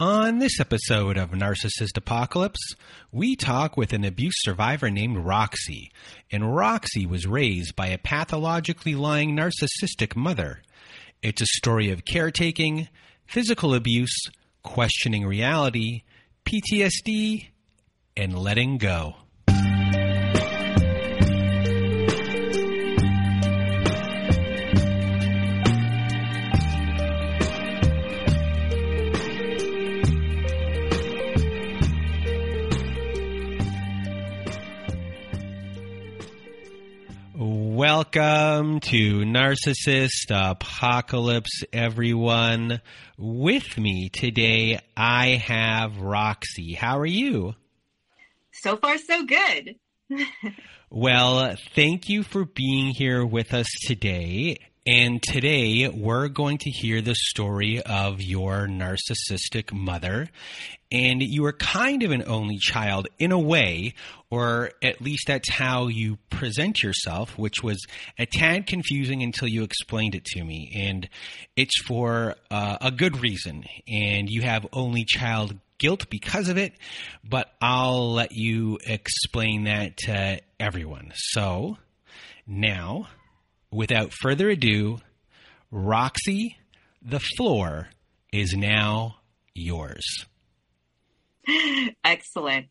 On 0.00 0.40
this 0.40 0.58
episode 0.58 1.16
of 1.16 1.30
Narcissist 1.30 1.96
Apocalypse, 1.96 2.74
we 3.12 3.36
talk 3.36 3.76
with 3.76 3.92
an 3.92 4.02
abuse 4.02 4.34
survivor 4.38 4.90
named 4.90 5.18
Roxy. 5.18 5.92
And 6.32 6.56
Roxy 6.56 7.06
was 7.06 7.28
raised 7.28 7.76
by 7.76 7.86
a 7.86 7.98
pathologically 7.98 8.96
lying 8.96 9.36
narcissistic 9.36 10.16
mother. 10.16 10.62
It's 11.22 11.42
a 11.42 11.46
story 11.46 11.92
of 11.92 12.04
caretaking, 12.04 12.88
physical 13.24 13.72
abuse, 13.72 14.16
questioning 14.64 15.24
reality, 15.26 16.02
PTSD, 16.44 17.50
and 18.16 18.36
letting 18.36 18.78
go. 18.78 19.14
Welcome 37.96 38.80
to 38.80 39.20
Narcissist 39.20 40.28
Apocalypse, 40.28 41.62
everyone. 41.72 42.80
With 43.16 43.78
me 43.78 44.08
today, 44.08 44.80
I 44.96 45.36
have 45.36 46.00
Roxy. 46.00 46.72
How 46.72 46.98
are 46.98 47.06
you? 47.06 47.54
So 48.50 48.76
far, 48.78 48.98
so 48.98 49.24
good. 49.24 49.76
well, 50.90 51.54
thank 51.76 52.08
you 52.08 52.24
for 52.24 52.44
being 52.44 52.88
here 52.88 53.24
with 53.24 53.54
us 53.54 53.68
today. 53.86 54.58
And 54.86 55.22
today 55.22 55.88
we're 55.88 56.28
going 56.28 56.58
to 56.58 56.70
hear 56.70 57.00
the 57.00 57.14
story 57.14 57.80
of 57.80 58.20
your 58.20 58.66
narcissistic 58.66 59.72
mother. 59.72 60.28
And 60.92 61.22
you 61.22 61.42
were 61.42 61.54
kind 61.54 62.02
of 62.02 62.10
an 62.10 62.24
only 62.26 62.58
child 62.58 63.08
in 63.18 63.32
a 63.32 63.38
way, 63.38 63.94
or 64.28 64.72
at 64.82 65.00
least 65.00 65.24
that's 65.26 65.48
how 65.48 65.86
you 65.86 66.18
present 66.28 66.82
yourself, 66.82 67.38
which 67.38 67.62
was 67.62 67.82
a 68.18 68.26
tad 68.26 68.66
confusing 68.66 69.22
until 69.22 69.48
you 69.48 69.62
explained 69.62 70.14
it 70.14 70.26
to 70.26 70.44
me. 70.44 70.70
And 70.74 71.08
it's 71.56 71.80
for 71.80 72.34
uh, 72.50 72.76
a 72.82 72.90
good 72.90 73.22
reason. 73.22 73.64
And 73.88 74.28
you 74.28 74.42
have 74.42 74.66
only 74.74 75.06
child 75.06 75.56
guilt 75.78 76.10
because 76.10 76.50
of 76.50 76.58
it, 76.58 76.74
but 77.26 77.50
I'll 77.58 78.12
let 78.12 78.32
you 78.32 78.78
explain 78.86 79.64
that 79.64 79.96
to 80.04 80.40
everyone. 80.60 81.12
So 81.14 81.78
now 82.46 83.08
without 83.74 84.12
further 84.12 84.48
ado, 84.48 84.98
Roxy, 85.70 86.56
the 87.02 87.20
floor 87.36 87.88
is 88.32 88.54
now 88.54 89.16
yours. 89.54 90.26
Excellent. 92.04 92.66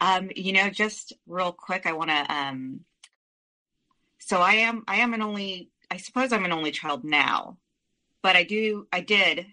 Um, 0.00 0.30
you 0.34 0.52
know, 0.52 0.70
just 0.70 1.12
real 1.26 1.52
quick, 1.52 1.86
I 1.86 1.92
want 1.92 2.10
to. 2.10 2.34
Um, 2.34 2.80
so 4.18 4.40
I 4.40 4.54
am, 4.54 4.82
I 4.88 4.96
am 4.96 5.14
an 5.14 5.22
only. 5.22 5.70
I 5.90 5.98
suppose 5.98 6.32
I'm 6.32 6.44
an 6.44 6.52
only 6.52 6.72
child 6.72 7.04
now, 7.04 7.58
but 8.20 8.34
I 8.34 8.42
do, 8.42 8.88
I 8.92 9.00
did, 9.00 9.46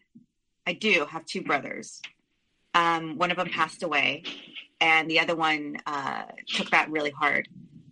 I 0.66 0.74
do 0.74 1.06
have 1.08 1.26
two 1.26 1.44
brothers. 1.44 2.02
Um, 2.74 3.20
one 3.20 3.30
of 3.30 3.38
them 3.38 3.50
passed 3.50 3.84
away, 3.84 4.24
and 4.82 5.08
the 5.08 5.20
other 5.20 5.36
one 5.36 5.78
uh, 5.86 6.24
took 6.48 6.72
that 6.72 6.90
really 6.90 7.12
hard 7.12 7.48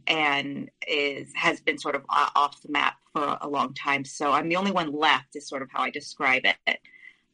and 0.08 0.72
is 0.88 1.32
has 1.36 1.62
been 1.62 1.78
sort 1.78 1.96
of 1.96 2.04
off 2.10 2.60
the 2.62 2.72
map 2.72 2.98
for 3.14 3.38
a 3.42 3.48
long 3.48 3.74
time. 3.74 4.06
So 4.06 4.32
I'm 4.32 4.50
the 4.50 4.56
only 4.56 4.72
one 4.72 4.92
left, 4.92 5.36
is 5.36 5.48
sort 5.48 5.62
of 5.62 5.70
how 5.72 5.84
I 5.84 5.90
describe 5.90 6.44
it. 6.46 6.80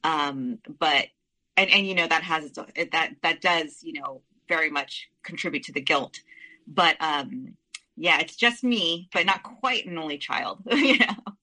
Um, 0.03 0.59
but 0.79 1.07
and 1.55 1.69
and 1.71 1.87
you 1.87 1.95
know 1.95 2.07
that 2.07 2.23
has 2.23 2.45
its 2.45 2.59
that 2.91 3.15
that 3.23 3.41
does 3.41 3.79
you 3.81 3.93
know 3.99 4.21
very 4.47 4.69
much 4.69 5.09
contribute 5.23 5.63
to 5.63 5.71
the 5.71 5.81
guilt. 5.81 6.19
But 6.67 6.97
um, 6.99 7.55
yeah, 7.95 8.19
it's 8.19 8.35
just 8.35 8.63
me, 8.63 9.09
but 9.13 9.25
not 9.25 9.43
quite 9.43 9.85
an 9.85 9.97
only 9.97 10.17
child. 10.17 10.61
you 10.71 10.99
know, 10.99 11.33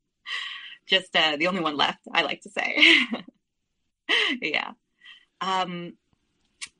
just 0.86 1.14
uh, 1.16 1.36
the 1.36 1.48
only 1.48 1.60
one 1.60 1.76
left. 1.76 2.00
I 2.12 2.22
like 2.22 2.42
to 2.42 2.50
say. 2.50 2.82
yeah. 4.40 4.72
Um, 5.40 5.94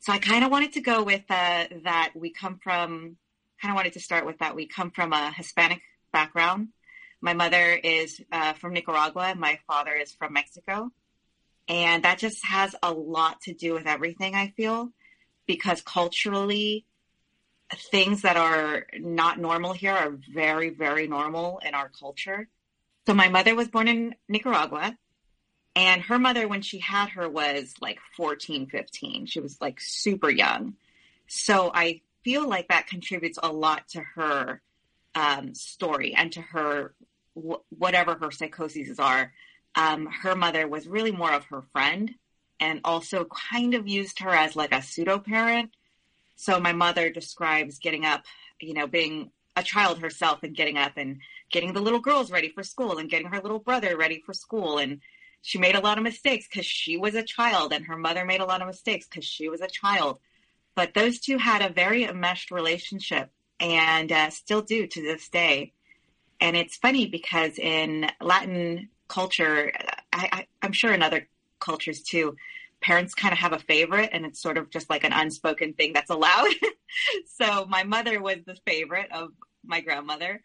so 0.00 0.12
I 0.12 0.19
kind 0.19 0.45
of 0.45 0.50
wanted 0.50 0.75
to 0.75 0.81
go 0.81 1.03
with 1.03 1.25
uh, 1.29 1.65
that 1.84 2.12
we 2.15 2.31
come 2.31 2.59
from 2.62 3.17
kind 3.61 3.73
of 3.73 3.77
wanted 3.77 3.95
to 3.95 4.00
start 4.00 4.27
with 4.27 4.39
that. 4.39 4.55
We 4.55 4.67
come 4.67 4.91
from 4.91 5.12
a 5.12 5.33
Hispanic 5.33 5.81
background. 6.12 6.69
My 7.25 7.33
mother 7.33 7.73
is 7.73 8.21
uh, 8.31 8.53
from 8.53 8.75
Nicaragua. 8.75 9.35
My 9.35 9.59
father 9.67 9.95
is 9.95 10.12
from 10.12 10.35
Mexico. 10.35 10.91
And 11.67 12.03
that 12.05 12.19
just 12.19 12.45
has 12.45 12.77
a 12.83 12.93
lot 12.93 13.41
to 13.45 13.55
do 13.55 13.73
with 13.73 13.87
everything, 13.87 14.35
I 14.35 14.53
feel, 14.59 14.91
because 15.47 15.81
culturally, 15.81 16.85
things 17.91 18.21
that 18.23 18.37
are 18.37 18.85
not 18.99 19.39
normal 19.39 19.73
here 19.73 19.95
are 19.95 20.19
very, 20.35 20.69
very 20.69 21.09
normal 21.09 21.62
in 21.65 21.73
our 21.73 21.89
culture. 21.99 22.47
So 23.07 23.15
my 23.15 23.31
mother 23.31 23.55
was 23.55 23.69
born 23.69 23.89
in 23.89 24.15
Nicaragua. 24.29 24.95
And 25.75 26.03
her 26.03 26.19
mother, 26.19 26.47
when 26.47 26.61
she 26.61 26.79
had 26.79 27.09
her, 27.09 27.27
was 27.27 27.73
like 27.81 28.01
14, 28.19 28.67
15. 28.67 29.25
She 29.25 29.41
was 29.41 29.59
like 29.62 29.81
super 29.81 30.29
young. 30.29 30.75
So 31.27 31.71
I 31.73 32.03
feel 32.23 32.47
like 32.47 32.69
that 32.69 32.87
contributes 32.87 33.39
a 33.43 33.51
lot 33.51 33.89
to 33.93 34.03
her 34.17 34.61
um, 35.15 35.55
story 35.55 36.15
and 36.15 36.31
to 36.33 36.43
her 36.43 36.95
whatever 37.34 38.15
her 38.15 38.31
psychoses 38.31 38.99
are. 38.99 39.33
Um, 39.75 40.06
her 40.06 40.34
mother 40.37 40.69
was 40.69 40.87
really 40.87 41.12
more 41.12 41.33
of 41.33 41.45
her 41.47 41.62
friend 41.72 42.15
and 42.61 42.81
also 42.84 43.27
kind 43.50 43.75
of 43.75 43.89
used 43.89 44.21
her 44.21 44.31
as 44.31 44.56
like 44.56 44.72
a 44.72 44.83
pseudo 44.83 45.19
parent. 45.19 45.71
So 46.37 46.61
my 46.61 46.73
mother 46.73 47.11
describes 47.11 47.78
getting 47.78 48.05
up, 48.05 48.25
you 48.61 48.75
know, 48.75 48.87
being 48.87 49.31
a 49.56 49.62
child 49.62 49.99
herself 49.99 50.43
and 50.43 50.55
getting 50.55 50.78
up 50.78 50.93
and 50.97 51.21
getting 51.50 51.73
the 51.73 51.81
little 51.81 52.00
girls 52.00 52.31
ready 52.31 52.49
for 52.49 52.62
school 52.62 52.99
and 52.99 53.11
getting 53.11 53.28
her 53.28 53.41
little 53.41 53.59
brother 53.59 53.97
ready 53.97 54.23
for 54.25 54.33
school. 54.33 54.78
And 54.78 55.00
she 55.43 55.59
made 55.59 55.75
a 55.75 55.81
lot 55.81 55.99
of 55.99 56.05
mistakes 56.05 56.47
because 56.49 56.67
she 56.67 56.97
was 56.97 57.15
a 57.15 57.23
child 57.23 57.73
and 57.73 57.87
her 57.87 57.97
mother 57.97 58.25
made 58.25 58.41
a 58.41 58.47
lot 58.47 58.62
of 58.62 58.67
mistakes 58.67 59.06
because 59.06 59.25
she 59.25 59.49
was 59.49 59.61
a 59.61 59.69
child. 59.69 60.19
But 60.75 60.94
those 60.94 61.21
two 61.21 61.39
had 61.39 61.62
a 61.62 61.73
very 61.73 62.05
enmeshed 62.05 62.50
relationship 62.50 63.31
and 63.61 64.11
uh, 64.11 64.31
still 64.31 64.62
do 64.62 64.87
to 64.87 65.03
this 65.03 65.28
day. 65.28 65.73
And 66.44 66.59
it's 66.59 66.77
funny 66.77 67.06
because 67.06 67.59
in 67.59 68.06
Latin 68.21 68.91
culture, 69.09 69.72
I, 70.12 70.47
am 70.60 70.72
sure 70.72 70.93
in 70.93 71.03
other 71.03 71.27
cultures 71.59 72.03
too, 72.03 72.37
parents 72.82 73.15
kind 73.15 73.32
of 73.32 73.38
have 73.38 73.55
a 73.55 73.59
favorite 73.59 74.10
and 74.12 74.27
it's 74.27 74.43
sort 74.43 74.59
of 74.59 74.69
just 74.69 74.91
like 74.91 75.05
an 75.05 75.15
unspoken 75.15 75.72
thing 75.72 75.94
that's 75.94 76.10
allowed. 76.10 76.53
so 77.38 77.65
my 77.65 77.84
mother 77.84 78.21
was 78.21 78.41
the 78.47 78.59
favorite 78.66 79.10
of 79.10 79.31
my 79.65 79.81
grandmother. 79.81 80.43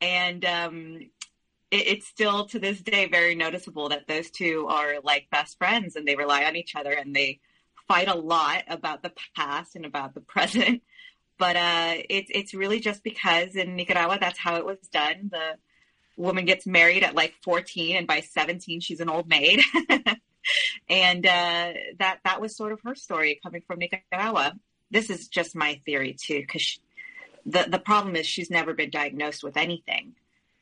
And 0.00 0.44
um, 0.44 0.98
it, 1.72 1.88
it's 1.88 2.06
still 2.06 2.46
to 2.46 2.60
this 2.60 2.80
day 2.80 3.08
very 3.08 3.34
noticeable 3.34 3.88
that 3.88 4.06
those 4.06 4.30
two 4.30 4.68
are 4.68 5.00
like 5.02 5.30
best 5.32 5.58
friends 5.58 5.96
and 5.96 6.06
they 6.06 6.14
rely 6.14 6.44
on 6.44 6.54
each 6.54 6.76
other 6.76 6.92
and 6.92 7.12
they 7.12 7.40
fight 7.88 8.06
a 8.06 8.14
lot 8.14 8.62
about 8.68 9.02
the 9.02 9.12
past 9.34 9.74
and 9.74 9.84
about 9.84 10.14
the 10.14 10.20
present. 10.32 10.80
But 11.40 11.56
uh, 11.56 11.94
it's 12.10 12.30
it's 12.34 12.54
really 12.54 12.80
just 12.80 13.02
because 13.02 13.56
in 13.56 13.74
Nicaragua 13.74 14.18
that's 14.20 14.38
how 14.38 14.56
it 14.56 14.66
was 14.66 14.78
done. 14.92 15.30
The 15.32 15.56
woman 16.18 16.44
gets 16.44 16.66
married 16.66 17.02
at 17.02 17.14
like 17.14 17.34
14, 17.42 17.96
and 17.96 18.06
by 18.06 18.20
17 18.20 18.80
she's 18.80 19.00
an 19.00 19.08
old 19.08 19.26
maid. 19.26 19.62
and 20.90 21.26
uh, 21.26 21.72
that 21.98 22.18
that 22.24 22.42
was 22.42 22.54
sort 22.54 22.72
of 22.72 22.80
her 22.84 22.94
story 22.94 23.40
coming 23.42 23.62
from 23.66 23.78
Nicaragua. 23.78 24.52
This 24.90 25.08
is 25.08 25.28
just 25.28 25.56
my 25.56 25.80
theory 25.86 26.12
too, 26.12 26.40
because 26.40 26.78
the 27.46 27.64
the 27.66 27.78
problem 27.78 28.16
is 28.16 28.26
she's 28.26 28.50
never 28.50 28.74
been 28.74 28.90
diagnosed 28.90 29.42
with 29.42 29.56
anything. 29.56 30.12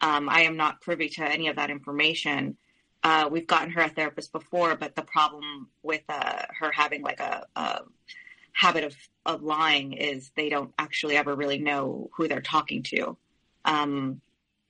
Um, 0.00 0.28
I 0.28 0.42
am 0.42 0.56
not 0.56 0.80
privy 0.80 1.08
to 1.08 1.24
any 1.24 1.48
of 1.48 1.56
that 1.56 1.70
information. 1.70 2.56
Uh, 3.02 3.28
we've 3.28 3.48
gotten 3.48 3.70
her 3.72 3.82
a 3.82 3.88
therapist 3.88 4.30
before, 4.30 4.76
but 4.76 4.94
the 4.94 5.02
problem 5.02 5.70
with 5.82 6.02
uh, 6.08 6.42
her 6.60 6.70
having 6.70 7.02
like 7.02 7.18
a, 7.18 7.46
a 7.56 7.80
habit 8.58 8.82
of, 8.82 8.96
of 9.24 9.40
lying 9.40 9.92
is 9.92 10.32
they 10.34 10.48
don't 10.48 10.74
actually 10.76 11.16
ever 11.16 11.32
really 11.32 11.58
know 11.58 12.10
who 12.16 12.26
they're 12.26 12.40
talking 12.40 12.82
to. 12.82 13.16
Um, 13.64 14.20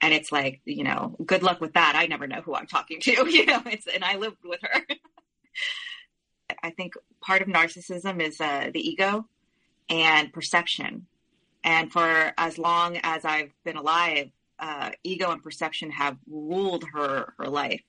and 0.02 0.12
it's 0.12 0.30
like, 0.30 0.60
you 0.66 0.84
know, 0.84 1.16
good 1.24 1.42
luck 1.42 1.62
with 1.62 1.72
that. 1.72 1.94
I 1.96 2.06
never 2.06 2.26
know 2.26 2.42
who 2.42 2.54
I'm 2.54 2.66
talking 2.66 3.00
to, 3.00 3.10
you 3.30 3.46
know, 3.46 3.62
it's, 3.64 3.86
and 3.86 4.04
I 4.04 4.16
lived 4.16 4.44
with 4.44 4.60
her. 4.60 4.82
I 6.62 6.70
think 6.70 6.94
part 7.22 7.40
of 7.40 7.48
narcissism 7.48 8.20
is 8.20 8.38
uh, 8.42 8.70
the 8.74 8.86
ego 8.86 9.26
and 9.88 10.34
perception. 10.34 11.06
And 11.64 11.90
for 11.90 12.34
as 12.36 12.58
long 12.58 12.98
as 13.02 13.24
I've 13.24 13.52
been 13.64 13.76
alive, 13.78 14.30
uh, 14.58 14.90
ego 15.02 15.30
and 15.30 15.42
perception 15.42 15.90
have 15.92 16.18
ruled 16.30 16.84
her 16.92 17.32
her 17.38 17.48
life. 17.48 17.82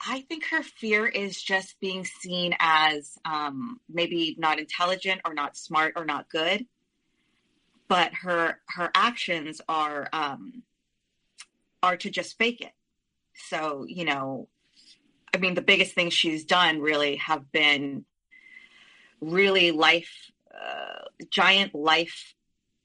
I 0.00 0.20
think 0.22 0.44
her 0.46 0.62
fear 0.62 1.06
is 1.06 1.40
just 1.40 1.80
being 1.80 2.04
seen 2.04 2.54
as 2.58 3.18
um, 3.24 3.80
maybe 3.88 4.36
not 4.38 4.58
intelligent 4.58 5.22
or 5.24 5.34
not 5.34 5.56
smart 5.56 5.94
or 5.96 6.04
not 6.04 6.28
good, 6.28 6.66
but 7.88 8.12
her 8.14 8.60
her 8.68 8.90
actions 8.94 9.60
are 9.68 10.08
um, 10.12 10.62
are 11.82 11.96
to 11.96 12.10
just 12.10 12.36
fake 12.36 12.60
it. 12.60 12.72
So 13.48 13.86
you 13.88 14.04
know, 14.04 14.48
I 15.34 15.38
mean, 15.38 15.54
the 15.54 15.62
biggest 15.62 15.94
things 15.94 16.12
she's 16.12 16.44
done 16.44 16.80
really 16.80 17.16
have 17.16 17.50
been 17.52 18.04
really 19.20 19.70
life, 19.70 20.30
uh, 20.54 21.04
giant 21.30 21.74
life 21.74 22.34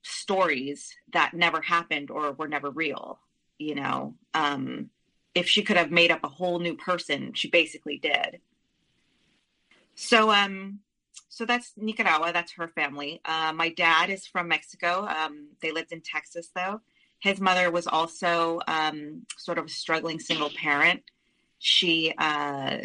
stories 0.02 0.94
that 1.12 1.34
never 1.34 1.60
happened 1.60 2.10
or 2.10 2.32
were 2.32 2.48
never 2.48 2.70
real. 2.70 3.18
You 3.58 3.76
know, 3.76 4.14
um, 4.34 4.90
if 5.34 5.48
she 5.48 5.62
could 5.62 5.76
have 5.76 5.90
made 5.90 6.10
up 6.10 6.24
a 6.24 6.28
whole 6.28 6.58
new 6.58 6.76
person, 6.76 7.32
she 7.34 7.48
basically 7.48 7.98
did. 7.98 8.40
So, 9.94 10.30
um, 10.30 10.80
so 11.28 11.44
that's 11.46 11.72
Nicaragua. 11.76 12.32
That's 12.32 12.52
her 12.52 12.68
family. 12.68 13.20
Uh, 13.24 13.52
my 13.54 13.70
dad 13.70 14.10
is 14.10 14.26
from 14.26 14.48
Mexico. 14.48 15.06
Um, 15.06 15.48
they 15.60 15.72
lived 15.72 15.92
in 15.92 16.00
Texas, 16.00 16.50
though. 16.54 16.80
His 17.18 17.40
mother 17.40 17.70
was 17.70 17.86
also 17.86 18.60
um, 18.66 19.26
sort 19.36 19.58
of 19.58 19.66
a 19.66 19.70
struggling 19.70 20.18
single 20.18 20.50
parent. 20.50 21.02
She, 21.58 22.12
uh, 22.18 22.78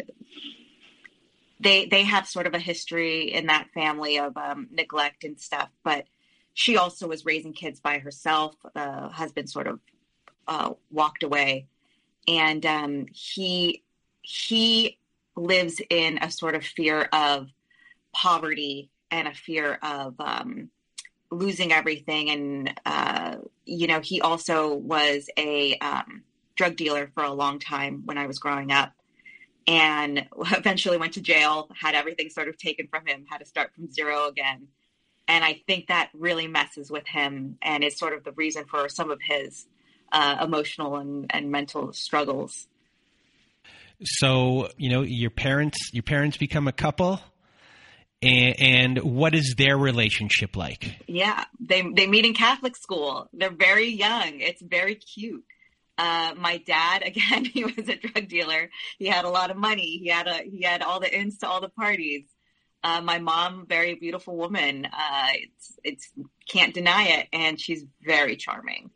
they, 1.60 1.86
they 1.86 2.04
have 2.04 2.26
sort 2.26 2.46
of 2.46 2.54
a 2.54 2.58
history 2.58 3.32
in 3.32 3.46
that 3.46 3.68
family 3.74 4.18
of 4.18 4.36
um, 4.36 4.68
neglect 4.70 5.24
and 5.24 5.40
stuff. 5.40 5.68
But 5.82 6.06
she 6.54 6.76
also 6.76 7.08
was 7.08 7.26
raising 7.26 7.52
kids 7.52 7.80
by 7.80 7.98
herself. 7.98 8.54
The 8.74 9.08
husband 9.08 9.50
sort 9.50 9.66
of 9.66 9.80
uh, 10.46 10.72
walked 10.90 11.22
away, 11.22 11.66
and 12.28 12.64
um, 12.66 13.06
he 13.12 13.82
he 14.22 14.98
lives 15.34 15.80
in 15.90 16.18
a 16.18 16.30
sort 16.30 16.54
of 16.54 16.64
fear 16.64 17.08
of 17.12 17.48
poverty 18.12 18.90
and 19.10 19.26
a 19.26 19.34
fear 19.34 19.78
of 19.82 20.14
um, 20.20 20.70
losing 21.30 21.72
everything. 21.72 22.30
And, 22.30 22.80
uh, 22.84 23.36
you 23.64 23.86
know, 23.86 24.00
he 24.00 24.20
also 24.20 24.74
was 24.74 25.30
a 25.38 25.76
um, 25.78 26.22
drug 26.56 26.76
dealer 26.76 27.10
for 27.14 27.24
a 27.24 27.32
long 27.32 27.58
time 27.58 28.02
when 28.04 28.18
I 28.18 28.26
was 28.26 28.38
growing 28.38 28.70
up 28.70 28.92
and 29.66 30.26
eventually 30.38 30.98
went 30.98 31.14
to 31.14 31.22
jail, 31.22 31.70
had 31.80 31.94
everything 31.94 32.28
sort 32.28 32.48
of 32.48 32.58
taken 32.58 32.88
from 32.88 33.06
him, 33.06 33.24
had 33.30 33.38
to 33.38 33.46
start 33.46 33.72
from 33.74 33.90
zero 33.90 34.26
again. 34.28 34.68
And 35.26 35.44
I 35.44 35.62
think 35.66 35.88
that 35.88 36.10
really 36.14 36.46
messes 36.46 36.90
with 36.90 37.06
him 37.06 37.58
and 37.62 37.84
is 37.84 37.98
sort 37.98 38.14
of 38.14 38.24
the 38.24 38.32
reason 38.32 38.64
for 38.64 38.88
some 38.88 39.10
of 39.10 39.20
his 39.22 39.66
uh, 40.12 40.38
emotional 40.42 40.96
and, 40.96 41.26
and 41.30 41.50
mental 41.50 41.92
struggles. 41.92 42.66
So, 44.02 44.68
you 44.76 44.90
know, 44.90 45.02
your 45.02 45.30
parents, 45.30 45.90
your 45.92 46.04
parents 46.04 46.36
become 46.36 46.68
a 46.68 46.72
couple 46.72 47.20
and, 48.20 48.60
and, 48.60 48.98
what 48.98 49.34
is 49.34 49.54
their 49.56 49.76
relationship 49.76 50.56
like? 50.56 51.04
Yeah, 51.06 51.44
they 51.60 51.82
they 51.82 52.06
meet 52.06 52.24
in 52.24 52.34
Catholic 52.34 52.76
school. 52.76 53.28
They're 53.32 53.50
very 53.50 53.88
young. 53.88 54.40
It's 54.40 54.60
very 54.60 54.96
cute. 54.96 55.44
Uh, 55.96 56.32
my 56.36 56.58
dad, 56.58 57.02
again, 57.06 57.44
he 57.44 57.64
was 57.64 57.88
a 57.88 57.96
drug 57.96 58.28
dealer. 58.28 58.70
He 58.98 59.06
had 59.06 59.24
a 59.24 59.30
lot 59.30 59.50
of 59.50 59.56
money. 59.56 59.98
He 60.02 60.08
had 60.08 60.26
a 60.26 60.42
he 60.42 60.62
had 60.62 60.82
all 60.82 61.00
the 61.00 61.16
ins 61.16 61.38
to 61.38 61.48
all 61.48 61.60
the 61.60 61.68
parties. 61.68 62.24
Uh, 62.82 63.00
my 63.00 63.18
mom, 63.18 63.66
very 63.66 63.94
beautiful 63.94 64.36
woman. 64.36 64.86
Uh, 64.86 65.28
it's 65.34 65.78
it's 65.84 66.12
can't 66.48 66.74
deny 66.74 67.04
it, 67.20 67.28
and 67.32 67.60
she's 67.60 67.84
very 68.02 68.36
charming 68.36 68.90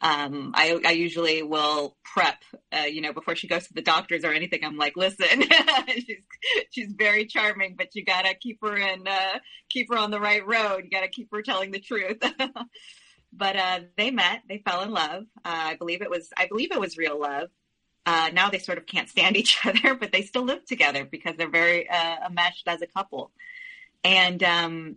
um, 0.00 0.52
I, 0.54 0.78
I, 0.84 0.90
usually 0.90 1.42
will 1.42 1.96
prep, 2.04 2.42
uh, 2.72 2.80
you 2.84 3.00
know, 3.00 3.12
before 3.12 3.36
she 3.36 3.48
goes 3.48 3.66
to 3.68 3.74
the 3.74 3.80
doctors 3.80 4.24
or 4.24 4.32
anything. 4.32 4.64
I'm 4.64 4.76
like, 4.76 4.96
listen, 4.96 5.44
she's 5.88 6.24
she's 6.70 6.92
very 6.92 7.24
charming, 7.26 7.74
but 7.76 7.94
you 7.94 8.04
gotta 8.04 8.34
keep 8.34 8.58
her 8.62 8.76
in, 8.76 9.06
uh, 9.06 9.38
keep 9.70 9.90
her 9.90 9.96
on 9.96 10.10
the 10.10 10.20
right 10.20 10.46
road. 10.46 10.82
You 10.84 10.90
gotta 10.90 11.08
keep 11.08 11.28
her 11.32 11.42
telling 11.42 11.70
the 11.70 11.80
truth. 11.80 12.18
but 13.32 13.56
uh, 13.56 13.80
they 13.96 14.10
met, 14.10 14.42
they 14.48 14.62
fell 14.64 14.82
in 14.82 14.90
love. 14.90 15.24
Uh, 15.44 15.72
I 15.72 15.76
believe 15.76 16.02
it 16.02 16.10
was, 16.10 16.28
I 16.36 16.46
believe 16.46 16.72
it 16.72 16.80
was 16.80 16.98
real 16.98 17.18
love. 17.18 17.48
Uh, 18.06 18.30
now 18.32 18.50
they 18.50 18.58
sort 18.58 18.78
of 18.78 18.86
can't 18.86 19.08
stand 19.08 19.36
each 19.38 19.58
other, 19.64 19.94
but 19.94 20.12
they 20.12 20.22
still 20.22 20.44
live 20.44 20.64
together 20.66 21.04
because 21.04 21.36
they're 21.36 21.50
very 21.50 21.88
uh, 21.88 22.26
enmeshed 22.26 22.68
as 22.68 22.82
a 22.82 22.86
couple. 22.86 23.30
And 24.02 24.42
um, 24.42 24.96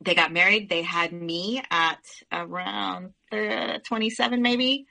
they 0.00 0.14
got 0.14 0.32
married. 0.32 0.68
They 0.68 0.82
had 0.82 1.12
me 1.12 1.62
at 1.70 2.04
around 2.32 3.12
uh, 3.32 3.78
27, 3.84 4.42
maybe. 4.42 4.86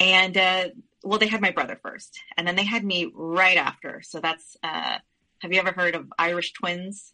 And, 0.00 0.36
uh, 0.36 0.68
well, 1.02 1.18
they 1.18 1.26
had 1.26 1.40
my 1.40 1.50
brother 1.50 1.78
first, 1.82 2.20
and 2.36 2.46
then 2.46 2.56
they 2.56 2.64
had 2.64 2.84
me 2.84 3.10
right 3.14 3.56
after. 3.56 4.02
So 4.02 4.20
that's, 4.20 4.56
uh, 4.62 4.98
have 5.40 5.52
you 5.52 5.58
ever 5.58 5.72
heard 5.72 5.94
of 5.94 6.06
Irish 6.18 6.52
twins? 6.52 7.12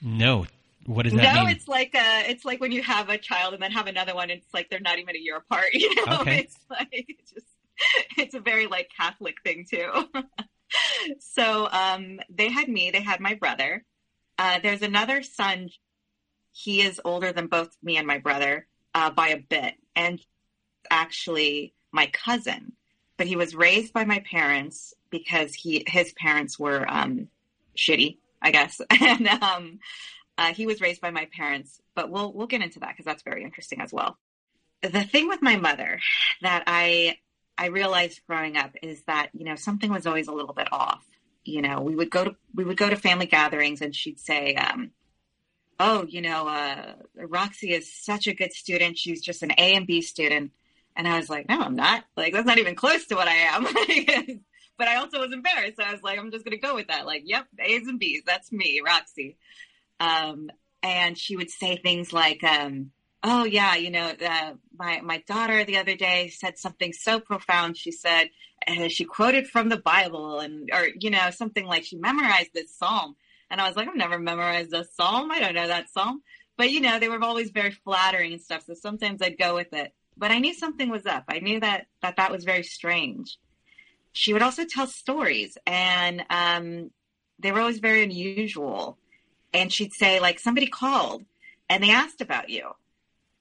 No. 0.00 0.46
What 0.86 1.04
does 1.04 1.12
that 1.12 1.34
no, 1.34 1.44
mean? 1.44 1.54
It's 1.54 1.68
like, 1.68 1.94
uh, 1.94 2.22
it's 2.26 2.44
like 2.44 2.60
when 2.60 2.72
you 2.72 2.82
have 2.82 3.10
a 3.10 3.18
child 3.18 3.52
and 3.54 3.62
then 3.62 3.70
have 3.72 3.86
another 3.86 4.14
one. 4.14 4.30
It's 4.30 4.46
like 4.54 4.70
they're 4.70 4.80
not 4.80 4.98
even 4.98 5.14
a 5.14 5.18
year 5.18 5.36
apart. 5.36 5.66
You 5.72 5.94
know, 6.06 6.20
okay. 6.20 6.40
it's 6.40 6.56
like, 6.70 6.88
it's 6.90 7.32
just, 7.32 7.46
it's 8.16 8.34
a 8.34 8.40
very 8.40 8.66
like 8.66 8.90
Catholic 8.96 9.36
thing 9.44 9.66
too. 9.70 9.90
so, 11.20 11.68
um, 11.70 12.20
they 12.30 12.48
had 12.48 12.68
me, 12.68 12.90
they 12.90 13.02
had 13.02 13.20
my 13.20 13.34
brother. 13.34 13.84
Uh, 14.38 14.58
there's 14.62 14.82
another 14.82 15.22
son, 15.22 15.68
he 16.52 16.82
is 16.82 17.00
older 17.04 17.32
than 17.32 17.46
both 17.46 17.76
me 17.82 17.96
and 17.96 18.06
my 18.06 18.18
brother 18.18 18.66
uh, 18.94 19.10
by 19.10 19.28
a 19.28 19.38
bit, 19.38 19.74
and 19.94 20.20
actually 20.90 21.74
my 21.92 22.06
cousin. 22.06 22.72
But 23.16 23.26
he 23.26 23.36
was 23.36 23.54
raised 23.54 23.92
by 23.92 24.04
my 24.04 24.20
parents 24.20 24.94
because 25.10 25.54
he 25.54 25.84
his 25.86 26.12
parents 26.12 26.58
were 26.58 26.84
um, 26.88 27.28
shitty, 27.76 28.18
I 28.40 28.50
guess, 28.50 28.80
and 28.90 29.28
um, 29.28 29.78
uh, 30.38 30.54
he 30.54 30.66
was 30.66 30.80
raised 30.80 31.00
by 31.00 31.10
my 31.10 31.28
parents. 31.36 31.80
But 31.94 32.10
we'll 32.10 32.32
we'll 32.32 32.46
get 32.46 32.62
into 32.62 32.80
that 32.80 32.90
because 32.90 33.04
that's 33.04 33.22
very 33.22 33.44
interesting 33.44 33.80
as 33.80 33.92
well. 33.92 34.16
The 34.82 35.04
thing 35.04 35.28
with 35.28 35.42
my 35.42 35.56
mother 35.56 36.00
that 36.42 36.64
I 36.66 37.18
I 37.58 37.66
realized 37.66 38.22
growing 38.26 38.56
up 38.56 38.74
is 38.82 39.02
that 39.02 39.28
you 39.34 39.44
know 39.44 39.54
something 39.54 39.90
was 39.90 40.06
always 40.06 40.28
a 40.28 40.32
little 40.32 40.54
bit 40.54 40.72
off. 40.72 41.04
You 41.44 41.62
know, 41.62 41.80
we 41.80 41.94
would 41.94 42.10
go 42.10 42.24
to 42.24 42.36
we 42.54 42.64
would 42.64 42.78
go 42.78 42.88
to 42.88 42.96
family 42.96 43.26
gatherings, 43.26 43.82
and 43.82 43.94
she'd 43.94 44.18
say, 44.18 44.54
um, 44.54 44.92
oh, 45.80 46.04
you 46.06 46.20
know, 46.20 46.46
uh, 46.46 46.92
Roxy 47.16 47.72
is 47.72 47.90
such 47.92 48.26
a 48.26 48.34
good 48.34 48.52
student. 48.52 48.98
She's 48.98 49.22
just 49.22 49.42
an 49.42 49.52
A 49.52 49.74
and 49.74 49.86
B 49.86 50.02
student. 50.02 50.52
And 50.94 51.08
I 51.08 51.16
was 51.16 51.30
like, 51.30 51.48
no, 51.48 51.58
I'm 51.58 51.74
not. 51.74 52.04
Like, 52.16 52.34
that's 52.34 52.46
not 52.46 52.58
even 52.58 52.74
close 52.74 53.06
to 53.06 53.14
what 53.14 53.26
I 53.26 53.36
am. 53.36 53.64
but 54.78 54.88
I 54.88 54.96
also 54.96 55.20
was 55.20 55.32
embarrassed. 55.32 55.78
So 55.78 55.84
I 55.84 55.92
was 55.92 56.02
like, 56.02 56.18
I'm 56.18 56.30
just 56.30 56.44
going 56.44 56.56
to 56.56 56.66
go 56.66 56.74
with 56.74 56.88
that. 56.88 57.06
Like, 57.06 57.22
yep, 57.24 57.46
A's 57.58 57.88
and 57.88 57.98
B's. 57.98 58.22
That's 58.26 58.52
me, 58.52 58.82
Roxy. 58.84 59.38
Um, 59.98 60.50
and 60.82 61.16
she 61.16 61.36
would 61.36 61.50
say 61.50 61.76
things 61.76 62.12
like, 62.12 62.44
um, 62.44 62.90
oh 63.22 63.44
yeah, 63.44 63.76
you 63.76 63.90
know, 63.90 64.12
uh, 64.26 64.52
my, 64.78 65.00
my 65.00 65.24
daughter 65.26 65.64
the 65.64 65.78
other 65.78 65.96
day 65.96 66.28
said 66.28 66.58
something 66.58 66.92
so 66.92 67.20
profound. 67.20 67.78
She 67.78 67.90
said, 67.90 68.28
uh, 68.66 68.88
she 68.88 69.04
quoted 69.04 69.46
from 69.46 69.70
the 69.70 69.78
Bible 69.78 70.40
and, 70.40 70.68
or, 70.72 70.88
you 70.98 71.08
know, 71.08 71.30
something 71.30 71.64
like 71.64 71.84
she 71.84 71.96
memorized 71.96 72.50
this 72.52 72.76
Psalm. 72.76 73.16
And 73.50 73.60
I 73.60 73.66
was 73.66 73.76
like, 73.76 73.88
I've 73.88 73.96
never 73.96 74.18
memorized 74.18 74.72
a 74.72 74.84
psalm. 74.84 75.30
I 75.30 75.40
don't 75.40 75.54
know 75.54 75.66
that 75.66 75.90
psalm. 75.90 76.22
But 76.56 76.70
you 76.70 76.80
know, 76.80 76.98
they 76.98 77.08
were 77.08 77.22
always 77.22 77.50
very 77.50 77.70
flattering 77.70 78.32
and 78.32 78.42
stuff. 78.42 78.64
So 78.66 78.74
sometimes 78.74 79.22
I'd 79.22 79.38
go 79.38 79.54
with 79.54 79.72
it. 79.72 79.92
But 80.16 80.30
I 80.30 80.38
knew 80.38 80.54
something 80.54 80.90
was 80.90 81.06
up. 81.06 81.24
I 81.28 81.38
knew 81.38 81.60
that 81.60 81.86
that, 82.02 82.16
that 82.16 82.30
was 82.30 82.44
very 82.44 82.62
strange. 82.62 83.38
She 84.12 84.32
would 84.32 84.42
also 84.42 84.64
tell 84.64 84.86
stories 84.86 85.56
and 85.66 86.24
um, 86.30 86.90
they 87.38 87.52
were 87.52 87.60
always 87.60 87.78
very 87.78 88.02
unusual. 88.02 88.98
And 89.52 89.72
she'd 89.72 89.94
say, 89.94 90.20
like, 90.20 90.38
somebody 90.38 90.66
called 90.66 91.24
and 91.68 91.82
they 91.82 91.90
asked 91.90 92.20
about 92.20 92.50
you. 92.50 92.70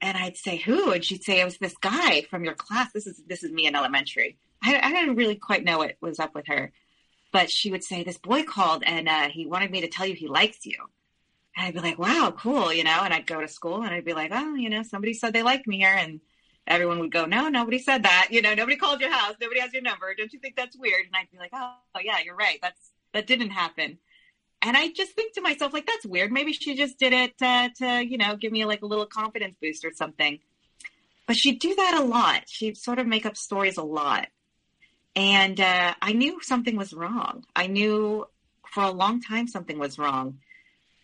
And 0.01 0.17
I'd 0.17 0.37
say, 0.37 0.57
who? 0.57 0.91
And 0.91 1.03
she'd 1.03 1.23
say, 1.23 1.41
it 1.41 1.45
was 1.45 1.57
this 1.57 1.75
guy 1.77 2.21
from 2.29 2.45
your 2.45 2.53
class. 2.53 2.91
This 2.93 3.05
is 3.05 3.21
this 3.27 3.43
is 3.43 3.51
me 3.51 3.67
in 3.67 3.75
elementary. 3.75 4.37
I, 4.63 4.79
I 4.81 4.91
didn't 4.91 5.15
really 5.15 5.35
quite 5.35 5.65
know 5.65 5.79
what 5.79 5.95
was 5.99 6.19
up 6.19 6.33
with 6.33 6.47
her 6.47 6.71
but 7.31 7.49
she 7.49 7.71
would 7.71 7.83
say, 7.83 8.03
This 8.03 8.17
boy 8.17 8.43
called 8.43 8.83
and 8.85 9.07
uh, 9.07 9.29
he 9.29 9.45
wanted 9.45 9.71
me 9.71 9.81
to 9.81 9.87
tell 9.87 10.05
you 10.05 10.15
he 10.15 10.27
likes 10.27 10.65
you. 10.65 10.77
And 11.55 11.67
I'd 11.67 11.73
be 11.73 11.79
like, 11.79 11.99
Wow, 11.99 12.33
cool, 12.37 12.73
you 12.73 12.83
know, 12.83 13.01
and 13.03 13.13
I'd 13.13 13.27
go 13.27 13.41
to 13.41 13.47
school 13.47 13.83
and 13.83 13.93
I'd 13.93 14.05
be 14.05 14.13
like, 14.13 14.31
Oh, 14.33 14.55
you 14.55 14.69
know, 14.69 14.83
somebody 14.83 15.13
said 15.13 15.33
they 15.33 15.43
liked 15.43 15.67
me 15.67 15.77
here. 15.77 15.93
And 15.93 16.21
everyone 16.67 16.99
would 16.99 17.11
go, 17.11 17.25
No, 17.25 17.49
nobody 17.49 17.79
said 17.79 18.03
that. 18.03 18.27
You 18.31 18.41
know, 18.41 18.53
nobody 18.53 18.77
called 18.77 19.01
your 19.01 19.11
house. 19.11 19.35
Nobody 19.39 19.59
has 19.59 19.73
your 19.73 19.81
number. 19.81 20.13
Don't 20.15 20.33
you 20.33 20.39
think 20.39 20.55
that's 20.55 20.77
weird? 20.77 21.05
And 21.05 21.15
I'd 21.15 21.31
be 21.31 21.37
like, 21.37 21.51
Oh, 21.53 21.73
yeah, 22.01 22.17
you're 22.23 22.35
right. 22.35 22.59
That's 22.61 22.91
that 23.13 23.27
didn't 23.27 23.51
happen. 23.51 23.97
And 24.61 24.75
I 24.75 24.89
just 24.89 25.13
think 25.13 25.33
to 25.33 25.41
myself, 25.41 25.73
like, 25.73 25.87
that's 25.87 26.05
weird. 26.05 26.31
Maybe 26.31 26.51
she 26.51 26.75
just 26.75 26.99
did 26.99 27.13
it 27.13 27.33
uh, 27.41 27.69
to, 27.77 28.05
you 28.05 28.17
know, 28.17 28.35
give 28.35 28.51
me 28.51 28.65
like 28.65 28.81
a 28.81 28.85
little 28.85 29.05
confidence 29.05 29.55
boost 29.61 29.85
or 29.85 29.91
something. 29.93 30.39
But 31.27 31.37
she'd 31.37 31.59
do 31.59 31.75
that 31.75 31.99
a 31.99 32.03
lot. 32.03 32.43
She'd 32.47 32.77
sort 32.77 32.99
of 32.99 33.07
make 33.07 33.25
up 33.25 33.37
stories 33.37 33.77
a 33.77 33.83
lot. 33.83 34.27
And 35.19 35.59
uh, 35.59 35.95
I 36.01 36.13
knew 36.13 36.39
something 36.41 36.77
was 36.77 36.93
wrong. 36.93 37.43
I 37.53 37.67
knew 37.67 38.25
for 38.71 38.83
a 38.83 38.91
long 38.91 39.21
time 39.21 39.49
something 39.49 39.77
was 39.77 39.99
wrong. 39.99 40.39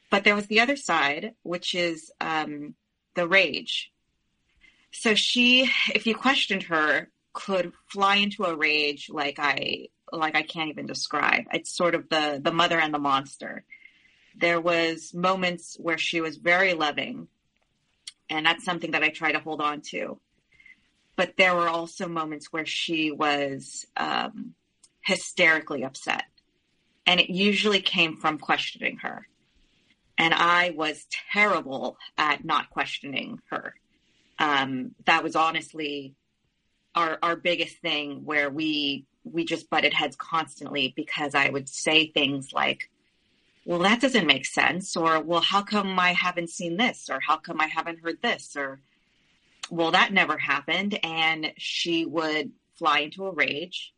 But 0.10 0.24
there 0.24 0.36
was 0.36 0.48
the 0.48 0.62
other 0.62 0.78
side, 0.78 1.34
which 1.44 1.76
is 1.76 2.14
um, 2.22 2.76
the 3.16 3.28
rage. 3.28 3.92
So 4.92 5.16
she, 5.16 5.70
if 5.94 6.08
you 6.08 6.16
questioned 6.16 6.64
her, 6.64 7.10
could 7.34 7.74
fly 7.88 8.16
into 8.16 8.46
a 8.46 8.56
rage 8.56 9.10
like 9.10 9.38
I 9.38 9.90
like 10.14 10.38
I 10.38 10.44
can't 10.44 10.70
even 10.70 10.86
describe. 10.86 11.44
It's 11.52 11.76
sort 11.76 11.94
of 11.94 12.08
the 12.08 12.40
the 12.42 12.54
mother 12.54 12.80
and 12.80 12.94
the 12.94 13.00
monster. 13.00 13.66
There 14.38 14.62
was 14.62 15.14
moments 15.14 15.76
where 15.78 15.98
she 15.98 16.22
was 16.22 16.38
very 16.38 16.74
loving, 16.74 17.28
and 18.30 18.46
that's 18.46 18.64
something 18.64 18.92
that 18.92 19.04
I 19.04 19.10
try 19.10 19.34
to 19.34 19.40
hold 19.40 19.60
on 19.60 19.82
to 19.92 20.22
but 21.16 21.34
there 21.38 21.56
were 21.56 21.68
also 21.68 22.08
moments 22.08 22.52
where 22.52 22.66
she 22.66 23.12
was 23.12 23.86
um, 23.98 24.54
hysterically 25.02 25.84
upset. 25.84 26.24
And 27.08 27.20
it 27.20 27.30
usually 27.30 27.82
came 27.82 28.18
from 28.18 28.40
questioning 28.40 28.98
her. 28.98 29.28
And 30.18 30.34
I 30.34 30.72
was 30.76 31.06
terrible 31.32 31.98
at 32.18 32.44
not 32.44 32.70
questioning 32.70 33.40
her. 33.50 33.76
Um, 34.40 34.96
that 35.06 35.24
was 35.24 35.36
honestly 35.36 36.16
our 36.94 37.18
our 37.22 37.36
biggest 37.36 37.78
thing 37.80 38.24
where 38.26 38.50
we 38.50 39.06
we 39.24 39.44
just 39.44 39.70
butted 39.70 39.94
heads 39.94 40.16
constantly 40.16 40.94
because 40.96 41.36
I 41.36 41.50
would 41.50 41.68
say 41.68 42.08
things 42.08 42.54
like, 42.54 42.90
well, 43.66 43.80
that 43.80 44.00
doesn't 44.00 44.28
make 44.28 44.46
sense. 44.46 44.96
Or, 44.96 45.20
well, 45.20 45.42
how 45.42 45.64
come 45.64 46.00
I 46.00 46.14
haven't 46.14 46.52
seen 46.52 46.78
this? 46.78 47.10
Or, 47.10 47.20
how 47.20 47.38
come 47.38 47.60
I 47.60 47.66
haven't 47.66 48.04
heard 48.04 48.22
this? 48.22 48.56
Or, 48.56 48.80
well, 49.70 49.92
that 49.92 50.14
never 50.14 50.38
happened. 50.38 51.00
And 51.04 51.52
she 51.58 52.06
would 52.06 52.52
fly 52.78 53.00
into 53.00 53.26
a 53.26 53.32
rage. 53.32 53.94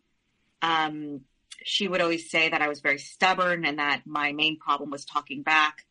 Um, 0.62 1.22
she 1.64 1.88
would 1.88 2.02
always 2.02 2.30
say 2.30 2.50
that 2.50 2.62
I 2.62 2.68
was 2.68 2.80
very 2.80 3.00
stubborn 3.00 3.66
and 3.66 3.80
that 3.80 4.04
my 4.06 4.32
main 4.32 4.58
problem 4.60 4.90
was 4.90 5.06
talking 5.06 5.44
back. 5.44 5.86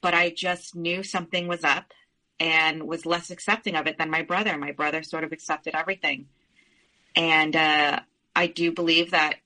But 0.00 0.14
I 0.14 0.30
just 0.30 0.76
knew 0.76 1.02
something 1.02 1.48
was 1.48 1.64
up 1.64 1.92
and 2.40 2.84
was 2.84 3.04
less 3.04 3.30
accepting 3.30 3.74
of 3.74 3.86
it 3.86 3.98
than 3.98 4.10
my 4.10 4.22
brother. 4.22 4.56
My 4.56 4.72
brother 4.72 5.02
sort 5.02 5.24
of 5.24 5.32
accepted 5.32 5.74
everything. 5.74 6.26
And 7.16 7.56
uh, 7.56 8.00
I 8.34 8.46
do 8.46 8.70
believe 8.70 9.10
that, 9.10 9.36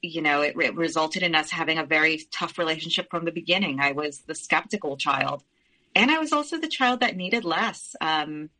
you 0.00 0.22
know, 0.22 0.42
it, 0.42 0.54
it 0.56 0.76
resulted 0.76 1.24
in 1.24 1.34
us 1.34 1.50
having 1.50 1.78
a 1.78 1.84
very 1.84 2.22
tough 2.30 2.58
relationship 2.58 3.10
from 3.10 3.24
the 3.24 3.32
beginning. 3.32 3.80
I 3.80 3.92
was 3.92 4.20
the 4.20 4.34
skeptical 4.36 4.96
child. 4.96 5.42
And 5.94 6.10
I 6.10 6.18
was 6.18 6.32
also 6.32 6.58
the 6.58 6.68
child 6.68 7.00
that 7.00 7.16
needed 7.16 7.44
less. 7.44 7.96
Um, 8.00 8.50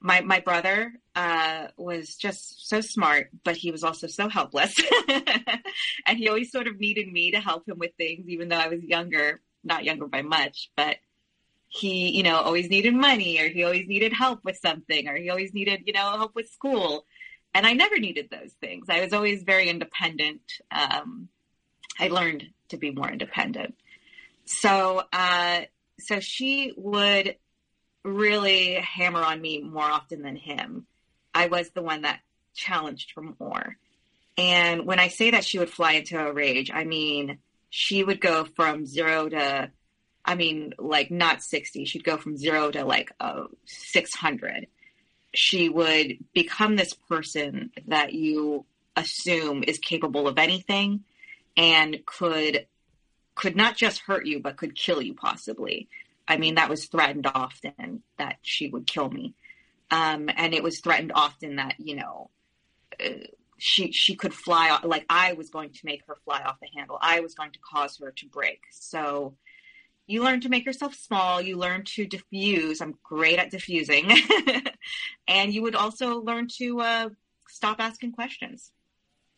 my 0.00 0.22
my 0.22 0.40
brother 0.40 0.92
uh, 1.14 1.68
was 1.76 2.16
just 2.16 2.68
so 2.68 2.80
smart, 2.80 3.30
but 3.44 3.56
he 3.56 3.70
was 3.70 3.84
also 3.84 4.06
so 4.06 4.28
helpless, 4.28 4.74
and 6.06 6.18
he 6.18 6.28
always 6.28 6.50
sort 6.50 6.66
of 6.66 6.80
needed 6.80 7.10
me 7.10 7.32
to 7.32 7.40
help 7.40 7.68
him 7.68 7.78
with 7.78 7.94
things, 7.96 8.28
even 8.28 8.48
though 8.48 8.58
I 8.58 8.68
was 8.68 8.82
younger, 8.82 9.40
not 9.62 9.84
younger 9.84 10.06
by 10.06 10.22
much, 10.22 10.70
but 10.76 10.96
he, 11.68 12.16
you 12.16 12.22
know, 12.22 12.36
always 12.36 12.68
needed 12.68 12.94
money, 12.94 13.40
or 13.40 13.48
he 13.48 13.62
always 13.62 13.86
needed 13.86 14.12
help 14.12 14.44
with 14.44 14.58
something, 14.58 15.06
or 15.06 15.16
he 15.16 15.30
always 15.30 15.52
needed, 15.52 15.82
you 15.86 15.92
know, 15.92 16.16
help 16.16 16.34
with 16.34 16.48
school, 16.48 17.04
and 17.54 17.66
I 17.66 17.74
never 17.74 17.98
needed 17.98 18.28
those 18.30 18.52
things. 18.60 18.86
I 18.88 19.02
was 19.02 19.12
always 19.12 19.42
very 19.42 19.68
independent. 19.68 20.40
Um, 20.70 21.28
I 21.98 22.08
learned 22.08 22.46
to 22.70 22.78
be 22.78 22.90
more 22.90 23.10
independent. 23.10 23.74
So, 24.46 25.02
uh, 25.12 25.62
so 25.98 26.20
she 26.20 26.72
would 26.76 27.36
really 28.04 28.74
hammer 28.74 29.22
on 29.22 29.40
me 29.40 29.60
more 29.60 29.84
often 29.84 30.22
than 30.22 30.36
him. 30.36 30.86
I 31.34 31.46
was 31.46 31.70
the 31.70 31.82
one 31.82 32.02
that 32.02 32.20
challenged 32.54 33.12
her 33.14 33.22
more. 33.38 33.76
And 34.36 34.86
when 34.86 34.98
I 34.98 35.08
say 35.08 35.32
that 35.32 35.44
she 35.44 35.58
would 35.58 35.70
fly 35.70 35.92
into 35.92 36.18
a 36.18 36.32
rage, 36.32 36.70
I 36.72 36.84
mean, 36.84 37.38
she 37.68 38.02
would 38.02 38.20
go 38.20 38.44
from 38.44 38.86
zero 38.86 39.28
to, 39.28 39.70
I 40.24 40.34
mean, 40.34 40.74
like 40.78 41.10
not 41.10 41.42
60. 41.42 41.84
She'd 41.84 42.04
go 42.04 42.16
from 42.16 42.36
zero 42.36 42.70
to 42.70 42.84
like 42.84 43.12
oh, 43.20 43.48
600. 43.66 44.66
She 45.34 45.68
would 45.68 46.18
become 46.32 46.76
this 46.76 46.94
person 46.94 47.70
that 47.86 48.12
you 48.12 48.64
assume 48.96 49.62
is 49.62 49.78
capable 49.78 50.26
of 50.26 50.38
anything 50.38 51.04
and 51.56 51.98
could 52.06 52.66
could 53.34 53.56
not 53.56 53.76
just 53.76 54.00
hurt 54.00 54.26
you 54.26 54.40
but 54.40 54.56
could 54.56 54.74
kill 54.74 55.00
you 55.00 55.14
possibly 55.14 55.88
I 56.30 56.36
mean, 56.36 56.54
that 56.54 56.70
was 56.70 56.86
threatened 56.86 57.26
often 57.26 58.04
that 58.16 58.36
she 58.42 58.68
would 58.68 58.86
kill 58.86 59.10
me. 59.10 59.34
Um, 59.90 60.30
and 60.36 60.54
it 60.54 60.62
was 60.62 60.78
threatened 60.78 61.10
often 61.12 61.56
that, 61.56 61.74
you 61.78 61.96
know, 61.96 62.30
uh, 63.04 63.26
she, 63.58 63.90
she 63.90 64.14
could 64.14 64.32
fly 64.32 64.70
off, 64.70 64.84
like 64.84 65.04
I 65.10 65.32
was 65.32 65.50
going 65.50 65.70
to 65.70 65.80
make 65.82 66.02
her 66.06 66.16
fly 66.24 66.40
off 66.40 66.60
the 66.60 66.68
handle. 66.72 66.98
I 67.02 67.18
was 67.18 67.34
going 67.34 67.50
to 67.50 67.58
cause 67.58 67.98
her 67.98 68.12
to 68.12 68.26
break. 68.26 68.60
So 68.70 69.34
you 70.06 70.22
learn 70.22 70.40
to 70.42 70.48
make 70.48 70.66
yourself 70.66 70.94
small. 70.94 71.42
You 71.42 71.56
learn 71.56 71.82
to 71.96 72.06
diffuse. 72.06 72.80
I'm 72.80 72.94
great 73.02 73.40
at 73.40 73.50
diffusing. 73.50 74.12
and 75.26 75.52
you 75.52 75.62
would 75.62 75.74
also 75.74 76.20
learn 76.22 76.46
to 76.58 76.80
uh, 76.80 77.08
stop 77.48 77.80
asking 77.80 78.12
questions. 78.12 78.70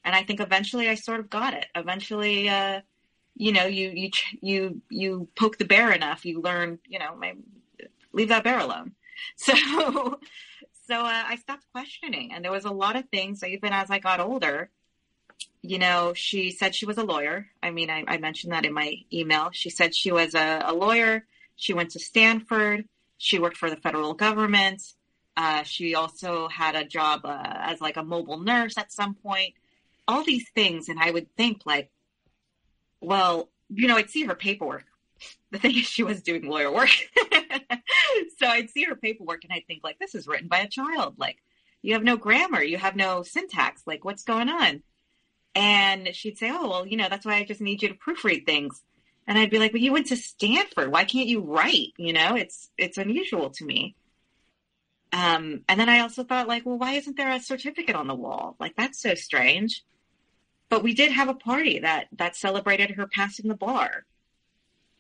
And 0.05 0.15
I 0.15 0.25
think 0.25 0.41
eventually 0.41 0.91
I 0.91 0.97
sort 0.97 1.21
of 1.21 1.31
got 1.31 1.55
it. 1.55 1.67
Eventually, 1.75 2.51
uh, 2.51 2.83
you 3.35 3.53
know, 3.53 3.67
you 3.67 3.91
you 3.91 4.11
you 4.41 4.83
you 4.91 5.29
poke 5.35 5.59
the 5.59 5.65
bear 5.65 5.93
enough, 5.93 6.25
you 6.25 6.41
learn, 6.41 6.79
you 6.87 6.99
know, 6.99 7.19
leave 8.13 8.29
that 8.29 8.45
bear 8.45 8.59
alone. 8.59 8.93
So 9.37 9.55
so 10.89 10.97
uh, 10.97 11.23
I 11.29 11.37
stopped 11.37 11.65
questioning, 11.73 12.33
and 12.33 12.45
there 12.45 12.51
was 12.51 12.65
a 12.65 12.71
lot 12.71 12.97
of 12.97 13.09
things. 13.09 13.45
Even 13.45 13.73
as 13.73 13.91
I 13.91 13.99
got 14.01 14.19
older, 14.19 14.69
you 15.63 15.79
know, 15.79 16.13
she 16.15 16.51
said 16.51 16.75
she 16.75 16.87
was 16.87 16.99
a 16.99 17.05
lawyer. 17.05 17.47
I 17.63 17.71
mean, 17.71 17.89
I, 17.89 18.05
I 18.09 18.19
mentioned 18.19 18.53
that 18.53 18.67
in 18.67 18.73
my 18.73 18.97
email. 19.13 19.51
She 19.53 19.71
said 19.71 19.95
she 19.95 20.11
was 20.11 20.35
a, 20.35 20.63
a 20.65 20.75
lawyer. 20.75 21.25
She 21.57 21.73
went 21.73 21.91
to 21.91 22.01
Stanford. 22.01 22.89
She 23.17 23.39
worked 23.39 23.57
for 23.57 23.71
the 23.71 23.77
federal 23.77 24.15
government. 24.15 24.83
Uh, 25.37 25.63
she 25.63 25.95
also 25.95 26.49
had 26.49 26.75
a 26.75 26.85
job 26.85 27.21
uh, 27.25 27.43
as 27.45 27.81
like 27.81 27.97
a 27.97 28.03
mobile 28.03 28.41
nurse 28.41 28.77
at 28.77 28.93
some 28.93 29.15
point. 29.15 29.55
All 30.09 30.25
these 30.25 30.49
things, 30.51 30.89
and 30.89 30.99
I 30.99 31.11
would 31.11 31.35
think 31.37 31.63
like, 31.65 31.91
well, 33.03 33.51
you 33.69 33.89
know, 33.89 33.97
I'd 33.97 34.11
see 34.11 34.25
her 34.25 34.35
paperwork. 34.35 34.85
The 35.51 35.59
thing 35.59 35.77
is, 35.77 35.85
she 35.85 36.03
was 36.03 36.23
doing 36.23 36.47
lawyer 36.47 36.73
work. 36.73 36.89
so 38.39 38.47
I'd 38.47 38.71
see 38.71 38.85
her 38.85 38.97
paperwork 38.97 39.45
and 39.45 39.53
I'd 39.53 39.67
think, 39.67 39.83
like, 39.85 39.99
this 39.99 40.15
is 40.15 40.27
written 40.27 40.49
by 40.49 40.61
a 40.61 40.69
child. 40.69 41.19
Like, 41.19 41.39
you 41.83 41.95
have 41.95 42.03
no 42.03 42.17
grammar, 42.17 42.63
you 42.63 42.79
have 42.79 42.97
no 42.97 43.23
syntax. 43.23 43.83
Like, 43.87 44.05
what's 44.05 44.23
going 44.23 44.49
on? 44.49 44.83
And 45.55 46.15
she'd 46.15 46.39
say, 46.39 46.51
oh, 46.51 46.69
well, 46.69 46.87
you 46.87 46.97
know, 46.97 47.09
that's 47.11 47.27
why 47.27 47.35
I 47.35 47.45
just 47.45 47.61
need 47.61 47.83
you 47.83 47.89
to 47.89 47.95
proofread 47.95 48.47
things. 48.47 48.81
And 49.27 49.39
I'd 49.39 49.51
be 49.51 49.59
like, 49.59 49.73
well, 49.73 49.83
you 49.83 49.93
went 49.93 50.07
to 50.07 50.17
Stanford. 50.17 50.91
Why 50.91 51.05
can't 51.05 51.29
you 51.29 51.41
write? 51.41 51.93
You 51.97 52.13
know, 52.13 52.35
it's 52.35 52.71
it's 52.77 52.99
unusual 52.99 53.51
to 53.51 53.65
me. 53.65 53.95
Um, 55.13 55.63
and 55.69 55.79
then 55.79 55.89
I 55.89 56.01
also 56.01 56.25
thought, 56.25 56.49
like, 56.49 56.65
well, 56.65 56.79
why 56.79 56.93
isn't 56.95 57.17
there 57.17 57.31
a 57.31 57.39
certificate 57.39 57.95
on 57.95 58.07
the 58.07 58.15
wall? 58.15 58.57
Like, 58.59 58.75
that's 58.77 59.01
so 59.01 59.15
strange. 59.15 59.85
But 60.73 60.83
we 60.83 60.95
did 60.95 61.13
have 61.13 61.29
a 61.29 61.35
party 61.35 61.81
that 61.81 62.07
that 62.13 62.35
celebrated 62.35 62.93
her 62.93 63.07
passing 63.07 63.47
the 63.47 63.55
bar. 63.55 64.07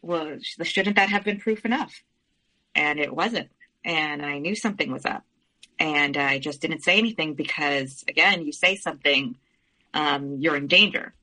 Well, 0.02 0.36
shouldn't 0.64 0.96
that 0.96 1.08
have 1.08 1.24
been 1.24 1.38
proof 1.38 1.64
enough? 1.64 2.02
And 2.74 3.00
it 3.00 3.16
wasn't. 3.16 3.48
And 3.82 4.20
I 4.20 4.36
knew 4.36 4.54
something 4.54 4.92
was 4.92 5.06
up. 5.06 5.24
And 5.78 6.18
I 6.18 6.38
just 6.40 6.60
didn't 6.60 6.82
say 6.82 6.98
anything 6.98 7.32
because, 7.32 8.04
again, 8.06 8.44
you 8.44 8.52
say 8.52 8.76
something, 8.76 9.36
um, 9.94 10.36
you're 10.40 10.56
in 10.56 10.66
danger. 10.66 11.14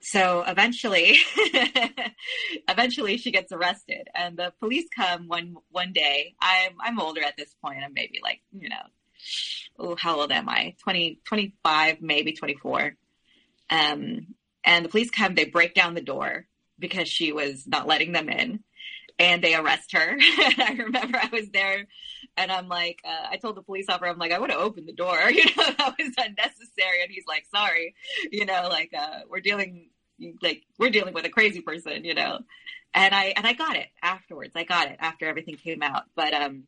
So 0.00 0.42
eventually, 0.46 1.18
eventually 2.68 3.18
she 3.18 3.30
gets 3.32 3.52
arrested, 3.52 4.08
and 4.14 4.38
the 4.38 4.54
police 4.60 4.88
come 4.96 5.28
one 5.28 5.56
one 5.70 5.92
day. 5.92 6.36
I'm 6.40 6.72
I'm 6.80 6.98
older 6.98 7.22
at 7.22 7.36
this 7.36 7.54
point. 7.62 7.80
I'm 7.84 7.92
maybe 7.92 8.20
like 8.22 8.40
you 8.58 8.70
know 8.70 8.86
oh, 9.78 9.96
how 9.96 10.20
old 10.20 10.32
am 10.32 10.48
I? 10.48 10.74
20, 10.82 11.20
25, 11.24 12.00
maybe 12.00 12.32
24. 12.32 12.94
Um, 13.70 14.34
and 14.64 14.84
the 14.84 14.88
police 14.88 15.10
come, 15.10 15.34
they 15.34 15.44
break 15.44 15.74
down 15.74 15.94
the 15.94 16.00
door 16.00 16.46
because 16.78 17.08
she 17.08 17.32
was 17.32 17.66
not 17.66 17.86
letting 17.86 18.12
them 18.12 18.28
in 18.28 18.60
and 19.18 19.42
they 19.42 19.54
arrest 19.54 19.92
her. 19.92 20.16
I 20.20 20.76
remember 20.78 21.18
I 21.18 21.28
was 21.32 21.48
there 21.50 21.86
and 22.36 22.50
I'm 22.50 22.68
like, 22.68 23.00
uh, 23.04 23.28
I 23.30 23.36
told 23.36 23.56
the 23.56 23.62
police 23.62 23.86
officer, 23.88 24.06
I'm 24.06 24.18
like, 24.18 24.32
I 24.32 24.38
would 24.38 24.50
have 24.50 24.60
opened 24.60 24.88
the 24.88 24.92
door, 24.92 25.18
you 25.30 25.44
know, 25.44 25.64
that 25.78 25.94
was 25.98 26.12
unnecessary. 26.18 27.02
And 27.02 27.10
he's 27.10 27.24
like, 27.28 27.46
sorry, 27.54 27.94
you 28.30 28.44
know, 28.44 28.68
like, 28.68 28.92
uh, 28.96 29.20
we're 29.28 29.40
dealing, 29.40 29.90
like, 30.42 30.62
we're 30.78 30.90
dealing 30.90 31.14
with 31.14 31.24
a 31.24 31.30
crazy 31.30 31.60
person, 31.60 32.04
you 32.04 32.14
know? 32.14 32.40
And 32.92 33.14
I, 33.14 33.34
and 33.36 33.46
I 33.46 33.54
got 33.54 33.76
it 33.76 33.88
afterwards. 34.02 34.52
I 34.54 34.64
got 34.64 34.88
it 34.88 34.96
after 35.00 35.26
everything 35.26 35.56
came 35.56 35.82
out. 35.82 36.04
But, 36.14 36.32
um, 36.32 36.64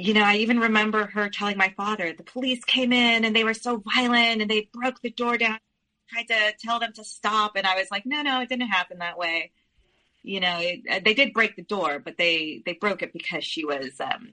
you 0.00 0.14
know, 0.14 0.22
I 0.22 0.36
even 0.36 0.60
remember 0.60 1.06
her 1.06 1.28
telling 1.28 1.56
my 1.56 1.72
father, 1.76 2.12
the 2.12 2.22
police 2.22 2.64
came 2.64 2.92
in 2.92 3.24
and 3.24 3.34
they 3.34 3.44
were 3.44 3.54
so 3.54 3.82
violent 3.94 4.40
and 4.40 4.50
they 4.50 4.68
broke 4.72 5.00
the 5.00 5.10
door 5.10 5.36
down, 5.36 5.58
tried 6.08 6.28
to 6.28 6.54
tell 6.58 6.80
them 6.80 6.92
to 6.94 7.04
stop. 7.04 7.52
And 7.56 7.66
I 7.66 7.76
was 7.76 7.90
like, 7.90 8.06
no, 8.06 8.22
no, 8.22 8.40
it 8.40 8.48
didn't 8.48 8.68
happen 8.68 8.98
that 8.98 9.18
way. 9.18 9.52
You 10.22 10.40
know, 10.40 10.58
it, 10.60 10.80
uh, 10.90 11.00
they 11.04 11.14
did 11.14 11.32
break 11.32 11.56
the 11.56 11.62
door, 11.62 11.98
but 11.98 12.16
they, 12.18 12.62
they 12.64 12.74
broke 12.74 13.02
it 13.02 13.12
because 13.12 13.44
she 13.44 13.64
was 13.64 14.00
um, 14.00 14.32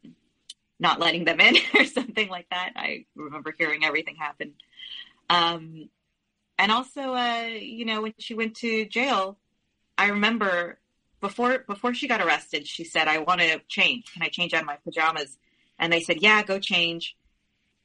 not 0.79 0.99
letting 0.99 1.25
them 1.25 1.39
in 1.39 1.55
or 1.75 1.85
something 1.85 2.29
like 2.29 2.47
that. 2.49 2.73
I 2.75 3.05
remember 3.15 3.53
hearing 3.57 3.83
everything 3.83 4.15
happen. 4.15 4.53
Um, 5.29 5.89
and 6.57 6.71
also, 6.71 7.13
uh, 7.13 7.47
you 7.59 7.85
know, 7.85 8.01
when 8.01 8.13
she 8.17 8.33
went 8.33 8.55
to 8.57 8.85
jail, 8.85 9.37
I 9.97 10.07
remember 10.07 10.79
before 11.19 11.59
before 11.59 11.93
she 11.93 12.07
got 12.07 12.21
arrested, 12.21 12.67
she 12.67 12.83
said, 12.83 13.07
"I 13.07 13.19
want 13.19 13.41
to 13.41 13.59
change. 13.67 14.13
Can 14.13 14.23
I 14.23 14.29
change 14.29 14.53
out 14.53 14.61
of 14.61 14.67
my 14.67 14.77
pajamas?" 14.83 15.37
And 15.79 15.91
they 15.91 16.01
said, 16.01 16.21
yeah, 16.21 16.43
go 16.43 16.59
change. 16.59 17.15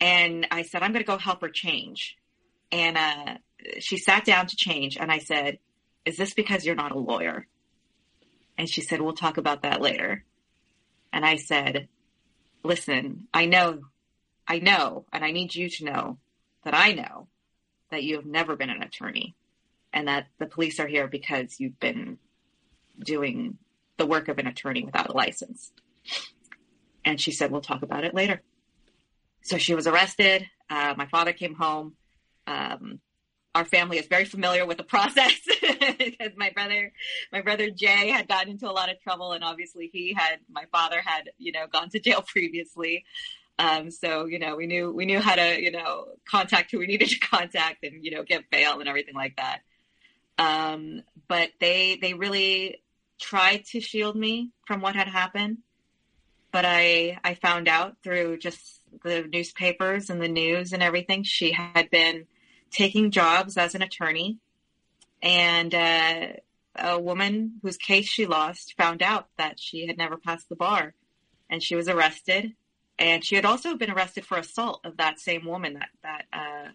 And 0.00 0.46
I 0.50 0.62
said, 0.62 0.82
I'm 0.82 0.92
going 0.92 1.04
to 1.04 1.10
go 1.10 1.18
help 1.18 1.42
her 1.42 1.48
change. 1.48 2.16
And 2.70 2.96
uh, 2.96 3.34
she 3.78 3.98
sat 3.98 4.24
down 4.24 4.46
to 4.46 4.56
change. 4.56 4.96
And 4.96 5.12
I 5.12 5.18
said, 5.18 5.58
is 6.04 6.16
this 6.16 6.34
because 6.34 6.64
you're 6.64 6.74
not 6.74 6.92
a 6.92 6.98
lawyer? 6.98 7.46
And 8.58 8.68
she 8.68 8.80
said, 8.80 9.00
we'll 9.00 9.12
talk 9.12 9.36
about 9.36 9.62
that 9.62 9.80
later. 9.80 10.24
And 11.12 11.24
I 11.24 11.36
said, 11.36 11.88
listen, 12.64 13.28
I 13.32 13.46
know, 13.46 13.82
I 14.48 14.58
know, 14.58 15.04
and 15.12 15.24
I 15.24 15.30
need 15.30 15.54
you 15.54 15.68
to 15.68 15.84
know 15.84 16.18
that 16.64 16.74
I 16.74 16.92
know 16.92 17.28
that 17.90 18.02
you 18.02 18.16
have 18.16 18.26
never 18.26 18.56
been 18.56 18.70
an 18.70 18.82
attorney 18.82 19.34
and 19.92 20.08
that 20.08 20.26
the 20.38 20.46
police 20.46 20.80
are 20.80 20.86
here 20.86 21.06
because 21.06 21.60
you've 21.60 21.78
been 21.78 22.18
doing 22.98 23.58
the 23.98 24.06
work 24.06 24.28
of 24.28 24.38
an 24.38 24.46
attorney 24.46 24.84
without 24.84 25.10
a 25.10 25.16
license. 25.16 25.72
And 27.04 27.20
she 27.20 27.32
said, 27.32 27.50
We'll 27.50 27.60
talk 27.60 27.82
about 27.82 28.04
it 28.04 28.14
later. 28.14 28.42
So 29.42 29.58
she 29.58 29.74
was 29.74 29.86
arrested. 29.86 30.46
Uh, 30.70 30.94
my 30.96 31.06
father 31.06 31.32
came 31.32 31.54
home. 31.54 31.94
Um, 32.46 33.00
our 33.54 33.64
family 33.64 33.98
is 33.98 34.06
very 34.06 34.24
familiar 34.24 34.64
with 34.64 34.78
the 34.78 34.84
process 34.94 35.38
because 35.60 36.32
my 36.36 36.50
brother, 36.50 36.92
my 37.32 37.42
brother 37.42 37.70
Jay 37.70 38.08
had 38.08 38.28
gotten 38.28 38.52
into 38.52 38.68
a 38.68 38.72
lot 38.72 38.90
of 38.90 39.00
trouble, 39.00 39.32
and 39.32 39.44
obviously 39.44 39.90
he 39.92 40.14
had, 40.14 40.38
my 40.50 40.64
father 40.72 41.00
had, 41.04 41.30
you 41.38 41.52
know, 41.52 41.66
gone 41.66 41.90
to 41.90 42.00
jail 42.00 42.22
previously. 42.26 43.04
Um, 43.58 43.90
so 43.90 44.24
you 44.24 44.38
know, 44.38 44.56
we 44.56 44.66
knew 44.66 44.90
we 44.90 45.04
knew 45.04 45.20
how 45.20 45.34
to, 45.34 45.60
you 45.60 45.70
know, 45.70 46.06
contact 46.26 46.70
who 46.70 46.78
we 46.78 46.86
needed 46.86 47.08
to 47.10 47.18
contact, 47.20 47.84
and 47.84 48.04
you 48.04 48.10
know, 48.10 48.22
get 48.22 48.50
bail 48.50 48.80
and 48.80 48.88
everything 48.88 49.14
like 49.14 49.36
that. 49.36 49.60
Um, 50.38 51.02
but 51.28 51.50
they 51.60 51.98
they 52.00 52.14
really 52.14 52.82
tried 53.20 53.64
to 53.66 53.80
shield 53.80 54.16
me 54.16 54.50
from 54.66 54.80
what 54.80 54.96
had 54.96 55.08
happened. 55.08 55.58
But 56.52 56.64
I 56.66 57.18
I 57.24 57.34
found 57.34 57.66
out 57.66 57.96
through 58.02 58.38
just 58.38 58.80
the 59.02 59.26
newspapers 59.32 60.10
and 60.10 60.20
the 60.20 60.28
news 60.28 60.72
and 60.72 60.82
everything 60.82 61.22
she 61.22 61.52
had 61.52 61.90
been 61.90 62.26
taking 62.70 63.10
jobs 63.10 63.56
as 63.56 63.74
an 63.74 63.82
attorney, 63.82 64.38
and 65.22 65.74
uh, 65.74 66.26
a 66.76 66.98
woman 66.98 67.58
whose 67.62 67.76
case 67.76 68.06
she 68.06 68.26
lost 68.26 68.74
found 68.76 69.02
out 69.02 69.28
that 69.38 69.58
she 69.58 69.86
had 69.86 69.98
never 69.98 70.16
passed 70.16 70.48
the 70.48 70.56
bar, 70.56 70.94
and 71.50 71.62
she 71.62 71.74
was 71.74 71.88
arrested. 71.88 72.52
And 72.98 73.24
she 73.24 73.34
had 73.36 73.44
also 73.44 73.74
been 73.76 73.90
arrested 73.90 74.24
for 74.24 74.36
assault 74.38 74.80
of 74.84 74.98
that 74.98 75.18
same 75.18 75.46
woman 75.46 75.74
that 75.74 75.88
that 76.02 76.24
uh, 76.32 76.68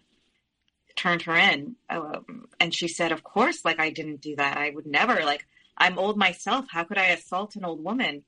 turned 0.96 1.22
her 1.22 1.36
in. 1.36 1.76
Um, 1.88 2.48
and 2.60 2.74
she 2.74 2.88
said, 2.88 3.12
"Of 3.12 3.22
course, 3.22 3.64
like 3.64 3.80
I 3.80 3.90
didn't 3.90 4.20
do 4.20 4.36
that. 4.36 4.56
I 4.58 4.70
would 4.70 4.86
never. 4.86 5.24
Like 5.24 5.46
I'm 5.76 5.98
old 5.98 6.16
myself. 6.16 6.66
How 6.70 6.84
could 6.84 6.98
I 6.98 7.06
assault 7.06 7.56
an 7.56 7.64
old 7.64 7.82
woman?" 7.82 8.24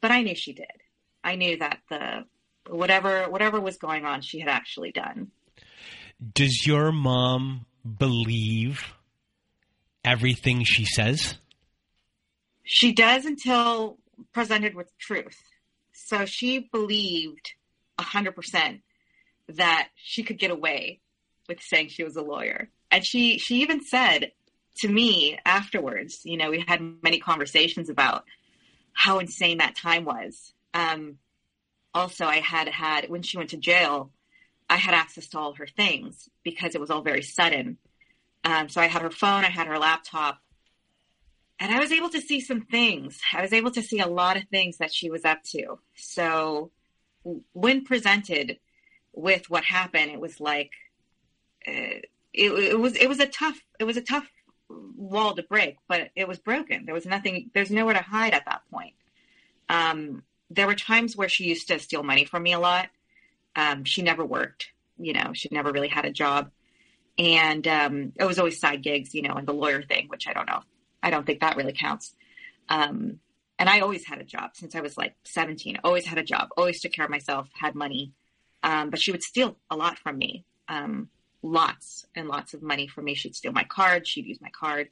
But 0.00 0.10
I 0.10 0.22
knew 0.22 0.34
she 0.34 0.52
did. 0.52 0.66
I 1.22 1.36
knew 1.36 1.58
that 1.58 1.80
the 1.88 2.24
whatever 2.68 3.28
whatever 3.28 3.60
was 3.60 3.76
going 3.76 4.04
on, 4.04 4.22
she 4.22 4.40
had 4.40 4.48
actually 4.48 4.92
done. 4.92 5.30
Does 6.34 6.66
your 6.66 6.92
mom 6.92 7.66
believe 7.98 8.92
everything 10.04 10.64
she 10.64 10.84
says? 10.84 11.36
She 12.62 12.92
does 12.92 13.24
until 13.24 13.98
presented 14.32 14.74
with 14.74 14.90
truth. 14.98 15.36
So 15.92 16.24
she 16.24 16.58
believed 16.58 17.52
100% 17.98 18.80
that 19.48 19.88
she 19.96 20.22
could 20.22 20.38
get 20.38 20.50
away 20.50 21.00
with 21.48 21.60
saying 21.60 21.88
she 21.88 22.04
was 22.04 22.16
a 22.16 22.22
lawyer. 22.22 22.70
And 22.90 23.04
she 23.04 23.38
she 23.38 23.56
even 23.62 23.82
said 23.82 24.32
to 24.78 24.88
me 24.88 25.38
afterwards, 25.44 26.20
you 26.24 26.36
know, 26.36 26.50
we 26.50 26.64
had 26.66 26.80
many 27.02 27.18
conversations 27.18 27.88
about 27.88 28.24
how 28.92 29.18
insane 29.18 29.58
that 29.58 29.76
time 29.76 30.04
was. 30.04 30.52
Um, 30.74 31.18
also, 31.94 32.24
I 32.24 32.36
had 32.36 32.68
had 32.68 33.08
when 33.08 33.22
she 33.22 33.36
went 33.36 33.50
to 33.50 33.56
jail, 33.56 34.10
I 34.68 34.76
had 34.76 34.94
access 34.94 35.28
to 35.28 35.38
all 35.38 35.54
her 35.54 35.66
things 35.66 36.28
because 36.44 36.74
it 36.74 36.80
was 36.80 36.90
all 36.90 37.02
very 37.02 37.22
sudden. 37.22 37.78
Um, 38.44 38.68
so 38.68 38.80
I 38.80 38.86
had 38.86 39.02
her 39.02 39.10
phone, 39.10 39.44
I 39.44 39.50
had 39.50 39.66
her 39.66 39.78
laptop, 39.78 40.38
and 41.58 41.72
I 41.72 41.78
was 41.78 41.92
able 41.92 42.08
to 42.10 42.20
see 42.20 42.40
some 42.40 42.62
things. 42.62 43.20
I 43.32 43.42
was 43.42 43.52
able 43.52 43.70
to 43.72 43.82
see 43.82 44.00
a 44.00 44.06
lot 44.06 44.36
of 44.36 44.44
things 44.44 44.78
that 44.78 44.94
she 44.94 45.10
was 45.10 45.24
up 45.24 45.42
to. 45.50 45.78
So 45.94 46.70
when 47.52 47.84
presented 47.84 48.58
with 49.12 49.50
what 49.50 49.64
happened, 49.64 50.10
it 50.10 50.20
was 50.20 50.40
like 50.40 50.70
uh, 51.66 52.00
it, 52.32 52.50
it 52.50 52.78
was 52.78 52.96
it 52.96 53.08
was 53.08 53.20
a 53.20 53.26
tough 53.26 53.60
it 53.78 53.84
was 53.84 53.96
a 53.96 54.02
tough 54.02 54.26
wall 54.96 55.34
to 55.34 55.42
break, 55.42 55.76
but 55.88 56.10
it 56.14 56.28
was 56.28 56.38
broken. 56.38 56.84
There 56.84 56.94
was 56.94 57.06
nothing. 57.06 57.50
There's 57.54 57.70
nowhere 57.70 57.94
to 57.94 58.02
hide 58.02 58.34
at 58.34 58.44
that 58.46 58.62
point. 58.70 58.94
Um, 59.68 60.22
there 60.50 60.66
were 60.66 60.74
times 60.74 61.16
where 61.16 61.28
she 61.28 61.44
used 61.44 61.68
to 61.68 61.78
steal 61.78 62.02
money 62.02 62.24
from 62.24 62.42
me 62.42 62.52
a 62.52 62.58
lot 62.58 62.88
um, 63.56 63.84
she 63.84 64.02
never 64.02 64.24
worked, 64.24 64.68
you 64.98 65.12
know, 65.12 65.32
she 65.32 65.48
never 65.50 65.72
really 65.72 65.88
had 65.88 66.04
a 66.04 66.10
job. 66.10 66.50
And 67.18 67.66
um, 67.66 68.12
it 68.16 68.24
was 68.24 68.38
always 68.38 68.58
side 68.60 68.82
gigs, 68.82 69.14
you 69.14 69.22
know, 69.22 69.34
and 69.34 69.46
the 69.46 69.52
lawyer 69.52 69.82
thing, 69.82 70.08
which 70.08 70.26
I 70.26 70.32
don't 70.32 70.46
know. 70.46 70.60
I 71.02 71.10
don't 71.10 71.26
think 71.26 71.40
that 71.40 71.56
really 71.56 71.72
counts. 71.72 72.14
Um, 72.68 73.18
and 73.58 73.68
I 73.68 73.80
always 73.80 74.06
had 74.06 74.18
a 74.18 74.24
job 74.24 74.52
since 74.54 74.74
I 74.74 74.80
was 74.80 74.96
like 74.96 75.14
17. 75.24 75.80
Always 75.84 76.06
had 76.06 76.18
a 76.18 76.22
job, 76.22 76.48
always 76.56 76.80
took 76.80 76.92
care 76.92 77.04
of 77.04 77.10
myself, 77.10 77.48
had 77.52 77.74
money. 77.74 78.12
Um, 78.62 78.90
but 78.90 79.00
she 79.00 79.10
would 79.10 79.22
steal 79.22 79.56
a 79.70 79.76
lot 79.76 79.98
from 79.98 80.18
me, 80.18 80.44
um, 80.68 81.08
lots 81.42 82.06
and 82.14 82.28
lots 82.28 82.54
of 82.54 82.62
money 82.62 82.86
from 82.86 83.04
me. 83.04 83.14
She'd 83.14 83.36
steal 83.36 83.52
my 83.52 83.64
card. 83.64 84.06
She'd 84.06 84.26
use 84.26 84.40
my 84.40 84.50
card. 84.50 84.88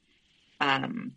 Um, 0.60 1.14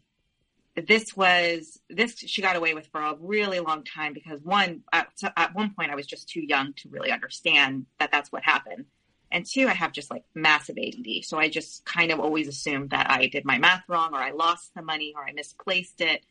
this 0.76 1.16
was 1.16 1.80
this 1.90 2.18
she 2.18 2.42
got 2.42 2.56
away 2.56 2.74
with 2.74 2.88
for 2.88 3.02
a 3.02 3.16
really 3.20 3.60
long 3.60 3.84
time 3.84 4.14
because 4.14 4.42
one 4.42 4.84
at, 4.94 5.10
at, 5.36 5.54
one 5.54 5.74
point 5.74 5.92
I 5.92 5.96
was 5.96 6.06
just 6.06 6.30
too 6.30 6.42
young 6.42 6.74
to 6.78 6.90
really 6.90 7.12
understand 7.12 7.88
that 8.00 8.12
that's 8.12 8.32
what 8.32 8.44
happened, 8.44 8.86
and 9.32 9.46
two 9.46 9.68
I 9.68 9.74
have 9.74 9.92
just 9.92 10.10
like 10.10 10.24
massive 10.34 10.78
ADD, 10.78 11.26
so 11.26 11.38
I 11.38 11.50
just 11.50 11.86
kind 11.86 12.12
of 12.12 12.20
always 12.20 12.48
assumed 12.48 12.92
that 12.92 13.10
I 13.10 13.28
did 13.28 13.44
my 13.44 13.58
math 13.58 13.84
wrong 13.90 14.14
or 14.14 14.20
I 14.20 14.32
lost 14.32 14.74
the 14.74 14.82
money 14.82 15.14
or 15.16 15.26
I 15.26 15.34
misplaced 15.34 16.00
it. 16.02 16.24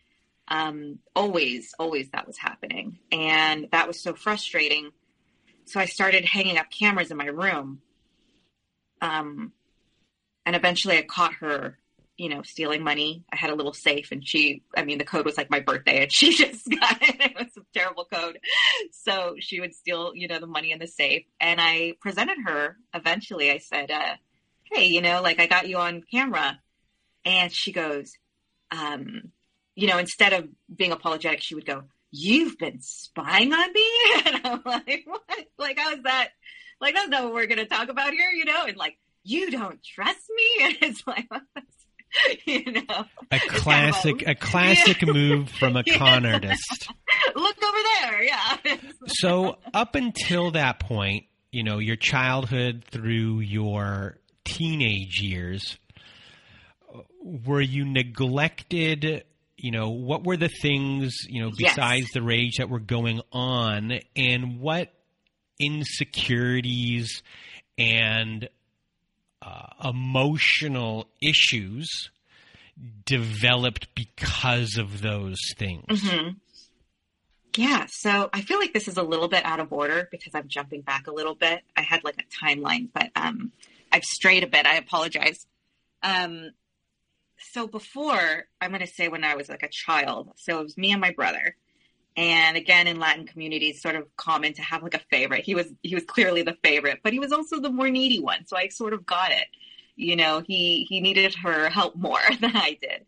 Um, 0.48 0.98
always, 1.14 1.74
always 1.78 2.10
that 2.10 2.26
was 2.26 2.38
happening, 2.38 2.98
and 3.12 3.68
that 3.72 3.86
was 3.86 4.00
so 4.00 4.14
frustrating. 4.14 4.90
So 5.66 5.78
I 5.78 5.84
started 5.84 6.24
hanging 6.24 6.56
up 6.56 6.70
cameras 6.70 7.10
in 7.10 7.16
my 7.18 7.26
room, 7.26 7.82
um, 9.00 9.52
and 10.46 10.56
eventually 10.56 10.98
I 10.98 11.02
caught 11.02 11.34
her 11.34 11.78
you 12.20 12.28
know, 12.28 12.42
stealing 12.42 12.84
money. 12.84 13.24
I 13.32 13.36
had 13.36 13.48
a 13.48 13.54
little 13.54 13.72
safe 13.72 14.12
and 14.12 14.26
she, 14.28 14.62
I 14.76 14.84
mean, 14.84 14.98
the 14.98 15.04
code 15.04 15.24
was 15.24 15.38
like 15.38 15.50
my 15.50 15.60
birthday 15.60 16.02
and 16.02 16.12
she 16.12 16.34
just 16.36 16.68
got 16.68 16.98
it. 17.00 17.16
It 17.18 17.34
was 17.34 17.56
a 17.56 17.62
terrible 17.72 18.04
code. 18.04 18.38
So 18.92 19.36
she 19.38 19.58
would 19.58 19.74
steal, 19.74 20.12
you 20.14 20.28
know, 20.28 20.38
the 20.38 20.46
money 20.46 20.70
in 20.70 20.78
the 20.78 20.86
safe. 20.86 21.24
And 21.40 21.58
I 21.62 21.94
presented 21.98 22.36
her 22.44 22.76
eventually. 22.92 23.50
I 23.50 23.56
said, 23.56 23.90
uh, 23.90 24.16
Hey, 24.64 24.88
you 24.88 25.00
know, 25.00 25.22
like 25.22 25.40
I 25.40 25.46
got 25.46 25.66
you 25.66 25.78
on 25.78 26.02
camera. 26.10 26.60
And 27.24 27.50
she 27.50 27.72
goes, 27.72 28.12
um, 28.70 29.32
you 29.74 29.88
know, 29.88 29.96
instead 29.96 30.34
of 30.34 30.46
being 30.76 30.92
apologetic, 30.92 31.40
she 31.40 31.54
would 31.54 31.64
go, 31.64 31.84
You've 32.10 32.58
been 32.58 32.82
spying 32.82 33.54
on 33.54 33.72
me? 33.72 33.90
And 34.26 34.40
I'm 34.44 34.62
like, 34.66 35.04
What? 35.06 35.46
Like, 35.58 35.78
how 35.78 35.92
is 35.92 36.02
that? 36.02 36.32
Like, 36.80 36.94
that's 36.94 37.08
not 37.08 37.24
what 37.24 37.34
we're 37.34 37.46
going 37.46 37.58
to 37.58 37.66
talk 37.66 37.88
about 37.88 38.12
here, 38.12 38.30
you 38.30 38.44
know? 38.44 38.64
And 38.64 38.76
like, 38.76 38.98
you 39.22 39.50
don't 39.50 39.82
trust 39.82 40.20
me? 40.34 40.64
And 40.64 40.76
it's 40.82 41.06
like, 41.06 41.28
you 42.46 42.72
know, 42.72 43.04
a 43.30 43.38
classic, 43.38 44.18
kind 44.18 44.22
of 44.22 44.28
a, 44.28 44.30
a, 44.30 44.34
classic 44.34 45.02
yeah. 45.02 45.12
move 45.12 45.48
from 45.50 45.76
a 45.76 45.84
con 45.96 46.24
yeah. 46.24 46.32
artist. 46.34 46.88
Look 47.34 47.56
over 47.62 47.78
there, 48.00 48.22
yeah. 48.22 48.56
so 49.06 49.58
up 49.72 49.94
until 49.94 50.52
that 50.52 50.80
point, 50.80 51.24
you 51.52 51.62
know, 51.62 51.78
your 51.78 51.96
childhood 51.96 52.84
through 52.90 53.40
your 53.40 54.18
teenage 54.44 55.20
years, 55.20 55.78
were 57.22 57.60
you 57.60 57.84
neglected? 57.84 59.24
You 59.56 59.72
know, 59.72 59.90
what 59.90 60.24
were 60.24 60.36
the 60.36 60.48
things, 60.48 61.14
you 61.28 61.42
know, 61.42 61.50
besides 61.56 62.02
yes. 62.02 62.12
the 62.14 62.22
rage 62.22 62.56
that 62.58 62.68
were 62.68 62.80
going 62.80 63.20
on, 63.30 64.00
and 64.16 64.58
what 64.58 64.92
insecurities 65.60 67.22
and 67.78 68.48
uh, 69.42 69.66
emotional 69.84 71.06
issues 71.20 72.10
developed 73.04 73.94
because 73.94 74.76
of 74.76 75.02
those 75.02 75.38
things. 75.56 75.84
Mm-hmm. 75.88 76.30
Yeah, 77.56 77.86
so 77.88 78.30
I 78.32 78.42
feel 78.42 78.58
like 78.58 78.72
this 78.72 78.86
is 78.86 78.96
a 78.96 79.02
little 79.02 79.28
bit 79.28 79.44
out 79.44 79.60
of 79.60 79.72
order 79.72 80.08
because 80.10 80.34
I'm 80.34 80.46
jumping 80.48 80.82
back 80.82 81.08
a 81.08 81.12
little 81.12 81.34
bit. 81.34 81.62
I 81.76 81.82
had 81.82 82.04
like 82.04 82.22
a 82.22 82.44
timeline, 82.44 82.88
but 82.92 83.10
um, 83.16 83.52
I've 83.90 84.04
strayed 84.04 84.44
a 84.44 84.46
bit. 84.46 84.66
I 84.66 84.76
apologize. 84.76 85.46
Um, 86.02 86.50
so 87.52 87.66
before, 87.66 88.44
I'm 88.60 88.70
going 88.70 88.80
to 88.80 88.86
say 88.86 89.08
when 89.08 89.24
I 89.24 89.34
was 89.34 89.48
like 89.48 89.62
a 89.62 89.68
child. 89.68 90.32
So 90.36 90.60
it 90.60 90.62
was 90.62 90.78
me 90.78 90.92
and 90.92 91.00
my 91.00 91.10
brother. 91.10 91.56
And 92.16 92.56
again, 92.56 92.86
in 92.86 92.98
Latin 92.98 93.26
communities, 93.26 93.80
sort 93.80 93.94
of 93.94 94.04
common 94.16 94.52
to 94.54 94.62
have 94.62 94.82
like 94.82 94.94
a 94.94 95.00
favorite. 95.10 95.44
He 95.44 95.54
was 95.54 95.72
he 95.82 95.94
was 95.94 96.04
clearly 96.04 96.42
the 96.42 96.56
favorite, 96.64 97.00
but 97.02 97.12
he 97.12 97.18
was 97.18 97.32
also 97.32 97.60
the 97.60 97.70
more 97.70 97.88
needy 97.88 98.20
one. 98.20 98.46
So 98.46 98.56
I 98.56 98.68
sort 98.68 98.92
of 98.92 99.06
got 99.06 99.30
it. 99.30 99.46
You 99.96 100.16
know, 100.16 100.42
he 100.46 100.86
he 100.88 101.00
needed 101.00 101.34
her 101.36 101.68
help 101.68 101.96
more 101.96 102.20
than 102.40 102.56
I 102.56 102.76
did. 102.80 103.06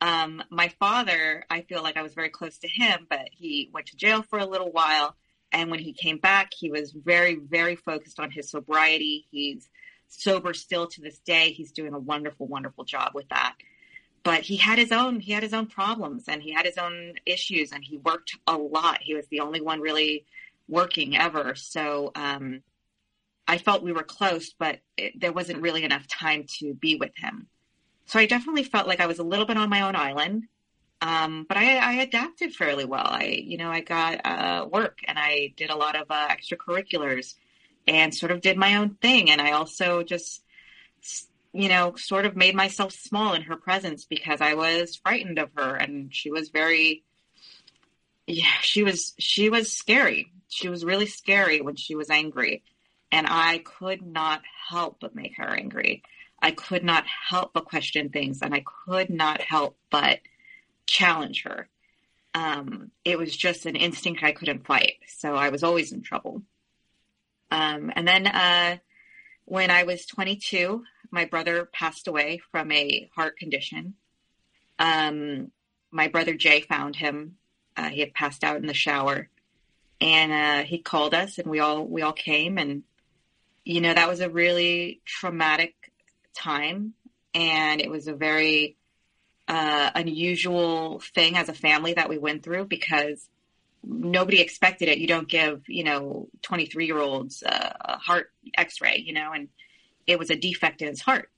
Um, 0.00 0.42
my 0.50 0.68
father, 0.78 1.44
I 1.50 1.62
feel 1.62 1.82
like 1.82 1.96
I 1.96 2.02
was 2.02 2.14
very 2.14 2.30
close 2.30 2.58
to 2.58 2.68
him, 2.68 3.06
but 3.10 3.28
he 3.32 3.70
went 3.72 3.86
to 3.86 3.96
jail 3.96 4.22
for 4.22 4.38
a 4.38 4.46
little 4.46 4.70
while. 4.70 5.16
And 5.50 5.70
when 5.70 5.80
he 5.80 5.92
came 5.92 6.18
back, 6.18 6.52
he 6.54 6.70
was 6.70 6.92
very, 6.92 7.36
very 7.36 7.74
focused 7.74 8.20
on 8.20 8.30
his 8.30 8.50
sobriety. 8.50 9.26
He's 9.30 9.68
sober 10.08 10.54
still 10.54 10.86
to 10.86 11.00
this 11.00 11.18
day. 11.20 11.50
He's 11.52 11.72
doing 11.72 11.94
a 11.94 11.98
wonderful, 11.98 12.46
wonderful 12.46 12.84
job 12.84 13.12
with 13.14 13.28
that 13.30 13.54
but 14.28 14.42
he 14.42 14.56
had 14.56 14.78
his 14.78 14.92
own 14.92 15.20
he 15.20 15.32
had 15.32 15.42
his 15.42 15.54
own 15.54 15.66
problems 15.66 16.24
and 16.28 16.42
he 16.42 16.52
had 16.52 16.66
his 16.66 16.76
own 16.76 17.14
issues 17.24 17.72
and 17.72 17.82
he 17.82 17.96
worked 17.96 18.36
a 18.46 18.56
lot 18.58 18.98
he 19.00 19.14
was 19.14 19.26
the 19.28 19.40
only 19.40 19.62
one 19.62 19.80
really 19.80 20.26
working 20.68 21.16
ever 21.16 21.54
so 21.54 22.12
um, 22.14 22.62
i 23.46 23.56
felt 23.56 23.82
we 23.82 23.92
were 23.98 24.02
close 24.02 24.52
but 24.52 24.80
it, 24.98 25.18
there 25.18 25.32
wasn't 25.32 25.62
really 25.62 25.82
enough 25.82 26.06
time 26.06 26.44
to 26.58 26.74
be 26.74 26.96
with 26.96 27.16
him 27.16 27.46
so 28.04 28.18
i 28.18 28.26
definitely 28.26 28.64
felt 28.64 28.86
like 28.86 29.00
i 29.00 29.06
was 29.06 29.18
a 29.18 29.22
little 29.32 29.46
bit 29.46 29.56
on 29.56 29.70
my 29.70 29.80
own 29.80 29.96
island 29.96 30.44
Um, 31.00 31.46
but 31.48 31.56
I, 31.56 31.78
I, 31.78 31.92
adapted 32.02 32.54
fairly 32.54 32.84
well. 32.84 33.06
I, 33.06 33.24
you 33.24 33.56
know, 33.56 33.70
I 33.70 33.80
got 33.82 34.14
uh, 34.26 34.66
work 34.66 34.98
and 35.06 35.16
I 35.16 35.52
did 35.56 35.70
a 35.70 35.76
lot 35.76 35.94
of 35.94 36.06
uh, 36.10 36.28
extracurriculars 36.28 37.36
and 37.86 38.12
sort 38.12 38.32
of 38.32 38.40
did 38.40 38.56
my 38.56 38.74
own 38.76 38.90
thing. 39.00 39.30
And 39.30 39.40
I 39.40 39.52
also 39.52 40.02
just, 40.02 40.42
you 41.52 41.68
know, 41.68 41.94
sort 41.96 42.26
of 42.26 42.36
made 42.36 42.54
myself 42.54 42.92
small 42.92 43.34
in 43.34 43.42
her 43.42 43.56
presence 43.56 44.04
because 44.04 44.40
I 44.40 44.54
was 44.54 44.96
frightened 44.96 45.38
of 45.38 45.50
her 45.56 45.74
and 45.74 46.14
she 46.14 46.30
was 46.30 46.50
very, 46.50 47.04
yeah, 48.26 48.52
she 48.60 48.82
was, 48.82 49.14
she 49.18 49.48
was 49.48 49.72
scary. 49.72 50.32
She 50.48 50.68
was 50.68 50.84
really 50.84 51.06
scary 51.06 51.60
when 51.60 51.76
she 51.76 51.94
was 51.94 52.10
angry. 52.10 52.62
And 53.10 53.26
I 53.28 53.58
could 53.58 54.02
not 54.02 54.42
help 54.68 54.98
but 55.00 55.14
make 55.14 55.36
her 55.38 55.48
angry. 55.48 56.02
I 56.40 56.50
could 56.50 56.84
not 56.84 57.04
help 57.06 57.52
but 57.54 57.64
question 57.64 58.10
things 58.10 58.42
and 58.42 58.54
I 58.54 58.62
could 58.86 59.10
not 59.10 59.40
help 59.40 59.76
but 59.90 60.20
challenge 60.86 61.44
her. 61.44 61.68
Um, 62.34 62.90
it 63.04 63.18
was 63.18 63.34
just 63.34 63.66
an 63.66 63.74
instinct 63.74 64.22
I 64.22 64.32
couldn't 64.32 64.66
fight. 64.66 64.94
So 65.06 65.34
I 65.34 65.48
was 65.48 65.64
always 65.64 65.92
in 65.92 66.02
trouble. 66.02 66.42
Um, 67.50 67.90
and 67.96 68.06
then 68.06 68.26
uh, 68.26 68.76
when 69.46 69.70
I 69.70 69.84
was 69.84 70.04
22, 70.06 70.84
my 71.10 71.24
brother 71.24 71.64
passed 71.64 72.08
away 72.08 72.40
from 72.50 72.70
a 72.72 73.08
heart 73.14 73.38
condition. 73.38 73.94
Um, 74.78 75.50
my 75.90 76.08
brother 76.08 76.34
Jay 76.34 76.60
found 76.60 76.96
him. 76.96 77.36
Uh, 77.76 77.88
he 77.88 78.00
had 78.00 78.14
passed 78.14 78.44
out 78.44 78.56
in 78.56 78.66
the 78.66 78.74
shower, 78.74 79.28
and 80.00 80.32
uh, 80.32 80.64
he 80.64 80.78
called 80.78 81.14
us, 81.14 81.38
and 81.38 81.48
we 81.48 81.60
all 81.60 81.84
we 81.84 82.02
all 82.02 82.12
came, 82.12 82.58
and 82.58 82.82
you 83.64 83.80
know 83.80 83.94
that 83.94 84.08
was 84.08 84.20
a 84.20 84.30
really 84.30 85.00
traumatic 85.04 85.74
time, 86.34 86.94
and 87.34 87.80
it 87.80 87.90
was 87.90 88.08
a 88.08 88.14
very 88.14 88.76
uh, 89.48 89.90
unusual 89.94 91.00
thing 91.14 91.36
as 91.36 91.48
a 91.48 91.54
family 91.54 91.94
that 91.94 92.08
we 92.08 92.18
went 92.18 92.42
through 92.42 92.66
because 92.66 93.28
nobody 93.82 94.40
expected 94.40 94.88
it. 94.88 94.98
You 94.98 95.06
don't 95.06 95.28
give, 95.28 95.62
you 95.68 95.84
know, 95.84 96.28
23 96.42 96.86
year 96.86 96.98
olds 96.98 97.42
uh, 97.42 97.72
a 97.80 97.96
heart 97.98 98.30
x 98.56 98.80
ray, 98.80 99.02
you 99.04 99.12
know, 99.12 99.32
and 99.32 99.48
it 100.08 100.18
was 100.18 100.30
a 100.30 100.36
defect 100.36 100.82
in 100.82 100.88
his 100.88 101.02
heart. 101.02 101.30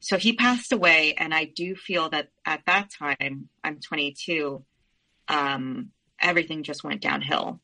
So 0.00 0.18
he 0.18 0.32
passed 0.34 0.72
away. 0.72 1.14
And 1.16 1.34
I 1.34 1.44
do 1.44 1.74
feel 1.74 2.08
that 2.10 2.28
at 2.44 2.62
that 2.66 2.90
time, 2.90 3.48
I'm 3.62 3.80
22, 3.80 4.64
um, 5.28 5.90
everything 6.20 6.62
just 6.62 6.84
went 6.84 7.02
downhill. 7.02 7.60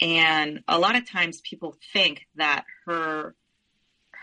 And 0.00 0.64
a 0.66 0.78
lot 0.78 0.96
of 0.96 1.08
times 1.08 1.40
people 1.40 1.76
think 1.92 2.26
that 2.36 2.64
her 2.86 3.34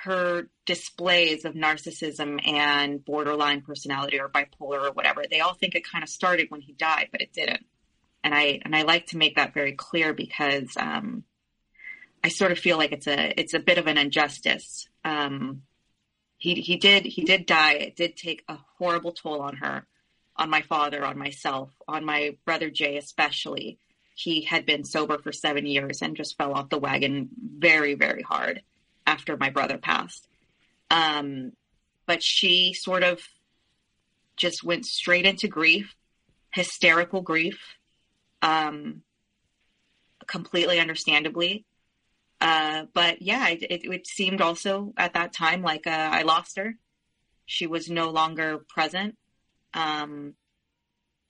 her 0.03 0.49
displays 0.65 1.43
of 1.43 1.55
narcissism 1.55 2.39
and 2.47 3.03
borderline 3.03 3.61
personality 3.61 4.17
or 4.17 4.29
bipolar 4.29 4.87
or 4.87 4.91
whatever 4.93 5.25
they 5.29 5.41
all 5.41 5.53
think 5.53 5.75
it 5.75 5.85
kind 5.85 6.03
of 6.03 6.09
started 6.09 6.49
when 6.49 6.61
he 6.61 6.71
died 6.71 7.09
but 7.11 7.19
it 7.21 7.33
didn't 7.33 7.65
and 8.23 8.33
i 8.33 8.61
and 8.63 8.73
i 8.73 8.83
like 8.83 9.07
to 9.07 9.17
make 9.17 9.35
that 9.35 9.53
very 9.53 9.73
clear 9.73 10.13
because 10.13 10.69
um, 10.77 11.25
i 12.23 12.29
sort 12.29 12.53
of 12.53 12.57
feel 12.57 12.77
like 12.77 12.93
it's 12.93 13.07
a 13.07 13.37
it's 13.37 13.53
a 13.53 13.59
bit 13.59 13.77
of 13.77 13.87
an 13.87 13.97
injustice 13.97 14.88
um, 15.03 15.63
he 16.37 16.55
he 16.55 16.77
did 16.77 17.05
he 17.05 17.23
did 17.23 17.45
die 17.45 17.73
it 17.73 17.95
did 17.95 18.15
take 18.15 18.43
a 18.47 18.57
horrible 18.77 19.11
toll 19.11 19.41
on 19.41 19.57
her 19.57 19.85
on 20.35 20.49
my 20.49 20.61
father 20.61 21.05
on 21.05 21.17
myself 21.17 21.69
on 21.87 22.05
my 22.05 22.35
brother 22.45 22.69
jay 22.69 22.97
especially 22.97 23.77
he 24.15 24.41
had 24.41 24.65
been 24.65 24.83
sober 24.83 25.17
for 25.17 25.31
seven 25.31 25.65
years 25.65 26.01
and 26.01 26.15
just 26.15 26.37
fell 26.37 26.53
off 26.53 26.69
the 26.69 26.77
wagon 26.77 27.29
very 27.57 27.93
very 27.95 28.21
hard 28.21 28.61
after 29.09 29.35
my 29.35 29.49
brother 29.49 29.79
passed. 29.79 30.27
Um, 30.91 31.53
but 32.05 32.21
she 32.21 32.73
sort 32.73 33.03
of 33.03 33.19
just 34.37 34.63
went 34.63 34.85
straight 34.85 35.25
into 35.25 35.47
grief, 35.47 35.95
hysterical 36.53 37.21
grief, 37.21 37.59
um, 38.43 39.01
completely 40.27 40.79
understandably. 40.79 41.65
Uh, 42.41 42.85
but 42.93 43.21
yeah, 43.21 43.49
it, 43.49 43.63
it, 43.63 43.81
it, 43.83 44.07
seemed 44.07 44.39
also 44.41 44.93
at 44.95 45.13
that 45.13 45.33
time 45.33 45.61
like 45.61 45.85
uh, 45.85 46.09
I 46.11 46.21
lost 46.21 46.57
her. 46.57 46.75
She 47.45 47.67
was 47.67 47.89
no 47.89 48.11
longer 48.11 48.59
present. 48.59 49.17
Um, 49.73 50.35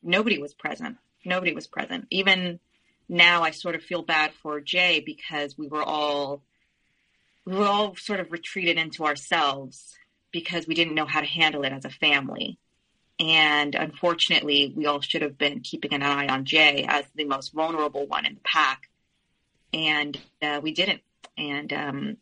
nobody 0.03 0.37
was 0.37 0.53
present. 0.53 0.97
Nobody 1.25 1.53
was 1.53 1.65
present. 1.65 2.05
Even 2.11 2.59
now, 3.07 3.41
I 3.41 3.51
sort 3.51 3.75
of 3.75 3.81
feel 3.81 4.03
bad 4.03 4.33
for 4.33 4.61
Jay 4.61 5.01
because 5.03 5.57
we 5.57 5.67
were 5.67 5.83
all 5.83 6.43
we 7.45 7.55
were 7.55 7.65
all 7.65 7.95
sort 7.95 8.19
of 8.19 8.31
retreated 8.31 8.77
into 8.77 9.05
ourselves 9.05 9.97
because 10.31 10.67
we 10.67 10.75
didn't 10.75 10.93
know 10.93 11.07
how 11.07 11.21
to 11.21 11.25
handle 11.25 11.63
it 11.63 11.73
as 11.73 11.85
a 11.85 11.89
family. 11.89 12.59
And 13.19 13.73
unfortunately, 13.73 14.71
we 14.75 14.85
all 14.85 15.01
should 15.01 15.23
have 15.23 15.37
been 15.37 15.61
keeping 15.61 15.93
an 15.93 16.03
eye 16.03 16.27
on 16.27 16.45
Jay 16.45 16.85
as 16.87 17.05
the 17.15 17.25
most 17.25 17.51
vulnerable 17.53 18.05
one 18.07 18.25
in 18.25 18.35
the 18.35 18.41
pack. 18.43 18.88
And 19.73 20.19
uh, 20.41 20.59
we 20.61 20.71
didn't. 20.71 21.01
And, 21.37 21.71
um, 21.73 22.17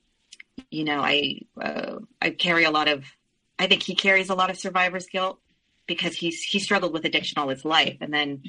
you 0.70 0.84
know, 0.84 1.02
I, 1.02 1.42
uh, 1.60 2.00
I 2.22 2.32
carry 2.32 2.66
a 2.66 2.72
lot 2.72 2.88
of, 2.88 3.06
I 3.58 3.68
think 3.68 3.84
he 3.84 3.96
carries 3.96 4.30
a 4.30 4.36
lot 4.36 4.50
of 4.50 4.58
survivor's 4.58 5.08
guilt 5.08 5.40
because 5.88 6.16
he's, 6.16 6.44
he 6.44 6.60
struggled 6.60 6.94
with 6.94 7.06
addiction 7.06 7.40
all 7.40 7.50
his 7.50 7.66
life. 7.66 7.98
And 8.02 8.14
then 8.14 8.44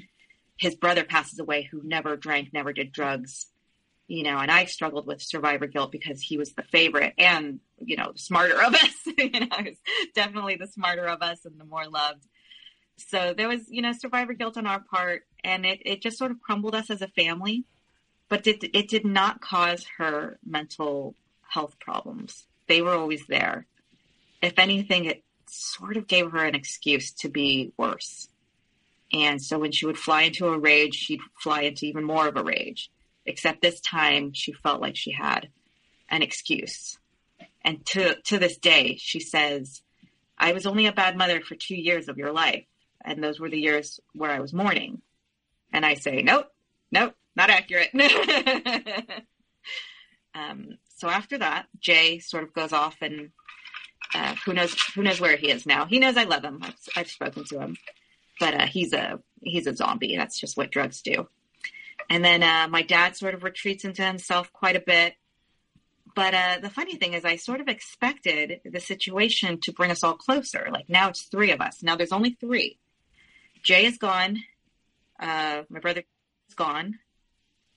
his 0.57 0.75
brother 0.75 1.05
passes 1.05 1.39
away 1.39 1.63
who 1.63 1.83
never 1.85 2.17
drank, 2.17 2.53
never 2.53 2.73
did 2.73 2.93
drugs 2.93 3.47
you 4.09 4.23
know, 4.23 4.39
and 4.39 4.51
I 4.51 4.65
struggled 4.65 5.07
with 5.07 5.23
survivor 5.23 5.67
guilt 5.67 5.93
because 5.93 6.21
he 6.23 6.39
was 6.39 6.55
the 6.55 6.63
favorite 6.63 7.13
and, 7.19 7.61
you 7.79 7.97
know, 7.97 8.13
smarter 8.17 8.61
of 8.61 8.75
us. 8.75 8.95
you 9.19 9.41
know, 9.41 9.49
was 9.51 9.77
definitely 10.15 10.57
the 10.57 10.67
smarter 10.67 11.05
of 11.05 11.23
us 11.23 11.45
and 11.45 11.61
the 11.61 11.67
more 11.67 11.87
loved. 11.87 12.27
So 12.97 13.35
there 13.37 13.49
was, 13.49 13.69
you 13.69 13.83
know, 13.83 13.93
survivor 13.93 14.33
guilt 14.33 14.57
on 14.57 14.67
our 14.67 14.81
part 14.81 15.25
and 15.45 15.67
it, 15.67 15.83
it 15.85 16.03
just 16.03 16.19
sort 16.19 16.31
of 16.31 16.41
crumbled 16.41 16.75
us 16.75 16.91
as 16.91 17.03
a 17.03 17.09
family, 17.09 17.65
but 18.29 18.47
it, 18.47 18.65
it 18.75 18.89
did 18.89 19.05
not 19.05 19.41
cause 19.41 19.87
her 19.99 20.39
mental 20.45 21.15
health 21.49 21.79
problems. 21.79 22.47
They 22.67 22.83
were 22.83 22.95
always 22.95 23.27
there. 23.27 23.67
If 24.43 24.59
anything, 24.59 25.07
it 25.07 25.25
sort 25.49 25.97
of 25.97 26.07
gave 26.07 26.31
her 26.31 26.45
an 26.45 26.55
excuse 26.55 27.13
to 27.13 27.29
be 27.29 27.73
worse. 27.77 28.29
And 29.13 29.43
so 29.43 29.59
when 29.59 29.73
she 29.73 29.87
would 29.87 29.99
fly 29.99 30.23
into 30.23 30.49
a 30.49 30.59
rage, 30.59 30.95
she'd 30.95 31.21
fly 31.43 31.63
into 31.63 31.87
even 31.87 32.05
more 32.05 32.29
of 32.29 32.37
a 32.37 32.45
rage 32.45 32.91
except 33.29 33.61
this 33.61 33.81
time 33.81 34.33
she 34.33 34.53
felt 34.53 34.81
like 34.81 34.97
she 34.97 35.13
had 35.13 35.49
an 36.09 36.23
excuse. 36.23 36.99
And 37.63 37.85
to, 37.87 38.17
to 38.23 38.39
this 38.39 38.57
day, 38.57 38.97
she 38.99 39.21
says, 39.21 39.83
I 40.39 40.53
was 40.53 40.67
only 40.67 40.87
a 40.87 40.93
bad 40.93 41.17
mother 41.17 41.43
for 41.43 41.55
two 41.55 41.77
years 41.77 42.09
of 42.09 42.17
your 42.17 42.33
life. 42.33 42.65
And 43.05 43.23
those 43.23 43.39
were 43.39 43.51
the 43.51 43.61
years 43.61 44.01
where 44.15 44.31
I 44.31 44.41
was 44.41 44.55
mourning. 44.55 45.03
And 45.73 45.85
I 45.85 45.95
say, 45.95 46.23
nope, 46.23 46.47
nope, 46.91 47.15
not 47.37 47.51
accurate. 47.51 47.91
um, 50.35 50.79
so 50.97 51.09
after 51.09 51.39
that, 51.39 51.67
Jay 51.81 52.19
sort 52.19 52.43
of 52.43 52.53
goes 52.53 52.73
off 52.73 52.97
and 53.01 53.31
uh, 54.15 54.35
who 54.45 54.53
knows 54.53 54.75
who 54.95 55.03
knows 55.03 55.21
where 55.21 55.37
he 55.37 55.51
is 55.51 55.67
now. 55.67 55.87
He 55.87 55.99
knows 55.99 56.17
I 56.17 56.25
love 56.25 56.45
him. 56.45 56.61
I've, 56.63 56.79
I've 56.97 57.09
spoken 57.09 57.45
to 57.45 57.61
him, 57.61 57.77
but 58.41 58.55
uh, 58.55 58.67
he's 58.67 58.93
a 58.93 59.21
he's 59.41 59.67
a 59.67 59.77
zombie. 59.77 60.17
That's 60.17 60.39
just 60.39 60.57
what 60.57 60.71
drugs 60.71 61.03
do. 61.03 61.29
And 62.11 62.25
then 62.25 62.43
uh, 62.43 62.69
my 62.71 62.83
dad 62.83 63.17
sort 63.17 63.35
of 63.35 63.45
retreats 63.45 63.85
into 63.85 64.03
himself 64.03 64.53
quite 64.53 64.77
a 64.77 64.83
bit. 64.85 65.15
But 66.15 66.35
uh, 66.35 66.59
the 66.63 66.71
funny 66.71 66.97
thing 66.97 67.13
is, 67.13 67.25
I 67.25 67.37
sort 67.37 67.61
of 67.61 67.69
expected 67.69 68.61
the 68.65 68.81
situation 68.81 69.61
to 69.63 69.73
bring 69.73 69.91
us 69.91 70.03
all 70.03 70.15
closer. 70.15 70.69
Like 70.73 70.89
now 70.89 71.11
it's 71.11 71.23
three 71.23 71.53
of 71.53 71.61
us. 71.61 71.83
Now 71.83 71.97
there's 71.97 72.13
only 72.13 72.37
three. 72.41 72.79
Jay 73.63 73.85
is 73.85 73.99
gone. 73.99 74.39
Uh, 75.21 75.63
my 75.69 75.81
brother 75.81 76.03
is 76.49 76.55
gone. 76.55 76.99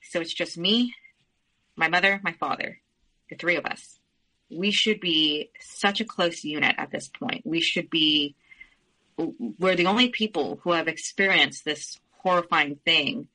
So 0.04 0.20
it's 0.20 0.34
just 0.34 0.58
me, 0.58 0.94
my 1.76 1.88
mother, 1.88 2.20
my 2.24 2.34
father, 2.34 2.80
the 3.30 3.36
three 3.36 3.56
of 3.56 3.66
us. 3.66 4.00
We 4.50 4.72
should 4.72 5.00
be 5.00 5.52
such 5.60 6.02
a 6.02 6.06
close 6.06 6.44
unit 6.44 6.76
at 6.78 6.92
this 6.92 7.08
point. 7.08 7.44
We 7.46 7.62
should 7.62 7.90
be, 7.90 8.36
we're 9.18 9.76
the 9.76 9.88
only 9.88 10.10
people 10.10 10.60
who 10.64 10.74
have 10.74 10.88
experienced 10.88 11.64
this 11.64 11.98
horrifying 12.12 12.78
thing 12.84 13.28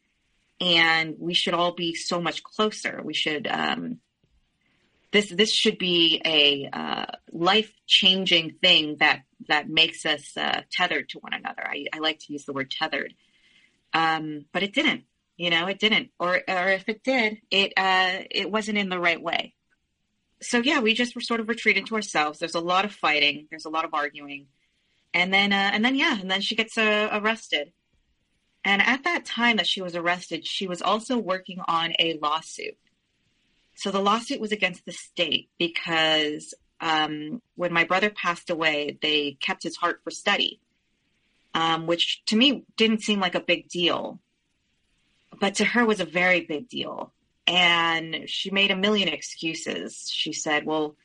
and 0.61 1.17
we 1.19 1.35
should 1.35 1.55
all 1.55 1.73
be 1.73 1.95
so 1.95 2.21
much 2.21 2.43
closer. 2.43 3.01
We 3.05 3.15
should 3.15 3.47
um, 3.47 3.99
this 5.13 5.29
this 5.31 5.53
should 5.53 5.79
be 5.79 6.21
a 6.25 6.69
uh, 6.73 7.07
life 7.33 7.73
changing 7.87 8.55
thing 8.63 8.97
that 9.01 9.23
that 9.49 9.69
makes 9.69 10.07
us 10.07 10.37
uh, 10.37 10.63
tethered 10.73 11.09
to 11.11 11.19
one 11.19 11.35
another. 11.35 11.63
I, 11.67 11.87
I, 11.93 11.99
like 11.99 12.19
to 12.21 12.33
use 12.33 12.45
the 12.45 12.53
word 12.53 12.71
tethered, 12.71 13.15
um, 13.93 14.47
but 14.53 14.63
it 14.63 14.73
didn't. 14.73 15.05
You 15.37 15.51
know, 15.51 15.67
it 15.69 15.79
didn't, 15.79 16.11
or 16.19 16.35
or 16.49 16.69
if 16.69 16.89
it 16.89 17.03
did, 17.05 17.39
it 17.51 17.73
uh, 17.77 18.25
it 18.31 18.51
wasn't 18.51 18.79
in 18.79 18.89
the 18.91 19.01
right 19.01 19.21
way. 19.23 19.55
So 20.43 20.59
yeah, 20.59 20.81
we 20.81 20.95
just 20.95 21.15
were 21.15 21.21
sort 21.23 21.41
of 21.41 21.49
retreated 21.49 21.87
to 21.87 21.97
ourselves. 21.97 22.39
There's 22.39 22.55
a 22.55 22.61
lot 22.61 22.85
of 22.87 22.93
fighting. 22.95 23.47
There's 23.51 23.67
a 23.67 23.71
lot 23.71 23.85
of 23.85 23.95
arguing, 23.95 24.49
and 25.15 25.33
then 25.35 25.53
uh, 25.53 25.71
and 25.75 25.85
then 25.85 25.97
yeah, 25.97 26.19
and 26.21 26.31
then 26.31 26.41
she 26.43 26.57
gets 26.57 26.79
uh, 26.79 27.09
arrested 27.13 27.73
and 28.65 28.83
at 28.83 29.05
that 29.05 29.25
time 29.25 29.57
that 29.59 29.67
she 29.67 29.81
was 29.83 29.97
arrested, 29.97 30.47
she 30.47 30.67
was 30.67 30.83
also 30.83 31.19
working 31.19 31.61
on 31.69 31.95
a 31.99 32.19
lawsuit. 32.21 32.77
So 33.77 33.91
the 33.91 34.01
lawsuit 34.01 34.41
was 34.41 34.53
against 34.53 34.85
the 34.87 34.93
state 34.93 35.51
because 35.59 36.55
um, 36.81 37.43
when 37.57 37.73
my 37.73 37.85
brother 37.85 38.11
passed 38.11 38.51
away, 38.51 38.99
they 39.03 39.39
kept 39.41 39.63
his 39.63 39.77
heart 39.77 40.01
for 40.05 40.11
study. 40.11 40.61
um, 41.55 41.87
which 41.87 42.23
to 42.27 42.37
me 42.37 42.65
didn't 42.77 43.03
seem 43.03 43.21
like 43.21 43.35
a 43.35 43.41
big 43.41 43.69
deal, 43.69 44.21
but 45.41 45.57
to 45.57 45.65
her 45.65 45.85
was 45.85 46.01
a 46.01 46.05
very 46.05 46.41
big 46.41 46.69
deal. 46.69 47.13
And 47.47 48.25
she 48.27 48.51
made 48.51 48.71
a 48.71 48.77
million 48.77 49.09
excuses. 49.09 50.11
She 50.11 50.33
said, 50.33 50.67
"Well, 50.67 50.97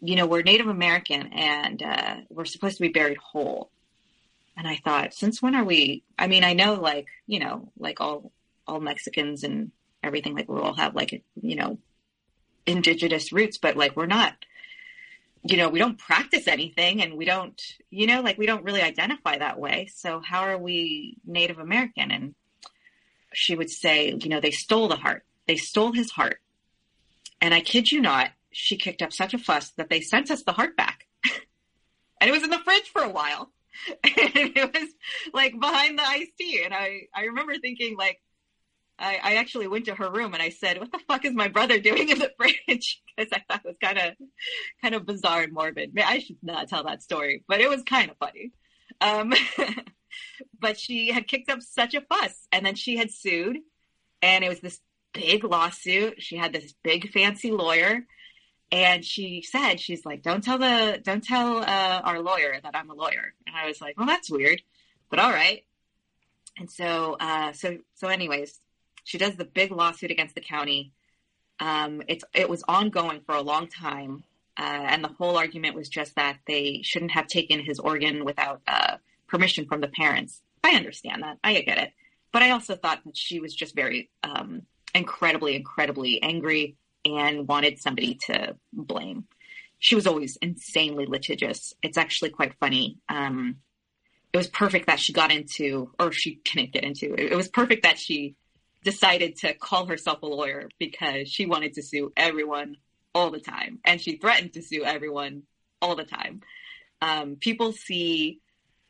you 0.00 0.16
know, 0.16 0.26
we're 0.26 0.42
Native 0.42 0.66
American 0.68 1.28
and 1.32 1.82
uh, 1.82 2.16
we're 2.28 2.44
supposed 2.44 2.76
to 2.76 2.82
be 2.82 2.88
buried 2.88 3.18
whole." 3.18 3.70
And 4.56 4.66
I 4.66 4.76
thought, 4.76 5.14
since 5.14 5.40
when 5.40 5.54
are 5.54 5.64
we? 5.64 6.02
I 6.18 6.26
mean, 6.26 6.44
I 6.44 6.52
know, 6.52 6.74
like 6.74 7.06
you 7.26 7.38
know, 7.38 7.72
like 7.78 8.00
all 8.00 8.32
all 8.66 8.80
Mexicans 8.80 9.44
and 9.44 9.70
everything, 10.02 10.34
like 10.34 10.48
we 10.48 10.60
all 10.60 10.74
have 10.74 10.94
like 10.94 11.22
you 11.40 11.56
know, 11.56 11.78
indigenous 12.66 13.32
roots, 13.32 13.56
but 13.56 13.76
like 13.76 13.96
we're 13.96 14.06
not 14.06 14.34
you 15.44 15.56
know, 15.56 15.68
we 15.68 15.78
don't 15.78 15.98
practice 15.98 16.48
anything 16.48 17.02
and 17.02 17.14
we 17.14 17.24
don't, 17.24 17.60
you 17.90 18.06
know, 18.06 18.20
like 18.20 18.38
we 18.38 18.46
don't 18.46 18.64
really 18.64 18.82
identify 18.82 19.38
that 19.38 19.58
way. 19.58 19.88
So 19.94 20.20
how 20.20 20.40
are 20.42 20.58
we 20.58 21.16
Native 21.24 21.58
American? 21.58 22.10
And 22.10 22.34
she 23.32 23.54
would 23.54 23.70
say, 23.70 24.14
you 24.20 24.28
know, 24.28 24.40
they 24.40 24.50
stole 24.50 24.88
the 24.88 24.96
heart. 24.96 25.24
They 25.46 25.56
stole 25.56 25.92
his 25.92 26.10
heart. 26.10 26.40
And 27.40 27.54
I 27.54 27.60
kid 27.60 27.90
you 27.90 28.00
not, 28.00 28.30
she 28.50 28.76
kicked 28.76 29.02
up 29.02 29.12
such 29.12 29.34
a 29.34 29.38
fuss 29.38 29.70
that 29.76 29.90
they 29.90 30.00
sent 30.00 30.30
us 30.30 30.42
the 30.42 30.52
heart 30.52 30.76
back. 30.76 31.06
and 32.20 32.28
it 32.28 32.32
was 32.32 32.42
in 32.42 32.50
the 32.50 32.58
fridge 32.58 32.88
for 32.92 33.02
a 33.02 33.10
while. 33.10 33.52
and 34.04 34.12
it 34.34 34.72
was 34.74 34.88
like 35.32 35.58
behind 35.58 35.98
the 35.98 36.02
iced 36.02 36.32
tea. 36.38 36.62
And 36.64 36.74
I, 36.74 37.02
I 37.14 37.24
remember 37.24 37.56
thinking 37.58 37.96
like, 37.96 38.20
I, 38.98 39.18
I 39.22 39.34
actually 39.36 39.68
went 39.68 39.84
to 39.84 39.94
her 39.94 40.10
room 40.10 40.34
and 40.34 40.42
I 40.42 40.48
said, 40.48 40.78
"What 40.80 40.90
the 40.90 40.98
fuck 41.06 41.24
is 41.24 41.32
my 41.32 41.46
brother 41.46 41.78
doing 41.78 42.08
in 42.08 42.18
the 42.18 42.32
fridge?" 42.36 43.00
Because 43.16 43.32
I 43.32 43.44
thought 43.48 43.64
it 43.64 43.68
was 43.68 43.76
kind 43.80 43.98
of, 43.98 44.14
kind 44.82 44.94
of 44.94 45.06
bizarre 45.06 45.42
and 45.42 45.52
morbid. 45.52 45.96
I 46.04 46.18
should 46.18 46.38
not 46.42 46.68
tell 46.68 46.84
that 46.84 47.02
story, 47.02 47.44
but 47.46 47.60
it 47.60 47.68
was 47.68 47.82
kind 47.84 48.10
of 48.10 48.16
funny. 48.16 48.50
Um, 49.00 49.32
but 50.58 50.78
she 50.78 51.10
had 51.10 51.28
kicked 51.28 51.50
up 51.50 51.62
such 51.62 51.94
a 51.94 52.00
fuss, 52.00 52.46
and 52.52 52.64
then 52.64 52.74
she 52.74 52.96
had 52.96 53.10
sued, 53.10 53.58
and 54.22 54.44
it 54.44 54.48
was 54.48 54.60
this 54.60 54.80
big 55.12 55.44
lawsuit. 55.44 56.22
She 56.22 56.36
had 56.36 56.52
this 56.52 56.74
big 56.82 57.10
fancy 57.10 57.50
lawyer, 57.50 58.06
and 58.70 59.04
she 59.04 59.42
said, 59.42 59.80
"She's 59.80 60.04
like, 60.04 60.22
don't 60.22 60.42
tell 60.44 60.58
the, 60.58 61.00
don't 61.02 61.24
tell 61.24 61.58
uh, 61.58 62.00
our 62.04 62.20
lawyer 62.20 62.58
that 62.62 62.76
I'm 62.76 62.90
a 62.90 62.94
lawyer." 62.94 63.34
And 63.46 63.56
I 63.56 63.66
was 63.66 63.80
like, 63.80 63.96
"Well, 63.98 64.06
that's 64.06 64.30
weird, 64.30 64.62
but 65.10 65.18
all 65.18 65.30
right." 65.30 65.64
And 66.58 66.70
so, 66.70 67.16
uh, 67.20 67.52
so, 67.52 67.78
so, 67.94 68.08
anyways, 68.08 68.60
she 69.04 69.16
does 69.16 69.36
the 69.36 69.44
big 69.44 69.70
lawsuit 69.70 70.10
against 70.10 70.34
the 70.34 70.40
county. 70.40 70.92
Um, 71.60 72.02
it's 72.08 72.24
it 72.34 72.48
was 72.48 72.62
ongoing 72.68 73.20
for 73.24 73.34
a 73.34 73.42
long 73.42 73.68
time, 73.68 74.24
uh, 74.56 74.62
and 74.62 75.02
the 75.02 75.08
whole 75.08 75.36
argument 75.36 75.74
was 75.74 75.88
just 75.88 76.16
that 76.16 76.38
they 76.46 76.82
shouldn't 76.82 77.12
have 77.12 77.26
taken 77.26 77.60
his 77.60 77.78
organ 77.78 78.24
without 78.24 78.60
uh, 78.66 78.96
permission 79.28 79.66
from 79.66 79.80
the 79.80 79.88
parents. 79.88 80.40
I 80.64 80.76
understand 80.76 81.22
that. 81.22 81.38
I 81.44 81.60
get 81.60 81.78
it. 81.78 81.92
But 82.32 82.42
I 82.42 82.50
also 82.50 82.76
thought 82.76 83.00
that 83.04 83.16
she 83.16 83.40
was 83.40 83.54
just 83.54 83.74
very 83.74 84.10
um, 84.22 84.62
incredibly, 84.94 85.56
incredibly 85.56 86.22
angry 86.22 86.76
and 87.04 87.48
wanted 87.48 87.80
somebody 87.80 88.18
to 88.26 88.56
blame. 88.72 89.24
She 89.78 89.94
was 89.94 90.06
always 90.06 90.36
insanely 90.42 91.06
litigious. 91.06 91.72
It's 91.82 91.96
actually 91.96 92.30
quite 92.30 92.54
funny. 92.58 92.98
Um, 93.08 93.56
it 94.32 94.36
was 94.36 94.48
perfect 94.48 94.88
that 94.88 95.00
she 95.00 95.12
got 95.12 95.30
into, 95.30 95.90
or 95.98 96.12
she 96.12 96.40
didn't 96.44 96.72
get 96.72 96.84
into. 96.84 97.14
It, 97.14 97.32
it 97.32 97.36
was 97.36 97.48
perfect 97.48 97.84
that 97.84 97.98
she 97.98 98.34
decided 98.84 99.36
to 99.36 99.54
call 99.54 99.86
herself 99.86 100.22
a 100.22 100.26
lawyer 100.26 100.68
because 100.78 101.28
she 101.28 101.46
wanted 101.46 101.74
to 101.74 101.82
sue 101.82 102.12
everyone 102.16 102.76
all 103.14 103.30
the 103.30 103.40
time, 103.40 103.78
and 103.84 104.00
she 104.00 104.16
threatened 104.16 104.52
to 104.54 104.62
sue 104.62 104.84
everyone 104.84 105.44
all 105.80 105.96
the 105.96 106.04
time. 106.04 106.42
Um, 107.00 107.36
people 107.36 107.72
see 107.72 108.40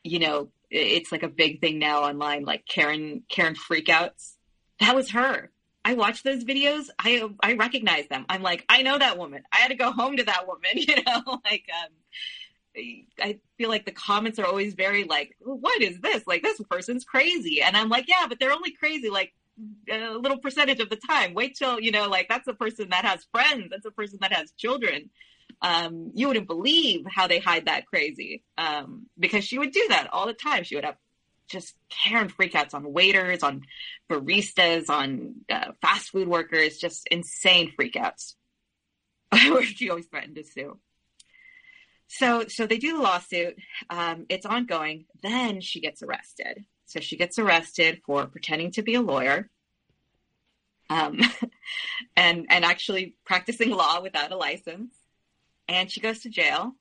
you 0.09 0.18
know, 0.18 0.49
it's 0.71 1.12
like 1.12 1.23
a 1.23 1.29
big 1.29 1.61
thing 1.61 1.79
now 1.79 2.03
online, 2.03 2.44
like 2.44 2.66
Karen 2.66 3.23
Karen 3.29 3.55
freakouts. 3.55 4.35
That 4.81 4.94
was 4.94 5.11
her. 5.11 5.51
I 5.85 5.94
watch 5.94 6.23
those 6.23 6.44
videos. 6.44 6.88
I 6.99 7.29
I 7.40 7.55
recognize 7.55 8.09
them. 8.09 8.27
I'm 8.29 8.42
like, 8.42 8.64
I 8.68 8.83
know 8.83 8.99
that 8.99 9.18
woman. 9.18 9.42
I 9.53 9.57
had 9.59 9.68
to 9.68 9.75
go 9.75 9.92
home 9.92 10.16
to 10.16 10.25
that 10.25 10.47
woman. 10.47 10.62
You 10.75 11.03
know, 11.05 11.40
like 11.44 11.64
um, 11.83 12.85
I 13.21 13.38
feel 13.57 13.68
like 13.68 13.87
the 13.87 13.92
comments 13.92 14.38
are 14.38 14.47
always 14.47 14.75
very 14.75 15.05
like, 15.05 15.37
what 15.40 15.83
is 15.83 16.01
this? 16.01 16.27
Like 16.27 16.42
this 16.42 16.61
person's 16.71 17.05
crazy, 17.05 17.62
and 17.62 17.77
I'm 17.77 17.88
like, 17.88 18.07
yeah, 18.09 18.27
but 18.29 18.38
they're 18.38 18.53
only 18.53 18.73
crazy 18.73 19.11
like 19.11 19.33
a 19.90 20.11
little 20.11 20.38
percentage 20.38 20.81
of 20.81 20.90
the 20.90 20.97
time. 20.97 21.35
Wait 21.35 21.57
till 21.57 21.81
you 21.81 21.90
know, 21.90 22.09
like 22.09 22.29
that's 22.29 22.49
a 22.49 22.55
person 22.55 22.90
that 22.90 23.05
has 23.05 23.27
friends. 23.33 23.68
That's 23.71 23.87
a 23.87 23.90
person 23.90 24.18
that 24.21 24.33
has 24.33 24.53
children 24.53 25.11
um, 25.61 26.12
you 26.14 26.29
wouldn't 26.29 26.47
believe 26.47 27.05
how 27.11 27.27
they 27.27 27.38
hide 27.38 27.66
that 27.66 27.87
crazy 27.87 28.44
um, 28.57 29.07
because 29.18 29.44
she 29.44 29.59
would 29.59 29.73
do 29.73 29.87
that 29.88 30.09
all 30.12 30.27
the 30.27 30.35
time. 30.35 30.64
She 30.64 30.77
would 30.77 30.85
have 30.85 30.97
just 31.49 31.75
Karen 31.88 32.29
freakouts 32.29 32.75
on 32.75 32.92
waiters, 32.92 33.42
on 33.42 33.62
baristas, 34.11 34.88
on 34.88 35.35
uh, 35.51 35.73
fast 35.81 36.11
food 36.11 36.29
workers, 36.29 36.79
just 36.79 37.09
insane 37.09 37.73
freakouts. 37.79 38.35
Where 39.33 39.64
she 39.64 39.90
always 39.90 40.07
threatened 40.07 40.37
to 40.37 40.44
sue. 40.44 40.79
So, 42.07 42.47
so 42.49 42.66
they 42.66 42.79
do 42.79 42.97
the 42.97 43.03
lawsuit. 43.03 43.57
Um, 43.90 44.27
it's 44.29 44.47
ongoing. 44.47 45.05
Then 45.23 45.61
she 45.61 45.81
gets 45.81 46.03
arrested. 46.03 46.64
So 46.87 47.01
she 47.01 47.16
gets 47.16 47.38
arrested 47.38 48.01
for 48.07 48.27
pretending 48.27 48.71
to 48.73 48.83
be 48.83 48.94
a 48.94 49.03
lawyer, 49.03 49.51
um, 50.88 51.21
and 52.16 52.47
and 52.49 52.64
actually 52.64 53.14
practicing 53.27 53.68
law 53.68 54.01
without 54.01 54.33
a 54.33 54.37
license 54.37 54.97
and 55.68 55.90
she 55.90 56.00
goes 56.00 56.20
to 56.20 56.31
jail. 56.31 56.72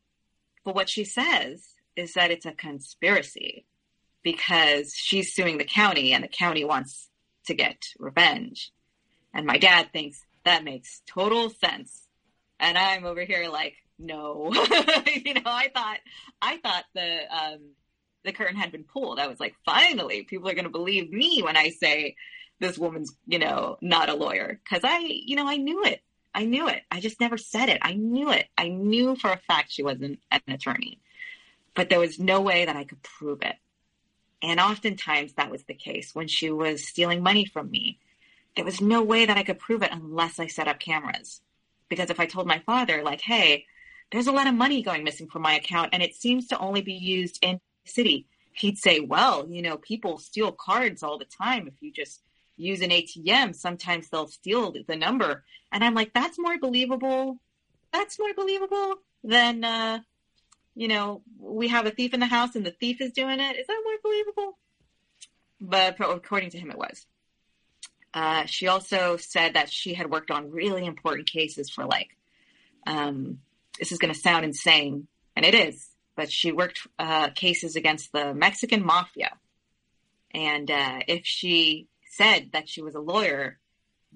But 0.64 0.76
what 0.76 0.90
she 0.90 1.04
says 1.04 1.66
is 1.96 2.14
that 2.14 2.32
it's 2.32 2.46
a 2.46 2.52
conspiracy 2.52 3.66
because 4.24 4.94
she's 4.96 5.34
suing 5.34 5.58
the 5.58 5.64
county 5.66 6.14
and 6.14 6.24
the 6.24 6.28
county 6.28 6.64
wants 6.64 7.10
to 7.46 7.54
get 7.54 7.78
revenge. 8.00 8.72
And 9.34 9.46
my 9.46 9.58
dad 9.58 9.90
thinks 9.92 10.22
that 10.46 10.64
makes 10.64 11.02
total 11.08 11.50
sense. 11.50 12.08
And 12.60 12.78
I'm 12.78 13.06
over 13.06 13.22
here 13.22 13.50
like, 13.50 13.76
no, 14.00 14.52
you 15.08 15.34
know, 15.34 15.42
I 15.46 15.70
thought, 15.74 16.00
I 16.42 16.58
thought 16.58 16.84
the, 16.94 17.20
um, 17.34 17.60
the 18.24 18.32
curtain 18.32 18.58
had 18.58 18.72
been 18.72 18.84
pulled. 18.84 19.20
I 19.20 19.28
was 19.28 19.40
like, 19.40 19.56
finally, 19.66 20.24
people 20.24 20.50
are 20.50 20.54
going 20.54 20.66
to 20.66 20.70
believe 20.70 21.12
me 21.12 21.42
when 21.42 21.58
I 21.58 21.70
say 21.70 22.16
this 22.60 22.78
woman's, 22.78 23.16
you 23.26 23.40
know, 23.40 23.78
not 23.82 24.10
a 24.10 24.16
lawyer. 24.16 24.60
Cause 24.70 24.82
I, 24.84 25.00
you 25.00 25.36
know, 25.36 25.48
I 25.48 25.58
knew 25.58 25.84
it. 25.84 26.02
I 26.38 26.46
knew 26.46 26.68
it. 26.68 26.84
I 26.92 27.00
just 27.00 27.20
never 27.20 27.36
said 27.36 27.68
it. 27.68 27.80
I 27.82 27.96
knew 27.96 28.32
it. 28.32 28.46
I 28.56 28.68
knew 28.68 29.16
for 29.16 29.32
a 29.32 29.42
fact 29.48 29.72
she 29.72 29.82
wasn't 29.82 30.20
an 30.30 30.42
attorney, 30.48 31.00
but 31.74 31.90
there 31.90 32.00
was 32.00 32.20
no 32.20 32.42
way 32.42 32.64
that 32.64 32.76
I 32.76 32.84
could 32.84 33.02
prove 33.02 33.42
it. 33.42 33.56
And 34.44 34.60
oftentimes 34.60 35.34
that 35.34 35.50
was 35.50 35.64
the 35.64 35.74
case 35.74 36.14
when 36.14 36.28
she 36.28 36.52
was 36.52 36.88
stealing 36.88 37.24
money 37.24 37.46
from 37.46 37.72
me. 37.72 37.98
There 38.56 38.66
was 38.66 38.80
no 38.80 39.02
way 39.02 39.26
that 39.26 39.36
I 39.36 39.42
could 39.42 39.58
prove 39.58 39.82
it 39.82 39.90
unless 39.92 40.40
I 40.40 40.46
set 40.46 40.68
up 40.68 40.80
cameras. 40.80 41.42
Because 41.90 42.12
if 42.12 42.20
I 42.20 42.28
told 42.28 42.46
my 42.46 42.60
father, 42.60 43.02
like, 43.02 43.22
hey, 43.22 43.66
there's 44.12 44.28
a 44.28 44.32
lot 44.32 44.46
of 44.46 44.54
money 44.54 44.84
going 44.84 45.04
missing 45.04 45.30
from 45.30 45.42
my 45.42 45.56
account 45.56 45.90
and 45.92 46.04
it 46.04 46.14
seems 46.14 46.48
to 46.50 46.60
only 46.60 46.82
be 46.82 46.94
used 46.94 47.40
in 47.42 47.60
the 47.84 47.92
city, 47.92 48.28
he'd 48.54 48.78
say, 48.78 49.00
well, 49.00 49.48
you 49.50 49.64
know, 49.64 49.78
people 49.78 50.20
steal 50.20 50.52
cards 50.52 51.02
all 51.02 51.18
the 51.18 51.26
time. 51.26 51.68
If 51.68 51.82
you 51.82 51.92
just 51.92 52.22
use 52.58 52.82
an 52.82 52.90
ATM, 52.90 53.56
sometimes 53.56 54.10
they'll 54.10 54.28
steal 54.28 54.74
the 54.88 54.96
number. 54.96 55.44
And 55.72 55.84
I'm 55.84 55.94
like, 55.94 56.14
that's 56.14 56.40
more 56.40 56.58
believable. 56.60 57.40
That's 57.94 58.20
more 58.20 58.34
believable 58.34 58.96
than, 59.24 59.64
uh, 59.64 60.00
you 60.76 60.88
know, 60.88 61.22
we 61.40 61.70
have 61.70 61.86
a 61.86 61.92
thief 61.92 62.14
in 62.14 62.20
the 62.20 62.26
house 62.26 62.56
and 62.56 62.66
the 62.66 62.72
thief 62.72 63.02
is 63.02 63.12
doing 63.12 63.40
it. 63.40 63.56
Is 63.58 63.68
that 63.68 63.82
more 63.84 63.98
believable? 64.04 64.58
But 65.60 66.00
according 66.00 66.52
to 66.52 66.60
him, 66.60 66.72
it 66.72 66.78
was. 66.78 67.06
Uh, 68.14 68.46
she 68.46 68.68
also 68.68 69.18
said 69.18 69.54
that 69.54 69.72
she 69.72 69.94
had 69.94 70.10
worked 70.10 70.32
on 70.32 70.52
really 70.52 70.86
important 70.86 71.30
cases 71.30 71.70
for 71.70 71.86
like, 71.86 72.10
um, 72.86 73.40
this 73.78 73.92
is 73.92 74.00
going 74.00 74.14
to 74.14 74.20
sound 74.20 74.46
insane, 74.46 75.08
and 75.36 75.46
it 75.46 75.54
is, 75.54 75.88
but 76.16 76.32
she 76.32 76.52
worked 76.52 76.88
uh, 76.98 77.30
cases 77.30 77.76
against 77.76 78.12
the 78.12 78.34
Mexican 78.34 78.84
mafia. 78.84 79.38
And 80.32 80.72
uh, 80.72 81.00
if 81.08 81.26
she 81.26 81.88
said 82.18 82.50
that 82.54 82.68
she 82.68 82.82
was 82.82 82.96
a 82.96 83.00
lawyer, 83.00 83.60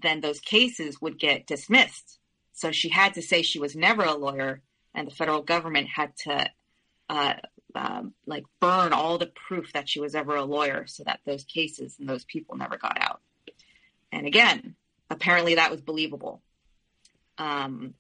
then 0.02 0.22
those 0.22 0.40
cases 0.40 1.02
would 1.02 1.20
get 1.20 1.48
dismissed. 1.48 2.20
So 2.54 2.72
she 2.72 2.90
had 2.90 3.14
to 3.14 3.22
say 3.22 3.42
she 3.42 3.60
was 3.60 3.76
never 3.76 4.04
a 4.04 4.16
lawyer, 4.16 4.62
and 4.94 5.08
the 5.08 5.16
federal 5.16 5.42
government 5.42 5.88
had 5.88 6.16
to 6.18 6.50
uh, 7.10 7.34
um, 7.76 8.14
like 8.26 8.44
burn 8.60 8.94
all 8.94 9.18
the 9.18 9.32
proof 9.48 9.74
that 9.74 9.88
she 9.88 10.00
was 10.00 10.16
ever 10.16 10.36
a 10.36 10.44
lawyer, 10.44 10.86
so 10.88 11.04
that 11.04 11.22
those 11.26 11.44
cases 11.44 11.96
and 12.00 12.10
those 12.10 12.26
people 12.26 12.58
never 12.58 12.78
got 12.78 12.98
out. 13.00 13.22
And 14.12 14.28
again, 14.28 14.76
apparently 15.10 15.56
that 15.56 15.72
was 15.72 15.82
believable. 15.82 16.42
Um, 17.38 17.94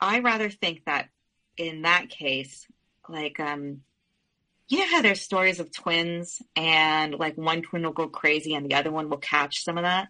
I 0.00 0.20
rather 0.20 0.50
think 0.50 0.84
that 0.84 1.08
in 1.56 1.82
that 1.82 2.08
case, 2.08 2.66
like 3.08 3.40
um, 3.40 3.82
you 4.76 4.78
know 4.78 4.96
how 4.96 5.02
there's 5.02 5.20
stories 5.20 5.60
of 5.60 5.72
twins 5.72 6.40
and 6.56 7.14
like 7.14 7.36
one 7.36 7.62
twin 7.62 7.82
will 7.82 7.92
go 7.92 8.08
crazy 8.08 8.54
and 8.54 8.68
the 8.68 8.74
other 8.74 8.90
one 8.90 9.08
will 9.08 9.18
catch 9.18 9.64
some 9.64 9.78
of 9.78 9.84
that? 9.84 10.08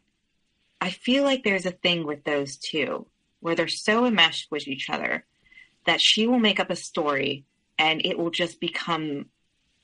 I 0.80 0.90
feel 0.90 1.24
like 1.24 1.44
there's 1.44 1.66
a 1.66 1.70
thing 1.70 2.06
with 2.06 2.24
those 2.24 2.56
two 2.56 3.06
where 3.40 3.54
they're 3.54 3.68
so 3.68 4.04
enmeshed 4.04 4.50
with 4.50 4.68
each 4.68 4.90
other 4.90 5.24
that 5.86 6.00
she 6.00 6.26
will 6.26 6.38
make 6.38 6.60
up 6.60 6.70
a 6.70 6.76
story 6.76 7.44
and 7.78 8.04
it 8.04 8.18
will 8.18 8.30
just 8.30 8.60
become 8.60 9.26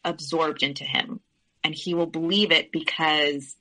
absorbed 0.04 0.62
into 0.62 0.84
him 0.84 1.20
and 1.64 1.74
he 1.74 1.94
will 1.94 2.06
believe 2.06 2.52
it 2.52 2.70
because 2.70 3.56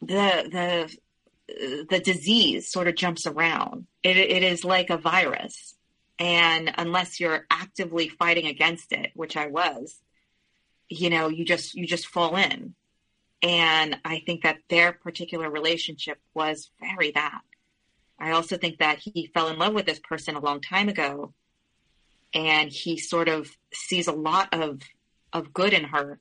the 0.00 0.48
the 0.50 0.96
the 1.88 2.00
disease 2.00 2.70
sort 2.70 2.88
of 2.88 2.94
jumps 2.94 3.26
around. 3.26 3.86
It, 4.02 4.16
it 4.16 4.42
is 4.42 4.64
like 4.64 4.90
a 4.90 4.96
virus. 4.96 5.74
And 6.18 6.72
unless 6.76 7.18
you're 7.18 7.46
actively 7.50 8.08
fighting 8.08 8.46
against 8.46 8.92
it, 8.92 9.10
which 9.14 9.36
I 9.36 9.46
was, 9.46 9.98
you 10.90 11.08
know, 11.08 11.28
you 11.28 11.46
just, 11.46 11.74
you 11.74 11.86
just 11.86 12.06
fall 12.06 12.36
in. 12.36 12.74
And 13.42 13.98
I 14.04 14.22
think 14.26 14.42
that 14.42 14.58
their 14.68 14.92
particular 14.92 15.48
relationship 15.48 16.18
was 16.34 16.70
very 16.78 17.12
that. 17.12 17.40
I 18.18 18.32
also 18.32 18.58
think 18.58 18.80
that 18.80 18.98
he 18.98 19.30
fell 19.32 19.48
in 19.48 19.58
love 19.58 19.72
with 19.72 19.86
this 19.86 20.00
person 20.00 20.36
a 20.36 20.40
long 20.40 20.60
time 20.60 20.90
ago 20.90 21.32
and 22.34 22.70
he 22.70 22.98
sort 22.98 23.28
of 23.28 23.50
sees 23.72 24.06
a 24.06 24.12
lot 24.12 24.52
of 24.52 24.80
of 25.32 25.52
good 25.52 25.72
in 25.72 25.84
her. 25.84 26.18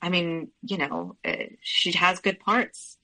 I 0.00 0.08
mean, 0.08 0.50
you 0.62 0.78
know, 0.78 1.16
uh, 1.24 1.32
she 1.60 1.92
has 1.92 2.20
good 2.20 2.40
parts. 2.40 2.98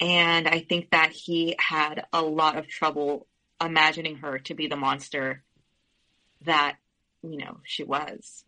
And 0.00 0.48
I 0.48 0.60
think 0.60 0.90
that 0.90 1.12
he 1.12 1.54
had 1.58 2.06
a 2.12 2.22
lot 2.22 2.56
of 2.56 2.66
trouble 2.66 3.26
imagining 3.60 4.16
her 4.16 4.38
to 4.40 4.54
be 4.54 4.66
the 4.66 4.76
monster 4.76 5.42
that, 6.42 6.76
you 7.22 7.36
know, 7.36 7.60
she 7.64 7.84
was. 7.84 8.44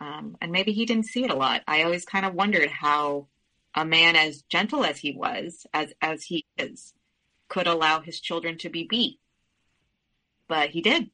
Um, 0.00 0.36
and 0.40 0.52
maybe 0.52 0.72
he 0.72 0.86
didn't 0.86 1.06
see 1.06 1.24
it 1.24 1.30
a 1.30 1.36
lot. 1.36 1.62
I 1.66 1.82
always 1.82 2.04
kind 2.04 2.24
of 2.24 2.34
wondered 2.34 2.70
how 2.70 3.26
a 3.74 3.84
man 3.84 4.16
as 4.16 4.42
gentle 4.42 4.84
as 4.84 4.98
he 4.98 5.12
was, 5.12 5.66
as, 5.74 5.92
as 6.00 6.22
he 6.22 6.46
is, 6.56 6.94
could 7.48 7.66
allow 7.66 8.00
his 8.00 8.20
children 8.20 8.58
to 8.58 8.68
be 8.68 8.84
beat. 8.84 9.18
But 10.46 10.70
he 10.70 10.80
did. 10.80 11.10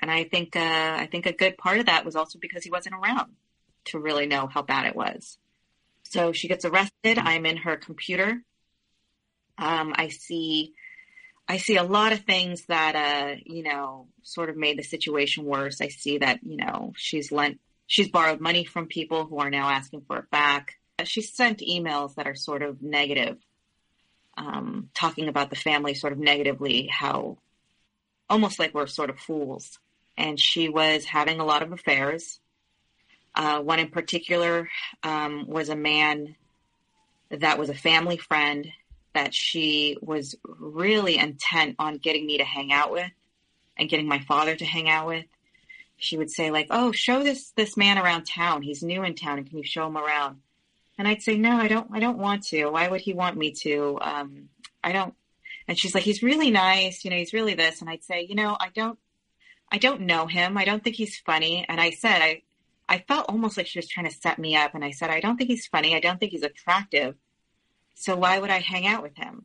And 0.00 0.10
I 0.10 0.24
think, 0.24 0.56
uh, 0.56 0.60
I 0.98 1.08
think 1.10 1.26
a 1.26 1.32
good 1.32 1.58
part 1.58 1.78
of 1.78 1.86
that 1.86 2.04
was 2.04 2.16
also 2.16 2.38
because 2.38 2.64
he 2.64 2.70
wasn't 2.70 2.94
around 2.94 3.32
to 3.86 3.98
really 3.98 4.26
know 4.26 4.46
how 4.46 4.62
bad 4.62 4.86
it 4.86 4.96
was. 4.96 5.38
So 6.04 6.32
she 6.32 6.48
gets 6.48 6.64
arrested. 6.64 7.18
I'm 7.18 7.46
in 7.46 7.58
her 7.58 7.76
computer. 7.76 8.42
Um, 9.58 9.94
I 9.96 10.08
see, 10.08 10.72
I 11.48 11.58
see 11.58 11.76
a 11.76 11.82
lot 11.82 12.12
of 12.12 12.20
things 12.20 12.64
that, 12.66 12.96
uh, 12.96 13.36
you 13.44 13.62
know, 13.62 14.08
sort 14.22 14.50
of 14.50 14.56
made 14.56 14.78
the 14.78 14.82
situation 14.82 15.44
worse. 15.44 15.80
I 15.80 15.88
see 15.88 16.18
that, 16.18 16.40
you 16.42 16.56
know, 16.56 16.92
she's 16.96 17.30
lent, 17.30 17.60
she's 17.90 18.08
borrowed 18.08 18.40
money 18.40 18.64
from 18.64 18.86
people 18.86 19.24
who 19.24 19.38
are 19.38 19.50
now 19.50 19.68
asking 19.68 20.00
for 20.02 20.18
it 20.18 20.30
back. 20.30 20.76
She 21.02 21.22
sent 21.22 21.58
emails 21.58 22.14
that 22.14 22.28
are 22.28 22.36
sort 22.36 22.62
of 22.62 22.80
negative, 22.80 23.36
um, 24.36 24.90
talking 24.94 25.26
about 25.26 25.50
the 25.50 25.56
family 25.56 25.94
sort 25.94 26.12
of 26.12 26.20
negatively, 26.20 26.86
how 26.86 27.38
almost 28.28 28.60
like 28.60 28.74
we're 28.74 28.86
sort 28.86 29.10
of 29.10 29.18
fools. 29.18 29.80
And 30.16 30.38
she 30.38 30.68
was 30.68 31.04
having 31.04 31.40
a 31.40 31.44
lot 31.44 31.64
of 31.64 31.72
affairs. 31.72 32.38
Uh, 33.34 33.60
one 33.60 33.80
in 33.80 33.88
particular 33.88 34.68
um, 35.02 35.46
was 35.48 35.68
a 35.68 35.76
man 35.76 36.36
that 37.30 37.58
was 37.58 37.70
a 37.70 37.74
family 37.74 38.18
friend 38.18 38.70
that 39.14 39.34
she 39.34 39.96
was 40.00 40.36
really 40.44 41.18
intent 41.18 41.74
on 41.80 41.98
getting 41.98 42.24
me 42.24 42.38
to 42.38 42.44
hang 42.44 42.72
out 42.72 42.92
with 42.92 43.10
and 43.76 43.88
getting 43.88 44.06
my 44.06 44.20
father 44.20 44.54
to 44.54 44.64
hang 44.64 44.88
out 44.88 45.08
with. 45.08 45.24
She 46.00 46.16
would 46.16 46.30
say 46.30 46.50
like, 46.50 46.66
"Oh, 46.70 46.92
show 46.92 47.22
this 47.22 47.50
this 47.52 47.76
man 47.76 47.98
around 47.98 48.24
town. 48.24 48.62
He's 48.62 48.82
new 48.82 49.04
in 49.04 49.14
town, 49.14 49.38
and 49.38 49.48
can 49.48 49.58
you 49.58 49.64
show 49.64 49.86
him 49.86 49.96
around?" 49.96 50.40
And 50.98 51.06
I'd 51.06 51.22
say, 51.22 51.36
"No, 51.36 51.52
I 51.52 51.68
don't. 51.68 51.88
I 51.92 52.00
don't 52.00 52.18
want 52.18 52.44
to. 52.46 52.66
Why 52.66 52.88
would 52.88 53.02
he 53.02 53.12
want 53.12 53.36
me 53.36 53.52
to? 53.62 53.98
Um, 54.00 54.48
I 54.82 54.92
don't." 54.92 55.14
And 55.68 55.78
she's 55.78 55.94
like, 55.94 56.04
"He's 56.04 56.22
really 56.22 56.50
nice. 56.50 57.04
You 57.04 57.10
know, 57.10 57.16
he's 57.16 57.32
really 57.32 57.54
this." 57.54 57.80
And 57.80 57.88
I'd 57.88 58.02
say, 58.04 58.26
"You 58.28 58.34
know, 58.34 58.56
I 58.58 58.70
don't. 58.74 58.98
I 59.70 59.78
don't 59.78 60.02
know 60.02 60.26
him. 60.26 60.58
I 60.58 60.64
don't 60.64 60.82
think 60.82 60.96
he's 60.96 61.18
funny." 61.18 61.64
And 61.68 61.80
I 61.80 61.90
said, 61.90 62.22
"I." 62.22 62.42
I 62.92 62.98
felt 63.06 63.26
almost 63.28 63.56
like 63.56 63.68
she 63.68 63.78
was 63.78 63.86
trying 63.86 64.08
to 64.08 64.16
set 64.16 64.36
me 64.36 64.56
up, 64.56 64.74
and 64.74 64.84
I 64.84 64.90
said, 64.90 65.10
"I 65.10 65.20
don't 65.20 65.36
think 65.36 65.48
he's 65.48 65.68
funny. 65.68 65.94
I 65.94 66.00
don't 66.00 66.18
think 66.18 66.32
he's 66.32 66.42
attractive." 66.42 67.14
So 67.94 68.16
why 68.16 68.38
would 68.38 68.50
I 68.50 68.60
hang 68.60 68.86
out 68.86 69.02
with 69.02 69.16
him? 69.16 69.44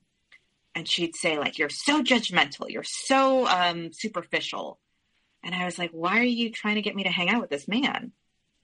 And 0.73 0.87
she'd 0.87 1.15
say, 1.15 1.37
like, 1.37 1.57
you're 1.57 1.69
so 1.69 2.01
judgmental. 2.01 2.69
You're 2.69 2.83
so 2.83 3.47
um, 3.47 3.91
superficial. 3.93 4.79
And 5.45 5.55
I 5.55 5.63
was 5.63 5.79
like, 5.79 5.91
why 5.91 6.19
are 6.19 6.23
you 6.23 6.51
trying 6.51 6.75
to 6.75 6.81
get 6.81 6.95
me 6.95 7.03
to 7.03 7.09
hang 7.09 7.29
out 7.29 7.39
with 7.39 7.51
this 7.51 7.67
man? 7.67 8.11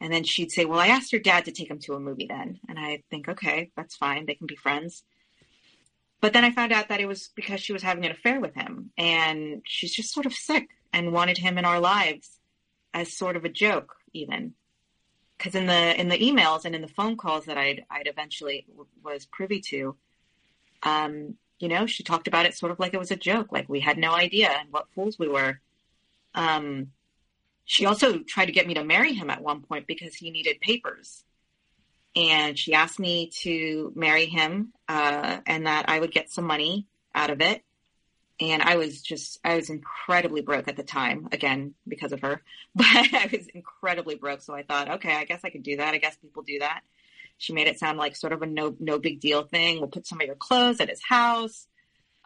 And 0.01 0.11
then 0.11 0.23
she'd 0.23 0.51
say, 0.51 0.65
well, 0.65 0.79
I 0.79 0.87
asked 0.87 1.13
your 1.13 1.21
dad 1.21 1.45
to 1.45 1.51
take 1.51 1.69
him 1.69 1.79
to 1.81 1.93
a 1.93 1.99
movie 1.99 2.25
then. 2.27 2.59
And 2.67 2.79
I 2.79 3.03
think, 3.11 3.29
okay, 3.29 3.71
that's 3.77 3.95
fine. 3.95 4.25
They 4.25 4.33
can 4.33 4.47
be 4.47 4.55
friends. 4.55 5.03
But 6.21 6.33
then 6.33 6.43
I 6.43 6.51
found 6.51 6.71
out 6.71 6.89
that 6.89 6.99
it 6.99 7.07
was 7.07 7.29
because 7.35 7.61
she 7.61 7.71
was 7.71 7.83
having 7.83 8.05
an 8.05 8.11
affair 8.11 8.39
with 8.39 8.55
him. 8.55 8.91
And 8.97 9.61
she's 9.63 9.93
just 9.93 10.11
sort 10.11 10.25
of 10.25 10.33
sick 10.33 10.69
and 10.91 11.13
wanted 11.13 11.37
him 11.37 11.59
in 11.59 11.65
our 11.65 11.79
lives 11.79 12.39
as 12.95 13.15
sort 13.15 13.35
of 13.35 13.45
a 13.45 13.49
joke, 13.49 13.93
even 14.13 14.55
because 15.37 15.55
in 15.55 15.65
the 15.65 15.99
in 15.99 16.09
the 16.09 16.17
emails 16.17 16.65
and 16.65 16.75
in 16.75 16.81
the 16.81 16.87
phone 16.87 17.17
calls 17.17 17.45
that 17.45 17.57
I'd 17.57 17.83
I'd 17.89 18.07
eventually 18.07 18.65
w- 18.69 18.87
was 19.03 19.25
privy 19.25 19.59
to, 19.69 19.95
um, 20.83 21.35
you 21.59 21.67
know, 21.67 21.85
she 21.87 22.03
talked 22.03 22.27
about 22.27 22.45
it 22.45 22.55
sort 22.55 22.71
of 22.71 22.79
like 22.79 22.93
it 22.93 22.99
was 22.99 23.11
a 23.11 23.15
joke, 23.15 23.51
like 23.51 23.69
we 23.69 23.79
had 23.79 23.97
no 23.97 24.13
idea 24.13 24.49
and 24.49 24.71
what 24.71 24.91
fools 24.93 25.17
we 25.17 25.27
were. 25.27 25.59
Um, 26.33 26.91
she 27.65 27.85
also 27.85 28.19
tried 28.19 28.47
to 28.47 28.51
get 28.51 28.67
me 28.67 28.73
to 28.73 28.83
marry 28.83 29.13
him 29.13 29.29
at 29.29 29.41
one 29.41 29.61
point 29.61 29.87
because 29.87 30.15
he 30.15 30.31
needed 30.31 30.59
papers, 30.59 31.23
and 32.15 32.57
she 32.57 32.73
asked 32.73 32.99
me 32.99 33.31
to 33.41 33.91
marry 33.95 34.25
him 34.25 34.73
uh, 34.87 35.39
and 35.45 35.67
that 35.67 35.85
I 35.87 35.99
would 35.99 36.11
get 36.11 36.31
some 36.31 36.45
money 36.45 36.87
out 37.15 37.29
of 37.29 37.41
it. 37.41 37.63
And 38.39 38.63
I 38.63 38.75
was 38.75 39.01
just 39.01 39.39
I 39.43 39.55
was 39.55 39.69
incredibly 39.69 40.41
broke 40.41 40.67
at 40.67 40.75
the 40.75 40.83
time 40.83 41.27
again 41.31 41.75
because 41.87 42.11
of 42.11 42.21
her 42.21 42.41
but 42.75 42.87
I 42.87 43.29
was 43.31 43.47
incredibly 43.53 44.15
broke. 44.15 44.41
So 44.41 44.53
I 44.53 44.63
thought 44.63 44.89
okay 44.95 45.13
I 45.13 45.25
guess 45.25 45.41
I 45.43 45.49
could 45.49 45.63
do 45.63 45.77
that. 45.77 45.93
I 45.93 45.99
guess 45.99 46.17
people 46.17 46.41
do 46.41 46.59
that. 46.59 46.81
She 47.37 47.53
made 47.53 47.67
it 47.67 47.79
sound 47.79 47.97
like 47.97 48.15
sort 48.15 48.33
of 48.33 48.41
a 48.41 48.47
no 48.47 48.75
no 48.79 48.97
big 48.97 49.19
deal 49.19 49.43
thing. 49.43 49.79
We'll 49.79 49.89
put 49.89 50.07
some 50.07 50.19
of 50.19 50.25
your 50.25 50.35
clothes 50.35 50.79
at 50.79 50.89
his 50.89 51.01
house 51.07 51.67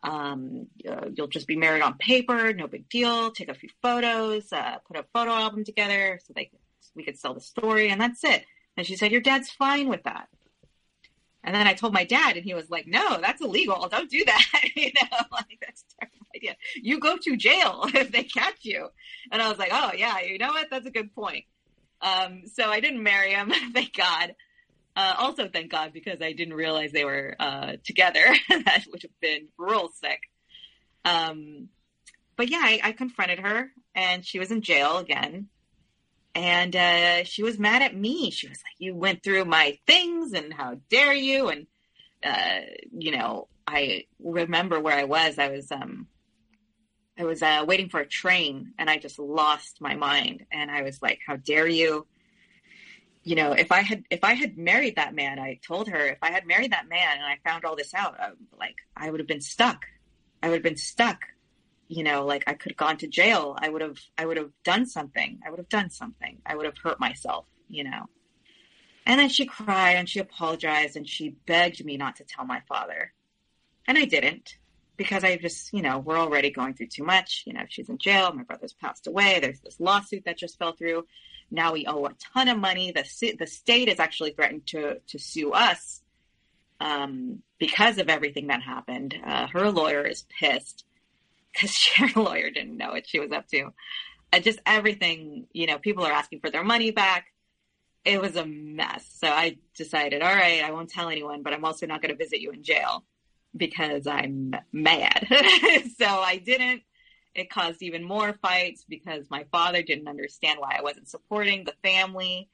um, 0.06 0.68
uh, 0.90 1.08
you'll 1.14 1.28
just 1.28 1.48
be 1.48 1.56
married 1.56 1.82
on 1.82 1.98
paper 1.98 2.54
no 2.54 2.68
big 2.68 2.88
deal 2.90 3.32
take 3.32 3.50
a 3.50 3.54
few 3.54 3.70
photos 3.82 4.52
uh, 4.52 4.78
put 4.88 4.98
a 4.98 5.06
photo 5.14 5.32
album 5.32 5.64
together 5.64 6.20
so 6.26 6.34
they 6.36 6.50
we 6.96 7.04
could 7.04 7.18
sell 7.18 7.34
the 7.34 7.42
story 7.42 7.90
and 7.90 8.00
that's 8.00 8.24
it 8.24 8.46
and 8.78 8.86
she 8.86 8.96
said 8.96 9.12
your 9.12 9.22
dad's 9.22 9.50
fine 9.50 9.88
with 9.88 10.04
that 10.04 10.28
and 11.46 11.54
then 11.54 11.68
I 11.68 11.74
told 11.74 11.94
my 11.94 12.06
dad, 12.06 12.38
and 12.38 12.44
he 12.44 12.56
was 12.56 12.72
like, 12.72 12.88
"No, 12.88 13.20
that's 13.22 13.40
illegal. 13.40 13.88
Don't 13.88 14.10
do 14.10 14.26
that. 14.26 14.46
you 14.76 14.92
know, 14.96 15.18
like 15.32 15.60
that's 15.62 15.84
a 15.84 16.00
terrible 16.00 16.28
idea. 16.36 16.56
You 16.76 17.00
go 17.00 17.18
to 17.18 17.38
jail 17.38 17.86
if 17.94 18.12
they 18.12 18.24
catch 18.24 18.58
you." 18.64 18.90
And 19.32 19.42
I 19.42 19.48
was 19.48 19.60
like, 19.60 19.70
"Oh 19.72 19.92
yeah, 19.96 20.22
you 20.22 20.40
know 20.40 20.50
what? 20.50 20.70
That's 20.72 20.88
a 20.88 20.92
good 20.92 21.14
point." 21.14 21.46
Um, 22.02 22.44
so 22.48 22.70
I 22.70 22.80
didn't 22.80 23.02
marry 23.02 23.32
him, 23.32 23.52
thank 23.74 23.94
God. 23.96 24.36
Uh, 24.96 25.14
also, 25.18 25.50
thank 25.50 25.72
God 25.72 25.92
because 25.94 26.22
I 26.22 26.32
didn't 26.32 26.54
realize 26.54 26.92
they 26.92 27.06
were 27.06 27.36
uh, 27.40 27.74
together. 27.84 28.26
that 28.50 28.86
would 28.92 29.02
have 29.02 29.20
been 29.22 29.50
real 29.58 29.90
sick. 29.90 30.22
Um, 31.04 31.70
but 32.38 32.50
yeah, 32.50 32.62
I, 32.62 32.80
I 32.84 32.92
confronted 32.94 33.40
her, 33.40 33.72
and 33.94 34.26
she 34.26 34.40
was 34.40 34.52
in 34.52 34.62
jail 34.62 34.98
again 34.98 35.50
and 36.36 36.76
uh, 36.76 37.24
she 37.24 37.42
was 37.44 37.58
mad 37.58 37.82
at 37.82 37.96
me. 37.96 38.30
She 38.30 38.50
was 38.50 38.58
like, 38.58 38.76
"You 38.78 38.94
went 38.94 39.24
through 39.24 39.46
my 39.46 39.80
things, 39.88 40.34
and 40.34 40.54
how 40.54 40.78
dare 40.90 41.14
you?" 41.14 41.48
And 41.48 41.68
uh, 42.24 42.60
you 42.92 43.12
know, 43.12 43.48
I 43.66 44.04
remember 44.20 44.80
where 44.80 44.98
I 44.98 45.06
was. 45.06 45.40
I 45.40 45.50
was 45.50 45.72
um, 45.72 46.08
I 47.18 47.24
was 47.24 47.42
uh, 47.42 47.64
waiting 47.66 47.88
for 47.90 48.02
a 48.02 48.08
train, 48.08 48.74
and 48.78 48.90
I 48.90 48.98
just 48.98 49.18
lost 49.18 49.80
my 49.80 49.96
mind. 49.96 50.46
And 50.52 50.70
I 50.70 50.82
was 50.82 51.02
like, 51.02 51.22
"How 51.26 51.38
dare 51.38 51.68
you?" 51.68 52.06
You 53.26 53.36
know, 53.36 53.52
if 53.52 53.72
I 53.72 53.82
had 53.82 54.04
if 54.10 54.24
I 54.24 54.34
had 54.34 54.58
married 54.58 54.96
that 54.96 55.14
man, 55.14 55.40
I 55.40 55.60
told 55.68 55.90
her 55.90 55.98
if 55.98 56.20
I 56.22 56.32
had 56.32 56.48
married 56.48 56.72
that 56.72 56.88
man, 56.88 57.18
and 57.18 57.26
I 57.26 57.40
found 57.44 57.66
all 57.66 57.76
this 57.76 57.94
out, 57.94 58.16
I, 58.20 58.30
like 58.58 58.78
I 58.96 59.10
would 59.10 59.20
have 59.20 59.28
been 59.28 59.42
stuck. 59.42 59.86
I 60.42 60.48
would 60.50 60.56
have 60.56 60.64
been 60.64 60.78
stuck 60.78 61.26
you 61.88 62.04
know, 62.04 62.26
like 62.26 62.44
I 62.48 62.54
could 62.54 62.72
have 62.72 62.78
gone 62.78 62.98
to 62.98 63.08
jail. 63.08 63.56
I 63.60 63.70
would 63.70 63.82
have, 63.82 64.00
I 64.18 64.26
would 64.26 64.38
have 64.38 64.52
done 64.64 64.86
something. 64.86 65.40
I 65.46 65.50
would 65.50 65.60
have 65.60 65.70
done 65.70 65.90
something. 65.90 66.42
I 66.46 66.56
would 66.56 66.66
have 66.66 66.78
hurt 66.78 67.00
myself, 67.00 67.46
you 67.70 67.84
know. 67.84 68.06
And 69.06 69.20
then 69.20 69.30
she 69.30 69.46
cried 69.46 69.98
and 69.98 70.10
she 70.10 70.20
apologized 70.20 70.96
and 70.96 71.08
she 71.08 71.36
begged 71.46 71.84
me 71.86 71.98
not 71.98 72.16
to 72.18 72.24
tell 72.24 72.46
my 72.46 72.62
father. 72.68 73.14
And 73.88 73.98
I 73.98 74.06
didn't 74.06 74.58
because 74.98 75.24
I 75.24 75.38
just, 75.38 75.74
you 75.74 75.82
know, 75.82 76.00
we're 76.00 76.18
already 76.18 76.52
going 76.52 76.74
through 76.74 76.88
too 76.88 77.04
much. 77.04 77.44
You 77.46 77.54
know, 77.54 77.64
she's 77.68 77.90
in 77.90 77.98
jail. 77.98 78.32
My 78.34 78.44
brother's 78.44 78.74
passed 78.74 79.08
away. 79.08 79.40
There's 79.40 79.60
this 79.60 79.80
lawsuit 79.80 80.26
that 80.26 80.38
just 80.38 80.58
fell 80.58 80.74
through. 80.74 81.06
Now 81.52 81.74
we 81.74 81.86
owe 81.86 82.06
a 82.06 82.16
ton 82.34 82.48
of 82.48 82.58
money. 82.58 82.92
The 82.92 83.36
the 83.38 83.48
state 83.48 83.90
has 83.90 84.00
actually 84.00 84.32
threatened 84.32 84.68
to 84.68 85.00
to 85.08 85.20
sue 85.20 85.52
us 85.52 86.02
um, 86.80 87.42
because 87.60 87.98
of 87.98 88.10
everything 88.10 88.48
that 88.48 88.62
happened. 88.62 89.16
Uh, 89.26 89.48
her 89.48 89.72
lawyer 89.72 90.06
is 90.06 90.26
pissed 90.40 90.86
because 91.54 91.78
her 91.98 92.22
lawyer 92.22 92.50
didn't 92.50 92.78
know 92.78 92.92
what 92.92 93.08
she 93.08 93.20
was 93.20 93.32
up 93.32 93.48
to. 93.50 93.74
Uh, 94.34 94.40
just 94.40 94.60
everything, 94.66 95.48
you 95.54 95.68
know, 95.68 95.78
people 95.78 96.06
are 96.06 96.12
asking 96.12 96.40
for 96.40 96.50
their 96.50 96.64
money 96.64 96.92
back. 96.92 97.28
It 98.04 98.22
was 98.22 98.36
a 98.36 98.46
mess. 98.46 99.06
So 99.20 99.28
I 99.28 99.58
decided, 99.76 100.22
all 100.22 100.34
right, 100.34 100.64
I 100.64 100.72
won't 100.72 100.90
tell 100.90 101.10
anyone, 101.10 101.42
but 101.42 101.54
I'm 101.54 101.66
also 101.66 101.88
not 101.88 102.02
going 102.02 102.16
to 102.16 102.18
visit 102.18 102.40
you 102.40 102.52
in 102.52 102.64
jail 102.64 103.04
because 103.56 104.08
I'm 104.08 104.54
mad. 104.72 105.28
so 106.00 106.06
I 106.06 106.42
didn't. 106.44 106.84
It 107.34 107.50
caused 107.50 107.82
even 107.82 108.04
more 108.04 108.34
fights 108.42 108.86
because 108.88 109.26
my 109.30 109.46
father 109.52 109.82
didn't 109.82 110.08
understand 110.08 110.60
why 110.60 110.78
I 110.78 110.82
wasn't 110.82 111.10
supporting 111.10 111.66
the 111.66 111.74
family. 111.84 112.50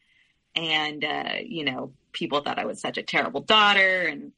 and 0.56 1.04
uh, 1.06 1.36
you 1.44 1.64
know, 1.66 1.94
people 2.12 2.42
thought 2.42 2.60
I 2.60 2.66
was 2.66 2.82
such 2.82 2.98
a 2.98 3.04
terrible 3.04 3.42
daughter, 3.42 4.02
and 4.02 4.32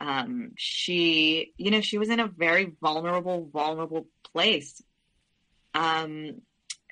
um, 0.00 0.52
she, 0.56 1.52
you 1.58 1.70
know, 1.70 1.80
she 1.80 1.98
was 1.98 2.08
in 2.08 2.20
a 2.20 2.26
very 2.26 2.72
vulnerable, 2.80 3.48
vulnerable 3.52 4.06
place. 4.32 4.80
Um, 5.74 6.40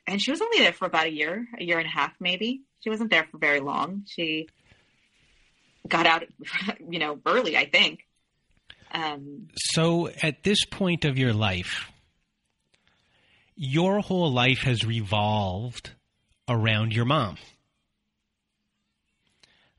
and 0.07 0.21
she 0.21 0.31
was 0.31 0.41
only 0.41 0.59
there 0.59 0.73
for 0.73 0.87
about 0.87 1.07
a 1.07 1.13
year, 1.13 1.47
a 1.59 1.65
year 1.65 1.79
and 1.79 1.87
a 1.87 1.91
half, 1.91 2.13
maybe. 2.21 2.63
She 2.81 2.91
wasn't 2.91 3.11
there 3.11 3.27
for 3.31 3.39
very 3.39 3.61
long. 3.61 4.05
She 4.07 4.49
got 5.87 6.07
out, 6.07 6.25
you 6.89 6.99
know, 6.99 7.21
early, 7.27 7.57
I 7.57 7.69
think. 7.69 8.07
Um, 8.93 9.49
so 9.57 10.09
at 10.23 10.43
this 10.43 10.65
point 10.65 11.05
of 11.05 11.19
your 11.19 11.33
life, 11.33 11.91
your 13.57 14.01
whole 14.01 14.33
life 14.33 14.61
has 14.61 14.85
revolved 14.85 15.91
around 16.49 16.95
your 16.95 17.05
mom. 17.05 17.37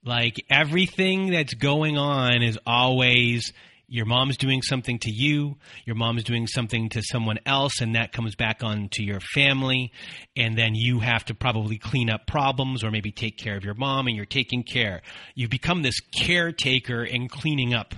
Like 0.04 0.46
everything 0.50 1.32
that's 1.32 1.54
going 1.54 1.98
on 1.98 2.42
is 2.42 2.58
always 2.66 3.52
your 3.90 4.06
mom's 4.06 4.38
doing 4.38 4.62
something 4.62 5.00
to 5.00 5.12
you, 5.12 5.58
your 5.86 5.96
mom's 5.96 6.24
doing 6.24 6.48
something 6.48 6.90
to 6.90 7.02
someone 7.02 7.40
else, 7.46 7.82
and 7.82 7.96
that 7.96 8.12
comes 8.12 8.36
back 8.36 8.64
onto 8.64 9.04
your 9.04 9.20
family. 9.20 9.92
And 10.36 10.58
then 10.58 10.76
you 10.76 11.00
have 11.00 11.26
to 11.26 11.34
probably 11.34 11.78
clean 11.78 12.10
up 12.10 12.28
problems 12.28 12.84
or 12.84 12.92
maybe 12.92 13.12
take 13.12 13.38
care 13.38 13.58
of 13.58 13.64
your 13.64 13.74
mom, 13.74 14.08
and 14.08 14.16
you're 14.16 14.26
taking 14.26 14.64
care. 14.64 15.02
You 15.36 15.48
become 15.48 15.82
this 15.82 16.00
caretaker 16.00 17.04
and 17.04 17.30
cleaning 17.30 17.74
up 17.74 17.96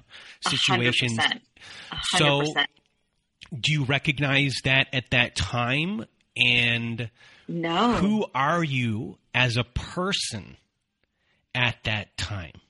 situations. 0.48 1.18
100%. 1.18 1.42
100%. 1.92 2.18
So, 2.18 2.44
do 3.60 3.74
you 3.74 3.84
recognize 3.84 4.56
that 4.64 4.88
at 4.94 5.12
that 5.12 5.36
time? 5.36 6.06
And 6.38 7.12
no. 7.48 7.94
who 7.94 8.26
are 8.34 8.64
you 8.64 9.18
as 9.34 9.58
a 9.58 9.66
person 9.66 10.56
at 11.54 11.76
that 11.84 12.16
time? 12.18 12.61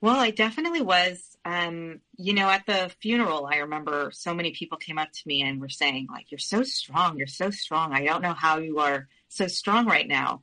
Well, 0.00 0.16
I 0.18 0.30
definitely 0.30 0.82
was. 0.82 1.36
Um, 1.44 2.00
you 2.16 2.32
know, 2.34 2.48
at 2.48 2.66
the 2.66 2.92
funeral, 3.00 3.46
I 3.46 3.56
remember 3.58 4.10
so 4.12 4.34
many 4.34 4.52
people 4.52 4.78
came 4.78 4.98
up 4.98 5.10
to 5.10 5.22
me 5.26 5.42
and 5.42 5.60
were 5.60 5.68
saying, 5.68 6.08
like, 6.10 6.30
you're 6.30 6.38
so 6.38 6.62
strong. 6.62 7.16
You're 7.18 7.26
so 7.26 7.50
strong. 7.50 7.92
I 7.92 8.04
don't 8.04 8.22
know 8.22 8.34
how 8.34 8.58
you 8.58 8.78
are 8.78 9.08
so 9.28 9.46
strong 9.48 9.86
right 9.86 10.06
now. 10.06 10.42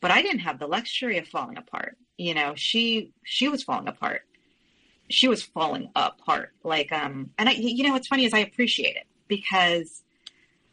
But 0.00 0.10
I 0.10 0.20
didn't 0.20 0.40
have 0.40 0.58
the 0.58 0.66
luxury 0.66 1.18
of 1.18 1.28
falling 1.28 1.56
apart. 1.58 1.96
You 2.18 2.34
know, 2.34 2.54
she 2.56 3.12
she 3.24 3.48
was 3.48 3.62
falling 3.62 3.88
apart. 3.88 4.22
She 5.08 5.28
was 5.28 5.42
falling 5.42 5.90
apart. 5.94 6.52
Like, 6.64 6.92
um, 6.92 7.30
and 7.38 7.48
I, 7.48 7.52
you 7.52 7.84
know, 7.84 7.92
what's 7.92 8.08
funny 8.08 8.24
is 8.24 8.34
I 8.34 8.40
appreciate 8.40 8.96
it 8.96 9.06
because 9.28 10.02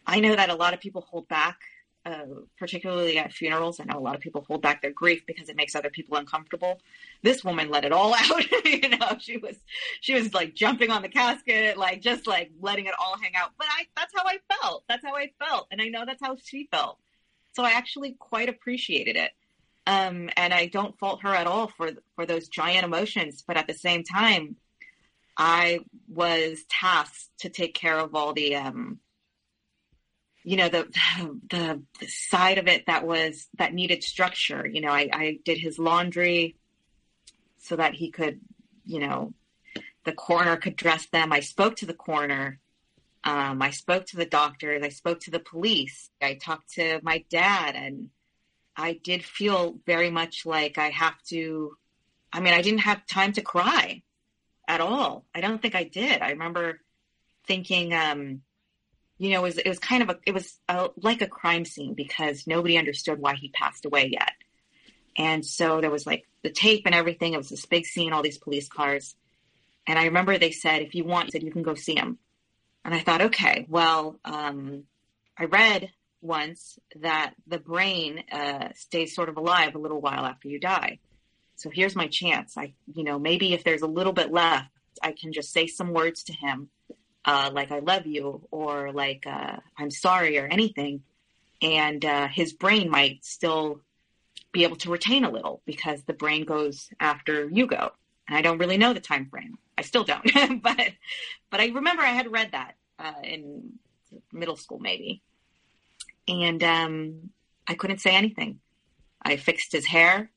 I 0.06 0.20
know 0.20 0.36
that 0.36 0.50
a 0.50 0.56
lot 0.56 0.74
of 0.74 0.80
people 0.80 1.02
hold 1.02 1.28
back 1.28 1.60
uh, 2.06 2.26
particularly 2.58 3.18
at 3.18 3.34
funerals. 3.34 3.80
I 3.80 3.84
know 3.84 4.00
a 4.00 4.02
lot 4.02 4.16
of 4.16 4.22
people 4.22 4.46
hold 4.48 4.62
back 4.62 4.82
their 4.82 4.92
grief 4.92 5.26
because 5.26 5.50
it 5.50 5.56
makes 5.56 5.76
other 5.76 5.90
people 5.90 6.18
uncomfortable. 6.18 6.80
This 7.24 7.44
woman 7.44 7.70
let 7.70 7.86
it 7.86 7.92
all 7.92 8.14
out. 8.18 8.66
you 8.66 8.90
know, 8.90 9.18
she 9.20 9.38
was 9.38 9.58
she 10.02 10.14
was 10.14 10.34
like 10.34 10.56
jumping 10.56 10.92
on 10.92 11.02
the 11.02 11.10
casket, 11.10 11.78
like 11.78 12.02
just 12.02 12.26
like 12.28 12.52
letting 12.62 12.86
it 12.86 12.94
all 13.00 13.18
hang 13.18 13.36
out. 13.36 13.52
But 13.58 13.68
I 13.70 13.86
that's 13.96 14.14
how 14.16 14.24
I 14.26 14.38
felt. 14.62 14.84
That's 14.88 15.04
how 15.04 15.16
I 15.16 15.32
felt, 15.40 15.68
and 15.72 15.82
I 15.82 15.90
know 15.90 16.06
that's 16.06 16.22
how 16.22 16.38
she 16.44 16.68
felt. 16.72 16.98
So 17.54 17.64
I 17.64 17.72
actually 17.72 18.16
quite 18.20 18.50
appreciated 18.50 19.16
it. 19.16 19.32
Um, 19.88 20.30
and 20.38 20.54
I 20.54 20.68
don't 20.68 20.98
fault 21.00 21.24
her 21.24 21.34
at 21.34 21.48
all 21.48 21.68
for 21.68 21.92
for 22.16 22.26
those 22.26 22.48
giant 22.48 22.86
emotions. 22.86 23.44
But 23.46 23.58
at 23.58 23.68
the 23.68 23.74
same 23.74 24.04
time, 24.04 24.56
I 25.38 25.80
was 26.08 26.64
tasked 26.70 27.30
to 27.40 27.50
take 27.50 27.74
care 27.74 27.98
of 27.98 28.16
all 28.16 28.34
the 28.34 28.56
um, 28.56 29.00
you 30.50 30.58
know 30.58 30.68
the, 31.50 31.84
the, 32.00 32.08
side 32.08 32.58
of 32.58 32.68
it 32.68 32.88
that 32.88 33.06
was 33.06 33.48
that 33.60 33.74
needed 33.74 34.04
structure 34.04 34.66
you 34.66 34.82
know 34.82 34.90
I, 34.90 35.10
I 35.14 35.40
did 35.46 35.60
his 35.60 35.78
laundry 35.78 36.56
so 37.60 37.76
that 37.76 37.94
he 37.94 38.10
could 38.10 38.40
you 38.84 39.00
know 39.00 39.34
the 40.06 40.14
coroner 40.14 40.56
could 40.58 40.76
dress 40.76 41.06
them. 41.08 41.32
I 41.32 41.42
spoke 41.42 41.76
to 41.78 41.86
the 41.86 41.94
coroner. 41.94 42.60
Um, 43.24 43.62
i 43.62 43.70
spoke 43.70 44.06
to 44.08 44.18
the 44.18 44.26
doctors. 44.26 44.82
I 44.82 44.90
spoke 44.90 45.20
to 45.22 45.32
the 45.32 45.42
police. 45.42 46.10
I 46.22 46.36
talked 46.36 46.74
to 46.76 47.00
my 47.04 47.24
dad 47.30 47.76
and 47.76 48.10
i 48.76 48.94
did 48.94 49.24
feel 49.24 49.78
very 49.86 50.10
much 50.10 50.46
like 50.46 50.78
i 50.78 50.90
have 50.90 51.22
to 51.28 51.76
i 52.32 52.40
mean 52.40 52.54
i 52.54 52.62
didn't 52.62 52.88
have 52.92 53.06
time 53.06 53.34
to 53.34 53.42
cry 53.42 54.02
at 54.68 54.82
all. 54.82 55.26
I 55.36 55.42
don't 55.42 55.62
think 55.62 55.76
i 55.76 55.84
did. 55.84 56.22
I 56.22 56.32
remember 56.32 56.80
thinking 57.46 57.94
um, 57.94 58.42
you 59.20 59.32
know, 59.32 59.42
it 59.42 59.44
was, 59.44 59.58
it 59.58 59.68
was 59.68 59.80
kind 59.80 60.02
of 60.02 60.10
a, 60.10 60.18
it 60.26 60.34
was 60.34 60.58
a, 60.70 60.90
like 60.96 61.22
a 61.22 61.28
crime 61.28 61.66
scene 61.66 61.94
because 61.94 62.48
nobody 62.48 62.78
understood 62.78 63.20
why 63.20 63.36
he 63.36 63.50
passed 63.50 63.86
away 63.86 64.10
yet. 64.12 64.32
And 65.18 65.46
so 65.46 65.82
there 65.82 65.92
was 65.92 66.08
like 66.08 66.26
the 66.42 66.50
tape 66.50 66.84
and 66.86 66.96
everything. 66.96 67.34
It 67.34 67.38
was 67.38 67.50
this 67.50 67.66
big 67.66 67.86
scene, 67.86 68.14
all 68.14 68.24
these 68.24 68.38
police 68.38 68.70
cars. 68.70 69.16
And 69.86 70.00
I 70.00 70.06
remember 70.06 70.38
they 70.38 70.52
said, 70.52 70.82
if 70.82 70.96
you 70.96 71.04
want, 71.04 71.32
said 71.32 71.44
you 71.44 71.52
can 71.52 71.64
go 71.64 71.76
see 71.76 71.96
him. 71.96 72.18
And 72.86 72.96
I 72.96 73.02
thought, 73.02 73.22
okay, 73.22 73.66
well, 73.68 74.18
um, 74.24 74.86
I 75.38 75.46
read 75.46 75.92
once 76.22 76.80
that 77.02 77.34
the 77.46 77.60
brain 77.60 78.24
uh, 78.32 78.70
stays 78.76 79.14
sort 79.14 79.28
of 79.28 79.36
alive 79.36 79.76
a 79.76 79.80
little 79.80 80.00
while 80.00 80.26
after 80.26 80.48
you 80.48 80.60
die. 80.60 81.00
So 81.56 81.70
here's 81.70 81.96
my 81.96 82.08
chance. 82.08 82.58
I, 82.58 82.74
you 82.94 83.04
know, 83.04 83.20
maybe 83.20 83.54
if 83.54 83.66
there's 83.66 83.82
a 83.82 83.88
little 83.88 84.14
bit 84.14 84.32
left, 84.32 84.70
I 85.04 85.12
can 85.12 85.34
just 85.34 85.52
say 85.52 85.68
some 85.68 85.92
words 85.92 86.24
to 86.26 86.34
him 86.34 86.70
uh, 87.30 87.52
like 87.54 87.72
I 87.72 87.78
love 87.78 88.08
you 88.08 88.42
or 88.50 88.92
like 88.92 89.28
uh, 89.28 89.58
I'm 89.78 89.92
sorry 89.92 90.40
or 90.40 90.48
anything. 90.48 91.04
And 91.62 92.04
uh, 92.04 92.28
his 92.28 92.54
brain 92.54 92.90
might 92.90 93.24
still 93.24 93.82
be 94.52 94.64
able 94.64 94.78
to 94.78 94.90
retain 94.90 95.24
a 95.24 95.30
little 95.30 95.62
because 95.64 96.02
the 96.04 96.14
brain 96.14 96.44
goes 96.44 96.90
after 97.00 97.48
you 97.48 97.68
go. 97.68 97.92
And 98.28 98.36
I 98.36 98.42
don't 98.42 98.58
really 98.58 98.78
know 98.78 98.94
the 98.94 99.00
time 99.00 99.28
frame. 99.28 99.60
I 99.78 99.84
still 99.84 100.04
don't, 100.04 100.24
but 100.64 100.90
but 101.52 101.60
I 101.60 101.68
remember 101.68 102.02
I 102.02 102.14
had 102.14 102.32
read 102.32 102.52
that 102.54 102.76
uh, 102.98 103.22
in 103.24 103.74
middle 104.34 104.58
school 104.58 104.80
maybe, 104.80 105.22
and 106.28 106.64
um, 106.64 107.30
I 107.68 107.76
couldn't 107.76 108.02
say 108.02 108.16
anything. 108.16 108.60
I 109.22 109.38
fixed 109.38 109.72
his 109.72 109.86
hair, 109.86 110.32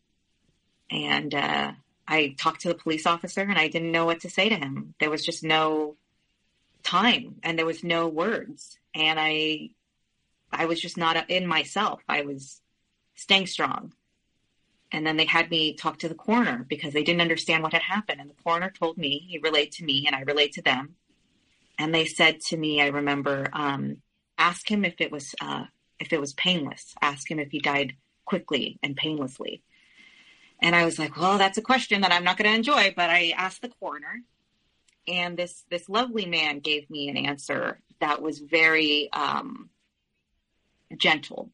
and 0.91 1.35
uh, 1.35 1.73
I 2.07 2.35
talked 2.39 2.61
to 2.63 2.69
the 2.69 2.75
police 2.75 3.07
officer, 3.07 3.41
and 3.41 3.59
I 3.59 3.69
didn't 3.69 3.93
know 3.93 4.05
what 4.05 4.21
to 4.21 4.31
say 4.31 4.49
to 4.51 4.57
him. 4.57 4.95
There 5.01 5.11
was 5.11 5.25
just 5.25 5.43
no 5.43 5.97
time 6.83 7.37
and 7.43 7.59
there 7.59 7.67
was 7.67 7.85
no 7.85 8.09
words. 8.09 8.79
And 8.95 9.19
i 9.19 9.71
i 10.51 10.67
was 10.67 10.81
just 10.81 10.97
not 10.97 11.31
in 11.31 11.47
myself. 11.47 12.03
I 12.09 12.23
was 12.23 12.61
staying 13.15 13.47
strong. 13.47 13.93
And 14.91 15.07
then 15.07 15.17
they 15.17 15.25
had 15.25 15.51
me 15.51 15.75
talk 15.75 15.99
to 16.01 16.09
the 16.09 16.15
coroner 16.15 16.67
because 16.69 16.93
they 16.93 17.03
didn't 17.03 17.23
understand 17.23 17.63
what 17.63 17.73
had 17.73 17.83
happened. 17.83 18.21
And 18.21 18.29
the 18.29 18.43
coroner 18.43 18.71
told 18.71 18.99
me 18.99 19.27
he 19.27 19.39
relayed 19.39 19.73
to 19.73 19.85
me 19.85 20.05
and 20.07 20.15
i 20.15 20.21
relayed 20.21 20.53
to 20.53 20.63
them. 20.63 20.97
And 21.79 21.95
they 21.95 22.05
said 22.05 22.41
to 22.49 22.57
me 22.57 22.83
i 22.83 22.89
remember 22.89 23.49
um, 23.53 23.99
ask 24.39 24.71
him 24.71 24.85
if 24.85 25.01
it 25.01 25.11
was 25.11 25.35
uh, 25.41 25.65
if 25.99 26.13
it 26.13 26.21
was 26.21 26.35
painless. 26.35 26.95
Ask 27.01 27.31
him 27.31 27.39
if 27.39 27.51
he 27.51 27.61
died 27.61 27.95
quickly 28.25 28.79
and 28.83 28.97
painlessly. 28.97 29.63
And 30.61 30.77
i 30.77 30.85
was 30.85 30.99
like 30.99 31.17
well 31.17 31.39
that's 31.39 31.59
a 31.59 31.63
question 31.63 32.03
that 32.03 32.13
i'm 32.13 32.23
not 32.23 32.37
going 32.37 32.49
to 32.49 32.57
enjoy 32.57 32.93
but 32.95 33.11
i 33.11 33.35
asked 33.37 33.63
the 33.63 33.69
coroner 33.81 34.23
and 35.07 35.37
this 35.37 35.65
this 35.71 35.89
lovely 35.89 36.27
man 36.27 36.61
gave 36.61 36.89
me 36.91 37.09
an 37.09 37.17
answer 37.17 37.81
that 38.01 38.23
was 38.23 38.39
very 38.39 39.09
um, 39.13 39.71
gentle, 40.97 41.51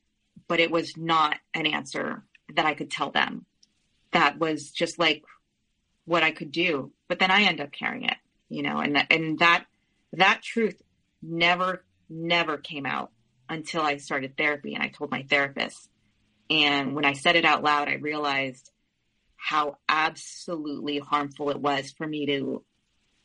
but 0.48 0.60
it 0.60 0.70
was 0.70 0.96
not 0.96 1.36
an 1.54 1.66
answer 1.66 2.24
that 2.54 2.66
I 2.66 2.74
could 2.74 2.90
tell 2.90 3.10
them. 3.10 3.46
That 4.12 4.38
was 4.38 4.70
just 4.70 4.98
like 4.98 5.22
what 6.04 6.22
I 6.22 6.30
could 6.30 6.52
do. 6.52 6.92
But 7.08 7.18
then 7.18 7.30
I 7.30 7.42
end 7.42 7.60
up 7.60 7.72
carrying 7.72 8.04
it, 8.04 8.16
you 8.48 8.62
know, 8.62 8.78
and 8.78 8.96
that, 8.96 9.06
and 9.10 9.38
that 9.38 9.64
that 10.14 10.42
truth 10.42 10.80
never 11.22 11.84
never 12.08 12.56
came 12.56 12.86
out 12.86 13.10
until 13.48 13.82
I 13.82 13.96
started 13.96 14.36
therapy 14.36 14.74
and 14.74 14.82
I 14.82 14.88
told 14.88 15.10
my 15.10 15.24
therapist. 15.28 15.88
And 16.50 16.94
when 16.94 17.04
I 17.04 17.12
said 17.12 17.36
it 17.36 17.44
out 17.44 17.62
loud, 17.62 17.88
I 17.88 17.94
realized 17.94 18.70
how 19.36 19.76
absolutely 19.88 20.98
harmful 20.98 21.50
it 21.50 21.60
was 21.60 21.92
for 21.92 22.06
me 22.06 22.26
to 22.26 22.64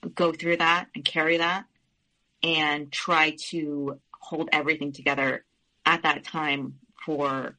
go 0.09 0.31
through 0.31 0.57
that 0.57 0.87
and 0.95 1.05
carry 1.05 1.37
that 1.37 1.65
and 2.41 2.91
try 2.91 3.35
to 3.49 3.99
hold 4.19 4.49
everything 4.51 4.91
together 4.91 5.45
at 5.85 6.03
that 6.03 6.23
time 6.23 6.75
for 7.05 7.57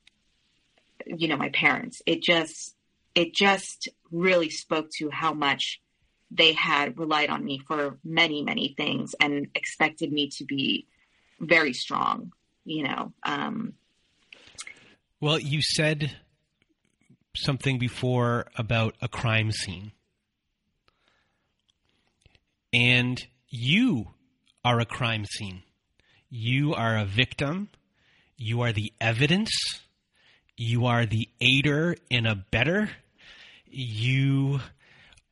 you 1.06 1.28
know 1.28 1.36
my 1.36 1.50
parents. 1.50 2.02
It 2.06 2.22
just 2.22 2.74
it 3.14 3.34
just 3.34 3.88
really 4.10 4.50
spoke 4.50 4.90
to 4.98 5.10
how 5.10 5.32
much 5.32 5.80
they 6.30 6.52
had 6.52 6.98
relied 6.98 7.30
on 7.30 7.44
me 7.44 7.60
for 7.66 7.98
many 8.04 8.42
many 8.42 8.74
things 8.76 9.14
and 9.20 9.48
expected 9.54 10.12
me 10.12 10.28
to 10.28 10.44
be 10.44 10.86
very 11.40 11.72
strong 11.72 12.32
you 12.64 12.82
know 12.82 13.12
um, 13.22 13.74
well 15.20 15.38
you 15.38 15.60
said 15.62 16.16
something 17.36 17.78
before 17.78 18.46
about 18.56 18.94
a 19.00 19.08
crime 19.08 19.50
scene 19.50 19.92
and 22.74 23.24
you 23.48 24.08
are 24.64 24.80
a 24.80 24.84
crime 24.84 25.24
scene. 25.24 25.62
You 26.28 26.74
are 26.74 26.98
a 26.98 27.04
victim. 27.04 27.68
You 28.36 28.62
are 28.62 28.72
the 28.72 28.92
evidence. 29.00 29.52
You 30.56 30.86
are 30.86 31.06
the 31.06 31.28
aider 31.40 31.94
and 32.10 32.26
abettor. 32.26 32.90
You 33.70 34.58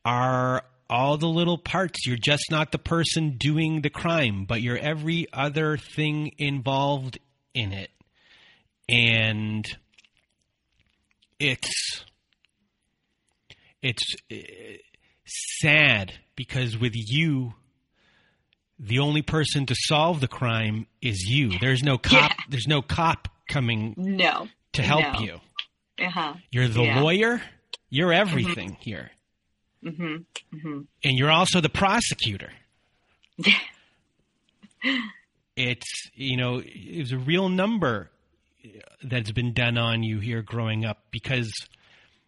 are 0.05 0.63
all 0.89 1.17
the 1.17 1.27
little 1.27 1.57
parts. 1.57 2.07
You're 2.07 2.15
just 2.17 2.49
not 2.49 2.71
the 2.71 2.77
person 2.77 3.35
doing 3.37 3.81
the 3.81 3.89
crime, 3.89 4.45
but 4.45 4.61
you're 4.61 4.77
every 4.77 5.27
other 5.33 5.75
thing 5.75 6.31
involved 6.37 7.19
in 7.53 7.73
it. 7.73 7.91
And 8.87 9.65
it's 11.39 12.05
it's 13.81 14.15
sad 15.25 16.13
because 16.35 16.77
with 16.77 16.93
you 16.95 17.53
the 18.79 18.99
only 18.99 19.21
person 19.21 19.65
to 19.67 19.75
solve 19.77 20.19
the 20.19 20.27
crime 20.27 20.87
is 21.01 21.23
you. 21.27 21.57
There's 21.59 21.83
no 21.83 21.97
cop 21.97 22.31
Yeah. 22.31 22.45
there's 22.49 22.67
no 22.67 22.81
cop 22.81 23.29
coming 23.47 23.93
No. 23.97 24.47
to 24.73 24.81
help 24.81 25.13
No. 25.13 25.19
you. 25.19 25.41
Uh-huh. 26.05 26.33
You're 26.51 26.67
the 26.67 26.83
Yeah. 26.83 26.99
lawyer, 27.01 27.41
you're 27.89 28.11
everything 28.11 28.77
here. 28.81 29.11
Mhm. 29.83 30.25
Mhm. 30.53 30.87
And 31.03 31.17
you're 31.17 31.31
also 31.31 31.61
the 31.61 31.69
prosecutor. 31.69 32.51
it's 35.55 36.09
you 36.15 36.35
know 36.37 36.61
it 36.65 36.99
was 36.99 37.11
a 37.11 37.17
real 37.17 37.47
number 37.49 38.09
that's 39.03 39.31
been 39.31 39.53
done 39.53 39.77
on 39.77 40.03
you 40.03 40.19
here 40.19 40.41
growing 40.41 40.83
up 40.85 41.03
because 41.11 41.51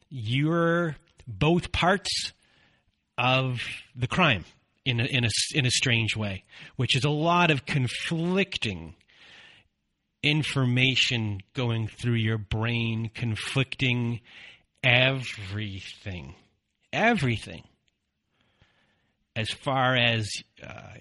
you're 0.10 0.96
both 1.28 1.72
parts 1.72 2.34
of 3.18 3.61
the 3.95 4.07
crime 4.07 4.45
in 4.84 4.99
a, 4.99 5.05
in 5.05 5.26
a 5.26 5.30
in 5.53 5.66
a 5.66 5.72
strange 5.72 6.16
way, 6.16 6.43
which 6.76 6.95
is 6.95 7.03
a 7.03 7.09
lot 7.09 7.51
of 7.51 7.66
conflicting 7.66 8.95
information 10.22 11.39
going 11.53 11.88
through 11.88 12.16
your 12.16 12.38
brain, 12.38 13.09
conflicting 13.13 14.22
everything, 14.84 16.36
everything, 16.91 17.63
as 19.36 19.49
far 19.49 19.95
as 19.95 20.30
uh, 20.66 20.93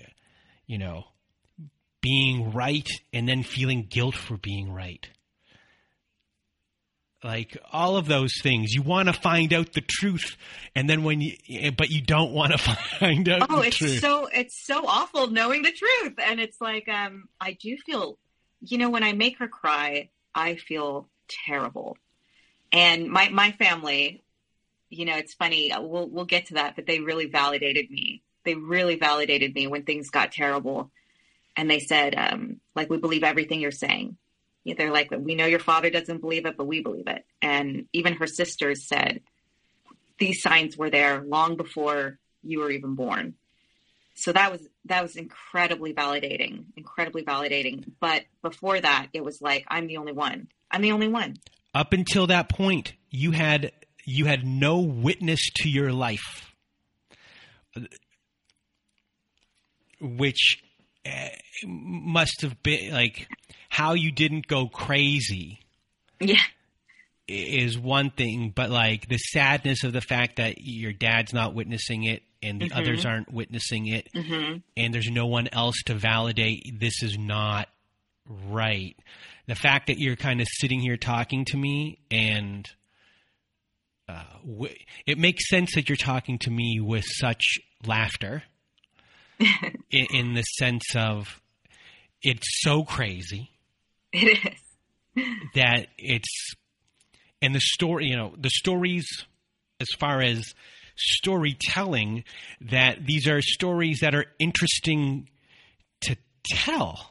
you 0.66 0.78
know 0.78 1.04
being 2.00 2.52
right 2.52 2.88
and 3.14 3.26
then 3.26 3.42
feeling 3.42 3.86
guilt 3.88 4.14
for 4.14 4.36
being 4.36 4.70
right. 4.70 5.08
Like 7.24 7.56
all 7.72 7.96
of 7.96 8.06
those 8.06 8.34
things, 8.42 8.74
you 8.74 8.82
want 8.82 9.08
to 9.08 9.14
find 9.14 9.52
out 9.54 9.72
the 9.72 9.80
truth, 9.80 10.36
and 10.76 10.88
then 10.88 11.02
when 11.04 11.22
you, 11.22 11.32
but 11.72 11.88
you 11.90 12.02
don't 12.02 12.32
want 12.32 12.52
to 12.52 12.58
find 13.00 13.26
out 13.30 13.46
Oh, 13.48 13.62
it's 13.62 13.78
truth. 13.78 14.00
so 14.00 14.28
it's 14.32 14.64
so 14.66 14.86
awful 14.86 15.28
knowing 15.28 15.62
the 15.62 15.72
truth. 15.72 16.14
And 16.18 16.38
it's 16.38 16.60
like 16.60 16.86
um 16.88 17.28
I 17.40 17.56
do 17.60 17.76
feel 17.86 18.18
you 18.60 18.76
know, 18.78 18.90
when 18.90 19.02
I 19.02 19.12
make 19.12 19.38
her 19.38 19.48
cry, 19.48 20.10
I 20.34 20.56
feel 20.56 21.08
terrible. 21.46 21.96
And 22.72 23.08
my 23.08 23.30
my 23.30 23.52
family, 23.52 24.22
you 24.90 25.06
know, 25.06 25.16
it's 25.16 25.32
funny, 25.34 25.72
uh, 25.72 25.80
we'll 25.80 26.08
we'll 26.08 26.24
get 26.26 26.46
to 26.46 26.54
that, 26.54 26.76
but 26.76 26.86
they 26.86 27.00
really 27.00 27.26
validated 27.26 27.90
me. 27.90 28.22
They 28.44 28.54
really 28.54 28.96
validated 28.96 29.54
me 29.54 29.66
when 29.66 29.84
things 29.84 30.10
got 30.10 30.30
terrible. 30.32 30.90
And 31.56 31.70
they 31.70 31.78
said, 31.78 32.14
um, 32.16 32.60
like, 32.74 32.90
we 32.90 32.98
believe 32.98 33.22
everything 33.22 33.60
you're 33.60 33.70
saying. 33.70 34.16
They're 34.64 34.92
like, 34.92 35.10
we 35.10 35.34
know 35.34 35.46
your 35.46 35.58
father 35.58 35.90
doesn't 35.90 36.20
believe 36.20 36.46
it, 36.46 36.56
but 36.56 36.66
we 36.66 36.80
believe 36.80 37.06
it. 37.06 37.24
And 37.42 37.86
even 37.92 38.14
her 38.14 38.26
sisters 38.26 38.88
said, 38.88 39.20
these 40.18 40.40
signs 40.40 40.76
were 40.76 40.90
there 40.90 41.22
long 41.22 41.56
before 41.56 42.18
you 42.42 42.60
were 42.60 42.70
even 42.70 42.94
born. 42.94 43.34
So 44.14 44.32
that 44.32 44.52
was 44.52 44.66
that 44.84 45.02
was 45.02 45.16
incredibly 45.16 45.92
validating, 45.92 46.66
incredibly 46.76 47.24
validating. 47.24 47.84
But 48.00 48.24
before 48.42 48.80
that, 48.80 49.08
it 49.12 49.24
was 49.24 49.42
like 49.42 49.64
I'm 49.68 49.88
the 49.88 49.96
only 49.96 50.12
one. 50.12 50.48
I'm 50.70 50.82
the 50.82 50.92
only 50.92 51.08
one. 51.08 51.36
Up 51.74 51.92
until 51.92 52.28
that 52.28 52.48
point, 52.48 52.92
you 53.10 53.32
had 53.32 53.72
you 54.04 54.26
had 54.26 54.46
no 54.46 54.78
witness 54.80 55.40
to 55.56 55.68
your 55.68 55.92
life, 55.92 56.54
which 60.00 60.62
uh, 61.04 61.28
must 61.66 62.42
have 62.42 62.62
been 62.62 62.92
like 62.92 63.26
how 63.74 63.94
you 63.94 64.12
didn't 64.12 64.46
go 64.46 64.68
crazy 64.68 65.58
Yeah, 66.20 66.40
is 67.26 67.76
one 67.76 68.10
thing, 68.10 68.52
but 68.54 68.70
like 68.70 69.08
the 69.08 69.18
sadness 69.18 69.82
of 69.82 69.92
the 69.92 70.00
fact 70.00 70.36
that 70.36 70.58
your 70.60 70.92
dad's 70.92 71.32
not 71.32 71.54
witnessing 71.54 72.04
it 72.04 72.22
and 72.40 72.60
the 72.60 72.66
Mhm. 72.66 72.76
others 72.76 73.04
aren't 73.04 73.32
witnessing 73.32 73.86
it, 73.88 74.08
hmm 74.14 74.58
and 74.76 74.94
there's 74.94 75.10
no 75.10 75.26
one 75.26 75.48
else 75.52 75.74
to 75.86 75.94
validate 75.94 76.78
this 76.78 77.02
is 77.02 77.18
not 77.18 77.68
right. 78.48 78.96
The 79.48 79.56
fact 79.56 79.88
that 79.88 79.98
you're 79.98 80.14
kind 80.16 80.40
of 80.40 80.46
sitting 80.60 80.78
here 80.80 80.96
talking 80.96 81.44
to 81.46 81.56
me 81.56 81.98
and 82.12 82.68
uh, 84.08 84.22
w- 84.46 84.74
it 85.04 85.18
makes 85.18 85.48
sense 85.48 85.74
that 85.74 85.88
you're 85.88 85.96
talking 85.96 86.38
to 86.40 86.50
me 86.50 86.78
with 86.80 87.04
such 87.06 87.42
laughter 87.86 88.44
in, 89.90 90.06
in 90.12 90.34
the 90.34 90.42
sense 90.42 90.84
of 90.94 91.40
it's 92.22 92.46
so 92.62 92.84
crazy 92.84 93.50
it 94.22 94.38
is. 95.16 95.22
that 95.54 95.86
it's 95.98 96.54
and 97.42 97.54
the 97.54 97.60
story 97.60 98.06
you 98.06 98.16
know 98.16 98.34
the 98.38 98.50
stories 98.50 99.06
as 99.80 99.88
far 99.98 100.20
as 100.22 100.54
storytelling 100.96 102.24
that 102.60 103.04
these 103.06 103.26
are 103.26 103.40
stories 103.42 104.00
that 104.00 104.14
are 104.14 104.26
interesting 104.38 105.28
to 106.02 106.16
tell 106.46 107.10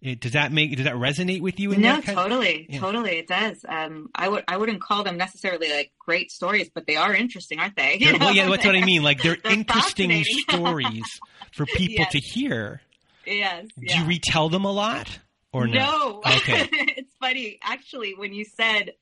It- 0.00 0.20
does 0.20 0.32
that 0.32 0.52
make 0.52 0.76
does 0.76 0.84
that 0.84 0.94
resonate 0.94 1.40
with 1.40 1.58
you 1.58 1.72
in 1.72 1.80
No, 1.80 2.00
totally, 2.00 2.66
Yeah. 2.68 2.78
totally, 2.80 3.12
it 3.18 3.26
does. 3.26 3.64
Um, 3.68 4.10
I 4.14 4.28
would 4.28 4.44
I 4.46 4.56
wouldn't 4.58 4.82
call 4.82 5.02
them 5.02 5.16
necessarily 5.16 5.70
like 5.72 5.92
great 5.98 6.30
stories, 6.30 6.70
but 6.74 6.86
they 6.86 6.96
are 6.96 7.14
interesting, 7.14 7.58
aren't 7.58 7.74
they? 7.76 7.96
You 8.00 8.18
well, 8.18 8.34
yeah, 8.34 8.48
that's 8.50 8.64
what 8.66 8.76
I 8.76 8.84
mean. 8.84 9.02
Like 9.02 9.22
they're, 9.22 9.36
They're 9.42 9.52
interesting 9.52 10.22
stories 10.48 11.04
for 11.52 11.64
people 11.66 12.04
Yes. 12.04 12.12
to 12.12 12.18
hear. 12.20 12.82
Yes. 13.26 13.64
Do 13.78 13.86
yeah. 13.86 14.02
you 14.02 14.06
retell 14.08 14.50
them 14.50 14.64
a 14.66 14.72
lot 14.72 15.18
or 15.54 15.66
no? 15.66 15.74
No. 15.74 16.22
Okay. 16.26 16.68
it's 16.72 17.14
funny. 17.20 17.58
Actually, 17.62 18.14
when 18.14 18.32
you 18.34 18.44
said 18.44 18.92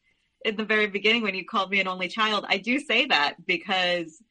in 0.45 0.57
the 0.57 0.65
very 0.65 0.87
beginning, 0.87 1.23
when 1.23 1.35
you 1.35 1.45
called 1.45 1.71
me 1.71 1.81
an 1.81 1.89
only 1.89 2.09
child, 2.09 2.45
I 2.49 2.59
do 2.59 2.79
say 2.79 3.07
that 3.07 3.45
because 3.47 4.23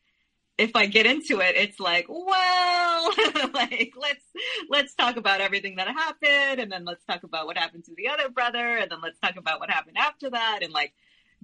if 0.57 0.75
I 0.75 0.85
get 0.85 1.05
into 1.07 1.39
it, 1.39 1.55
it's 1.55 1.79
like, 1.79 2.05
well, 2.07 3.11
like 3.53 3.93
let's 3.99 4.25
let's 4.69 4.93
talk 4.93 5.17
about 5.17 5.41
everything 5.41 5.77
that 5.77 5.87
happened, 5.87 6.61
and 6.61 6.71
then 6.71 6.85
let's 6.85 7.03
talk 7.05 7.23
about 7.23 7.47
what 7.47 7.57
happened 7.57 7.85
to 7.85 7.95
the 7.95 8.09
other 8.09 8.29
brother, 8.29 8.77
and 8.77 8.91
then 8.91 8.99
let's 9.01 9.19
talk 9.19 9.37
about 9.37 9.59
what 9.59 9.71
happened 9.71 9.97
after 9.97 10.29
that, 10.29 10.59
and 10.61 10.71
like, 10.71 10.93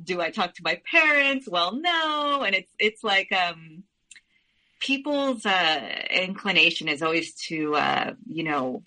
do 0.01 0.21
I 0.21 0.29
talk 0.29 0.53
to 0.55 0.61
my 0.63 0.79
parents? 0.91 1.47
Well, 1.49 1.75
no, 1.75 2.43
and 2.45 2.53
it's 2.53 2.71
it's 2.77 3.03
like 3.03 3.31
um 3.31 3.83
people's 4.79 5.45
uh 5.45 6.03
inclination 6.11 6.87
is 6.87 7.01
always 7.01 7.33
to 7.47 7.73
uh 7.73 8.13
you 8.27 8.43
know 8.43 8.83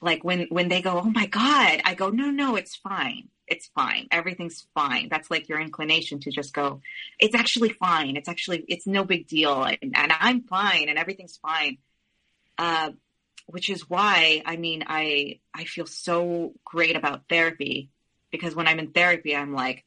like 0.00 0.24
when 0.24 0.46
when 0.48 0.68
they 0.68 0.82
go 0.82 0.98
oh 0.98 1.10
my 1.10 1.26
god 1.26 1.80
i 1.84 1.94
go 1.94 2.10
no 2.10 2.30
no 2.30 2.56
it's 2.56 2.76
fine. 2.76 3.28
It's 3.46 3.66
fine. 3.74 4.06
Everything's 4.12 4.64
fine. 4.76 5.08
That's 5.10 5.28
like 5.28 5.48
your 5.48 5.60
inclination 5.60 6.20
to 6.20 6.30
just 6.30 6.54
go 6.54 6.80
it's 7.18 7.34
actually 7.34 7.70
fine. 7.70 8.16
It's 8.16 8.28
actually 8.28 8.64
it's 8.68 8.86
no 8.86 9.04
big 9.04 9.26
deal. 9.26 9.64
And, 9.64 9.78
and 9.94 10.12
i'm 10.18 10.42
fine 10.42 10.88
and 10.88 10.98
everything's 10.98 11.36
fine. 11.36 11.78
Uh 12.58 12.90
which 13.46 13.68
is 13.68 13.88
why 13.90 14.42
i 14.46 14.56
mean 14.56 14.84
i 14.86 15.40
i 15.52 15.64
feel 15.64 15.86
so 15.86 16.52
great 16.64 16.94
about 16.94 17.28
therapy 17.28 17.90
because 18.30 18.54
when 18.54 18.68
i'm 18.68 18.78
in 18.78 18.92
therapy 18.92 19.34
i'm 19.34 19.52
like 19.52 19.84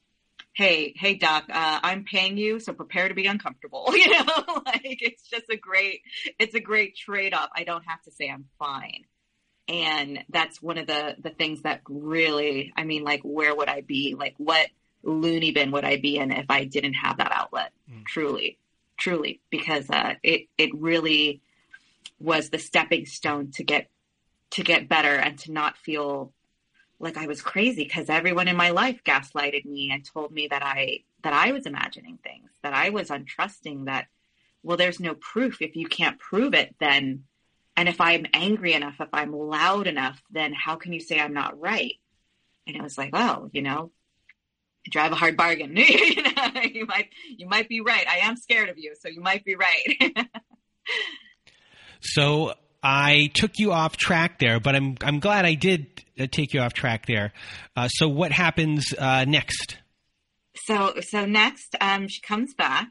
hey 0.54 0.94
hey 0.98 1.16
doc 1.16 1.46
uh, 1.50 1.80
i'm 1.82 2.04
paying 2.04 2.38
you 2.38 2.60
so 2.60 2.74
prepare 2.74 3.08
to 3.08 3.16
be 3.16 3.26
uncomfortable. 3.26 3.86
You 3.94 4.10
know 4.12 4.44
like 4.66 5.02
it's 5.02 5.24
just 5.30 5.50
a 5.50 5.56
great 5.56 6.02
it's 6.40 6.56
a 6.56 6.60
great 6.60 6.98
trade-off. 6.98 7.50
I 7.56 7.64
don't 7.64 7.86
have 7.88 8.02
to 8.04 8.12
say 8.12 8.30
i'm 8.30 8.46
fine 8.60 9.06
and 9.68 10.24
that's 10.30 10.62
one 10.62 10.78
of 10.78 10.88
the 10.88 11.16
the 11.20 11.30
things 11.30 11.62
that 11.62 11.82
really 11.88 12.74
i 12.76 12.84
mean 12.84 13.04
like 13.04 13.22
where 13.22 13.56
would 13.56 13.70
i 13.70 13.82
be 13.82 14.16
like 14.18 14.36
what 14.38 14.68
loony 15.04 15.52
bin 15.52 15.72
would 15.72 15.86
i 15.86 15.98
be 15.98 16.18
in 16.18 16.32
if 16.32 16.46
i 16.50 16.64
didn't 16.66 16.94
have 16.96 17.18
that 17.18 17.32
outlet 17.32 17.72
Mm. 17.92 18.06
truly 18.06 18.58
truly 18.98 19.42
because 19.50 19.90
uh 19.90 20.14
it 20.24 20.48
it 20.58 20.74
really 20.74 21.42
was 22.20 22.50
the 22.50 22.60
stepping 22.60 23.06
stone 23.06 23.52
to 23.52 23.64
get 23.64 23.90
to 24.52 24.64
get 24.64 24.88
better 24.88 25.16
and 25.16 25.38
to 25.40 25.52
not 25.52 25.78
feel 25.78 26.32
like 27.00 27.18
I 27.18 27.28
was 27.28 27.42
crazy 27.42 27.84
because 27.84 28.08
everyone 28.08 28.48
in 28.48 28.56
my 28.56 28.70
life 28.70 29.04
gaslighted 29.04 29.66
me 29.66 29.90
and 29.92 30.06
told 30.06 30.32
me 30.32 30.48
that 30.48 30.64
I 30.64 31.00
that 31.24 31.34
I 31.34 31.52
was 31.52 31.66
imagining 31.66 32.20
things, 32.24 32.50
that 32.62 32.74
I 32.74 32.92
was 32.92 33.10
untrusting, 33.10 33.86
that 33.86 34.08
well 34.62 34.78
there's 34.78 35.00
no 35.02 35.16
proof. 35.16 35.62
If 35.62 35.76
you 35.76 35.88
can't 35.88 36.18
prove 36.20 36.54
it, 36.54 36.76
then 36.80 37.26
and 37.76 37.90
if 37.90 38.00
I'm 38.00 38.26
angry 38.34 38.74
enough, 38.74 38.96
if 39.00 39.10
I'm 39.14 39.32
loud 39.32 39.88
enough, 39.88 40.22
then 40.32 40.54
how 40.54 40.76
can 40.76 40.94
you 40.94 41.00
say 41.00 41.20
I'm 41.20 41.34
not 41.34 41.60
right? 41.60 41.96
And 42.68 42.78
I 42.78 42.84
was 42.84 42.98
like, 42.98 43.12
oh, 43.14 43.50
you 43.52 43.62
know, 43.62 43.92
drive 44.90 45.12
a 45.12 45.16
hard 45.16 45.36
bargain. 45.38 45.76
you, 45.76 46.24
know, 46.24 46.62
you 46.62 46.86
might 46.86 47.10
you 47.28 47.48
might 47.48 47.68
be 47.70 47.82
right. 47.82 48.08
I 48.08 48.28
am 48.28 48.38
scared 48.38 48.70
of 48.70 48.78
you, 48.78 48.94
so 49.00 49.10
you 49.10 49.22
might 49.22 49.44
be 49.44 49.56
right. 49.56 50.28
So 52.06 52.54
I 52.84 53.32
took 53.34 53.60
you 53.60 53.72
off 53.72 53.96
track 53.96 54.38
there, 54.40 54.60
but 54.60 54.76
I'm 54.76 54.98
I'm 55.02 55.20
glad 55.20 55.46
I 55.46 55.54
did 55.54 56.04
uh, 56.20 56.28
take 56.30 56.54
you 56.54 56.60
off 56.60 56.74
track 56.74 57.06
there. 57.06 57.32
Uh, 57.78 57.88
so 57.88 58.10
what 58.10 58.34
happens 58.34 58.94
uh, 58.98 59.24
next? 59.26 59.78
so 60.56 60.94
so 61.02 61.26
next, 61.26 61.76
um, 61.82 62.08
she 62.08 62.22
comes 62.22 62.54
back 62.54 62.90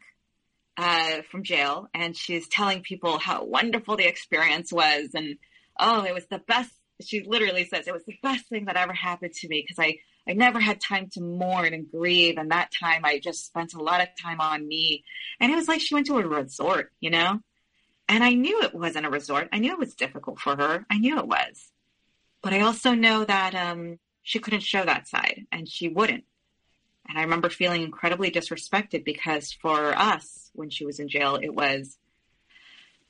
uh, 0.76 1.22
from 1.30 1.42
jail 1.42 1.88
and 1.94 2.16
she's 2.16 2.48
telling 2.48 2.82
people 2.82 3.18
how 3.18 3.44
wonderful 3.44 3.96
the 3.96 4.06
experience 4.06 4.72
was 4.72 5.10
and 5.14 5.36
oh, 5.78 6.04
it 6.04 6.14
was 6.14 6.26
the 6.26 6.38
best. 6.38 6.72
She 7.00 7.22
literally 7.24 7.64
says 7.64 7.86
it 7.86 7.94
was 7.94 8.04
the 8.04 8.18
best 8.22 8.46
thing 8.48 8.66
that 8.66 8.76
ever 8.76 8.92
happened 8.92 9.34
to 9.34 9.48
me 9.48 9.62
because 9.62 9.78
I 9.78 9.98
I 10.28 10.34
never 10.34 10.60
had 10.60 10.80
time 10.80 11.08
to 11.14 11.20
mourn 11.20 11.74
and 11.74 11.90
grieve, 11.90 12.38
and 12.38 12.50
that 12.52 12.72
time 12.72 13.04
I 13.04 13.18
just 13.18 13.44
spent 13.44 13.74
a 13.74 13.82
lot 13.82 14.00
of 14.00 14.08
time 14.20 14.40
on 14.40 14.66
me. 14.66 15.04
And 15.40 15.50
it 15.50 15.56
was 15.56 15.66
like 15.66 15.80
she 15.80 15.94
went 15.94 16.06
to 16.06 16.18
a 16.18 16.26
resort, 16.26 16.92
you 17.00 17.10
know. 17.10 17.40
And 18.08 18.22
I 18.22 18.34
knew 18.34 18.62
it 18.62 18.74
wasn't 18.74 19.06
a 19.06 19.10
resort. 19.10 19.48
I 19.52 19.58
knew 19.58 19.72
it 19.72 19.78
was 19.78 19.94
difficult 19.94 20.38
for 20.38 20.54
her. 20.54 20.86
I 20.90 20.98
knew 20.98 21.18
it 21.18 21.26
was. 21.26 21.72
But 22.42 22.52
I 22.52 22.60
also 22.60 22.94
know 22.94 23.24
that 23.24 23.54
um, 23.54 23.98
she 24.22 24.38
couldn't 24.38 24.62
show 24.62 24.84
that 24.84 25.08
side, 25.08 25.46
and 25.50 25.68
she 25.68 25.88
wouldn't. 25.88 26.24
And 27.08 27.18
I 27.18 27.22
remember 27.22 27.50
feeling 27.50 27.82
incredibly 27.82 28.30
disrespected 28.30 29.04
because 29.04 29.52
for 29.52 29.94
us, 29.96 30.50
when 30.54 30.70
she 30.70 30.86
was 30.86 31.00
in 31.00 31.08
jail, 31.08 31.38
it 31.42 31.54
was 31.54 31.98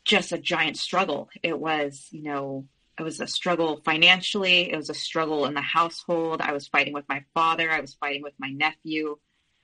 just 0.05 0.33
a 0.33 0.39
giant 0.39 0.77
struggle. 0.77 1.29
It 1.43 1.59
was, 1.59 2.09
you 2.11 2.23
know, 2.23 2.67
it 2.99 3.03
was 3.03 3.21
a 3.21 3.27
struggle 3.27 3.81
financially. 3.85 4.71
It 4.71 4.77
was 4.77 4.91
a 4.91 4.95
struggle 4.95 5.47
in 5.47 5.55
the 5.55 5.61
household. 5.61 6.41
I 6.41 6.53
was 6.53 6.69
fighting 6.69 6.93
with 6.93 7.09
my 7.09 7.25
father. 7.35 7.71
I 7.71 7.81
was 7.81 7.95
fighting 7.95 8.23
with 8.23 8.35
my 8.39 8.51
nephew, 8.51 9.19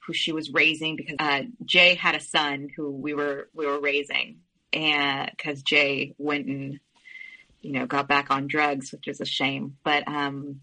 who 0.06 0.12
she 0.12 0.32
was 0.32 0.50
raising 0.50 0.96
because 0.96 1.16
uh, 1.18 1.42
Jay 1.64 1.94
had 1.94 2.14
a 2.14 2.20
son 2.20 2.68
who 2.74 2.90
we 2.90 3.14
were 3.14 3.48
we 3.54 3.66
were 3.66 3.80
raising, 3.80 4.38
and 4.72 5.30
because 5.36 5.62
Jay 5.62 6.14
went 6.16 6.46
and 6.46 6.80
you 7.60 7.72
know 7.72 7.86
got 7.86 8.08
back 8.08 8.30
on 8.30 8.46
drugs, 8.46 8.92
which 8.92 9.08
is 9.08 9.20
a 9.20 9.26
shame. 9.26 9.76
But 9.84 10.08
um, 10.08 10.60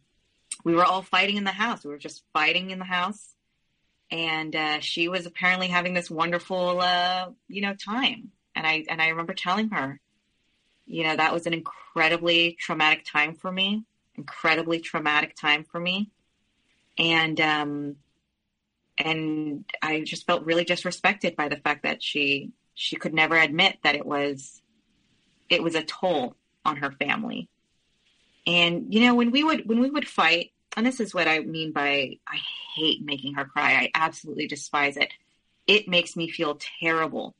we 0.64 0.74
were 0.74 0.86
all 0.86 1.04
fighting 1.04 1.38
in 1.38 1.44
the 1.44 1.52
house. 1.52 1.84
We 1.84 1.92
were 1.92 2.00
just 2.00 2.24
fighting 2.34 2.72
in 2.72 2.80
the 2.80 2.86
house, 2.86 3.35
and 4.12 4.56
uh, 4.56 4.80
she 4.80 5.08
was 5.08 5.26
apparently 5.26 5.68
having 5.68 5.94
this 5.94 6.10
wonderful, 6.10 6.82
uh, 6.82 7.30
you 7.48 7.62
know, 7.62 7.74
time. 7.74 8.32
And 8.56 8.66
I 8.66 8.86
and 8.90 9.02
I 9.02 9.10
remember 9.10 9.34
telling 9.34 9.70
her, 9.70 10.00
you 10.86 11.04
know, 11.04 11.16
that 11.16 11.34
was 11.34 11.48
an 11.48 11.54
incredibly 11.54 12.54
traumatic 12.60 13.06
time 13.06 13.36
for 13.36 13.52
me, 13.52 13.84
incredibly 14.16 14.80
traumatic 14.80 15.36
time 15.36 15.64
for 15.64 15.80
me, 15.80 16.10
and 16.98 17.40
um, 17.42 17.96
and 18.98 19.66
I 19.82 20.02
just 20.02 20.26
felt 20.26 20.46
really 20.46 20.66
disrespected 20.66 21.36
by 21.36 21.50
the 21.50 21.58
fact 21.58 21.84
that 21.84 22.02
she 22.02 22.52
she 22.74 22.96
could 22.96 23.14
never 23.14 23.38
admit 23.38 23.78
that 23.84 23.96
it 23.96 24.06
was 24.06 24.62
it 25.50 25.64
was 25.64 25.76
a 25.76 25.84
toll 25.84 26.36
on 26.64 26.78
her 26.78 26.92
family. 26.92 27.50
And 28.48 28.94
you 28.94 29.02
know, 29.02 29.16
when 29.16 29.32
we 29.32 29.44
would 29.44 29.68
when 29.68 29.80
we 29.80 29.90
would 29.90 30.08
fight, 30.08 30.52
and 30.76 30.86
this 30.86 31.00
is 31.00 31.14
what 31.14 31.28
I 31.28 31.40
mean 31.40 31.72
by 31.72 32.18
I 32.28 32.38
hate 32.76 33.04
making 33.04 33.36
her 33.36 33.46
cry. 33.46 33.74
I 33.74 33.92
absolutely 33.94 34.48
despise 34.48 34.98
it. 34.98 35.12
It 35.68 35.88
makes 35.88 36.16
me 36.16 36.30
feel 36.30 36.60
terrible 36.80 37.36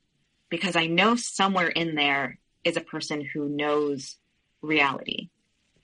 because 0.48 0.76
I 0.76 0.86
know 0.86 1.16
somewhere 1.16 1.68
in 1.68 1.94
there 1.94 2.38
is 2.64 2.76
a 2.76 2.80
person 2.80 3.20
who 3.20 3.48
knows 3.48 4.16
reality. 4.62 5.28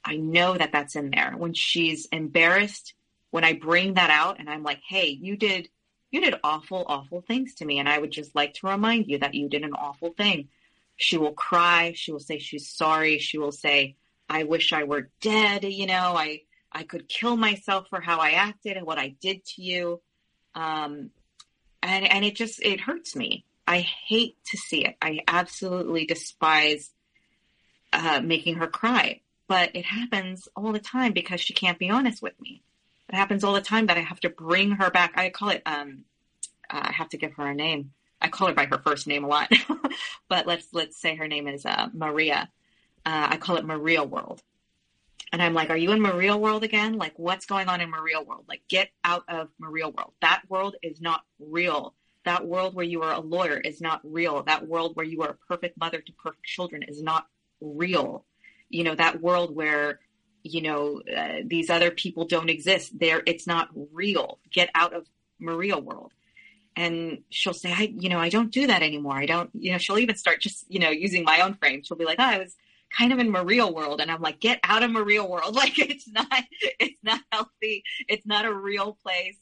I 0.04 0.16
know 0.16 0.56
that 0.56 0.72
that's 0.72 0.96
in 0.96 1.10
there. 1.10 1.34
When 1.36 1.54
she's 1.54 2.06
embarrassed, 2.06 2.94
when 3.30 3.44
I 3.44 3.52
bring 3.52 3.94
that 3.94 4.10
out 4.10 4.40
and 4.40 4.50
I'm 4.50 4.62
like, 4.62 4.80
"Hey, 4.88 5.08
you 5.08 5.36
did 5.36 5.68
you 6.10 6.20
did 6.20 6.34
awful 6.42 6.84
awful 6.86 7.22
things 7.22 7.54
to 7.54 7.64
me 7.64 7.78
and 7.78 7.88
I 7.88 7.98
would 7.98 8.10
just 8.10 8.34
like 8.34 8.54
to 8.54 8.66
remind 8.66 9.06
you 9.06 9.18
that 9.18 9.34
you 9.34 9.48
did 9.48 9.62
an 9.62 9.74
awful 9.74 10.12
thing." 10.12 10.48
She 10.96 11.16
will 11.16 11.32
cry, 11.32 11.92
she 11.94 12.12
will 12.12 12.20
say 12.20 12.38
she's 12.38 12.68
sorry, 12.68 13.18
she 13.18 13.38
will 13.38 13.52
say, 13.52 13.96
"I 14.28 14.44
wish 14.44 14.72
I 14.72 14.84
were 14.84 15.10
dead," 15.20 15.64
you 15.64 15.86
know, 15.86 16.14
I 16.16 16.42
I 16.74 16.84
could 16.84 17.08
kill 17.08 17.36
myself 17.36 17.88
for 17.88 18.00
how 18.00 18.18
I 18.18 18.30
acted 18.30 18.76
and 18.76 18.86
what 18.86 18.98
I 18.98 19.14
did 19.20 19.44
to 19.56 19.62
you. 19.62 20.00
Um, 20.54 21.10
and, 21.82 22.10
and 22.10 22.24
it 22.24 22.36
just, 22.36 22.62
it 22.62 22.80
hurts 22.80 23.14
me. 23.16 23.44
I 23.66 23.78
hate 23.78 24.36
to 24.50 24.56
see 24.56 24.84
it. 24.84 24.96
I 25.00 25.20
absolutely 25.28 26.06
despise 26.06 26.90
uh, 27.92 28.20
making 28.22 28.56
her 28.56 28.66
cry, 28.66 29.20
but 29.48 29.70
it 29.74 29.84
happens 29.84 30.48
all 30.56 30.72
the 30.72 30.80
time 30.80 31.12
because 31.12 31.40
she 31.40 31.52
can't 31.52 31.78
be 31.78 31.90
honest 31.90 32.22
with 32.22 32.38
me. 32.40 32.62
It 33.08 33.14
happens 33.14 33.44
all 33.44 33.52
the 33.52 33.60
time 33.60 33.86
that 33.86 33.96
I 33.98 34.00
have 34.00 34.20
to 34.20 34.30
bring 34.30 34.72
her 34.72 34.90
back. 34.90 35.12
I 35.16 35.30
call 35.30 35.50
it, 35.50 35.62
um, 35.66 36.04
uh, 36.70 36.80
I 36.84 36.92
have 36.92 37.10
to 37.10 37.18
give 37.18 37.34
her 37.34 37.46
a 37.46 37.54
name. 37.54 37.92
I 38.20 38.28
call 38.28 38.48
her 38.48 38.54
by 38.54 38.66
her 38.66 38.78
first 38.78 39.06
name 39.06 39.24
a 39.24 39.28
lot, 39.28 39.52
but 40.28 40.46
let's, 40.46 40.66
let's 40.72 41.00
say 41.00 41.16
her 41.16 41.28
name 41.28 41.48
is, 41.48 41.66
uh, 41.66 41.88
Maria. 41.92 42.48
Uh, 43.04 43.28
I 43.30 43.36
call 43.36 43.56
it 43.56 43.64
Maria 43.64 44.04
World 44.04 44.42
and 45.32 45.42
I'm 45.42 45.54
like, 45.54 45.70
are 45.70 45.76
you 45.76 45.92
in 45.92 46.02
Maria 46.02 46.36
world 46.36 46.62
again? 46.62 46.98
Like, 46.98 47.14
what's 47.16 47.46
going 47.46 47.68
on 47.68 47.80
in 47.80 47.88
Maria 47.88 48.20
world? 48.20 48.44
Like, 48.48 48.62
get 48.68 48.90
out 49.02 49.24
of 49.28 49.48
Maria 49.58 49.88
world. 49.88 50.12
That 50.20 50.42
world 50.48 50.76
is 50.82 51.00
not 51.00 51.22
real. 51.40 51.94
That 52.24 52.46
world 52.46 52.74
where 52.74 52.84
you 52.84 53.02
are 53.02 53.14
a 53.14 53.20
lawyer 53.20 53.56
is 53.56 53.80
not 53.80 54.00
real. 54.04 54.42
That 54.42 54.68
world 54.68 54.94
where 54.94 55.06
you 55.06 55.22
are 55.22 55.30
a 55.30 55.46
perfect 55.48 55.78
mother 55.78 56.00
to 56.00 56.12
perfect 56.12 56.44
children 56.44 56.82
is 56.82 57.02
not 57.02 57.26
real. 57.62 58.26
You 58.68 58.84
know, 58.84 58.94
that 58.94 59.22
world 59.22 59.56
where, 59.56 60.00
you 60.42 60.60
know, 60.60 61.00
uh, 61.16 61.40
these 61.46 61.70
other 61.70 61.90
people 61.90 62.26
don't 62.26 62.50
exist. 62.50 62.98
There, 62.98 63.22
it's 63.26 63.46
not 63.46 63.70
real. 63.92 64.38
Get 64.52 64.68
out 64.74 64.92
of 64.92 65.06
Maria 65.40 65.78
world. 65.78 66.12
And 66.76 67.22
she'll 67.30 67.54
say, 67.54 67.72
I, 67.72 67.92
you 67.98 68.08
know, 68.08 68.18
I 68.18 68.28
don't 68.28 68.52
do 68.52 68.66
that 68.66 68.82
anymore. 68.82 69.16
I 69.16 69.26
don't, 69.26 69.50
you 69.54 69.72
know, 69.72 69.78
she'll 69.78 69.98
even 69.98 70.16
start 70.16 70.40
just, 70.40 70.64
you 70.68 70.78
know, 70.78 70.90
using 70.90 71.24
my 71.24 71.40
own 71.40 71.54
frame. 71.54 71.82
She'll 71.82 71.96
be 71.96 72.04
like, 72.04 72.18
oh, 72.18 72.24
I 72.24 72.38
was, 72.38 72.54
kind 72.96 73.12
of 73.12 73.18
in 73.18 73.30
Maria 73.30 73.66
world. 73.66 74.00
And 74.00 74.10
I'm 74.10 74.20
like, 74.20 74.40
get 74.40 74.60
out 74.62 74.82
of 74.82 74.90
Maria 74.90 75.24
world. 75.24 75.54
Like 75.62 75.78
it's 75.78 76.08
not, 76.08 76.26
it's 76.60 76.98
not 77.02 77.20
healthy. 77.30 77.84
It's 78.08 78.26
not 78.26 78.44
a 78.44 78.52
real 78.52 78.98
place. 79.02 79.38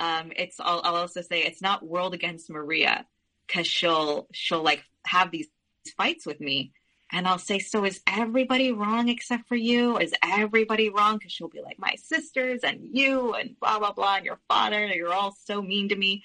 Um, 0.00 0.32
it's, 0.34 0.58
I'll, 0.60 0.80
I'll 0.82 0.96
also 0.96 1.20
say 1.20 1.42
it's 1.42 1.60
not 1.60 1.86
world 1.86 2.14
against 2.14 2.48
Maria 2.48 3.04
because 3.46 3.66
she'll, 3.66 4.28
she'll 4.32 4.62
like 4.62 4.82
have 5.04 5.30
these 5.30 5.48
fights 5.96 6.24
with 6.24 6.40
me. 6.40 6.72
And 7.10 7.26
I'll 7.26 7.38
say, 7.38 7.58
so 7.58 7.84
is 7.84 8.00
everybody 8.06 8.72
wrong 8.72 9.08
except 9.08 9.48
for 9.48 9.56
you? 9.56 9.98
Is 9.98 10.12
everybody 10.22 10.90
wrong? 10.90 11.16
Because 11.16 11.32
she'll 11.32 11.48
be 11.48 11.62
like, 11.62 11.78
my 11.78 11.94
sisters 11.96 12.60
and 12.62 12.80
you 12.82 13.34
and 13.34 13.58
blah, 13.60 13.78
blah, 13.78 13.92
blah, 13.92 14.16
and 14.16 14.26
your 14.26 14.38
father, 14.48 14.86
you're 14.86 15.12
all 15.12 15.34
so 15.44 15.62
mean 15.62 15.88
to 15.88 15.96
me. 15.96 16.22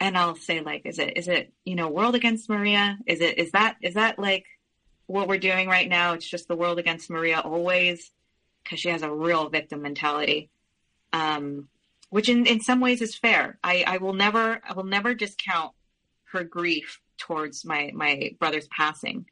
And 0.00 0.16
I'll 0.16 0.36
say, 0.36 0.60
like, 0.60 0.82
is 0.86 0.98
it, 0.98 1.16
is 1.16 1.28
it, 1.28 1.52
you 1.64 1.74
know, 1.74 1.88
world 1.88 2.14
against 2.14 2.48
Maria? 2.48 2.98
Is 3.06 3.20
it, 3.20 3.38
is 3.38 3.52
that, 3.52 3.76
is 3.82 3.94
that 3.94 4.18
like, 4.18 4.44
what 5.06 5.28
we're 5.28 5.38
doing 5.38 5.68
right 5.68 5.88
now. 5.88 6.14
It's 6.14 6.28
just 6.28 6.48
the 6.48 6.56
world 6.56 6.78
against 6.78 7.10
Maria 7.10 7.40
always 7.40 8.10
because 8.62 8.80
she 8.80 8.88
has 8.88 9.02
a 9.02 9.10
real 9.12 9.48
victim 9.50 9.82
mentality, 9.82 10.50
um, 11.12 11.68
which 12.10 12.28
in, 12.28 12.46
in 12.46 12.60
some 12.60 12.80
ways 12.80 13.02
is 13.02 13.14
fair. 13.14 13.58
I, 13.62 13.84
I 13.86 13.96
will 13.98 14.14
never 14.14 14.60
I 14.68 14.72
will 14.72 14.84
never 14.84 15.14
discount 15.14 15.72
her 16.32 16.44
grief 16.44 17.00
towards 17.18 17.64
my 17.64 17.90
my 17.94 18.34
brother's 18.38 18.68
passing, 18.68 19.26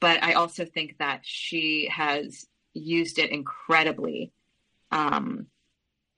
but 0.00 0.22
I 0.22 0.34
also 0.34 0.64
think 0.64 0.98
that 0.98 1.20
she 1.22 1.88
has 1.90 2.46
used 2.74 3.18
it 3.18 3.30
incredibly 3.30 4.32
um, 4.90 5.46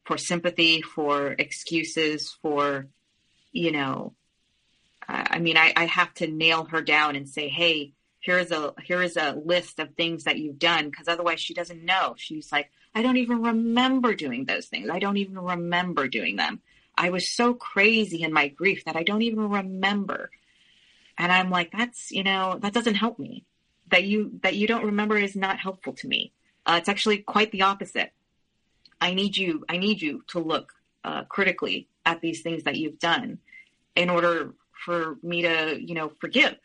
for 0.04 0.18
sympathy, 0.18 0.82
for 0.82 1.32
excuses, 1.38 2.36
for 2.42 2.88
you 3.52 3.72
know. 3.72 4.14
I 5.06 5.38
mean, 5.38 5.58
I, 5.58 5.70
I 5.76 5.84
have 5.84 6.14
to 6.14 6.26
nail 6.26 6.64
her 6.64 6.80
down 6.80 7.14
and 7.14 7.28
say, 7.28 7.48
"Hey, 7.48 7.92
here's 8.24 8.50
a 8.50 8.72
here 8.82 9.02
is 9.02 9.16
a 9.16 9.32
list 9.44 9.78
of 9.78 9.94
things 9.94 10.24
that 10.24 10.38
you've 10.38 10.58
done 10.58 10.88
because 10.88 11.08
otherwise 11.08 11.40
she 11.40 11.54
doesn't 11.54 11.84
know. 11.84 12.14
She's 12.16 12.50
like 12.50 12.70
i 12.94 13.02
don't 13.02 13.16
even 13.16 13.42
remember 13.42 14.14
doing 14.14 14.44
those 14.44 14.66
things. 14.66 14.88
I 14.90 14.98
don't 14.98 15.18
even 15.18 15.38
remember 15.38 16.08
doing 16.08 16.36
them. 16.36 16.60
I 16.96 17.10
was 17.10 17.34
so 17.34 17.54
crazy 17.54 18.22
in 18.22 18.32
my 18.32 18.48
grief 18.48 18.84
that 18.84 18.96
i 18.96 19.02
don't 19.02 19.22
even 19.22 19.48
remember. 19.48 20.30
And 21.18 21.30
i'm 21.30 21.50
like 21.50 21.70
that's 21.70 22.10
you 22.10 22.24
know 22.24 22.58
that 22.62 22.72
doesn't 22.72 22.94
help 22.94 23.18
me. 23.18 23.44
That 23.88 24.04
you 24.04 24.40
that 24.42 24.56
you 24.56 24.66
don't 24.66 24.86
remember 24.86 25.16
is 25.16 25.36
not 25.36 25.58
helpful 25.58 25.92
to 25.94 26.08
me. 26.08 26.32
Uh, 26.66 26.76
it's 26.78 26.88
actually 26.88 27.18
quite 27.18 27.52
the 27.52 27.62
opposite. 27.62 28.12
I 29.00 29.12
need 29.12 29.36
you 29.36 29.64
i 29.68 29.76
need 29.76 30.00
you 30.00 30.24
to 30.28 30.38
look 30.38 30.72
uh, 31.04 31.24
critically 31.24 31.88
at 32.06 32.22
these 32.22 32.40
things 32.40 32.62
that 32.62 32.76
you've 32.76 32.98
done 32.98 33.38
in 33.94 34.08
order 34.08 34.54
for 34.84 35.18
me 35.22 35.42
to 35.42 35.78
you 35.78 35.94
know 35.94 36.10
forgive 36.20 36.56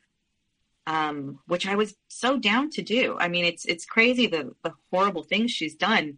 um, 0.89 1.37
which 1.45 1.67
I 1.67 1.75
was 1.75 1.93
so 2.07 2.39
down 2.39 2.71
to 2.71 2.81
do. 2.81 3.15
I 3.19 3.27
mean, 3.27 3.45
it's 3.45 3.63
it's 3.65 3.85
crazy 3.85 4.25
the 4.25 4.55
the 4.63 4.73
horrible 4.91 5.21
things 5.21 5.51
she's 5.51 5.75
done. 5.75 6.17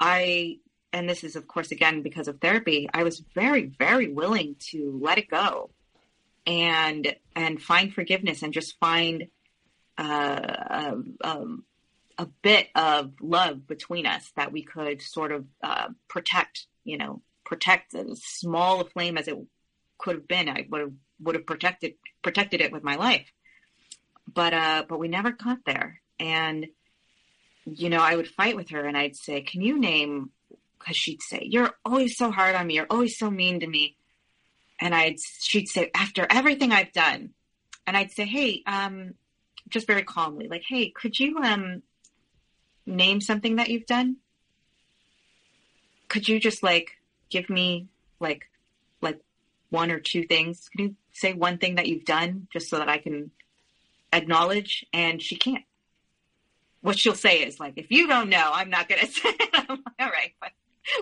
I 0.00 0.60
and 0.94 1.06
this 1.06 1.22
is 1.24 1.36
of 1.36 1.46
course 1.46 1.70
again 1.72 2.00
because 2.00 2.26
of 2.26 2.40
therapy. 2.40 2.88
I 2.92 3.02
was 3.02 3.22
very 3.34 3.66
very 3.66 4.08
willing 4.08 4.56
to 4.70 4.98
let 5.02 5.18
it 5.18 5.28
go, 5.28 5.68
and 6.46 7.14
and 7.36 7.60
find 7.60 7.92
forgiveness 7.92 8.42
and 8.42 8.54
just 8.54 8.80
find 8.80 9.28
uh, 9.98 10.54
a, 10.70 10.96
um, 11.22 11.64
a 12.16 12.26
bit 12.40 12.68
of 12.74 13.12
love 13.20 13.66
between 13.66 14.06
us 14.06 14.32
that 14.36 14.52
we 14.52 14.62
could 14.62 15.02
sort 15.02 15.32
of 15.32 15.44
uh, 15.62 15.88
protect. 16.08 16.66
You 16.82 16.96
know, 16.96 17.20
protect 17.44 17.94
as 17.94 18.22
small 18.24 18.80
a 18.80 18.86
flame 18.86 19.18
as 19.18 19.28
it 19.28 19.36
could 19.98 20.14
have 20.14 20.28
been. 20.28 20.48
I 20.48 20.66
would 20.70 20.80
have 20.80 20.92
would 21.20 21.34
have 21.34 21.44
protected 21.44 21.92
protected 22.22 22.62
it 22.62 22.72
with 22.72 22.82
my 22.82 22.94
life 22.94 23.30
but 24.32 24.54
uh, 24.54 24.84
but 24.88 24.98
we 24.98 25.08
never 25.08 25.32
got 25.32 25.58
there. 25.64 26.00
And 26.20 26.66
you 27.64 27.90
know, 27.90 28.00
I 28.00 28.16
would 28.16 28.28
fight 28.28 28.56
with 28.56 28.70
her, 28.70 28.84
and 28.84 28.96
I'd 28.96 29.16
say, 29.16 29.40
"Can 29.42 29.62
you 29.62 29.78
name?" 29.78 30.30
Because 30.78 30.96
she'd 30.96 31.22
say, 31.22 31.42
"You're 31.42 31.74
always 31.84 32.16
so 32.16 32.30
hard 32.30 32.54
on 32.54 32.66
me. 32.66 32.74
You're 32.74 32.86
always 32.90 33.18
so 33.18 33.30
mean 33.30 33.60
to 33.60 33.66
me." 33.66 33.96
and 34.80 34.94
I'd 34.94 35.16
she'd 35.40 35.68
say 35.68 35.90
after 35.94 36.26
everything 36.28 36.72
I've 36.72 36.92
done, 36.92 37.30
and 37.86 37.96
I'd 37.96 38.12
say, 38.12 38.24
hey, 38.26 38.62
um, 38.66 39.14
just 39.68 39.86
very 39.86 40.02
calmly, 40.02 40.48
like, 40.48 40.62
hey, 40.66 40.90
could 40.90 41.18
you 41.18 41.38
um 41.38 41.82
name 42.86 43.20
something 43.20 43.56
that 43.56 43.68
you've 43.68 43.86
done? 43.86 44.16
Could 46.08 46.28
you 46.28 46.40
just 46.40 46.62
like 46.62 46.92
give 47.30 47.50
me 47.50 47.88
like 48.20 48.48
like 49.00 49.20
one 49.70 49.90
or 49.90 50.00
two 50.00 50.24
things? 50.24 50.68
Can 50.74 50.84
you 50.86 50.94
say 51.12 51.34
one 51.34 51.58
thing 51.58 51.74
that 51.74 51.86
you've 51.86 52.04
done 52.04 52.48
just 52.52 52.70
so 52.70 52.78
that 52.78 52.88
I 52.88 52.98
can 52.98 53.30
acknowledge? 54.12 54.84
And 54.92 55.20
she 55.20 55.36
can't. 55.36 55.64
What 56.80 56.98
she'll 56.98 57.14
say 57.14 57.42
is 57.42 57.58
like, 57.58 57.74
if 57.76 57.90
you 57.90 58.06
don't 58.06 58.28
know, 58.28 58.50
I'm 58.52 58.70
not 58.70 58.88
gonna 58.88 59.06
say 59.06 59.30
it. 59.30 59.68
All 59.68 60.10
right, 60.10 60.32
but 60.40 60.52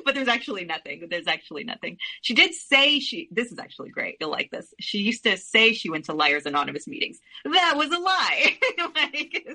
but 0.05 0.15
there's 0.15 0.29
actually 0.29 0.65
nothing. 0.65 1.07
There's 1.09 1.27
actually 1.27 1.65
nothing. 1.65 1.99
She 2.21 2.35
did 2.35 2.55
say 2.55 3.01
she, 3.01 3.29
this 3.31 3.53
is 3.53 3.59
actually 3.59 3.91
great. 3.91 4.17
You'll 4.21 4.31
like 4.31 4.51
this. 4.51 4.73
She 4.81 4.99
used 4.99 5.25
to 5.25 5.37
say 5.37 5.73
she 5.73 5.91
went 5.91 6.07
to 6.07 6.13
Liars 6.13 6.47
Anonymous 6.47 6.87
meetings. 6.87 7.19
That 7.45 7.75
was 7.77 7.91
a 7.91 7.99
lie. 7.99 8.59
like, 8.95 9.49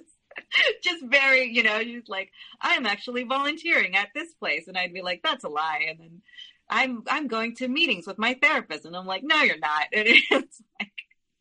just 0.84 1.04
very, 1.06 1.52
you 1.52 1.64
know, 1.64 1.82
she's 1.82 2.08
like, 2.08 2.32
I'm 2.62 2.86
actually 2.86 3.24
volunteering 3.24 3.96
at 3.96 4.10
this 4.16 4.34
place. 4.34 4.68
And 4.68 4.78
I'd 4.78 4.94
be 4.94 5.02
like, 5.02 5.22
that's 5.24 5.44
a 5.44 5.50
lie. 5.50 5.86
And 5.90 6.00
then 6.00 6.22
I'm, 6.70 7.04
I'm 7.08 7.28
going 7.28 7.56
to 7.58 7.68
meetings 7.68 8.08
with 8.08 8.18
my 8.18 8.38
therapist. 8.42 8.86
And 8.86 8.96
I'm 8.96 9.06
like, 9.08 9.24
no, 9.24 9.42
you're 9.42 9.60
not. 9.60 9.88
And 9.94 10.08
it's 10.08 10.62
like, 10.80 10.92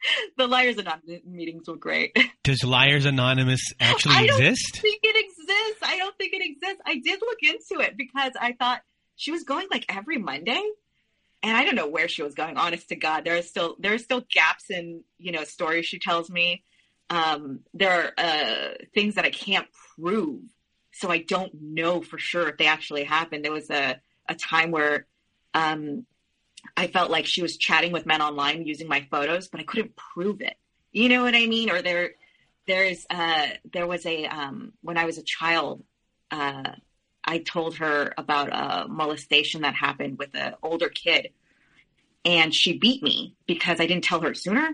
the 0.37 0.47
Liars 0.47 0.79
Anonymous 0.79 1.23
meetings 1.27 1.69
were 1.69 1.77
great. 1.77 2.17
Does 2.45 2.65
Liars 2.65 3.05
Anonymous 3.05 3.61
actually 3.81 4.15
I 4.17 4.27
don't 4.27 4.41
exist? 4.41 4.79
think 4.81 5.01
it 5.03 5.17
exists. 5.17 5.83
I 5.83 5.99
don't 5.99 6.17
think 6.17 6.33
it 6.35 6.43
exists. 6.45 6.81
I 6.87 6.99
did 6.99 7.21
look 7.21 7.39
into 7.43 7.85
it 7.85 7.97
because 7.97 8.33
I 8.41 8.53
thought 8.53 8.81
she 9.17 9.31
was 9.31 9.45
going 9.45 9.67
like 9.71 9.85
every 9.89 10.19
Monday. 10.19 10.63
And 11.43 11.57
I 11.57 11.65
don't 11.65 11.75
know 11.75 11.89
where 11.89 12.07
she 12.07 12.23
was 12.23 12.35
going, 12.35 12.59
honest 12.59 12.89
to 12.91 12.97
God. 12.97 13.25
There 13.25 13.37
are 13.37 13.43
still 13.43 13.77
there 13.79 13.95
are 13.95 13.99
still 13.99 14.23
gaps 14.31 14.69
in, 14.69 15.03
you 15.19 15.33
know, 15.33 15.45
stories 15.45 15.87
she 15.87 15.99
tells 15.99 16.29
me. 16.29 16.65
Um, 17.09 17.61
there 17.73 18.13
are 18.19 18.25
uh, 18.25 18.69
things 18.95 19.15
that 19.15 19.25
I 19.25 19.31
can't 19.31 19.67
prove. 19.97 20.43
So 20.93 21.11
I 21.11 21.19
don't 21.23 21.53
know 21.55 22.03
for 22.03 22.19
sure 22.19 22.49
if 22.49 22.59
they 22.59 22.67
actually 22.67 23.05
happened. 23.05 23.45
There 23.45 23.53
was 23.53 23.71
a, 23.71 24.01
a 24.29 24.35
time 24.35 24.71
where 24.71 25.07
um, 25.55 26.05
I 26.77 26.87
felt 26.87 27.11
like 27.11 27.27
she 27.27 27.43
was 27.43 27.57
chatting 27.57 27.93
with 27.93 28.07
men 28.07 28.23
online 28.23 28.67
using 28.67 28.89
my 28.89 29.07
photos, 29.11 29.49
but 29.49 29.61
I 29.61 29.65
couldn't 29.65 29.97
prove 29.97 30.41
it. 30.41 30.57
You 30.93 31.09
know 31.09 31.23
what 31.23 31.35
I 31.35 31.47
mean? 31.47 31.71
Or 31.71 31.83
there, 31.83 32.13
there's, 32.67 33.07
uh, 33.11 33.49
there 33.73 33.87
was 33.87 34.05
a, 34.07 34.27
um, 34.27 34.73
when 34.83 34.99
I 34.99 35.05
was 35.05 35.19
a 35.19 35.23
child, 35.23 35.85
uh, 36.31 36.73
I 37.25 37.39
told 37.39 37.77
her 37.77 38.13
about 38.17 38.49
a 38.49 38.89
molestation 38.89 39.63
that 39.63 39.75
happened 39.75 40.19
with 40.19 40.31
an 40.35 40.55
older 40.63 40.89
kid 40.89 41.31
and 42.25 42.55
she 42.55 42.79
beat 42.79 43.03
me 43.03 43.35
because 43.47 43.81
I 43.81 43.87
didn't 43.87 44.05
tell 44.05 44.21
her 44.21 44.35
sooner. 44.35 44.73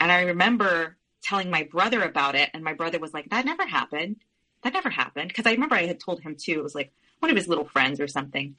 And 0.00 0.12
I 0.12 0.22
remember 0.22 0.96
telling 1.22 1.50
my 1.50 1.64
brother 1.64 2.02
about 2.02 2.34
it 2.34 2.50
and 2.52 2.62
my 2.62 2.74
brother 2.74 2.98
was 2.98 3.14
like, 3.14 3.30
that 3.30 3.44
never 3.44 3.66
happened. 3.66 4.16
That 4.62 4.72
never 4.72 4.90
happened. 4.90 5.32
Cause 5.32 5.46
I 5.46 5.52
remember 5.52 5.76
I 5.76 5.86
had 5.86 6.00
told 6.00 6.20
him 6.20 6.36
too. 6.36 6.58
It 6.58 6.62
was 6.62 6.74
like 6.74 6.92
one 7.20 7.30
of 7.30 7.36
his 7.36 7.48
little 7.48 7.64
friends 7.64 8.00
or 8.00 8.08
something 8.08 8.56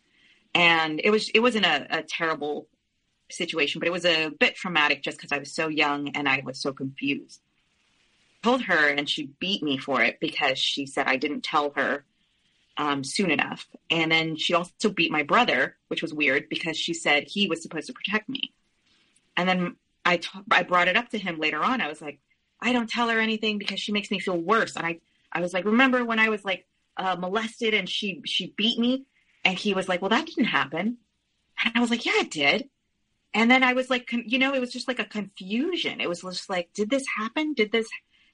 and 0.56 1.02
it 1.04 1.12
was 1.12 1.30
it 1.30 1.42
wasn't 1.42 1.66
a, 1.66 2.00
a 2.00 2.02
terrible 2.02 2.68
situation, 3.30 3.80
but 3.80 3.88
it 3.88 3.92
was 3.92 4.06
a 4.06 4.30
bit 4.30 4.56
traumatic 4.56 5.04
just 5.04 5.18
because 5.18 5.32
I 5.32 5.38
was 5.38 5.54
so 5.54 5.68
young 5.68 6.10
and 6.10 6.28
I 6.28 6.42
was 6.44 6.60
so 6.60 6.72
confused. 6.72 7.42
I 8.44 8.48
told 8.48 8.62
her, 8.64 8.88
and 8.90 9.10
she 9.10 9.32
beat 9.40 9.62
me 9.62 9.78
for 9.78 10.02
it 10.02 10.20
because 10.20 10.58
she 10.58 10.86
said 10.86 11.08
I 11.08 11.18
didn't 11.18 11.44
tell 11.44 11.74
her 11.76 12.06
um, 12.78 13.04
soon 13.04 13.32
enough. 13.32 13.68
And 13.90 14.12
then 14.12 14.38
she 14.38 14.54
also 14.54 14.90
beat 14.90 15.12
my 15.12 15.24
brother, 15.24 15.76
which 15.90 16.02
was 16.02 16.14
weird 16.14 16.48
because 16.50 16.78
she 16.78 16.94
said 16.94 17.26
he 17.28 17.48
was 17.48 17.62
supposed 17.62 17.88
to 17.88 17.94
protect 17.94 18.30
me. 18.30 18.54
And 19.36 19.50
then 19.50 19.76
I, 20.06 20.18
t- 20.18 20.30
I 20.52 20.64
brought 20.64 20.88
it 20.88 20.96
up 20.96 21.10
to 21.10 21.18
him 21.18 21.40
later 21.40 21.62
on. 21.64 21.82
I 21.82 21.88
was 21.88 22.02
like, 22.02 22.20
I 22.62 22.72
don't 22.72 22.90
tell 22.90 23.10
her 23.10 23.20
anything 23.20 23.58
because 23.58 23.80
she 23.80 23.92
makes 23.92 24.12
me 24.12 24.20
feel 24.20 24.38
worse. 24.38 24.76
And 24.76 24.86
I, 24.86 25.00
I 25.32 25.42
was 25.42 25.54
like, 25.54 25.66
remember 25.66 26.06
when 26.06 26.20
I 26.20 26.30
was 26.30 26.46
like 26.46 26.66
uh, 26.98 27.16
molested 27.18 27.74
and 27.74 27.90
she 27.90 28.22
she 28.26 28.54
beat 28.56 28.80
me? 28.80 29.06
And 29.46 29.58
he 29.58 29.74
was 29.74 29.88
like, 29.88 30.02
well, 30.02 30.10
that 30.10 30.26
didn't 30.26 30.46
happen. 30.46 30.98
And 31.64 31.74
I 31.76 31.80
was 31.80 31.90
like, 31.90 32.06
yeah, 32.06 32.18
it 32.18 32.32
did. 32.32 32.70
And 33.34 33.50
then 33.50 33.64
I 33.64 33.74
was 33.74 33.90
like, 33.90 34.12
you 34.12 34.40
know, 34.40 34.54
it 34.54 34.60
was 34.60 34.74
just 34.74 34.88
like 34.88 35.00
a 35.00 35.06
confusion. 35.06 36.02
It 36.02 36.10
was 36.10 36.22
just 36.22 36.50
like, 36.50 36.70
did 36.74 36.90
this 36.90 37.06
happen? 37.18 37.54
Did 37.54 37.72
this? 37.72 37.88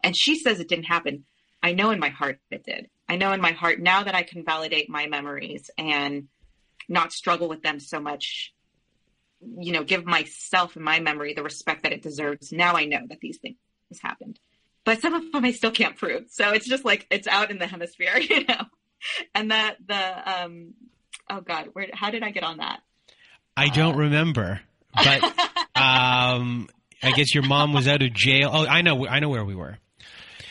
And 0.04 0.16
she 0.16 0.38
says 0.38 0.60
it 0.60 0.68
didn't 0.68 0.86
happen. 0.86 1.26
I 1.62 1.74
know 1.74 1.92
in 1.92 2.00
my 2.00 2.10
heart 2.10 2.40
it 2.50 2.64
did. 2.64 2.90
I 3.10 3.18
know 3.18 3.34
in 3.34 3.42
my 3.42 3.52
heart 3.52 3.80
now 3.80 4.04
that 4.04 4.16
I 4.16 4.24
can 4.24 4.46
validate 4.46 4.90
my 4.90 5.08
memories 5.08 5.70
and 5.78 6.28
not 6.88 7.12
struggle 7.12 7.50
with 7.50 7.62
them 7.62 7.80
so 7.80 8.00
much, 8.00 8.54
you 9.42 9.74
know, 9.74 9.84
give 9.84 10.06
myself 10.06 10.76
and 10.76 10.86
my 10.86 11.00
memory 11.00 11.34
the 11.34 11.44
respect 11.44 11.84
that 11.84 11.94
it 11.94 12.02
deserves. 12.02 12.52
Now 12.52 12.76
I 12.76 12.86
know 12.86 13.02
that 13.10 13.20
these 13.20 13.38
things 13.38 13.58
happened. 14.02 14.40
But 14.84 15.02
some 15.02 15.14
of 15.14 15.32
them 15.32 15.46
I 15.46 15.52
still 15.52 15.72
can't 15.72 15.98
prove. 15.98 16.26
So 16.30 16.52
it's 16.52 16.68
just 16.68 16.86
like 16.86 17.06
it's 17.12 17.28
out 17.28 17.52
in 17.52 17.60
the 17.60 17.68
hemisphere, 17.68 18.18
you 18.20 18.46
know. 18.46 18.66
And 19.36 19.52
that 19.52 19.78
the 19.86 20.44
um 20.44 20.74
oh 21.32 21.42
god, 21.42 21.70
where 21.74 21.88
how 21.94 22.12
did 22.12 22.24
I 22.24 22.32
get 22.32 22.44
on 22.44 22.58
that? 22.58 22.82
I 23.56 23.70
don't 23.70 23.96
uh, 23.96 24.00
remember, 24.00 24.62
but 24.94 25.24
um, 25.76 26.70
I 27.02 27.12
guess 27.16 27.34
your 27.34 27.44
mom 27.44 27.74
was 27.74 27.88
out 27.88 28.02
of 28.02 28.14
jail. 28.14 28.50
Oh, 28.52 28.66
I 28.66 28.82
know, 28.82 29.08
I 29.08 29.20
know 29.20 29.30
where 29.30 29.46
we 29.46 29.56
were. 29.56 29.78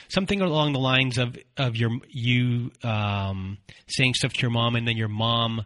Something 0.08 0.40
along 0.40 0.72
the 0.72 0.80
lines 0.80 1.18
of 1.18 1.36
of 1.56 1.76
your 1.76 1.90
you 2.08 2.72
um, 2.82 3.58
saying 3.88 4.14
stuff 4.14 4.32
to 4.32 4.40
your 4.42 4.50
mom, 4.50 4.74
and 4.74 4.86
then 4.86 4.96
your 4.96 5.08
mom 5.08 5.64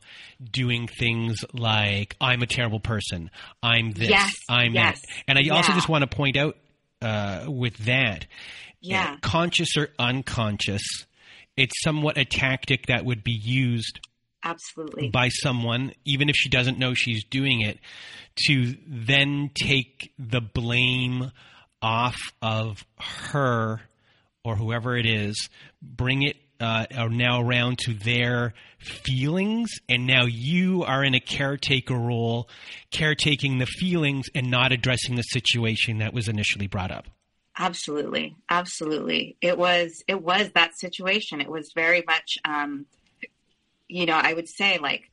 doing 0.50 0.86
things 0.86 1.38
like 1.54 2.14
"I'm 2.20 2.42
a 2.42 2.46
terrible 2.46 2.80
person," 2.80 3.30
"I'm 3.62 3.92
this," 3.92 4.10
yes, 4.10 4.34
"I'm 4.48 4.74
yes. 4.74 5.00
that," 5.00 5.22
and 5.28 5.38
I 5.38 5.42
yeah. 5.42 5.54
also 5.54 5.72
just 5.72 5.88
want 5.88 6.02
to 6.02 6.14
point 6.14 6.36
out 6.36 6.58
uh, 7.00 7.46
with 7.48 7.78
that, 7.86 8.26
yeah, 8.82 9.14
uh, 9.14 9.16
conscious 9.22 9.78
or 9.78 9.88
unconscious, 9.98 10.82
it's 11.56 11.82
somewhat 11.82 12.18
a 12.18 12.26
tactic 12.26 12.88
that 12.88 13.06
would 13.06 13.24
be 13.24 13.32
used 13.32 13.98
absolutely. 14.44 15.08
by 15.08 15.28
someone 15.28 15.92
even 16.04 16.28
if 16.28 16.36
she 16.36 16.48
doesn't 16.48 16.78
know 16.78 16.94
she's 16.94 17.24
doing 17.24 17.60
it 17.60 17.78
to 18.46 18.76
then 18.86 19.50
take 19.54 20.12
the 20.18 20.40
blame 20.40 21.30
off 21.82 22.18
of 22.40 22.84
her 22.98 23.80
or 24.44 24.56
whoever 24.56 24.96
it 24.96 25.06
is 25.06 25.48
bring 25.82 26.22
it 26.22 26.36
uh, 26.60 26.86
now 27.10 27.40
around 27.40 27.78
to 27.78 27.92
their 27.94 28.54
feelings 28.78 29.70
and 29.88 30.06
now 30.06 30.24
you 30.24 30.84
are 30.84 31.04
in 31.04 31.14
a 31.14 31.20
caretaker 31.20 31.94
role 31.94 32.48
caretaking 32.90 33.58
the 33.58 33.66
feelings 33.66 34.26
and 34.34 34.50
not 34.50 34.72
addressing 34.72 35.16
the 35.16 35.22
situation 35.22 35.98
that 35.98 36.14
was 36.14 36.28
initially 36.28 36.66
brought 36.66 36.90
up. 36.90 37.06
Absolutely. 37.56 38.36
Absolutely. 38.50 39.36
It 39.40 39.56
was 39.56 40.02
it 40.08 40.20
was 40.20 40.50
that 40.54 40.76
situation. 40.76 41.40
It 41.40 41.50
was 41.50 41.70
very 41.74 42.02
much 42.06 42.36
um, 42.44 42.86
you 43.94 44.06
know 44.06 44.18
i 44.20 44.34
would 44.34 44.48
say 44.48 44.78
like 44.78 45.10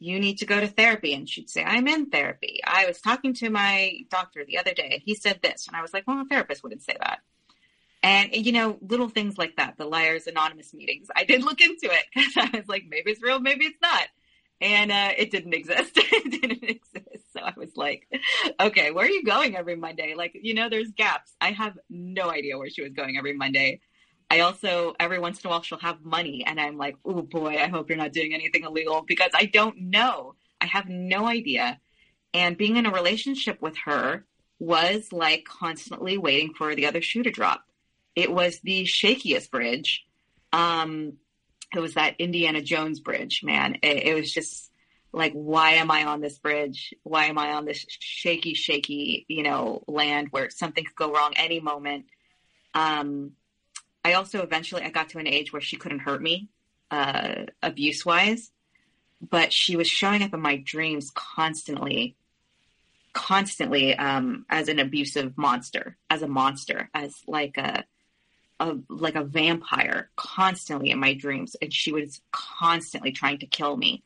you 0.00 0.20
need 0.20 0.38
to 0.38 0.46
go 0.46 0.60
to 0.60 0.68
therapy. 0.68 1.14
And 1.14 1.28
she'd 1.28 1.50
say 1.50 1.62
i'm 1.64 1.88
in 1.88 2.10
therapy. 2.10 2.60
I 2.64 2.86
was 2.86 3.00
talking 3.00 3.34
to 3.34 3.50
my 3.50 4.00
doctor 4.10 4.44
the 4.44 4.58
other 4.58 4.74
day 4.74 4.90
and 4.92 5.02
he 5.04 5.14
said 5.14 5.40
this 5.42 5.66
and 5.68 5.76
i 5.76 5.82
was 5.82 5.92
like 5.94 6.04
well 6.06 6.20
a 6.20 6.24
therapist 6.24 6.62
wouldn't 6.62 6.82
say 6.82 6.96
that. 7.00 7.20
And 8.02 8.34
you 8.34 8.52
know 8.52 8.78
little 8.80 9.08
things 9.08 9.38
like 9.38 9.56
that 9.56 9.76
the 9.76 9.86
liars 9.86 10.26
anonymous 10.26 10.74
meetings 10.74 11.08
i 11.14 11.24
did 11.24 11.44
look 11.44 11.60
into 11.60 11.86
it 11.86 12.04
because 12.14 12.32
i 12.36 12.56
was 12.58 12.68
like 12.68 12.84
maybe 12.88 13.12
it's 13.12 13.22
real 13.22 13.40
maybe 13.40 13.66
it's 13.66 13.80
not. 13.80 14.08
And 14.60 14.90
uh, 14.90 15.12
it 15.16 15.30
didn't 15.30 15.54
exist. 15.54 15.96
It 15.96 16.32
didn't 16.40 16.64
exist. 16.64 17.32
So 17.32 17.40
i 17.40 17.54
was 17.56 17.76
like 17.76 18.08
okay 18.60 18.90
where 18.90 19.06
are 19.06 19.10
you 19.10 19.24
going 19.24 19.56
every 19.56 19.76
monday? 19.76 20.14
Like 20.16 20.32
you 20.34 20.54
know 20.54 20.68
there's 20.68 20.90
gaps. 20.90 21.36
I 21.40 21.52
have 21.52 21.78
no 21.88 22.30
idea 22.30 22.58
where 22.58 22.70
she 22.70 22.82
was 22.82 22.92
going 22.92 23.16
every 23.16 23.36
monday 23.36 23.80
i 24.30 24.40
also 24.40 24.94
every 24.98 25.18
once 25.18 25.40
in 25.40 25.48
a 25.48 25.50
while 25.50 25.62
she'll 25.62 25.78
have 25.78 26.04
money 26.04 26.44
and 26.46 26.60
i'm 26.60 26.76
like 26.76 26.96
oh 27.04 27.22
boy 27.22 27.56
i 27.56 27.68
hope 27.68 27.88
you're 27.88 27.98
not 27.98 28.12
doing 28.12 28.34
anything 28.34 28.64
illegal 28.64 29.02
because 29.06 29.30
i 29.34 29.44
don't 29.44 29.78
know 29.80 30.34
i 30.60 30.66
have 30.66 30.88
no 30.88 31.26
idea 31.26 31.78
and 32.34 32.58
being 32.58 32.76
in 32.76 32.86
a 32.86 32.92
relationship 32.92 33.60
with 33.62 33.76
her 33.84 34.24
was 34.58 35.12
like 35.12 35.44
constantly 35.44 36.18
waiting 36.18 36.52
for 36.54 36.74
the 36.74 36.86
other 36.86 37.02
shoe 37.02 37.22
to 37.22 37.30
drop 37.30 37.64
it 38.16 38.30
was 38.30 38.60
the 38.60 38.84
shakiest 38.84 39.50
bridge 39.50 40.04
um 40.52 41.12
it 41.74 41.80
was 41.80 41.94
that 41.94 42.16
Indiana 42.18 42.62
Jones 42.62 43.00
bridge, 43.00 43.42
man. 43.42 43.76
It, 43.82 44.06
it, 44.06 44.14
was 44.14 44.32
just 44.32 44.70
like, 45.12 45.32
why 45.32 45.72
am 45.72 45.90
I 45.90 46.04
on 46.04 46.20
this 46.20 46.38
bridge? 46.38 46.94
Why 47.02 47.26
am 47.26 47.38
I 47.38 47.52
on 47.52 47.64
this 47.66 47.84
shaky, 47.88 48.54
shaky, 48.54 49.26
you 49.28 49.42
know, 49.42 49.82
land 49.86 50.28
where 50.30 50.50
something 50.50 50.84
could 50.84 50.96
go 50.96 51.12
wrong 51.12 51.34
any 51.36 51.60
moment? 51.60 52.06
Um, 52.74 53.32
I 54.04 54.14
also 54.14 54.42
eventually 54.42 54.82
I 54.82 54.90
got 54.90 55.10
to 55.10 55.18
an 55.18 55.26
age 55.26 55.52
where 55.52 55.62
she 55.62 55.76
couldn't 55.76 56.00
hurt 56.00 56.22
me, 56.22 56.48
uh, 56.90 57.46
abuse 57.62 58.04
wise, 58.06 58.50
but 59.20 59.52
she 59.52 59.76
was 59.76 59.88
showing 59.88 60.22
up 60.22 60.32
in 60.32 60.40
my 60.40 60.56
dreams 60.56 61.10
constantly, 61.14 62.16
constantly, 63.12 63.96
um, 63.96 64.46
as 64.48 64.68
an 64.68 64.78
abusive 64.78 65.36
monster, 65.36 65.96
as 66.08 66.22
a 66.22 66.28
monster, 66.28 66.88
as 66.94 67.14
like 67.26 67.56
a, 67.56 67.84
a 68.60 68.76
like 68.88 69.14
a 69.14 69.24
vampire 69.24 70.10
constantly 70.16 70.90
in 70.90 70.98
my 70.98 71.14
dreams 71.14 71.54
and 71.60 71.72
she 71.72 71.92
was 71.92 72.20
constantly 72.32 73.12
trying 73.12 73.38
to 73.38 73.46
kill 73.46 73.76
me. 73.76 74.02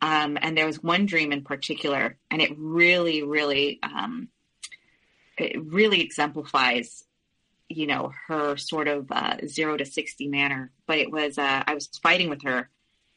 Um, 0.00 0.36
and 0.40 0.56
there 0.56 0.66
was 0.66 0.82
one 0.82 1.06
dream 1.06 1.32
in 1.32 1.44
particular, 1.44 2.18
and 2.30 2.42
it 2.42 2.52
really, 2.58 3.22
really, 3.22 3.78
um, 3.82 4.28
it 5.38 5.62
really 5.64 6.02
exemplifies, 6.02 7.03
you 7.68 7.86
know, 7.86 8.12
her 8.28 8.56
sort 8.56 8.88
of 8.88 9.10
uh, 9.10 9.38
zero 9.46 9.76
to 9.76 9.84
sixty 9.84 10.28
manner. 10.28 10.70
But 10.86 10.98
it 10.98 11.10
was 11.10 11.38
uh, 11.38 11.64
I 11.66 11.74
was 11.74 11.86
fighting 12.02 12.30
with 12.30 12.42
her, 12.42 12.68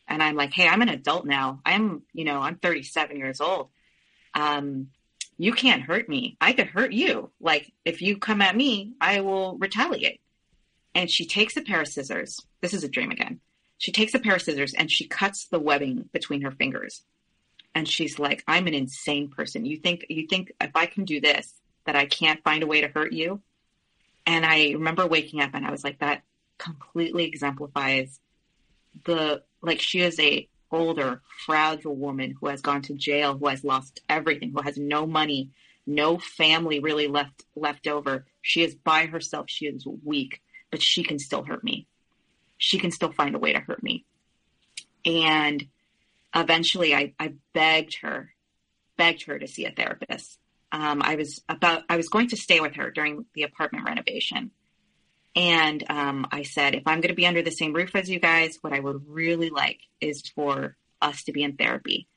and 0.08 0.24
I'm 0.24 0.36
like, 0.36 0.54
hey, 0.54 0.68
I'm 0.68 0.82
an 0.82 0.90
adult 0.90 1.26
now. 1.26 1.60
I'm, 1.66 2.04
you 2.14 2.24
know, 2.24 2.40
I'm 2.42 2.56
37 2.56 3.18
years 3.18 3.42
old. 3.42 3.70
Um, 4.34 4.88
you 5.38 5.52
can't 5.52 5.84
hurt 5.84 6.08
me. 6.08 6.38
I 6.40 6.54
could 6.54 6.68
hurt 6.68 6.94
you. 6.94 7.32
Like 7.40 7.72
if 7.86 8.02
you 8.02 8.18
come 8.18 8.42
at 8.42 8.56
me, 8.56 8.94
I 9.02 9.22
will 9.22 9.58
retaliate. 9.58 10.22
And 10.96 11.12
she 11.12 11.26
takes 11.26 11.58
a 11.58 11.62
pair 11.62 11.82
of 11.82 11.88
scissors. 11.88 12.40
This 12.62 12.74
is 12.74 12.84
a 12.84 12.90
dream 12.90 13.12
again. 13.12 13.40
She 13.78 13.92
takes 13.92 14.16
a 14.16 14.20
pair 14.20 14.36
of 14.36 14.42
scissors 14.42 14.74
and 14.74 14.90
she 14.90 15.08
cuts 15.08 15.48
the 15.48 15.60
webbing 15.60 16.10
between 16.12 16.42
her 16.42 16.52
fingers. 16.52 17.04
And 17.76 17.88
she's 17.88 18.18
like, 18.18 18.44
I'm 18.48 18.66
an 18.66 18.74
insane 18.74 19.30
person. 19.30 19.66
You 19.66 19.78
think 19.78 20.06
you 20.10 20.26
think 20.28 20.52
if 20.60 20.72
I 20.74 20.88
can 20.88 21.06
do 21.06 21.22
this, 21.22 21.54
that 21.86 21.96
I 21.96 22.06
can't 22.06 22.44
find 22.44 22.64
a 22.64 22.68
way 22.68 22.82
to 22.82 22.88
hurt 22.88 23.14
you? 23.14 23.42
And 24.28 24.46
I 24.46 24.74
remember 24.74 25.08
waking 25.08 25.42
up 25.42 25.52
and 25.56 25.66
I 25.66 25.72
was 25.72 25.84
like, 25.84 26.00
that 26.00 26.22
completely 26.60 27.26
exemplifies 27.26 28.20
the 29.06 29.42
like 29.62 29.82
she 29.82 30.02
is 30.02 30.20
a 30.20 30.48
older, 30.72 31.22
fragile 31.46 31.96
woman 31.96 32.36
who 32.40 32.48
has 32.48 32.62
gone 32.62 32.84
to 32.84 32.94
jail, 32.94 33.36
who 33.38 33.48
has 33.48 33.64
lost 33.64 34.02
everything, 34.08 34.52
who 34.52 34.62
has 34.62 34.78
no 34.78 35.08
money, 35.08 35.50
no 35.88 36.20
family 36.20 36.80
really 36.80 37.08
left 37.08 37.46
left 37.56 37.88
over. 37.88 38.28
She 38.44 38.62
is 38.62 38.76
by 38.76 39.08
herself. 39.08 39.48
She 39.50 39.66
is 39.66 39.88
weak, 40.04 40.42
but 40.70 40.84
she 40.84 41.04
can 41.04 41.18
still 41.18 41.44
hurt 41.44 41.64
me 41.64 41.88
she 42.58 42.80
can 42.80 42.92
still 42.92 43.12
find 43.12 43.36
a 43.36 43.40
way 43.40 43.54
to 43.54 43.60
hurt 43.60 43.82
me. 43.82 44.06
And 45.06 45.68
eventually 46.36 46.94
I, 46.94 47.14
I 47.20 47.34
begged 47.54 48.00
her, 48.02 48.34
begged 48.98 49.24
her 49.24 49.40
to 49.40 49.48
see 49.48 49.66
a 49.66 49.72
therapist. 49.72 50.40
Um, 50.72 51.02
I 51.02 51.16
was 51.16 51.42
about, 51.48 51.84
I 51.90 51.98
was 51.98 52.10
going 52.10 52.30
to 52.30 52.38
stay 52.38 52.60
with 52.60 52.76
her 52.76 52.92
during 52.92 53.26
the 53.34 53.44
apartment 53.44 53.86
renovation. 53.86 54.52
And 55.36 55.84
um, 55.90 56.28
I 56.32 56.44
said, 56.44 56.76
if 56.76 56.84
I'm 56.86 57.00
going 57.00 57.10
to 57.10 57.16
be 57.16 57.28
under 57.28 57.42
the 57.42 57.52
same 57.52 57.74
roof 57.74 57.96
as 57.96 58.10
you 58.10 58.20
guys, 58.20 58.58
what 58.62 58.74
I 58.74 58.80
would 58.80 59.04
really 59.08 59.50
like 59.50 59.80
is 60.02 60.24
for 60.36 60.76
us 61.02 61.24
to 61.24 61.32
be 61.32 61.44
in 61.44 61.56
therapy. 61.56 62.08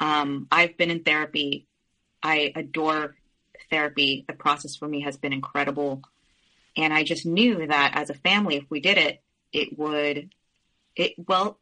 Um, 0.00 0.48
I've 0.50 0.76
been 0.76 0.90
in 0.90 1.04
therapy. 1.04 1.66
I 2.22 2.52
adore 2.56 3.16
therapy. 3.70 4.24
The 4.26 4.34
process 4.34 4.76
for 4.76 4.88
me 4.88 5.02
has 5.02 5.16
been 5.16 5.32
incredible. 5.32 6.02
And 6.76 6.92
I 6.92 7.04
just 7.04 7.26
knew 7.26 7.66
that 7.66 7.92
as 7.94 8.10
a 8.10 8.14
family, 8.14 8.56
if 8.56 8.64
we 8.70 8.80
did 8.80 8.98
it, 8.98 9.22
it 9.52 9.78
would 9.78 10.30
it 10.96 11.14
well 11.28 11.58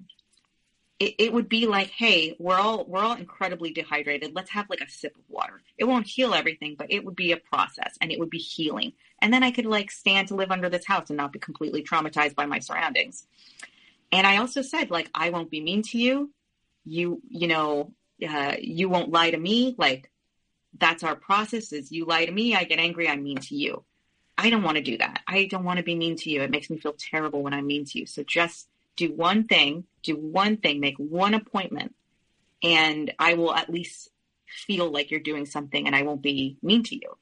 it, 1.03 1.17
it 1.19 1.33
would 1.33 1.49
be 1.49 1.67
like 1.67 1.91
hey 1.91 2.37
we're 2.39 2.59
all 2.59 2.85
we're 2.87 3.03
all 3.03 3.17
incredibly 3.17 3.73
dehydrated. 3.73 4.33
Let's 4.35 4.51
have 4.51 4.71
like 4.71 4.81
a 4.81 4.89
sip 4.89 5.17
of 5.17 5.23
water. 5.29 5.63
It 5.77 5.85
won't 5.85 6.07
heal 6.07 6.33
everything 6.33 6.77
but 6.79 6.89
it 6.91 7.05
would 7.05 7.17
be 7.17 7.33
a 7.33 7.37
process 7.37 7.97
and 8.01 8.13
it 8.13 8.19
would 8.19 8.31
be 8.31 8.39
healing. 8.39 8.93
And 9.21 9.33
then 9.33 9.43
i 9.43 9.51
could 9.51 9.67
like 9.67 9.91
stand 9.91 10.29
to 10.29 10.37
live 10.37 10.51
under 10.51 10.69
this 10.69 10.87
house 10.87 11.11
and 11.11 11.17
not 11.17 11.33
be 11.33 11.39
completely 11.39 11.83
traumatized 11.83 12.37
by 12.37 12.47
my 12.47 12.61
surroundings. 12.61 13.27
And 14.13 14.27
i 14.27 14.37
also 14.37 14.63
said 14.63 14.91
like 14.91 15.11
i 15.15 15.31
won't 15.31 15.51
be 15.51 15.61
mean 15.61 15.83
to 15.83 15.99
you. 15.99 16.31
You 16.85 17.21
you 17.29 17.49
know 17.49 17.93
uh, 18.29 18.55
you 18.61 18.89
won't 18.89 19.11
lie 19.11 19.31
to 19.33 19.39
me. 19.39 19.75
Like 19.77 20.11
that's 20.79 21.03
our 21.03 21.17
process 21.17 21.73
is 21.73 21.91
you 21.91 22.07
lie 22.07 22.25
to 22.25 22.33
me 22.33 22.55
i 22.55 22.65
get 22.65 22.79
angry 22.79 23.09
i'm 23.09 23.23
mean 23.23 23.39
to 23.39 23.57
you. 23.57 23.85
I 24.39 24.51
don't 24.51 24.63
want 24.63 24.77
to 24.77 24.83
do 24.83 24.97
that. 24.99 25.23
I 25.27 25.45
don't 25.45 25.65
want 25.65 25.77
to 25.77 25.83
be 25.83 25.95
mean 25.95 26.17
to 26.17 26.31
you. 26.31 26.43
It 26.43 26.51
makes 26.51 26.71
me 26.71 26.79
feel 26.79 26.95
terrible 26.99 27.43
when 27.43 27.53
I'm 27.53 27.67
mean 27.67 27.85
to 27.85 27.99
you. 27.99 28.07
So 28.07 28.23
just 28.25 28.67
do 28.97 29.13
one 29.13 29.45
thing, 29.47 29.85
do 30.03 30.17
one 30.17 30.57
thing, 30.57 30.81
make 30.81 30.97
one 30.97 31.35
appointment, 31.35 31.95
and 32.63 33.13
I 33.19 33.35
will 33.35 33.55
at 33.55 33.71
least 33.71 34.11
feel 34.47 34.91
like 34.91 35.11
you're 35.11 35.21
doing 35.21 35.47
something 35.47 35.87
and 35.87 35.97
I 35.97 36.03
won't 36.03 36.23
be 36.23 36.59
mean 36.63 36.83
to 36.85 36.95
you. 36.95 37.17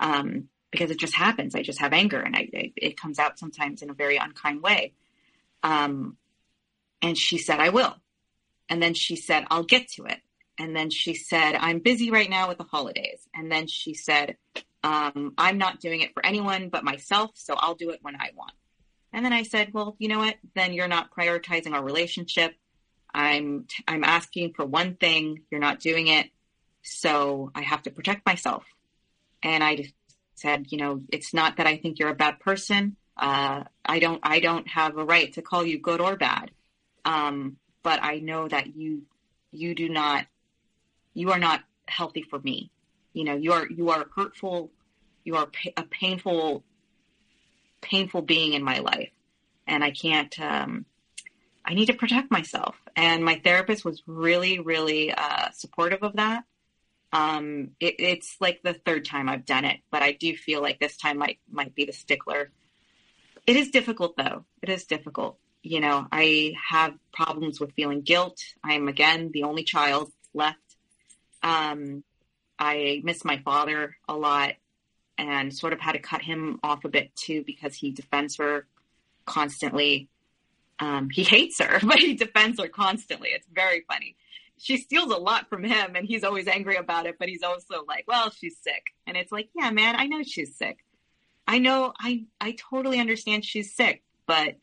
Um, 0.00 0.48
because 0.70 0.90
it 0.90 0.98
just 0.98 1.14
happens. 1.14 1.54
I 1.54 1.62
just 1.62 1.80
have 1.80 1.92
anger 1.92 2.18
and 2.18 2.34
I, 2.34 2.48
it, 2.50 2.72
it 2.76 2.96
comes 2.96 3.18
out 3.18 3.38
sometimes 3.38 3.82
in 3.82 3.90
a 3.90 3.94
very 3.94 4.16
unkind 4.16 4.62
way. 4.62 4.94
Um, 5.62 6.16
and 7.02 7.16
she 7.16 7.36
said, 7.36 7.60
I 7.60 7.68
will. 7.68 7.94
And 8.68 8.82
then 8.82 8.94
she 8.94 9.16
said, 9.16 9.44
I'll 9.50 9.64
get 9.64 9.88
to 9.92 10.06
it. 10.06 10.18
And 10.58 10.74
then 10.74 10.90
she 10.90 11.14
said, 11.14 11.56
I'm 11.56 11.80
busy 11.80 12.10
right 12.10 12.28
now 12.28 12.48
with 12.48 12.58
the 12.58 12.64
holidays. 12.64 13.28
And 13.34 13.52
then 13.52 13.66
she 13.66 13.94
said, 13.94 14.36
um, 14.82 15.34
I'm 15.36 15.58
not 15.58 15.80
doing 15.80 16.00
it 16.00 16.14
for 16.14 16.24
anyone 16.24 16.70
but 16.70 16.84
myself, 16.84 17.32
so 17.34 17.54
I'll 17.54 17.74
do 17.74 17.90
it 17.90 18.00
when 18.02 18.16
I 18.16 18.30
want. 18.34 18.52
And 19.12 19.24
then 19.24 19.32
I 19.32 19.42
said, 19.42 19.74
well, 19.74 19.96
you 19.98 20.08
know 20.08 20.18
what? 20.18 20.36
Then 20.54 20.72
you're 20.72 20.88
not 20.88 21.14
prioritizing 21.14 21.72
our 21.72 21.82
relationship. 21.82 22.54
I'm 23.14 23.66
I'm 23.86 24.04
asking 24.04 24.54
for 24.54 24.64
one 24.64 24.94
thing, 24.96 25.42
you're 25.50 25.60
not 25.60 25.80
doing 25.80 26.06
it, 26.06 26.30
so 26.82 27.50
I 27.54 27.60
have 27.60 27.82
to 27.82 27.90
protect 27.90 28.24
myself. 28.24 28.64
And 29.42 29.62
I 29.62 29.76
just 29.76 29.94
said, 30.34 30.66
you 30.70 30.78
know, 30.78 31.02
it's 31.12 31.34
not 31.34 31.58
that 31.58 31.66
I 31.66 31.76
think 31.76 31.98
you're 31.98 32.08
a 32.08 32.14
bad 32.14 32.40
person. 32.40 32.96
Uh, 33.16 33.64
I 33.84 33.98
don't 33.98 34.20
I 34.22 34.40
don't 34.40 34.66
have 34.68 34.96
a 34.96 35.04
right 35.04 35.30
to 35.34 35.42
call 35.42 35.64
you 35.64 35.78
good 35.78 36.00
or 36.00 36.16
bad. 36.16 36.50
Um, 37.04 37.58
but 37.82 38.02
I 38.02 38.20
know 38.20 38.48
that 38.48 38.74
you 38.74 39.02
you 39.50 39.74
do 39.74 39.90
not 39.90 40.26
you 41.12 41.32
are 41.32 41.38
not 41.38 41.60
healthy 41.86 42.22
for 42.22 42.38
me 42.38 42.70
you 43.12 43.24
know 43.24 43.34
you 43.34 43.52
are 43.52 43.66
you 43.68 43.90
are 43.90 44.06
hurtful 44.14 44.70
you 45.24 45.36
are 45.36 45.48
a 45.76 45.82
painful 45.84 46.64
painful 47.82 48.22
being 48.22 48.54
in 48.54 48.62
my 48.62 48.78
life. 48.78 49.10
And 49.66 49.84
i 49.84 49.90
can't 49.90 50.38
um, 50.40 50.86
i 51.64 51.74
need 51.74 51.86
to 51.86 51.94
protect 51.94 52.30
myself. 52.30 52.76
And 52.96 53.24
my 53.24 53.40
therapist 53.44 53.84
was 53.84 54.02
really 54.06 54.58
really 54.58 55.12
uh, 55.12 55.50
supportive 55.52 56.02
of 56.02 56.14
that. 56.16 56.44
Um, 57.12 57.72
it, 57.78 57.96
it's 57.98 58.36
like 58.40 58.62
the 58.62 58.72
third 58.72 59.04
time 59.04 59.28
i've 59.28 59.44
done 59.44 59.66
it 59.66 59.80
but 59.90 60.00
i 60.02 60.12
do 60.12 60.34
feel 60.34 60.62
like 60.62 60.80
this 60.80 60.96
time 60.96 61.18
might 61.18 61.38
might 61.50 61.74
be 61.74 61.84
the 61.84 61.92
stickler. 61.92 62.50
It 63.46 63.56
is 63.56 63.70
difficult 63.70 64.16
though. 64.16 64.44
It 64.62 64.68
is 64.68 64.84
difficult. 64.84 65.38
You 65.62 65.80
know 65.80 66.06
i 66.10 66.54
have 66.70 66.94
problems 67.12 67.60
with 67.60 67.72
feeling 67.74 68.02
guilt. 68.02 68.38
I'm 68.64 68.88
again 68.88 69.30
the 69.32 69.44
only 69.44 69.64
child 69.64 70.10
left. 70.34 70.58
Um, 71.42 72.04
I 72.58 73.00
miss 73.02 73.24
my 73.24 73.38
father 73.38 73.96
a 74.08 74.14
lot 74.14 74.52
and 75.22 75.54
sort 75.54 75.72
of 75.72 75.80
had 75.80 75.92
to 75.92 76.00
cut 76.00 76.20
him 76.20 76.58
off 76.64 76.84
a 76.84 76.88
bit 76.88 77.14
too 77.14 77.44
because 77.46 77.74
he 77.74 77.92
defends 77.92 78.36
her 78.36 78.66
constantly. 79.24 80.08
Um, 80.80 81.10
he 81.10 81.22
hates 81.22 81.60
her, 81.60 81.78
but 81.86 81.98
he 81.98 82.14
defends 82.14 82.60
her 82.60 82.68
constantly. 82.68 83.28
It's 83.28 83.46
very 83.52 83.84
funny. 83.88 84.16
She 84.58 84.76
steals 84.78 85.12
a 85.12 85.16
lot 85.16 85.48
from 85.48 85.62
him 85.62 85.94
and 85.94 86.06
he's 86.06 86.24
always 86.24 86.48
angry 86.48 86.76
about 86.76 87.06
it, 87.06 87.16
but 87.20 87.28
he's 87.28 87.44
also 87.44 87.84
like, 87.86 88.04
well, 88.08 88.30
she's 88.30 88.58
sick. 88.58 88.82
And 89.06 89.16
it's 89.16 89.30
like, 89.30 89.48
yeah, 89.54 89.70
man, 89.70 89.94
I 89.96 90.06
know 90.06 90.24
she's 90.24 90.56
sick. 90.56 90.78
I 91.46 91.58
know, 91.58 91.92
I, 92.00 92.24
I 92.40 92.56
totally 92.70 92.98
understand 92.98 93.44
she's 93.44 93.74
sick, 93.74 94.02
but 94.26 94.56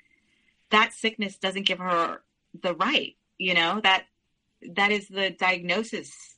that 0.72 0.94
sickness 0.94 1.38
doesn't 1.38 1.68
give 1.68 1.80
her 1.80 2.22
the 2.62 2.76
right, 2.76 3.16
you 3.38 3.54
know, 3.54 3.80
that, 3.84 4.06
that 4.76 4.92
is 4.92 5.08
the 5.08 5.30
diagnosis 5.30 6.38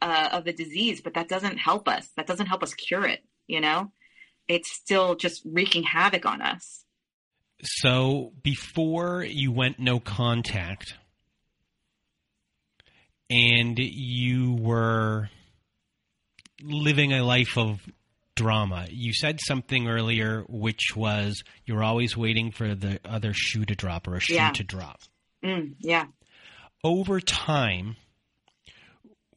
uh, 0.00 0.30
of 0.32 0.44
the 0.44 0.52
disease, 0.52 1.02
but 1.02 1.14
that 1.14 1.28
doesn't 1.28 1.58
help 1.58 1.88
us. 1.88 2.08
That 2.16 2.26
doesn't 2.26 2.46
help 2.46 2.62
us 2.62 2.74
cure 2.74 3.06
it. 3.06 3.22
You 3.46 3.60
know, 3.60 3.92
it's 4.48 4.72
still 4.72 5.14
just 5.14 5.42
wreaking 5.44 5.84
havoc 5.84 6.26
on 6.26 6.40
us. 6.40 6.84
So 7.62 8.32
before 8.42 9.24
you 9.24 9.52
went 9.52 9.78
no 9.78 10.00
contact, 10.00 10.94
and 13.30 13.78
you 13.78 14.54
were 14.60 15.30
living 16.62 17.12
a 17.12 17.24
life 17.24 17.56
of 17.56 17.80
drama. 18.34 18.86
You 18.90 19.12
said 19.12 19.40
something 19.40 19.88
earlier, 19.88 20.44
which 20.48 20.94
was 20.96 21.42
you're 21.64 21.82
always 21.82 22.16
waiting 22.16 22.52
for 22.52 22.74
the 22.74 23.00
other 23.04 23.32
shoe 23.34 23.64
to 23.64 23.74
drop 23.74 24.08
or 24.08 24.16
a 24.16 24.20
shoe 24.20 24.34
yeah. 24.34 24.52
to 24.52 24.64
drop. 24.64 25.00
Mm, 25.44 25.74
yeah. 25.78 26.06
Over 26.84 27.20
time, 27.20 27.96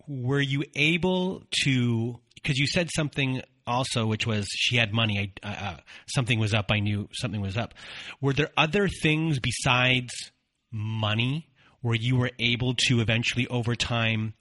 were 0.08 0.42
you 0.42 0.64
able 0.76 1.44
to? 1.64 2.20
Because 2.36 2.58
you 2.58 2.68
said 2.68 2.90
something 2.96 3.42
also, 3.68 4.06
which 4.06 4.28
was 4.28 4.48
she 4.50 4.78
had 4.78 4.94
money. 4.94 5.34
I, 5.44 5.48
uh, 5.48 5.66
uh, 5.66 5.78
something 6.08 6.40
was 6.40 6.54
up. 6.54 6.72
I 6.72 6.80
knew 6.80 7.10
something 7.14 7.42
was 7.42 7.58
up. 7.58 7.74
Were 8.22 8.34
there 8.34 8.52
other 8.58 8.88
things 8.88 9.40
besides 9.40 10.32
money 10.72 11.48
where 11.82 11.96
you 11.96 12.16
were 12.16 12.32
able 12.40 12.74
to 12.88 13.00
eventually, 13.00 13.48
over 13.48 13.76
time, 13.76 14.34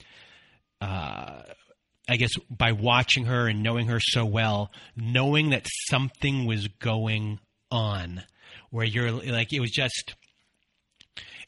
uh, 0.80 1.42
I 2.08 2.16
guess 2.16 2.32
by 2.50 2.72
watching 2.72 3.26
her 3.26 3.48
and 3.48 3.62
knowing 3.62 3.86
her 3.86 4.00
so 4.00 4.24
well, 4.24 4.70
knowing 4.96 5.50
that 5.50 5.66
something 5.88 6.46
was 6.46 6.68
going 6.68 7.40
on, 7.70 8.22
where 8.70 8.84
you're 8.84 9.10
like 9.10 9.52
it 9.52 9.60
was 9.60 9.70
just 9.70 10.14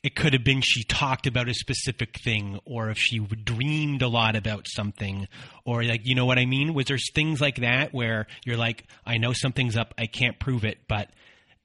it 0.02 0.14
could 0.14 0.32
have 0.32 0.44
been 0.44 0.60
she 0.60 0.82
talked 0.84 1.26
about 1.26 1.48
a 1.48 1.54
specific 1.54 2.18
thing 2.22 2.60
or 2.64 2.90
if 2.90 2.98
she 2.98 3.18
dreamed 3.18 4.02
a 4.02 4.08
lot 4.08 4.36
about 4.36 4.66
something 4.68 5.26
or 5.64 5.82
like 5.82 6.06
you 6.06 6.14
know 6.14 6.26
what 6.26 6.38
i 6.38 6.46
mean 6.46 6.74
was 6.74 6.86
there 6.86 6.98
things 7.14 7.40
like 7.40 7.56
that 7.56 7.92
where 7.92 8.26
you're 8.44 8.56
like 8.56 8.84
i 9.04 9.16
know 9.18 9.32
something's 9.32 9.76
up 9.76 9.94
i 9.98 10.06
can't 10.06 10.38
prove 10.38 10.64
it 10.64 10.78
but 10.88 11.10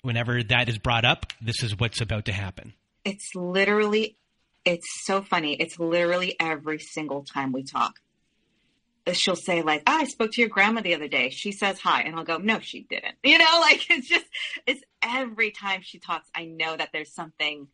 whenever 0.01 0.41
that 0.41 0.69
is 0.69 0.77
brought 0.77 1.05
up 1.05 1.27
this 1.41 1.61
is 1.61 1.77
what's 1.77 2.01
about 2.01 2.25
to 2.25 2.31
happen 2.31 2.73
it's 3.03 3.29
literally 3.35 4.17
it's 4.65 4.87
so 5.05 5.21
funny. 5.21 5.53
It's 5.53 5.79
literally 5.79 6.35
every 6.39 6.79
single 6.79 7.23
time 7.23 7.51
we 7.51 7.63
talk. 7.63 7.99
Uh, 9.07 9.13
she'll 9.13 9.35
say 9.35 9.63
like, 9.63 9.83
oh, 9.87 9.97
"I 9.97 10.03
spoke 10.05 10.31
to 10.33 10.41
your 10.41 10.49
grandma 10.49 10.81
the 10.81 10.93
other 10.93 11.07
day. 11.07 11.29
She 11.29 11.51
says 11.51 11.79
hi," 11.79 12.01
and 12.03 12.15
I'll 12.15 12.23
go, 12.23 12.37
"No, 12.37 12.59
she 12.59 12.81
didn't." 12.81 13.15
You 13.23 13.37
know, 13.37 13.59
like 13.61 13.89
it's 13.89 14.07
just 14.07 14.25
it's 14.67 14.81
every 15.01 15.51
time 15.51 15.81
she 15.83 15.99
talks, 15.99 16.29
I 16.35 16.45
know 16.45 16.75
that 16.75 16.89
there's 16.93 17.13
something 17.13 17.67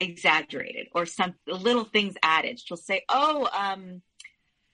exaggerated 0.00 0.88
or 0.94 1.06
some 1.06 1.34
little 1.46 1.84
things 1.84 2.14
added. 2.22 2.60
She'll 2.60 2.76
say, 2.76 3.04
"Oh, 3.08 3.48
um, 3.52 4.02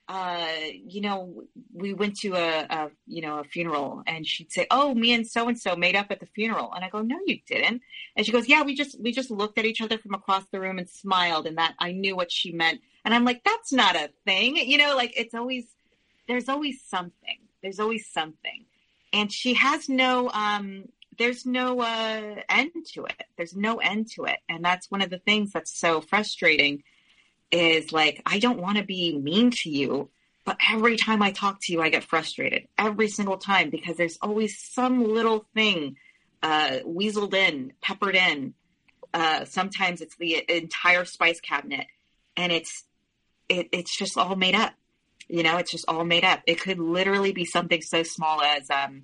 uh, 0.07 0.47
you 0.71 1.01
know, 1.01 1.43
we 1.73 1.93
went 1.93 2.15
to 2.17 2.35
a, 2.35 2.65
a, 2.69 2.91
you 3.07 3.21
know, 3.21 3.39
a 3.39 3.43
funeral 3.43 4.03
and 4.05 4.25
she'd 4.25 4.51
say, 4.51 4.67
Oh, 4.69 4.93
me 4.93 5.13
and 5.13 5.25
so 5.25 5.47
and 5.47 5.59
so 5.59 5.75
made 5.75 5.95
up 5.95 6.07
at 6.11 6.19
the 6.19 6.27
funeral. 6.27 6.71
And 6.73 6.85
I 6.85 6.89
go, 6.89 7.01
No, 7.01 7.17
you 7.25 7.39
didn't. 7.47 7.81
And 8.15 8.25
she 8.25 8.31
goes, 8.31 8.47
Yeah, 8.47 8.61
we 8.61 8.75
just, 8.75 9.01
we 9.01 9.11
just 9.11 9.31
looked 9.31 9.57
at 9.57 9.65
each 9.65 9.81
other 9.81 9.97
from 9.97 10.13
across 10.13 10.43
the 10.51 10.59
room 10.59 10.77
and 10.77 10.87
smiled 10.87 11.47
and 11.47 11.57
that 11.57 11.73
I 11.79 11.91
knew 11.91 12.15
what 12.15 12.31
she 12.31 12.51
meant. 12.51 12.81
And 13.03 13.15
I'm 13.15 13.25
like, 13.25 13.43
That's 13.43 13.73
not 13.73 13.95
a 13.95 14.11
thing. 14.25 14.57
You 14.57 14.77
know, 14.77 14.95
like 14.95 15.13
it's 15.17 15.33
always, 15.33 15.65
there's 16.27 16.49
always 16.49 16.81
something. 16.87 17.39
There's 17.63 17.79
always 17.79 18.07
something. 18.07 18.65
And 19.11 19.31
she 19.31 19.55
has 19.55 19.89
no, 19.89 20.29
um, 20.29 20.83
there's 21.17 21.45
no 21.45 21.81
uh, 21.81 22.35
end 22.49 22.71
to 22.93 23.05
it. 23.05 23.23
There's 23.37 23.55
no 23.55 23.77
end 23.77 24.11
to 24.11 24.25
it. 24.25 24.37
And 24.49 24.63
that's 24.63 24.89
one 24.91 25.01
of 25.01 25.09
the 25.09 25.19
things 25.19 25.51
that's 25.51 25.77
so 25.77 26.01
frustrating 26.01 26.83
is 27.51 27.91
like, 27.91 28.21
I 28.25 28.39
don't 28.39 28.61
want 28.61 28.77
to 28.77 28.83
be 28.83 29.17
mean 29.17 29.51
to 29.51 29.69
you, 29.69 30.09
but 30.45 30.57
every 30.71 30.97
time 30.97 31.21
I 31.21 31.31
talk 31.31 31.59
to 31.61 31.73
you, 31.73 31.81
I 31.81 31.89
get 31.89 32.03
frustrated 32.03 32.67
every 32.77 33.07
single 33.07 33.37
time 33.37 33.69
because 33.69 33.97
there's 33.97 34.17
always 34.21 34.59
some 34.59 35.03
little 35.03 35.45
thing 35.53 35.97
uh, 36.43 36.79
weaseled 36.85 37.33
in, 37.33 37.73
peppered 37.81 38.15
in. 38.15 38.53
Uh, 39.13 39.45
sometimes 39.45 40.01
it's 40.01 40.15
the 40.17 40.43
entire 40.49 41.05
spice 41.05 41.39
cabinet, 41.39 41.87
and 42.35 42.51
it's 42.51 42.83
it, 43.49 43.69
it's 43.71 43.95
just 43.97 44.17
all 44.17 44.35
made 44.35 44.55
up. 44.55 44.73
You 45.27 45.41
know, 45.41 45.57
it's 45.57 45.71
just 45.71 45.85
all 45.87 46.03
made 46.03 46.23
up. 46.23 46.41
It 46.45 46.61
could 46.61 46.79
literally 46.79 47.31
be 47.31 47.45
something 47.45 47.81
so 47.81 48.03
small 48.03 48.41
as, 48.41 48.69
um, 48.69 49.03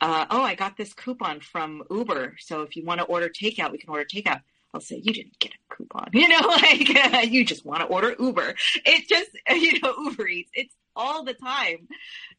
uh, 0.00 0.26
oh, 0.30 0.42
I 0.42 0.54
got 0.54 0.76
this 0.76 0.94
coupon 0.94 1.40
from 1.40 1.82
Uber, 1.90 2.36
so 2.38 2.62
if 2.62 2.76
you 2.76 2.84
want 2.84 3.00
to 3.00 3.06
order 3.06 3.28
takeout, 3.28 3.72
we 3.72 3.78
can 3.78 3.90
order 3.90 4.04
takeout. 4.04 4.40
I'll 4.72 4.80
say, 4.80 4.96
you 4.96 5.12
didn't 5.12 5.38
get 5.38 5.52
a 5.52 5.74
coupon. 5.74 6.10
You 6.12 6.28
know, 6.28 6.40
like 6.46 6.88
you 7.30 7.44
just 7.44 7.64
want 7.64 7.80
to 7.80 7.86
order 7.86 8.14
Uber. 8.18 8.54
It 8.84 9.08
just, 9.08 9.30
you 9.50 9.80
know, 9.80 9.94
Uber 9.98 10.28
Eats. 10.28 10.50
It's 10.54 10.74
all 10.94 11.24
the 11.24 11.34
time. 11.34 11.88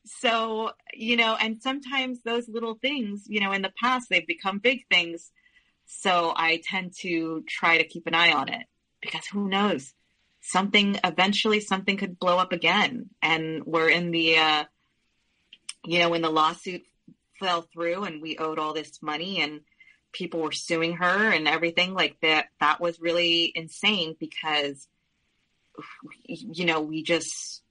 So, 0.06 0.72
you 0.94 1.18
know, 1.18 1.36
and 1.36 1.62
sometimes 1.62 2.22
those 2.24 2.48
little 2.48 2.76
things, 2.76 3.26
you 3.28 3.42
know, 3.42 3.52
in 3.52 3.62
the 3.62 3.74
past, 3.80 4.08
they've 4.10 4.26
become 4.26 4.60
big 4.60 4.88
things. 4.90 5.32
So 5.86 6.34
I 6.36 6.62
tend 6.64 6.94
to 7.02 7.44
try 7.48 7.78
to 7.78 7.84
keep 7.84 8.08
an 8.08 8.16
eye 8.16 8.32
on 8.32 8.50
it 8.50 8.66
because 9.02 9.26
who 9.26 9.50
knows? 9.50 9.94
Something 10.40 10.98
eventually, 11.04 11.60
something 11.60 11.98
could 11.98 12.18
blow 12.18 12.38
up 12.38 12.52
again. 12.52 13.10
And 13.22 13.64
we're 13.66 13.90
in 13.90 14.12
the, 14.12 14.38
uh, 14.38 14.64
you 15.84 16.00
know, 16.00 16.14
in 16.14 16.22
the 16.22 16.30
lawsuit 16.30 16.84
fell 17.42 17.64
through 17.64 18.04
and 18.04 18.22
we 18.22 18.38
owed 18.38 18.60
all 18.60 18.74
this 18.74 19.02
money 19.02 19.42
and 19.42 19.62
people 20.14 20.42
were 20.42 20.52
suing 20.52 20.94
her 20.98 21.32
and 21.32 21.48
everything 21.48 21.94
like 21.94 22.18
that 22.22 22.48
that 22.60 22.80
was 22.80 23.00
really 23.00 23.52
insane 23.56 24.16
because 24.20 24.88
you 26.28 26.66
know 26.66 26.82
we 26.82 27.04
just 27.04 27.64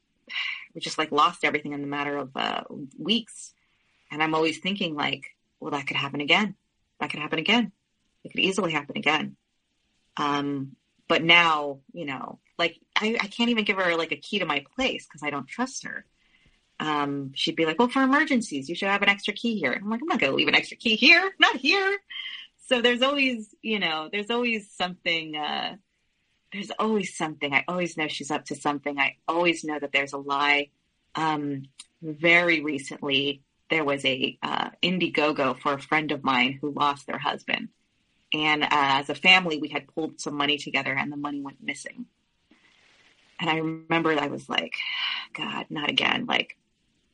we 0.75 0.81
just 0.81 0.99
like 0.99 1.13
lost 1.13 1.45
everything 1.45 1.73
in 1.73 1.81
the 1.81 1.87
matter 1.87 2.17
of 2.17 2.31
uh, 2.37 2.63
weeks. 2.99 3.55
And 4.11 4.23
i'm 4.23 4.35
always 4.35 4.59
thinking 4.59 4.95
like 4.95 5.25
well 5.61 5.71
that 5.71 5.87
could 5.87 5.97
happen 5.97 6.21
again. 6.21 6.57
That 6.99 7.11
could 7.11 7.21
happen 7.21 7.39
again. 7.39 7.73
It 8.25 8.33
could 8.33 8.41
easily 8.41 8.73
happen 8.73 8.99
again. 8.99 9.37
Um 10.17 10.77
but 11.09 11.23
now 11.23 11.81
you 11.93 12.07
know 12.07 12.39
like 12.59 12.79
i, 12.97 13.17
I 13.21 13.27
can't 13.27 13.51
even 13.51 13.65
give 13.65 13.77
her 13.77 13.97
like 13.97 14.13
a 14.13 14.17
key 14.17 14.39
to 14.39 14.47
my 14.47 14.65
place 14.77 15.07
because 15.07 15.23
i 15.23 15.31
don't 15.31 15.49
trust 15.49 15.85
her 15.85 16.05
um, 16.81 17.33
she'd 17.35 17.57
be 17.57 17.67
like, 17.67 17.79
well, 17.79 17.89
for 17.89 18.03
emergencies, 18.03 18.69
you 18.69 18.75
should 18.75 18.89
have 18.89 19.03
an 19.03 19.11
extra 19.11 19.35
key 19.35 19.59
here. 19.59 19.73
I'm 19.73 19.89
like, 19.89 20.01
I'm 20.01 20.09
not 20.09 20.19
going 20.19 20.33
to 20.33 20.37
leave 20.37 20.49
an 20.49 20.55
extra 20.55 20.79
key 20.79 20.97
here, 20.97 21.31
not 21.39 21.57
here. 21.57 21.99
So 22.69 22.81
there's 22.81 23.03
always, 23.03 23.55
you 23.61 23.79
know, 23.79 24.09
there's 24.11 24.31
always 24.31 24.71
something, 24.71 25.37
uh, 25.37 25.77
there's 26.53 26.71
always 26.79 27.17
something. 27.17 27.53
I 27.53 27.65
always 27.69 27.99
know 27.99 28.09
she's 28.09 28.31
up 28.31 28.47
to 28.47 28.55
something. 28.55 28.99
I 28.99 29.17
always 29.29 29.63
know 29.63 29.79
that 29.79 29.93
there's 29.93 30.15
a 30.15 30.19
lie. 30.19 30.71
Um, 31.15 31.65
very 32.03 32.63
recently, 32.63 33.43
there 33.69 33.85
was 33.85 34.03
a 34.07 34.39
uh, 34.43 34.71
Indiegogo 34.83 35.61
for 35.61 35.75
a 35.75 35.81
friend 35.81 36.11
of 36.13 36.25
mine 36.25 36.59
who 36.61 36.73
lost 36.73 37.07
their 37.07 37.19
husband. 37.19 37.69
And 38.33 38.63
uh, 38.63 38.69
as 38.71 39.11
a 39.11 39.15
family, 39.15 39.59
we 39.59 39.69
had 39.69 39.93
pulled 39.95 40.21
some 40.21 40.35
money 40.35 40.57
together 40.57 40.95
and 40.95 41.13
the 41.13 41.17
money 41.17 41.43
went 41.43 41.63
missing. 41.63 42.07
And 43.39 43.51
I 43.51 43.57
remember 43.57 44.19
I 44.19 44.29
was 44.29 44.49
like, 44.49 44.75
God, 45.35 45.67
not 45.71 45.91
again. 45.91 46.27
Like, 46.27 46.57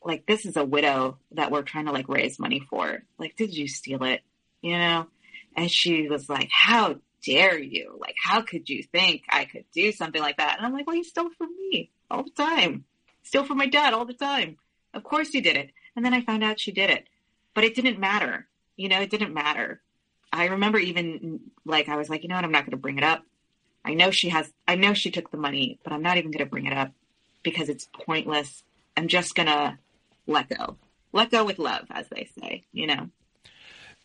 like 0.07 0.25
this 0.27 0.47
is 0.47 0.57
a 0.57 0.65
widow 0.65 1.19
that 1.33 1.51
we're 1.51 1.63
trying 1.63 1.87
to 1.87 1.93
like 1.93 2.09
raise 2.09 2.39
money 2.39 2.61
for. 2.71 3.03
Like, 3.19 3.37
did 3.37 3.55
you 3.55 3.69
steal 3.69 4.05
it? 4.05 4.23
You 4.63 4.79
know? 4.79 5.07
And 5.57 5.71
she 5.71 6.09
was 6.09 6.29
like, 6.29 6.49
how 6.53 6.97
dare 7.25 7.59
you? 7.59 7.99
Like, 8.01 8.15
how 8.23 8.43
could 8.43 8.69
you 8.69 8.83
think 8.85 9.23
I 9.29 9.45
could 9.45 9.65
do 9.75 9.91
something 9.93 10.21
like 10.21 10.37
that? 10.37 10.57
And 10.57 10.67
I'm 10.67 10.73
like, 10.73 10.87
well, 10.87 10.97
you 10.97 11.05
stole 11.05 11.31
from 11.37 11.49
me 11.57 11.91
all 12.11 12.23
the 12.23 12.31
time. 12.31 12.85
Steal 13.25 13.45
from 13.45 13.59
my 13.59 13.67
dad 13.67 13.93
all 13.93 14.05
the 14.05 14.15
time. 14.15 14.57
Of 14.95 15.03
course 15.03 15.35
you 15.35 15.43
did 15.43 15.57
it. 15.57 15.71
And 15.97 16.05
then 16.05 16.15
I 16.15 16.21
found 16.21 16.45
out 16.45 16.61
she 16.61 16.73
did 16.73 16.91
it, 16.91 17.09
but 17.55 17.65
it 17.65 17.75
didn't 17.75 17.99
matter. 17.99 18.47
You 18.77 18.89
know, 18.89 19.01
it 19.01 19.11
didn't 19.11 19.35
matter. 19.35 19.81
I 20.33 20.47
remember 20.47 20.79
even 20.79 21.41
like, 21.65 21.89
I 21.89 21.97
was 21.97 22.09
like, 22.09 22.23
you 22.23 22.29
know 22.29 22.37
what? 22.37 22.45
I'm 22.45 22.53
not 22.53 22.65
going 22.65 22.73
to 22.73 22.77
bring 22.77 22.99
it 22.99 23.05
up. 23.05 23.23
I 23.85 23.95
know 23.95 24.11
she 24.11 24.29
has, 24.29 24.53
I 24.69 24.77
know 24.77 24.95
she 24.95 25.11
took 25.11 25.31
the 25.31 25.37
money, 25.37 25.79
but 25.83 25.93
I'm 25.93 26.03
not 26.03 26.19
even 26.19 26.31
going 26.31 26.45
to 26.45 26.51
bring 26.51 26.67
it 26.67 26.73
up 26.73 26.93
because 27.43 27.69
it's 27.69 27.89
pointless. 28.05 28.63
I'm 28.97 29.09
just 29.09 29.35
going 29.35 29.47
to 29.47 29.79
let 30.27 30.49
go. 30.49 30.77
Let 31.13 31.31
go 31.31 31.45
with 31.45 31.59
love, 31.59 31.87
as 31.91 32.07
they 32.09 32.29
say, 32.41 32.65
you 32.73 32.87
know. 32.87 33.09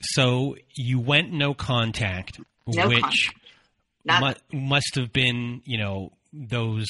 So 0.02 0.56
you 0.76 1.00
went 1.00 1.32
no 1.32 1.54
contact, 1.54 2.40
no 2.68 2.88
which 2.88 3.30
contact. 4.08 4.42
mu- 4.54 4.60
must 4.62 4.96
have 4.96 5.12
been, 5.14 5.62
you 5.66 5.78
know, 5.78 6.12
those 6.34 6.88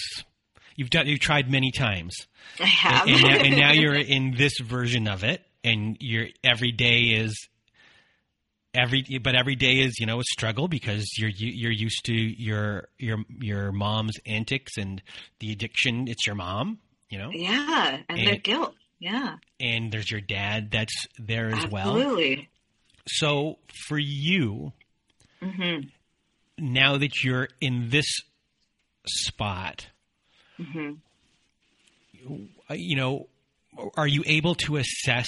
you've 0.75 0.89
done. 0.89 1.07
You've 1.07 1.19
tried 1.19 1.49
many 1.51 1.71
times, 1.71 2.15
I 2.59 2.65
have. 2.65 3.07
and, 3.07 3.15
and, 3.15 3.23
now, 3.23 3.35
and 3.45 3.57
now 3.57 3.71
you're 3.73 3.95
in 3.95 4.35
this 4.37 4.53
version 4.59 5.07
of 5.07 5.23
it, 5.23 5.41
and 5.63 5.97
your 5.99 6.27
every 6.43 6.71
day 6.71 6.99
is 7.15 7.35
every 8.73 9.03
but 9.21 9.35
every 9.35 9.55
day 9.55 9.79
is 9.79 9.99
you 9.99 10.05
know 10.05 10.19
a 10.19 10.23
struggle 10.23 10.67
because 10.67 11.05
you're 11.17 11.31
you're 11.35 11.71
used 11.71 12.05
to 12.05 12.13
your 12.13 12.87
your 12.97 13.17
your 13.41 13.71
mom's 13.71 14.17
antics 14.25 14.77
and 14.77 15.01
the 15.39 15.51
addiction 15.51 16.07
it's 16.07 16.25
your 16.25 16.35
mom 16.35 16.79
you 17.09 17.17
know 17.17 17.29
yeah, 17.33 17.97
and, 18.07 18.19
And- 18.19 18.27
their 18.27 18.37
guilt. 18.37 18.75
Yeah, 19.01 19.35
and 19.59 19.91
there's 19.91 20.09
your 20.09 20.21
dad 20.21 20.71
that's 20.71 21.07
there 21.19 21.49
as 21.49 21.67
well. 21.69 21.97
Absolutely. 21.97 22.49
so 23.07 23.57
for 23.87 23.97
you 23.97 24.71
hmm 25.41 25.79
now 26.59 26.97
that 26.97 27.23
you're 27.23 27.47
in 27.59 27.89
this 27.89 28.05
spot 29.07 29.87
hmm 30.61 30.91
uh, 32.69 32.75
you 32.75 32.95
know 32.95 33.27
are 33.97 34.05
you 34.07 34.23
able 34.27 34.53
to 34.53 34.77
assess 34.77 35.27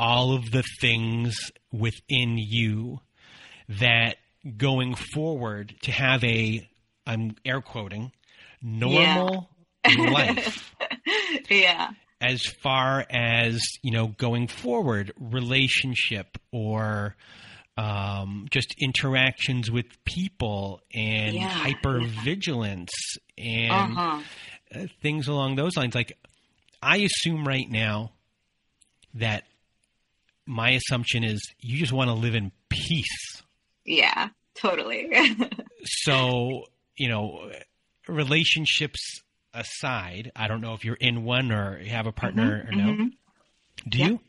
all 0.00 0.34
of 0.34 0.50
the 0.50 0.62
things 0.80 1.50
within 1.70 2.38
you 2.38 3.00
that 3.68 4.16
going 4.56 4.94
forward 4.94 5.74
to 5.82 5.92
have 5.92 6.24
a 6.24 6.66
i'm 7.06 7.36
air 7.44 7.60
quoting 7.60 8.10
normal 8.62 9.50
life? 9.98 10.74
Yeah. 11.50 11.90
As 12.22 12.40
far 12.62 13.04
as 13.10 13.60
you 13.82 13.90
know 13.90 14.06
going 14.16 14.46
forward 14.46 15.12
relationship 15.18 16.38
or 16.52 17.14
um, 17.76 18.46
just 18.50 18.74
interactions 18.80 19.70
with 19.70 19.86
people 20.04 20.80
and 20.94 21.36
Yeah, 21.36 21.48
hypervigilance 21.48 22.90
and 23.36 23.96
Uh-huh. 23.98 24.20
uh, 24.74 24.86
things 25.02 25.26
along 25.28 25.56
those 25.56 25.76
lines 25.76 25.94
like 25.94 26.16
i 26.82 26.98
assume 26.98 27.46
right 27.46 27.68
now 27.70 28.12
that 29.14 29.44
my 30.46 30.70
assumption 30.70 31.24
is 31.24 31.40
you 31.60 31.78
just 31.78 31.92
want 31.92 32.08
to 32.08 32.14
live 32.14 32.34
in 32.34 32.52
peace 32.68 33.42
Yeah, 33.84 34.28
totally. 34.54 35.10
so 35.84 36.64
you 36.96 37.08
know 37.08 37.50
relationships 38.08 39.22
aside 39.54 40.32
i 40.36 40.48
don't 40.48 40.60
know 40.60 40.74
if 40.74 40.84
you're 40.84 40.94
in 40.96 41.24
one 41.24 41.52
or 41.52 41.78
have 41.84 42.06
a 42.06 42.12
partner 42.12 42.64
or 42.68 42.72
no 42.72 42.92
Mhm. 42.94 43.12
do 43.88 43.98
Yeah. 43.98 44.06
you 44.08 44.20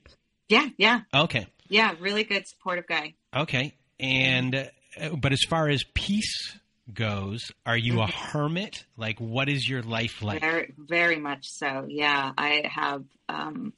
Yeah, 0.49 0.69
yeah, 0.77 0.99
okay 1.13 1.47
yeah. 1.69 1.95
Really 1.99 2.23
good, 2.23 2.47
supportive 2.47 2.85
guy. 2.87 3.15
okay 3.35 3.73
and 3.99 4.53
uh, 4.99 5.09
but 5.17 5.31
as 5.31 5.41
far 5.49 5.69
as 5.69 5.83
peace 5.93 6.57
goes 6.93 7.51
are 7.65 7.77
you 7.77 8.01
a 8.01 8.07
hermit 8.07 8.85
like 8.97 9.19
what 9.19 9.47
is 9.49 9.67
your 9.67 9.81
life 9.81 10.21
like 10.21 10.41
Very, 10.41 10.73
very 10.77 11.15
much 11.17 11.45
so. 11.47 11.85
Yeah, 11.87 12.33
I 12.37 12.63
have 12.69 13.05
um, 13.29 13.71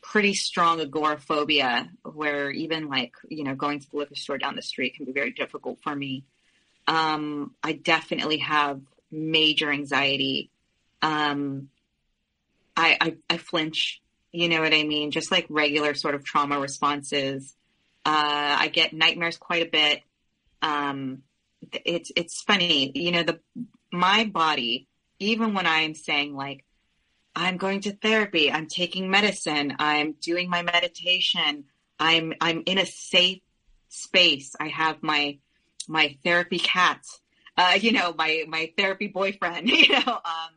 pretty 0.00 0.34
strong 0.34 0.80
agoraphobia, 0.80 1.90
where 2.04 2.50
even 2.52 2.88
like 2.88 3.12
you 3.28 3.42
know 3.42 3.54
going 3.56 3.80
to 3.80 3.90
the 3.90 3.96
liquor 3.96 4.14
store 4.14 4.38
down 4.38 4.54
the 4.54 4.62
street 4.62 4.94
can 4.94 5.04
be 5.04 5.12
very 5.12 5.32
difficult 5.32 5.78
for 5.82 5.94
me. 5.94 6.24
Um, 6.86 7.54
I 7.62 7.72
definitely 7.72 8.38
have 8.38 8.80
major 9.10 9.70
anxiety. 9.72 10.50
Um, 11.04 11.68
I, 12.76 12.96
I, 13.00 13.16
I 13.28 13.36
flinch. 13.36 14.00
You 14.32 14.48
know 14.48 14.60
what 14.62 14.74
I 14.74 14.82
mean? 14.82 15.12
Just 15.12 15.30
like 15.30 15.46
regular 15.48 15.94
sort 15.94 16.14
of 16.14 16.24
trauma 16.24 16.58
responses. 16.58 17.54
Uh, 18.04 18.56
I 18.58 18.68
get 18.68 18.92
nightmares 18.92 19.36
quite 19.36 19.66
a 19.66 19.70
bit. 19.70 20.02
Um, 20.60 21.22
it's 21.84 22.10
it's 22.16 22.42
funny, 22.42 22.90
you 22.94 23.12
know. 23.12 23.22
The 23.22 23.38
my 23.92 24.24
body, 24.24 24.88
even 25.18 25.54
when 25.54 25.66
I'm 25.66 25.94
saying 25.94 26.34
like, 26.34 26.64
I'm 27.36 27.58
going 27.58 27.82
to 27.82 27.92
therapy, 27.92 28.50
I'm 28.50 28.66
taking 28.66 29.10
medicine, 29.10 29.76
I'm 29.78 30.12
doing 30.20 30.50
my 30.50 30.62
meditation, 30.62 31.64
I'm 31.98 32.32
I'm 32.40 32.62
in 32.66 32.78
a 32.78 32.86
safe 32.86 33.40
space. 33.88 34.56
I 34.58 34.68
have 34.68 35.02
my 35.02 35.38
my 35.86 36.16
therapy 36.24 36.58
cat, 36.58 37.02
uh, 37.56 37.78
you 37.80 37.92
know, 37.92 38.14
my 38.16 38.44
my 38.48 38.72
therapy 38.76 39.06
boyfriend, 39.06 39.68
you 39.70 39.88
know, 39.88 40.12
um, 40.12 40.53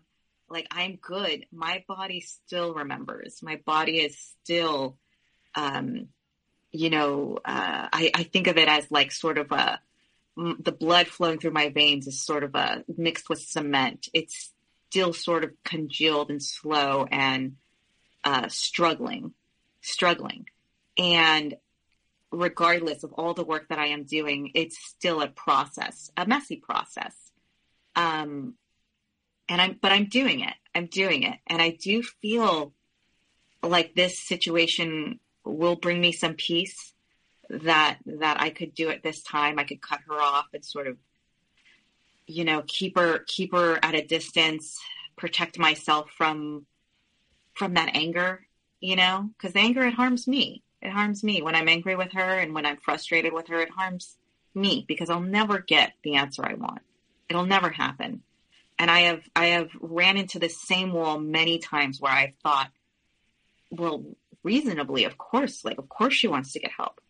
like 0.50 0.68
I'm 0.72 0.98
good. 1.02 1.45
My 1.52 1.84
body 1.88 2.22
still 2.22 2.74
remembers. 2.74 3.39
My 3.41 3.60
body 3.66 4.00
is 4.00 4.18
still, 4.18 4.98
um, 5.56 6.08
you 6.72 6.89
know, 6.89 7.38
uh, 7.43 7.88
I, 7.91 8.12
I 8.14 8.24
think 8.24 8.48
of 8.48 8.58
it 8.58 8.68
as 8.68 8.89
like 8.91 9.12
sort 9.12 9.38
of 9.38 9.52
a 9.52 9.80
the 10.60 10.72
blood 10.72 11.08
flowing 11.08 11.39
through 11.39 11.52
my 11.52 11.70
veins 11.70 12.06
is 12.06 12.22
sort 12.22 12.43
of 12.43 12.54
a 12.54 12.84
mixed 12.95 13.28
with 13.28 13.39
cement. 13.39 14.08
It's 14.14 14.54
still 14.89 15.12
sort 15.12 15.43
of 15.43 15.52
congealed 15.64 16.30
and 16.30 16.41
slow 16.41 17.08
and 17.10 17.56
uh, 18.24 18.48
struggling, 18.48 19.34
struggling, 19.82 20.45
and 20.95 21.56
regardless 22.32 23.04
of 23.04 23.14
all 23.14 23.34
the 23.34 23.43
work 23.43 23.70
that 23.70 23.80
I 23.80 23.88
am 23.88 24.04
doing, 24.04 24.52
it's 24.54 24.78
still 24.78 25.22
a 25.22 25.28
process, 25.28 26.12
a 26.16 26.28
messy 26.28 26.58
process. 26.58 27.16
Um, 27.95 28.54
and 29.50 29.62
I'm, 29.62 29.78
but 29.82 29.91
I'm 29.91 30.06
doing 30.06 30.41
it. 30.41 30.54
I'm 30.76 30.88
doing 30.88 31.24
it. 31.24 31.38
And 31.48 31.62
I 31.62 31.72
do 31.72 32.04
feel 32.04 32.74
like 33.64 33.95
this 33.95 34.20
situation 34.20 35.20
will 35.43 35.76
bring 35.76 36.00
me 36.00 36.12
some 36.12 36.36
peace 36.36 36.93
that, 37.50 38.00
that 38.06 38.39
I 38.39 38.50
could 38.50 38.76
do 38.76 38.89
it 38.89 39.04
this 39.04 39.24
time. 39.24 39.58
I 39.58 39.64
could 39.64 39.82
cut 39.82 40.02
her 40.08 40.20
off 40.20 40.48
and 40.54 40.64
sort 40.64 40.88
of, 40.88 40.98
you 42.28 42.43
know, 42.43 42.64
keep 42.68 42.98
her, 42.98 43.20
keep 43.28 43.54
her 43.54 43.80
at 43.82 43.95
a 43.95 44.06
distance, 44.06 44.78
protect 45.16 45.58
myself 45.58 46.12
from, 46.18 46.66
from 47.54 47.76
that 47.76 47.95
anger, 47.95 48.45
you 48.80 48.95
know, 48.95 49.30
cause 49.39 49.54
anger, 49.56 49.84
it 49.84 49.93
harms 49.93 50.28
me 50.28 50.64
it 50.82 50.91
harms 50.91 51.24
me 51.24 51.41
when 51.41 51.56
I'm 51.56 51.70
angry 51.70 51.95
with 51.95 52.14
her 52.14 52.39
and 52.39 52.54
when 52.54 52.66
I'm 52.66 52.78
frustrated 52.78 53.34
with 53.34 53.48
her. 53.48 53.60
It 53.60 53.70
harms 53.70 54.18
me 54.54 54.86
because 54.88 55.10
I'll 55.10 55.20
never 55.20 55.60
get 55.60 55.93
the 56.04 56.16
answer 56.16 56.45
I 56.45 56.54
want. 56.54 56.82
It'll 57.30 57.45
never 57.45 57.70
happen. 57.70 58.22
And 58.80 58.92
I 58.92 59.02
have 59.02 59.22
I 59.36 59.48
have 59.48 59.70
ran 59.80 60.18
into 60.18 60.40
the 60.40 60.50
same 60.50 60.94
wall 60.94 61.20
many 61.20 61.60
times 61.60 62.00
where 62.00 62.12
I've 62.12 62.36
thought, 62.44 62.70
well, 63.72 64.04
reasonably, 64.44 65.06
of 65.06 65.18
course, 65.18 65.66
like 65.66 65.78
of 65.78 65.90
course 65.90 66.14
she 66.14 66.28
wants 66.28 66.54
to 66.54 66.60
get 66.60 66.72
help. 66.72 67.02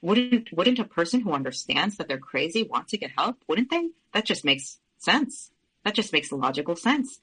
Wouldn't 0.00 0.52
wouldn't 0.52 0.80
a 0.80 0.84
person 0.84 1.20
who 1.20 1.32
understands 1.32 1.96
that 1.96 2.08
they're 2.08 2.18
crazy 2.18 2.64
want 2.64 2.88
to 2.88 2.98
get 2.98 3.12
help? 3.16 3.36
Wouldn't 3.46 3.70
they? 3.70 3.90
That 4.12 4.24
just 4.24 4.44
makes 4.44 4.78
sense. 4.98 5.50
That 5.84 5.94
just 5.94 6.12
makes 6.12 6.32
logical 6.32 6.76
sense. 6.76 7.20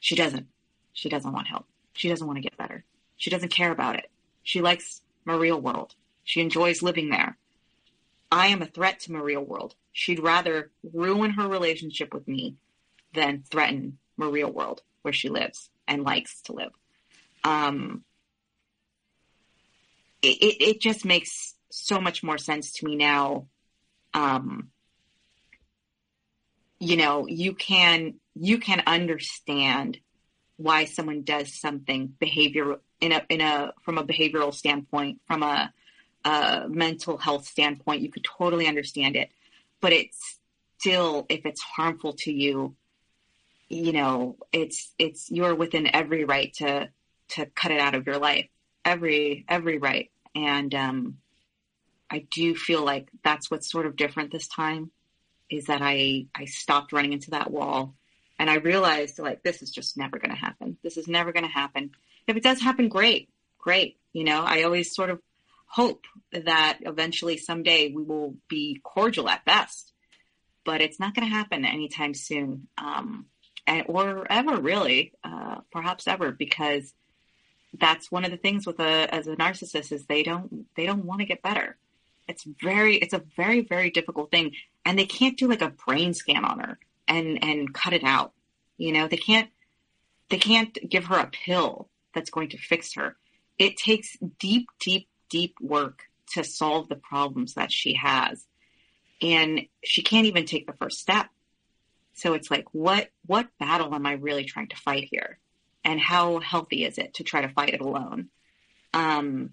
She 0.00 0.14
doesn't. 0.14 0.46
She 0.92 1.08
doesn't 1.08 1.32
want 1.32 1.48
help. 1.48 1.66
She 1.92 2.08
doesn't 2.08 2.26
want 2.26 2.38
to 2.38 2.42
get 2.42 2.56
better. 2.56 2.84
She 3.16 3.30
doesn't 3.30 3.50
care 3.50 3.70
about 3.70 3.96
it. 3.96 4.10
She 4.42 4.60
likes 4.60 5.02
Maria 5.24 5.56
World. 5.56 5.94
She 6.24 6.40
enjoys 6.40 6.82
living 6.82 7.10
there. 7.10 7.36
I 8.32 8.48
am 8.48 8.62
a 8.62 8.66
threat 8.66 9.00
to 9.00 9.12
Maria 9.12 9.40
World. 9.40 9.74
She'd 9.92 10.18
rather 10.18 10.70
ruin 10.92 11.30
her 11.32 11.46
relationship 11.46 12.12
with 12.12 12.26
me 12.26 12.56
than 13.14 13.42
threaten 13.50 13.98
Maria 14.16 14.48
World, 14.48 14.82
where 15.02 15.14
she 15.14 15.28
lives 15.28 15.70
and 15.86 16.02
likes 16.02 16.42
to 16.42 16.52
live. 16.52 16.72
Um, 17.42 18.04
it, 20.22 20.38
it, 20.40 20.62
it 20.62 20.80
just 20.80 21.04
makes 21.04 21.54
so 21.70 22.00
much 22.00 22.22
more 22.22 22.38
sense 22.38 22.72
to 22.74 22.86
me 22.86 22.96
now. 22.96 23.46
Um, 24.12 24.70
you 26.78 26.96
know, 26.96 27.26
you 27.26 27.54
can 27.54 28.14
you 28.34 28.58
can 28.58 28.82
understand 28.86 29.98
why 30.56 30.84
someone 30.84 31.22
does 31.22 31.52
something 31.52 32.14
behavior 32.18 32.76
in 33.00 33.12
a 33.12 33.22
in 33.28 33.40
a 33.40 33.72
from 33.82 33.98
a 33.98 34.04
behavioral 34.04 34.54
standpoint, 34.54 35.20
from 35.26 35.42
a, 35.42 35.72
a 36.24 36.66
mental 36.68 37.18
health 37.18 37.46
standpoint, 37.46 38.02
you 38.02 38.10
could 38.10 38.24
totally 38.24 38.66
understand 38.66 39.16
it. 39.16 39.30
But 39.80 39.92
it's 39.92 40.38
still, 40.78 41.26
if 41.28 41.44
it's 41.44 41.60
harmful 41.60 42.14
to 42.20 42.32
you, 42.32 42.76
you 43.68 43.92
know, 43.92 44.36
it's 44.52 44.92
it's 44.98 45.30
you're 45.30 45.54
within 45.54 45.94
every 45.94 46.24
right 46.24 46.52
to 46.54 46.88
to 47.30 47.46
cut 47.46 47.70
it 47.70 47.80
out 47.80 47.94
of 47.94 48.06
your 48.06 48.18
life, 48.18 48.48
every 48.84 49.44
every 49.48 49.78
right. 49.78 50.10
And 50.34 50.74
um, 50.74 51.18
I 52.10 52.26
do 52.30 52.54
feel 52.54 52.84
like 52.84 53.08
that's 53.22 53.50
what's 53.50 53.70
sort 53.70 53.86
of 53.86 53.96
different 53.96 54.32
this 54.32 54.48
time, 54.48 54.90
is 55.50 55.66
that 55.66 55.80
I 55.82 56.26
I 56.34 56.44
stopped 56.46 56.92
running 56.92 57.12
into 57.12 57.30
that 57.30 57.50
wall, 57.50 57.94
and 58.38 58.50
I 58.50 58.56
realized 58.56 59.18
like 59.18 59.42
this 59.42 59.62
is 59.62 59.70
just 59.70 59.96
never 59.96 60.18
going 60.18 60.30
to 60.30 60.36
happen. 60.36 60.76
This 60.82 60.96
is 60.96 61.08
never 61.08 61.32
going 61.32 61.46
to 61.46 61.50
happen 61.50 61.92
if 62.26 62.36
it 62.36 62.42
does 62.42 62.60
happen, 62.60 62.88
great, 62.88 63.28
great. 63.58 63.98
You 64.12 64.24
know, 64.24 64.42
I 64.42 64.62
always 64.62 64.94
sort 64.94 65.10
of 65.10 65.20
hope 65.66 66.04
that 66.32 66.78
eventually 66.82 67.36
someday 67.36 67.92
we 67.94 68.02
will 68.02 68.36
be 68.48 68.80
cordial 68.82 69.28
at 69.28 69.44
best, 69.44 69.92
but 70.64 70.80
it's 70.80 71.00
not 71.00 71.14
going 71.14 71.28
to 71.28 71.34
happen 71.34 71.64
anytime 71.64 72.14
soon, 72.14 72.68
um, 72.78 73.26
and, 73.66 73.84
or 73.88 74.26
ever 74.30 74.56
really, 74.60 75.12
uh, 75.22 75.60
perhaps 75.72 76.06
ever, 76.06 76.30
because 76.30 76.92
that's 77.78 78.10
one 78.10 78.24
of 78.24 78.30
the 78.30 78.36
things 78.36 78.66
with 78.66 78.78
a 78.80 79.12
as 79.14 79.26
a 79.26 79.36
narcissist 79.36 79.90
is 79.92 80.06
they 80.06 80.22
don't 80.22 80.66
they 80.76 80.86
don't 80.86 81.04
want 81.04 81.20
to 81.20 81.26
get 81.26 81.42
better. 81.42 81.76
It's 82.28 82.44
very 82.44 82.96
it's 82.96 83.14
a 83.14 83.22
very 83.36 83.62
very 83.62 83.90
difficult 83.90 84.30
thing, 84.30 84.52
and 84.84 84.98
they 84.98 85.06
can't 85.06 85.36
do 85.36 85.48
like 85.48 85.62
a 85.62 85.70
brain 85.70 86.14
scan 86.14 86.44
on 86.44 86.60
her 86.60 86.78
and 87.08 87.42
and 87.42 87.74
cut 87.74 87.92
it 87.92 88.04
out. 88.04 88.32
You 88.76 88.92
know, 88.92 89.08
they 89.08 89.16
can't 89.16 89.50
they 90.30 90.38
can't 90.38 90.76
give 90.88 91.06
her 91.06 91.18
a 91.18 91.26
pill 91.30 91.88
that's 92.14 92.30
going 92.30 92.50
to 92.50 92.58
fix 92.58 92.94
her. 92.94 93.16
It 93.58 93.76
takes 93.76 94.16
deep, 94.38 94.68
deep, 94.80 95.08
deep 95.28 95.54
work 95.60 96.00
to 96.32 96.44
solve 96.44 96.88
the 96.88 96.96
problems 96.96 97.54
that 97.54 97.70
she 97.70 97.94
has. 97.94 98.44
And 99.22 99.66
she 99.84 100.02
can't 100.02 100.26
even 100.26 100.46
take 100.46 100.66
the 100.66 100.72
first 100.72 100.98
step. 100.98 101.26
So 102.14 102.34
it's 102.34 102.50
like, 102.50 102.66
what, 102.72 103.10
what 103.26 103.48
battle 103.58 103.94
am 103.94 104.06
I 104.06 104.12
really 104.12 104.44
trying 104.44 104.68
to 104.68 104.76
fight 104.76 105.08
here? 105.10 105.38
And 105.84 106.00
how 106.00 106.40
healthy 106.40 106.84
is 106.84 106.98
it 106.98 107.14
to 107.14 107.24
try 107.24 107.42
to 107.42 107.48
fight 107.48 107.74
it 107.74 107.80
alone? 107.80 108.28
Um, 108.94 109.50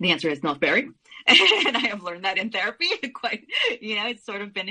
the 0.00 0.10
answer 0.10 0.28
is 0.28 0.42
not 0.42 0.60
very. 0.60 0.88
and 1.26 1.76
I 1.76 1.86
have 1.88 2.02
learned 2.02 2.24
that 2.24 2.38
in 2.38 2.50
therapy. 2.50 2.88
Quite, 3.14 3.46
you 3.80 3.96
know, 3.96 4.08
it's 4.08 4.24
sort 4.24 4.42
of 4.42 4.52
been 4.52 4.70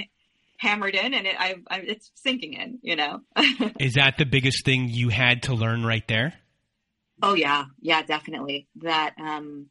hammered 0.58 0.96
in, 0.96 1.14
and 1.14 1.26
it, 1.26 1.36
I, 1.38 1.56
I, 1.70 1.80
it's 1.80 2.12
sinking 2.16 2.54
in. 2.54 2.80
You 2.82 2.96
know. 2.96 3.22
is 3.80 3.94
that 3.94 4.18
the 4.18 4.26
biggest 4.26 4.66
thing 4.66 4.90
you 4.90 5.10
had 5.10 5.44
to 5.44 5.54
learn 5.54 5.86
right 5.86 6.08
there? 6.08 6.34
Oh 7.22 7.36
yeah, 7.36 7.66
yeah, 7.80 8.02
definitely. 8.04 8.68
That 8.82 9.16
um, 9.20 9.68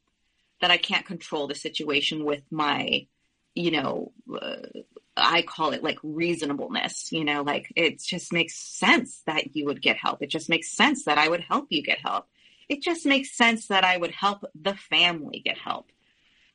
that 0.60 0.70
I 0.70 0.76
can't 0.76 1.04
control 1.04 1.46
the 1.46 1.54
situation 1.54 2.24
with 2.24 2.42
my, 2.50 3.06
you 3.54 3.70
know, 3.70 4.12
uh, 4.32 4.80
I 5.16 5.42
call 5.42 5.72
it 5.72 5.82
like 5.82 5.98
reasonableness. 6.02 7.12
You 7.12 7.24
know, 7.24 7.42
like 7.42 7.72
it 7.76 8.00
just 8.00 8.32
makes 8.32 8.56
sense 8.56 9.22
that 9.26 9.54
you 9.56 9.66
would 9.66 9.82
get 9.82 9.96
help. 9.96 10.22
It 10.22 10.30
just 10.30 10.48
makes 10.48 10.70
sense 10.70 11.04
that 11.04 11.18
I 11.18 11.28
would 11.28 11.40
help 11.40 11.66
you 11.70 11.82
get 11.82 11.98
help. 11.98 12.26
It 12.68 12.82
just 12.82 13.04
makes 13.04 13.36
sense 13.36 13.68
that 13.68 13.84
I 13.84 13.96
would 13.96 14.12
help 14.12 14.44
the 14.54 14.74
family 14.74 15.42
get 15.44 15.58
help. 15.58 15.90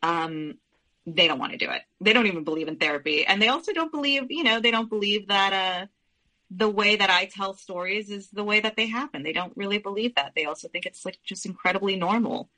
Um, 0.01 0.55
they 1.05 1.27
don't 1.27 1.39
want 1.39 1.51
to 1.53 1.57
do 1.57 1.69
it. 1.69 1.81
They 2.01 2.13
don't 2.13 2.27
even 2.27 2.43
believe 2.43 2.67
in 2.67 2.77
therapy, 2.77 3.25
and 3.25 3.41
they 3.41 3.47
also 3.47 3.73
don't 3.73 3.91
believe, 3.91 4.23
you 4.29 4.43
know, 4.43 4.59
they 4.59 4.71
don't 4.71 4.89
believe 4.89 5.27
that. 5.27 5.53
Uh, 5.53 5.88
the 6.49 6.69
way 6.69 6.95
that 6.95 7.09
I 7.09 7.25
tell 7.25 7.53
stories 7.53 8.09
is 8.09 8.29
the 8.29 8.43
way 8.43 8.59
that 8.59 8.75
they 8.75 8.88
happen. 8.88 9.23
They 9.23 9.34
don't 9.34 9.55
really 9.57 9.79
believe 9.79 10.15
that. 10.15 10.34
They 10.35 10.45
also 10.45 10.67
think 10.67 10.85
it's 10.85 11.05
like 11.05 11.19
just 11.23 11.45
incredibly 11.45 11.95
normal. 11.95 12.49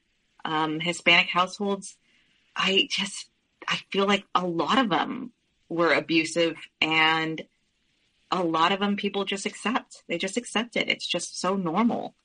Um, 0.45 0.79
Hispanic 0.79 1.27
households, 1.27 1.97
I 2.55 2.87
just, 2.89 3.29
I 3.67 3.79
feel 3.91 4.05
like 4.05 4.25
a 4.35 4.45
lot 4.45 4.77
of 4.77 4.89
them 4.89 5.31
were 5.69 5.93
abusive 5.93 6.57
and 6.81 7.41
a 8.31 8.43
lot 8.43 8.71
of 8.71 8.79
them 8.79 8.95
people 8.95 9.25
just 9.25 9.45
accept. 9.45 10.03
They 10.07 10.17
just 10.17 10.37
accept 10.37 10.75
it. 10.75 10.89
It's 10.89 11.07
just 11.07 11.39
so 11.39 11.55
normal. 11.55 12.15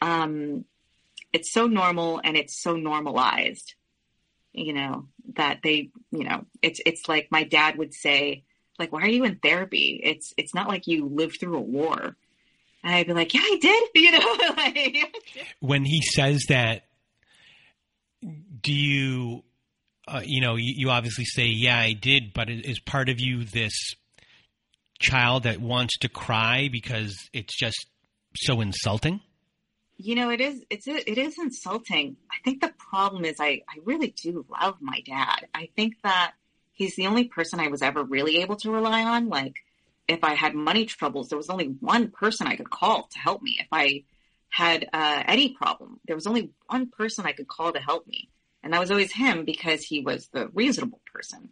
Um, 0.00 0.64
it's 1.32 1.52
so 1.52 1.66
normal 1.66 2.20
and 2.22 2.36
it's 2.36 2.60
so 2.60 2.76
normalized, 2.76 3.74
you 4.52 4.72
know, 4.72 5.06
that 5.34 5.60
they, 5.62 5.90
you 6.10 6.24
know, 6.24 6.44
it's, 6.62 6.80
it's 6.86 7.08
like 7.08 7.28
my 7.30 7.44
dad 7.44 7.76
would 7.76 7.94
say, 7.94 8.44
like, 8.78 8.92
why 8.92 9.02
are 9.02 9.08
you 9.08 9.24
in 9.24 9.36
therapy? 9.36 10.00
It's 10.02 10.32
it's 10.36 10.54
not 10.54 10.68
like 10.68 10.86
you 10.86 11.06
lived 11.06 11.40
through 11.40 11.56
a 11.56 11.60
war. 11.60 12.16
And 12.84 12.94
I'd 12.94 13.06
be 13.06 13.12
like, 13.12 13.34
yeah, 13.34 13.40
I 13.42 13.58
did. 13.60 13.88
You 13.94 14.12
know, 14.12 15.04
when 15.60 15.84
he 15.84 16.00
says 16.02 16.44
that, 16.48 16.84
do 18.62 18.72
you, 18.72 19.42
uh, 20.08 20.22
you 20.24 20.40
know, 20.40 20.56
you, 20.56 20.72
you, 20.76 20.90
obviously 20.90 21.24
say, 21.24 21.46
yeah, 21.46 21.78
I 21.78 21.92
did, 21.92 22.32
but 22.32 22.48
is 22.48 22.80
part 22.80 23.08
of 23.08 23.20
you 23.20 23.44
this 23.44 23.94
child 24.98 25.44
that 25.44 25.60
wants 25.60 25.98
to 25.98 26.08
cry 26.08 26.68
because 26.70 27.28
it's 27.32 27.56
just 27.56 27.86
so 28.36 28.60
insulting? 28.60 29.20
You 29.96 30.14
know, 30.14 30.30
it 30.30 30.40
is 30.40 30.62
it's 30.70 30.86
it 30.86 31.18
is 31.18 31.38
insulting. 31.38 32.16
I 32.30 32.36
think 32.44 32.60
the 32.60 32.72
problem 32.78 33.24
is 33.24 33.36
I 33.40 33.62
I 33.68 33.78
really 33.84 34.14
do 34.22 34.46
love 34.48 34.76
my 34.80 35.00
dad. 35.04 35.48
I 35.52 35.70
think 35.74 35.94
that 36.04 36.34
he's 36.72 36.94
the 36.94 37.08
only 37.08 37.24
person 37.24 37.58
I 37.58 37.68
was 37.68 37.82
ever 37.82 38.04
really 38.04 38.38
able 38.38 38.56
to 38.56 38.70
rely 38.70 39.02
on. 39.02 39.28
Like 39.28 39.56
if 40.06 40.22
I 40.22 40.34
had 40.34 40.54
money 40.54 40.86
troubles, 40.86 41.28
there 41.28 41.36
was 41.36 41.50
only 41.50 41.66
one 41.80 42.10
person 42.10 42.46
I 42.46 42.56
could 42.56 42.70
call 42.70 43.08
to 43.10 43.18
help 43.18 43.42
me. 43.42 43.58
If 43.60 43.66
I 43.72 44.04
had 44.50 44.88
uh, 44.92 45.22
any 45.26 45.50
problem, 45.54 46.00
there 46.06 46.16
was 46.16 46.26
only 46.26 46.50
one 46.68 46.88
person 46.90 47.26
I 47.26 47.32
could 47.32 47.48
call 47.48 47.72
to 47.72 47.80
help 47.80 48.06
me, 48.06 48.30
and 48.62 48.72
that 48.72 48.80
was 48.80 48.90
always 48.90 49.12
him 49.12 49.44
because 49.44 49.82
he 49.82 50.00
was 50.00 50.28
the 50.28 50.48
reasonable 50.48 51.00
person. 51.12 51.50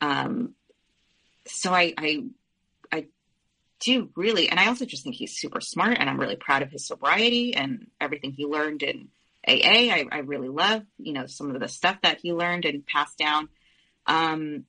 Um, 0.00 0.54
so 1.46 1.72
I, 1.72 1.94
I, 1.96 2.24
I 2.92 3.06
do 3.80 4.10
really, 4.16 4.48
and 4.48 4.58
I 4.58 4.66
also 4.66 4.84
just 4.84 5.04
think 5.04 5.16
he's 5.16 5.38
super 5.38 5.60
smart, 5.60 5.96
and 5.98 6.10
I'm 6.10 6.20
really 6.20 6.36
proud 6.36 6.62
of 6.62 6.70
his 6.70 6.86
sobriety 6.86 7.54
and 7.54 7.86
everything 8.00 8.32
he 8.32 8.44
learned 8.44 8.82
in 8.82 9.08
AA. 9.46 9.92
I, 9.92 10.04
I 10.10 10.18
really 10.18 10.48
love, 10.48 10.82
you 10.98 11.12
know, 11.12 11.26
some 11.26 11.54
of 11.54 11.60
the 11.60 11.68
stuff 11.68 11.98
that 12.02 12.20
he 12.20 12.32
learned 12.32 12.64
and 12.64 12.86
passed 12.86 13.18
down. 13.18 13.48
Um, 14.06 14.64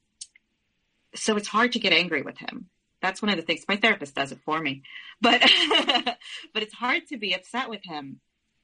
so 1.15 1.35
it's 1.35 1.47
hard 1.47 1.73
to 1.73 1.79
get 1.79 1.93
angry 1.93 2.21
with 2.21 2.37
him. 2.37 2.69
That's 3.01 3.21
one 3.21 3.29
of 3.29 3.37
the 3.37 3.43
things. 3.43 3.65
My 3.67 3.77
therapist 3.77 4.15
does 4.15 4.31
it 4.31 4.39
for 4.43 4.59
me, 4.59 4.83
but 5.21 5.41
but 6.53 6.63
it's 6.63 6.73
hard 6.73 7.07
to 7.07 7.17
be 7.17 7.33
upset 7.33 7.69
with 7.69 7.83
him, 7.83 8.19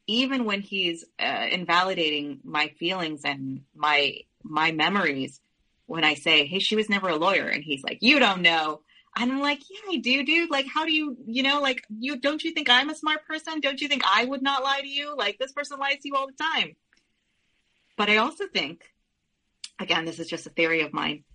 even 0.08 0.46
when 0.46 0.62
he's 0.62 1.06
uh, 1.20 1.48
invalidating 1.52 2.40
my 2.44 2.70
feelings 2.80 3.22
and 3.24 3.64
my 3.76 4.20
my 4.44 4.72
memories. 4.72 5.40
When 5.86 6.04
I 6.04 6.14
say, 6.16 6.46
"Hey, 6.46 6.60
she 6.60 6.76
was 6.76 6.90
never 6.90 7.10
a 7.10 7.16
lawyer," 7.16 7.48
and 7.48 7.64
he's 7.64 7.84
like, 7.84 8.00
"You 8.02 8.20
don't 8.20 8.42
know," 8.42 8.82
and 9.16 9.32
I'm 9.32 9.42
like, 9.42 9.60
"Yeah, 9.70 9.92
I 9.92 9.98
do, 9.98 10.24
dude. 10.24 10.50
Like, 10.50 10.66
how 10.68 10.86
do 10.86 10.94
you, 10.94 11.18
you 11.26 11.44
know, 11.44 11.62
like 11.62 11.86
you 11.90 12.18
don't 12.18 12.44
you 12.44 12.52
think 12.52 12.70
I'm 12.70 12.90
a 12.90 12.96
smart 12.96 13.26
person? 13.28 13.60
Don't 13.60 13.82
you 13.82 13.88
think 13.88 14.04
I 14.06 14.26
would 14.26 14.42
not 14.42 14.64
lie 14.64 14.82
to 14.82 14.88
you? 14.88 15.16
Like 15.16 15.38
this 15.38 15.52
person 15.52 15.80
lies 15.80 16.00
to 16.02 16.08
you 16.08 16.16
all 16.16 16.28
the 16.28 16.34
time." 16.42 16.76
But 17.98 18.10
I 18.10 18.18
also 18.18 18.48
think, 18.48 18.84
again, 19.80 20.06
this 20.06 20.20
is 20.20 20.28
just 20.28 20.48
a 20.48 20.52
theory 20.52 20.82
of 20.82 20.94
mine 20.94 21.26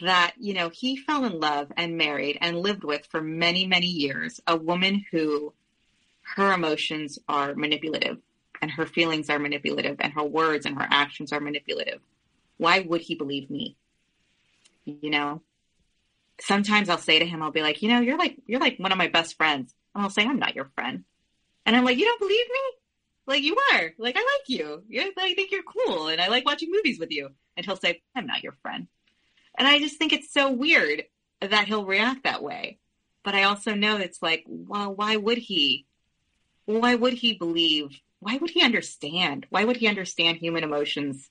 that, 0.00 0.34
you 0.38 0.54
know, 0.54 0.68
he 0.68 0.96
fell 0.96 1.24
in 1.24 1.38
love 1.38 1.70
and 1.76 1.96
married 1.96 2.38
and 2.40 2.58
lived 2.58 2.84
with 2.84 3.06
for 3.06 3.20
many, 3.20 3.66
many 3.66 3.86
years 3.86 4.40
a 4.46 4.56
woman 4.56 5.04
who 5.10 5.52
her 6.36 6.52
emotions 6.52 7.18
are 7.28 7.54
manipulative 7.54 8.18
and 8.60 8.70
her 8.70 8.86
feelings 8.86 9.28
are 9.28 9.38
manipulative 9.38 9.96
and 10.00 10.12
her 10.14 10.24
words 10.24 10.66
and 10.66 10.76
her 10.76 10.86
actions 10.88 11.32
are 11.32 11.40
manipulative. 11.40 12.00
Why 12.56 12.80
would 12.80 13.00
he 13.00 13.14
believe 13.14 13.50
me? 13.50 13.76
You 14.84 15.10
know, 15.10 15.42
sometimes 16.40 16.88
I'll 16.88 16.98
say 16.98 17.18
to 17.18 17.26
him, 17.26 17.42
I'll 17.42 17.50
be 17.50 17.62
like, 17.62 17.82
you 17.82 17.88
know, 17.88 18.00
you're 18.00 18.18
like, 18.18 18.38
you're 18.46 18.60
like 18.60 18.78
one 18.78 18.92
of 18.92 18.98
my 18.98 19.08
best 19.08 19.36
friends. 19.36 19.74
And 19.94 20.02
I'll 20.02 20.10
say, 20.10 20.24
I'm 20.24 20.38
not 20.38 20.54
your 20.54 20.70
friend. 20.74 21.04
And 21.66 21.76
I'm 21.76 21.84
like, 21.84 21.98
you 21.98 22.04
don't 22.04 22.20
believe 22.20 22.46
me? 22.48 22.60
Like 23.26 23.42
you 23.42 23.56
are. 23.74 23.92
Like 23.98 24.16
I 24.16 24.20
like 24.20 24.48
you. 24.48 24.82
You're, 24.88 25.04
I 25.18 25.34
think 25.34 25.50
you're 25.50 25.62
cool 25.62 26.08
and 26.08 26.20
I 26.20 26.28
like 26.28 26.46
watching 26.46 26.70
movies 26.70 26.98
with 26.98 27.10
you. 27.10 27.30
And 27.56 27.66
he'll 27.66 27.76
say, 27.76 28.00
I'm 28.16 28.26
not 28.26 28.42
your 28.42 28.56
friend. 28.62 28.86
And 29.56 29.68
I 29.68 29.78
just 29.78 29.98
think 29.98 30.12
it's 30.12 30.32
so 30.32 30.50
weird 30.50 31.04
that 31.40 31.66
he'll 31.68 31.84
react 31.84 32.24
that 32.24 32.42
way. 32.42 32.78
But 33.22 33.34
I 33.34 33.44
also 33.44 33.74
know 33.74 33.98
it's 33.98 34.22
like, 34.22 34.44
well, 34.46 34.94
why 34.94 35.16
would 35.16 35.38
he? 35.38 35.86
Why 36.64 36.94
would 36.94 37.14
he 37.14 37.34
believe? 37.34 38.00
Why 38.20 38.36
would 38.36 38.50
he 38.50 38.62
understand? 38.62 39.46
Why 39.50 39.64
would 39.64 39.76
he 39.76 39.88
understand 39.88 40.38
human 40.38 40.64
emotions 40.64 41.28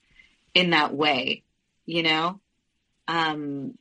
in 0.54 0.70
that 0.70 0.94
way? 0.94 1.42
You 1.86 2.02
know? 2.02 2.40
Um, 3.08 3.78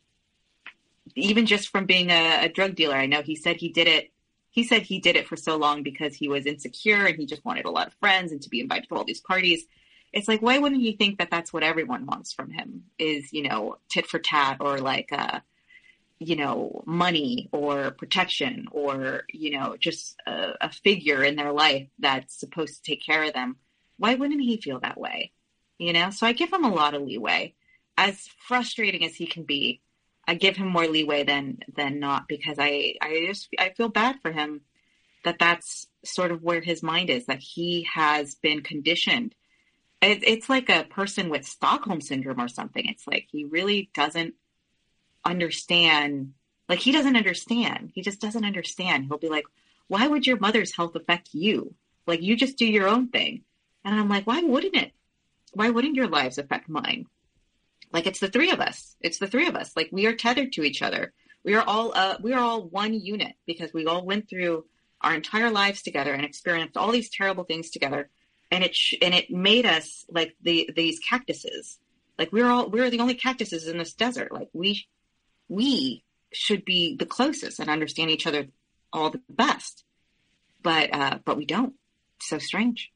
even 1.16 1.46
just 1.46 1.70
from 1.70 1.86
being 1.86 2.10
a, 2.10 2.46
a 2.46 2.50
drug 2.50 2.76
dealer, 2.76 2.96
I 2.96 3.06
know 3.06 3.22
he 3.22 3.36
said 3.36 3.58
he 3.58 3.70
did 3.70 3.88
it. 3.88 4.12
He 4.50 4.64
said 4.64 4.82
he 4.82 5.00
did 5.00 5.16
it 5.16 5.28
for 5.28 5.38
so 5.38 5.56
long 5.58 5.84
because 5.84 6.16
he 6.16 6.28
was 6.28 6.46
insecure 6.46 7.06
and 7.06 7.18
he 7.18 7.26
just 7.26 7.46
wanted 7.46 7.66
a 7.66 7.72
lot 7.72 7.88
of 7.88 7.94
friends 7.96 8.32
and 8.32 8.42
to 8.42 8.50
be 8.50 8.60
invited 8.60 8.90
to 8.90 8.96
all 8.96 9.06
these 9.06 9.22
parties 9.22 9.66
it's 10.14 10.28
like 10.28 10.42
why 10.42 10.58
wouldn't 10.58 10.82
he 10.82 10.94
think 10.94 11.18
that 11.18 11.32
that's 11.32 11.54
what 11.54 11.64
everyone 11.64 12.06
wants 12.06 12.34
from 12.34 12.52
him 12.52 12.84
is 13.00 13.32
you 13.32 13.44
know 13.44 13.78
tit 13.90 14.08
for 14.08 14.20
tat 14.20 14.58
or 14.60 14.78
like 14.80 15.10
uh 15.12 15.40
you 16.22 16.36
know 16.36 16.84
money 16.86 17.50
or 17.52 17.92
protection 17.92 18.68
or 18.72 19.24
you 19.34 19.58
know 19.58 19.76
just 19.80 20.16
a, 20.28 20.54
a 20.62 20.72
figure 20.72 21.24
in 21.24 21.36
their 21.36 21.52
life 21.52 21.88
that's 21.98 22.40
supposed 22.40 22.76
to 22.76 22.84
take 22.84 23.04
care 23.04 23.24
of 23.24 23.34
them 23.34 23.58
why 23.98 24.16
wouldn't 24.16 24.42
he 24.42 24.58
feel 24.58 24.80
that 24.80 25.00
way? 25.00 25.32
You 25.78 25.94
know 25.94 26.12
so 26.12 26.28
i 26.28 26.34
give 26.34 26.54
him 26.54 26.64
a 26.64 26.74
lot 26.74 26.94
of 26.94 27.02
leeway. 27.02 27.56
As 27.98 28.30
frustrating 28.48 29.04
as 29.04 29.16
he 29.16 29.26
can 29.26 29.44
be 29.44 29.82
i 30.28 30.36
give 30.36 30.56
him 30.56 30.68
more 30.68 30.88
leeway 30.88 31.24
than 31.24 31.60
than 31.76 32.00
not 32.00 32.28
because 32.28 32.58
i 32.60 32.94
i 33.02 33.26
just 33.28 33.50
i 33.60 33.70
feel 33.70 33.90
bad 33.90 34.18
for 34.22 34.32
him 34.32 34.62
that 35.24 35.40
that's 35.40 35.88
sort 36.04 36.32
of 36.32 36.42
where 36.44 36.62
his 36.62 36.82
mind 36.84 37.10
is 37.10 37.26
that 37.26 37.40
he 37.40 37.88
has 37.94 38.36
been 38.36 38.62
conditioned. 38.62 39.36
It, 40.02 40.24
it's 40.24 40.50
like 40.50 40.70
a 40.70 40.84
person 40.84 41.30
with 41.30 41.46
Stockholm 41.46 42.02
syndrome 42.02 42.42
or 42.42 42.48
something. 42.48 42.86
It's 42.86 43.08
like 43.08 43.28
he 43.32 43.46
really 43.46 43.90
doesn't 43.94 44.34
understand. 45.26 46.34
Like 46.70 46.80
he 46.80 46.92
doesn't 46.92 47.16
understand. 47.16 47.92
He 47.94 48.02
just 48.02 48.22
doesn't 48.22 48.46
understand. 48.46 49.06
He'll 49.06 49.18
be 49.18 49.30
like, 49.30 49.46
"Why 49.88 50.08
would 50.08 50.26
your 50.26 50.40
mother's 50.40 50.76
health 50.76 50.96
affect 50.96 51.30
you? 51.34 51.76
Like 52.08 52.22
you 52.22 52.36
just 52.36 52.58
do 52.58 52.66
your 52.66 52.88
own 52.88 53.10
thing." 53.10 53.44
And 53.84 53.96
I'm 53.96 54.10
like, 54.10 54.28
"Why 54.28 54.42
wouldn't 54.42 54.76
it? 54.76 54.94
Why 55.54 55.70
wouldn't 55.70 55.96
your 55.96 56.08
lives 56.08 56.38
affect 56.38 56.70
mine?" 56.70 57.08
Like 57.92 58.08
it's 58.08 58.20
the 58.20 58.30
three 58.30 58.52
of 58.52 58.60
us. 58.60 58.96
It's 59.02 59.20
the 59.20 59.28
three 59.28 59.48
of 59.48 59.56
us. 59.56 59.76
Like 59.76 59.90
we 59.92 60.06
are 60.06 60.16
tethered 60.16 60.54
to 60.54 60.64
each 60.64 60.82
other. 60.82 61.14
We 61.44 61.56
are 61.56 61.64
all 61.66 61.92
uh, 61.96 62.18
we 62.22 62.34
are 62.34 62.42
all 62.42 62.68
one 62.68 62.94
unit 62.94 63.34
because 63.46 63.74
we 63.74 63.86
all 63.86 64.06
went 64.06 64.30
through 64.30 64.66
our 65.02 65.14
entire 65.14 65.50
lives 65.50 65.82
together 65.82 66.14
and 66.14 66.24
experienced 66.24 66.78
all 66.78 66.92
these 66.92 67.10
terrible 67.10 67.44
things 67.44 67.72
together 67.72 68.10
and 68.52 68.64
it 68.64 68.76
sh- 68.76 68.96
and 69.02 69.14
it 69.14 69.32
made 69.32 69.66
us 69.66 70.06
like 70.10 70.36
the 70.42 70.70
these 70.76 71.00
cactuses. 71.00 71.80
Like 72.20 72.32
we're 72.32 72.48
all 72.48 72.70
we're 72.70 72.90
the 72.90 73.00
only 73.00 73.16
cactuses 73.16 73.68
in 73.68 73.78
this 73.78 73.94
desert. 73.94 74.32
Like 74.32 74.50
we 74.54 74.86
we 75.52 76.04
should 76.34 76.64
be 76.64 76.96
the 76.96 77.06
closest 77.06 77.60
and 77.60 77.70
understand 77.70 78.10
each 78.10 78.26
other 78.26 78.48
all 78.94 79.10
the 79.10 79.22
best, 79.30 79.84
but 80.64 80.94
uh, 80.94 81.20
but 81.26 81.36
we 81.38 81.46
don't. 81.46 81.74
so 82.22 82.38
strange. 82.40 82.90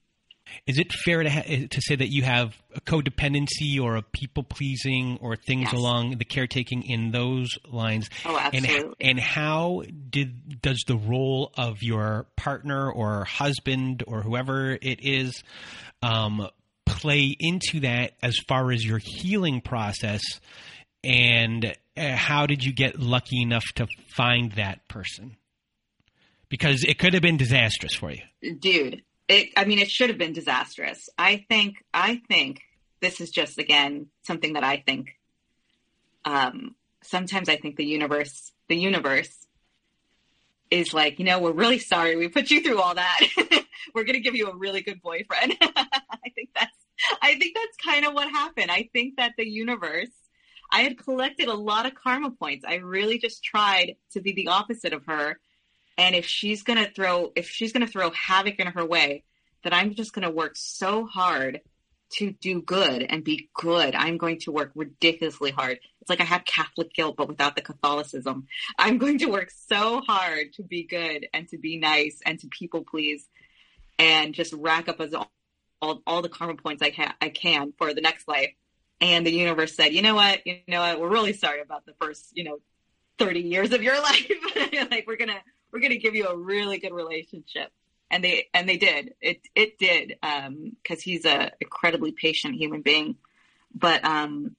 Is 0.68 0.78
it 0.78 0.94
fair 0.94 1.24
to 1.24 1.30
ha- 1.30 1.68
to 1.70 1.82
say 1.82 1.96
that 1.96 2.10
you 2.10 2.22
have 2.24 2.56
a 2.76 2.80
codependency 2.82 3.82
or 3.82 3.96
a 3.98 4.04
people 4.04 4.44
pleasing 4.44 5.18
or 5.20 5.36
things 5.36 5.64
Yes. 5.64 5.74
along 5.74 6.18
the 6.20 6.24
caretaking 6.26 6.84
in 6.84 7.12
those 7.12 7.50
lines? 7.68 8.10
Oh, 8.26 8.38
And, 8.54 8.66
absolutely. 8.66 8.96
and 9.10 9.20
how 9.20 9.84
did 10.10 10.62
does 10.62 10.84
the 10.88 10.96
role 10.98 11.52
of 11.58 11.82
your 11.82 12.28
partner 12.36 12.92
or 12.92 13.26
husband 13.26 14.04
or 14.08 14.22
whoever 14.22 14.78
it 14.82 15.00
is 15.04 15.44
um, 16.04 16.48
play 16.86 17.36
into 17.40 17.80
that 17.82 18.12
as 18.22 18.38
far 18.48 18.72
as 18.72 18.86
your 18.86 19.00
healing 19.04 19.62
process? 19.62 20.22
And 21.04 21.74
uh, 21.98 22.16
how 22.16 22.46
did 22.46 22.64
you 22.64 22.74
get 22.74 23.00
lucky 23.00 23.42
enough 23.42 23.66
to 23.76 23.88
find 24.08 24.54
that 24.54 24.88
person? 24.88 25.38
Because 26.50 26.84
it 26.84 27.00
could 27.00 27.14
have 27.14 27.24
been 27.24 27.38
disastrous 27.38 27.96
for 27.96 28.12
you. 28.12 28.56
dude 28.56 29.02
it 29.28 29.50
i 29.58 29.66
mean 29.66 29.80
it 29.80 29.90
should 29.90 30.10
have 30.10 30.18
been 30.18 30.34
disastrous 30.34 31.10
i 31.18 31.46
think 31.50 31.84
i 31.94 32.22
think 32.28 32.62
this 33.02 33.20
is 33.22 33.30
just 33.30 33.58
again 33.58 34.08
something 34.24 34.54
that 34.54 34.64
i 34.64 34.78
think 34.78 35.18
um 36.26 36.76
sometimes 37.04 37.50
i 37.50 37.56
think 37.56 37.76
the 37.76 37.86
universe 37.86 38.52
the 38.68 38.76
universe 38.76 39.48
is 40.72 40.94
like 40.94 41.20
you 41.20 41.26
know 41.26 41.40
we're 41.40 41.52
really 41.52 41.80
sorry 41.80 42.16
we 42.16 42.28
put 42.28 42.50
you 42.52 42.62
through 42.62 42.80
all 42.80 42.96
that 42.96 43.20
we're 43.94 44.04
going 44.04 44.16
to 44.16 44.20
give 44.20 44.36
you 44.36 44.48
a 44.48 44.56
really 44.56 44.82
good 44.82 45.02
boyfriend 45.02 45.56
i 45.62 46.30
think 46.36 46.50
that's 46.56 46.78
i 47.22 47.36
think 47.36 47.56
that's 47.56 47.78
kind 47.84 48.06
of 48.06 48.14
what 48.14 48.30
happened 48.30 48.72
i 48.72 48.90
think 48.94 49.16
that 49.18 49.34
the 49.38 49.48
universe 49.48 50.10
i 50.72 50.82
had 50.82 50.98
collected 50.98 51.48
a 51.48 51.54
lot 51.54 51.86
of 51.86 51.96
karma 51.96 52.32
points. 52.32 52.66
I 52.68 52.76
really 52.76 53.18
just 53.18 53.44
tried 53.44 53.96
to 54.12 54.22
be 54.22 54.34
the 54.34 54.50
opposite 54.50 54.94
of 54.94 55.06
her. 55.06 55.40
And 55.98 56.16
if 56.16 56.26
she's 56.26 56.64
gonna 56.64 56.90
throw 56.94 57.32
if 57.36 57.50
she's 57.50 57.74
gonna 57.74 57.88
throw 57.88 58.12
havoc 58.12 58.56
in 58.60 58.68
her 58.68 58.86
way 58.86 59.24
then 59.64 59.74
i'm 59.74 59.96
just 59.96 60.14
gonna 60.14 60.32
work 60.32 60.54
so 60.56 61.06
hard 61.06 61.62
to 62.12 62.32
do 62.32 62.62
good 62.62 63.02
and 63.02 63.24
be 63.24 63.50
good. 63.56 63.96
I'm 63.96 64.18
going 64.18 64.40
to 64.42 64.52
work 64.52 64.72
ridiculously 64.76 65.52
hard. 65.52 65.80
It's 66.02 66.10
like 66.10 66.22
i 66.22 66.24
have 66.24 66.46
catholic 66.46 66.94
guilt 66.94 67.16
but 67.18 67.28
without 67.28 67.56
the 67.56 67.62
catholicism. 67.62 68.48
I'm 68.78 68.98
going 68.98 69.20
to 69.20 69.26
work 69.26 69.52
so 69.52 70.02
hard 70.02 70.54
to 70.54 70.64
be 70.64 70.84
good 70.84 71.28
and 71.34 71.48
to 71.50 71.58
be 71.58 71.78
nice 71.78 72.20
and 72.26 72.40
to 72.40 72.48
people 72.48 72.84
please 72.84 73.28
and 73.98 74.34
just 74.34 74.54
rack 74.54 74.88
up 74.88 75.00
as 75.00 75.14
all, 75.14 75.32
all, 75.82 76.02
all 76.06 76.22
the 76.22 76.30
karma 76.30 76.56
points 76.56 76.82
I, 76.82 76.92
ca- 76.92 77.16
I 77.22 77.30
can 77.30 77.74
for 77.78 77.94
the 77.94 78.02
next 78.02 78.28
life 78.28 78.54
and 79.02 79.26
the 79.26 79.32
universe 79.32 79.76
said 79.76 79.94
you 79.94 80.02
know 80.02 80.16
what? 80.16 80.46
You 80.46 80.60
know 80.68 80.82
what? 80.82 81.00
We're 81.00 81.10
really 81.10 81.34
sorry 81.34 81.62
about 81.62 81.86
the 81.86 81.94
first 82.00 82.32
you 82.34 82.44
know 82.44 82.60
30 83.20 83.42
years 83.42 83.72
of 83.72 83.84
your 83.84 84.02
life. 84.02 84.32
Like 84.92 85.06
we're 85.08 85.18
gonna 85.18 85.42
we're 85.72 85.80
gonna 85.80 85.98
give 85.98 86.16
you 86.16 86.28
a 86.28 86.38
really 86.38 86.80
good 86.80 86.94
relationship. 86.94 87.72
And 88.12 88.24
they 88.24 88.48
and 88.54 88.70
they 88.70 88.78
did. 88.78 89.14
It 89.22 89.42
it 89.56 89.78
did 89.78 90.18
um 90.22 90.76
because 90.82 91.02
he's 91.02 91.26
a 91.26 91.52
incredibly 91.60 92.12
patient 92.12 92.56
human 92.56 92.82
being. 92.82 93.16
But 93.74 94.06
um 94.06 94.56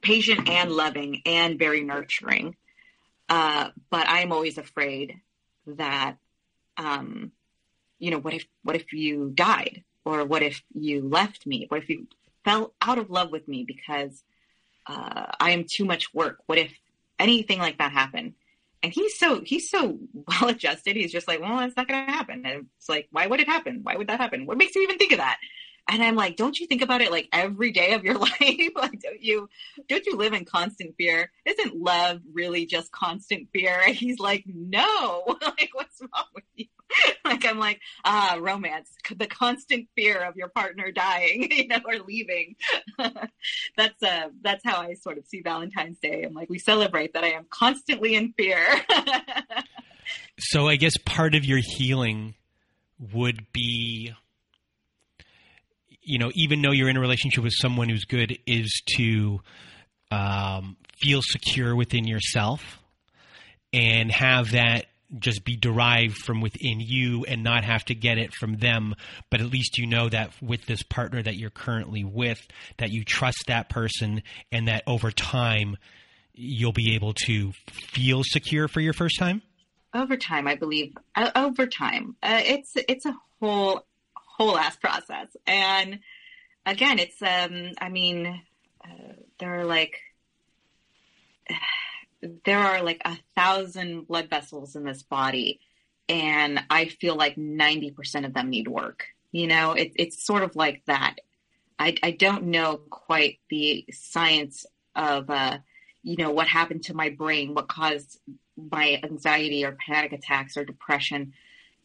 patient 0.00 0.48
and 0.48 0.70
loving 0.70 1.22
and 1.26 1.58
very 1.58 1.82
nurturing. 1.82 2.56
Uh, 3.28 3.70
but 3.90 4.06
I'm 4.08 4.32
always 4.32 4.58
afraid 4.58 5.20
that, 5.66 6.16
um, 6.76 7.32
you 7.98 8.10
know, 8.10 8.18
what 8.18 8.34
if, 8.34 8.46
what 8.62 8.76
if 8.76 8.92
you 8.92 9.30
died? 9.34 9.82
Or 10.04 10.24
what 10.24 10.42
if 10.42 10.62
you 10.72 11.08
left 11.08 11.46
me? 11.46 11.66
What 11.68 11.82
if 11.82 11.88
you 11.88 12.06
fell 12.46 12.72
out 12.80 12.98
of 12.98 13.10
love 13.10 13.30
with 13.30 13.46
me 13.46 13.64
because, 13.66 14.22
uh, 14.86 15.26
I 15.38 15.50
am 15.50 15.64
too 15.68 15.84
much 15.84 16.14
work? 16.14 16.38
What 16.46 16.58
if 16.58 16.72
anything 17.18 17.58
like 17.58 17.78
that 17.78 17.92
happened? 17.92 18.34
And 18.82 18.92
he's 18.92 19.18
so, 19.18 19.42
he's 19.44 19.68
so 19.68 19.98
well 20.14 20.48
adjusted. 20.50 20.96
He's 20.96 21.12
just 21.12 21.28
like, 21.28 21.40
well, 21.40 21.58
that's 21.58 21.76
not 21.76 21.88
going 21.88 22.06
to 22.06 22.12
happen. 22.12 22.46
And 22.46 22.66
it's 22.78 22.88
like, 22.88 23.08
why 23.10 23.26
would 23.26 23.40
it 23.40 23.48
happen? 23.48 23.80
Why 23.82 23.96
would 23.96 24.08
that 24.08 24.20
happen? 24.20 24.46
What 24.46 24.58
makes 24.58 24.74
you 24.76 24.82
even 24.82 24.96
think 24.96 25.12
of 25.12 25.18
that? 25.18 25.38
And 25.88 26.02
I'm 26.02 26.16
like, 26.16 26.36
don't 26.36 26.58
you 26.58 26.66
think 26.66 26.82
about 26.82 27.00
it 27.00 27.12
like 27.12 27.28
every 27.32 27.70
day 27.70 27.94
of 27.94 28.04
your 28.04 28.14
life? 28.18 28.40
like, 28.40 29.00
don't 29.00 29.22
you, 29.22 29.48
don't 29.88 30.04
you 30.04 30.16
live 30.16 30.32
in 30.32 30.44
constant 30.44 30.96
fear? 30.96 31.30
Isn't 31.44 31.80
love 31.80 32.20
really 32.32 32.66
just 32.66 32.90
constant 32.90 33.48
fear? 33.52 33.80
And 33.86 33.94
he's 33.94 34.18
like, 34.18 34.44
no, 34.46 35.24
like, 35.42 35.70
what's 35.72 36.00
wrong 36.00 36.26
with 36.34 36.44
you? 36.54 36.66
like, 37.24 37.44
I'm 37.46 37.58
like, 37.58 37.80
ah, 38.04 38.38
romance, 38.40 38.90
the 39.16 39.26
constant 39.26 39.88
fear 39.94 40.22
of 40.22 40.36
your 40.36 40.48
partner 40.48 40.90
dying, 40.90 41.50
you 41.50 41.68
know, 41.68 41.80
or 41.86 41.98
leaving. 42.06 42.56
that's, 43.76 44.02
uh, 44.02 44.28
that's 44.42 44.64
how 44.64 44.80
I 44.80 44.94
sort 44.94 45.18
of 45.18 45.26
see 45.26 45.40
Valentine's 45.40 45.98
Day. 45.98 46.22
I'm 46.22 46.34
like, 46.34 46.50
we 46.50 46.58
celebrate 46.58 47.14
that 47.14 47.24
I 47.24 47.30
am 47.30 47.46
constantly 47.50 48.14
in 48.14 48.32
fear. 48.36 48.64
so 50.38 50.68
I 50.68 50.76
guess 50.76 50.96
part 51.04 51.34
of 51.34 51.44
your 51.44 51.60
healing 51.60 52.34
would 53.12 53.46
be 53.52 54.14
you 56.06 56.18
know, 56.18 56.30
even 56.34 56.62
though 56.62 56.70
you're 56.70 56.88
in 56.88 56.96
a 56.96 57.00
relationship 57.00 57.42
with 57.42 57.52
someone 57.54 57.88
who's 57.88 58.04
good, 58.04 58.38
is 58.46 58.82
to 58.96 59.40
um, 60.12 60.76
feel 60.96 61.20
secure 61.22 61.74
within 61.74 62.06
yourself 62.06 62.78
and 63.72 64.10
have 64.12 64.52
that 64.52 64.86
just 65.18 65.44
be 65.44 65.56
derived 65.56 66.16
from 66.16 66.40
within 66.40 66.80
you 66.80 67.24
and 67.24 67.42
not 67.42 67.64
have 67.64 67.84
to 67.86 67.94
get 67.94 68.18
it 68.18 68.32
from 68.32 68.58
them. 68.58 68.94
But 69.30 69.40
at 69.40 69.46
least 69.46 69.78
you 69.78 69.86
know 69.86 70.08
that 70.08 70.30
with 70.40 70.66
this 70.66 70.82
partner 70.82 71.22
that 71.22 71.36
you're 71.36 71.50
currently 71.50 72.04
with 72.04 72.40
that 72.78 72.90
you 72.90 73.04
trust 73.04 73.44
that 73.48 73.68
person 73.68 74.22
and 74.52 74.68
that 74.68 74.84
over 74.86 75.10
time 75.10 75.76
you'll 76.32 76.72
be 76.72 76.94
able 76.94 77.14
to 77.24 77.52
feel 77.92 78.22
secure 78.24 78.68
for 78.68 78.80
your 78.80 78.92
first 78.92 79.18
time? 79.18 79.42
Over 79.94 80.16
time 80.16 80.46
i 80.46 80.54
believe. 80.54 80.94
Uh, 81.14 81.30
over 81.34 81.66
time. 81.66 82.16
Uh, 82.22 82.42
it's 82.44 82.72
it's 82.76 83.06
a 83.06 83.16
whole 83.40 83.85
whole 84.36 84.56
ass 84.58 84.76
process. 84.76 85.28
And 85.46 86.00
again, 86.64 86.98
it's, 86.98 87.20
um, 87.22 87.72
I 87.80 87.88
mean, 87.88 88.42
uh, 88.84 89.12
there 89.38 89.60
are 89.60 89.64
like, 89.64 89.98
there 92.44 92.58
are 92.58 92.82
like 92.82 93.02
a 93.04 93.16
thousand 93.34 94.06
blood 94.06 94.28
vessels 94.28 94.76
in 94.76 94.84
this 94.84 95.02
body. 95.02 95.60
And 96.08 96.60
I 96.70 96.86
feel 96.86 97.16
like 97.16 97.36
90% 97.36 98.26
of 98.26 98.34
them 98.34 98.50
need 98.50 98.68
work. 98.68 99.06
You 99.32 99.46
know, 99.46 99.72
it, 99.72 99.92
it's 99.96 100.24
sort 100.24 100.42
of 100.42 100.54
like 100.54 100.82
that. 100.86 101.16
I, 101.78 101.96
I 102.02 102.12
don't 102.12 102.44
know 102.44 102.76
quite 102.76 103.40
the 103.50 103.84
science 103.92 104.64
of, 104.94 105.28
uh, 105.28 105.58
you 106.02 106.16
know, 106.16 106.30
what 106.30 106.46
happened 106.46 106.84
to 106.84 106.94
my 106.94 107.10
brain, 107.10 107.54
what 107.54 107.68
caused 107.68 108.20
my 108.56 109.00
anxiety 109.02 109.64
or 109.64 109.76
panic 109.86 110.12
attacks 110.12 110.56
or 110.56 110.64
depression 110.64 111.32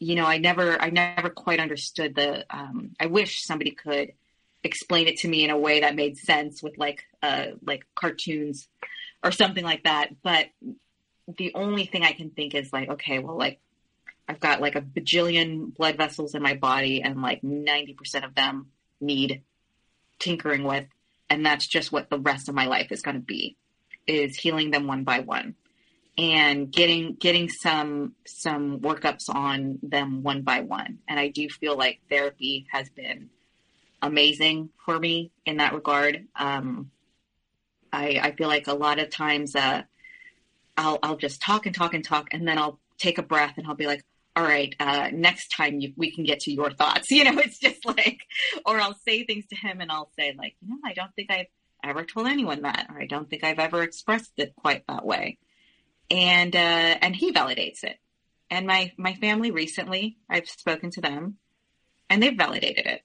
you 0.02 0.16
know, 0.16 0.26
I 0.26 0.38
never, 0.38 0.80
I 0.82 0.90
never 0.90 1.30
quite 1.30 1.60
understood 1.60 2.16
the. 2.16 2.44
Um, 2.50 2.96
I 2.98 3.06
wish 3.06 3.44
somebody 3.44 3.70
could 3.70 4.12
explain 4.64 5.06
it 5.06 5.18
to 5.18 5.28
me 5.28 5.44
in 5.44 5.50
a 5.50 5.58
way 5.58 5.80
that 5.80 5.94
made 5.94 6.18
sense 6.18 6.62
with 6.62 6.76
like, 6.76 7.04
uh, 7.22 7.46
like 7.64 7.84
cartoons 7.94 8.68
or 9.22 9.30
something 9.30 9.64
like 9.64 9.84
that. 9.84 10.10
But 10.22 10.46
the 11.36 11.52
only 11.54 11.86
thing 11.86 12.02
I 12.02 12.12
can 12.12 12.30
think 12.30 12.54
is 12.54 12.72
like, 12.72 12.88
okay, 12.88 13.20
well, 13.20 13.38
like 13.38 13.60
I've 14.28 14.40
got 14.40 14.60
like 14.60 14.74
a 14.74 14.80
bajillion 14.80 15.74
blood 15.74 15.96
vessels 15.96 16.34
in 16.34 16.42
my 16.42 16.54
body, 16.54 17.00
and 17.02 17.22
like 17.22 17.44
ninety 17.44 17.94
percent 17.94 18.24
of 18.24 18.34
them 18.34 18.72
need 19.00 19.42
tinkering 20.18 20.64
with, 20.64 20.86
and 21.30 21.46
that's 21.46 21.66
just 21.66 21.92
what 21.92 22.10
the 22.10 22.18
rest 22.18 22.48
of 22.48 22.54
my 22.54 22.66
life 22.66 22.90
is 22.90 23.02
going 23.02 23.16
to 23.16 23.22
be, 23.22 23.56
is 24.06 24.36
healing 24.36 24.72
them 24.72 24.88
one 24.88 25.04
by 25.04 25.20
one 25.20 25.54
and 26.18 26.70
getting 26.70 27.14
getting 27.14 27.48
some 27.48 28.14
some 28.26 28.80
workups 28.80 29.28
on 29.28 29.78
them 29.82 30.22
one 30.22 30.42
by 30.42 30.60
one. 30.60 30.98
And 31.08 31.18
I 31.18 31.28
do 31.28 31.48
feel 31.48 31.76
like 31.76 32.00
therapy 32.10 32.66
has 32.70 32.88
been 32.90 33.30
amazing 34.02 34.70
for 34.84 34.98
me 34.98 35.30
in 35.46 35.58
that 35.58 35.72
regard. 35.72 36.26
Um, 36.36 36.90
I, 37.92 38.20
I 38.22 38.32
feel 38.32 38.48
like 38.48 38.66
a 38.66 38.74
lot 38.74 38.98
of 38.98 39.10
times 39.10 39.56
uh, 39.56 39.82
I'll 40.76 40.98
I'll 41.02 41.16
just 41.16 41.40
talk 41.40 41.66
and 41.66 41.74
talk 41.74 41.94
and 41.94 42.04
talk, 42.04 42.28
and 42.32 42.46
then 42.46 42.58
I'll 42.58 42.78
take 42.98 43.18
a 43.18 43.22
breath 43.22 43.54
and 43.56 43.66
I'll 43.66 43.74
be 43.74 43.86
like, 43.86 44.04
all 44.36 44.44
right, 44.44 44.74
uh, 44.80 45.08
next 45.12 45.48
time 45.48 45.80
you, 45.80 45.92
we 45.96 46.10
can 46.10 46.24
get 46.24 46.40
to 46.40 46.52
your 46.52 46.70
thoughts. 46.70 47.10
You 47.10 47.24
know, 47.24 47.38
it's 47.38 47.58
just 47.58 47.84
like, 47.84 48.20
or 48.64 48.80
I'll 48.80 48.96
say 49.06 49.24
things 49.24 49.44
to 49.46 49.56
him 49.56 49.80
and 49.80 49.90
I'll 49.90 50.10
say 50.18 50.34
like, 50.36 50.56
you 50.60 50.68
know, 50.68 50.78
I 50.84 50.92
don't 50.92 51.14
think 51.14 51.30
I've 51.30 51.46
ever 51.84 52.04
told 52.04 52.28
anyone 52.28 52.62
that, 52.62 52.86
or 52.90 53.00
I 53.00 53.06
don't 53.06 53.28
think 53.28 53.44
I've 53.44 53.58
ever 53.58 53.82
expressed 53.82 54.32
it 54.36 54.54
quite 54.56 54.84
that 54.88 55.04
way 55.04 55.38
and 56.10 56.54
uh, 56.54 56.58
and 57.02 57.14
he 57.14 57.32
validates 57.32 57.84
it. 57.84 57.98
And 58.50 58.66
my 58.66 58.92
my 58.96 59.14
family 59.14 59.50
recently, 59.50 60.18
I've 60.28 60.48
spoken 60.48 60.90
to 60.92 61.00
them, 61.00 61.36
and 62.10 62.22
they've 62.22 62.36
validated 62.36 62.86
it. 62.86 63.02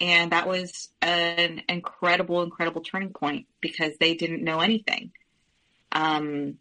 And 0.00 0.32
that 0.32 0.48
was 0.48 0.88
an 1.02 1.62
incredible, 1.68 2.42
incredible 2.42 2.80
turning 2.80 3.10
point 3.10 3.46
because 3.60 3.92
they 3.98 4.14
didn't 4.14 4.42
know 4.42 4.60
anything. 4.60 5.12
Um, 5.92 6.58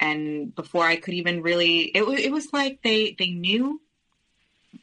and 0.00 0.54
before 0.54 0.84
I 0.84 0.96
could 0.96 1.14
even 1.14 1.42
really, 1.42 1.80
it 1.82 2.06
was 2.06 2.20
it 2.20 2.32
was 2.32 2.52
like 2.52 2.80
they 2.82 3.14
they 3.18 3.30
knew. 3.30 3.80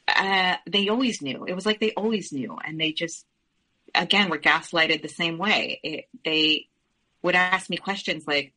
Uh, 0.06 0.56
they 0.68 0.88
always 0.88 1.20
knew. 1.20 1.44
It 1.46 1.54
was 1.54 1.66
like 1.66 1.80
they 1.80 1.92
always 1.92 2.32
knew, 2.32 2.56
and 2.64 2.80
they 2.80 2.92
just 2.92 3.26
again 3.94 4.30
were 4.30 4.38
gaslighted 4.38 5.02
the 5.02 5.08
same 5.08 5.38
way. 5.38 5.80
It, 5.82 6.04
they 6.24 6.68
would 7.22 7.34
ask 7.34 7.68
me 7.68 7.76
questions 7.76 8.26
like, 8.26 8.52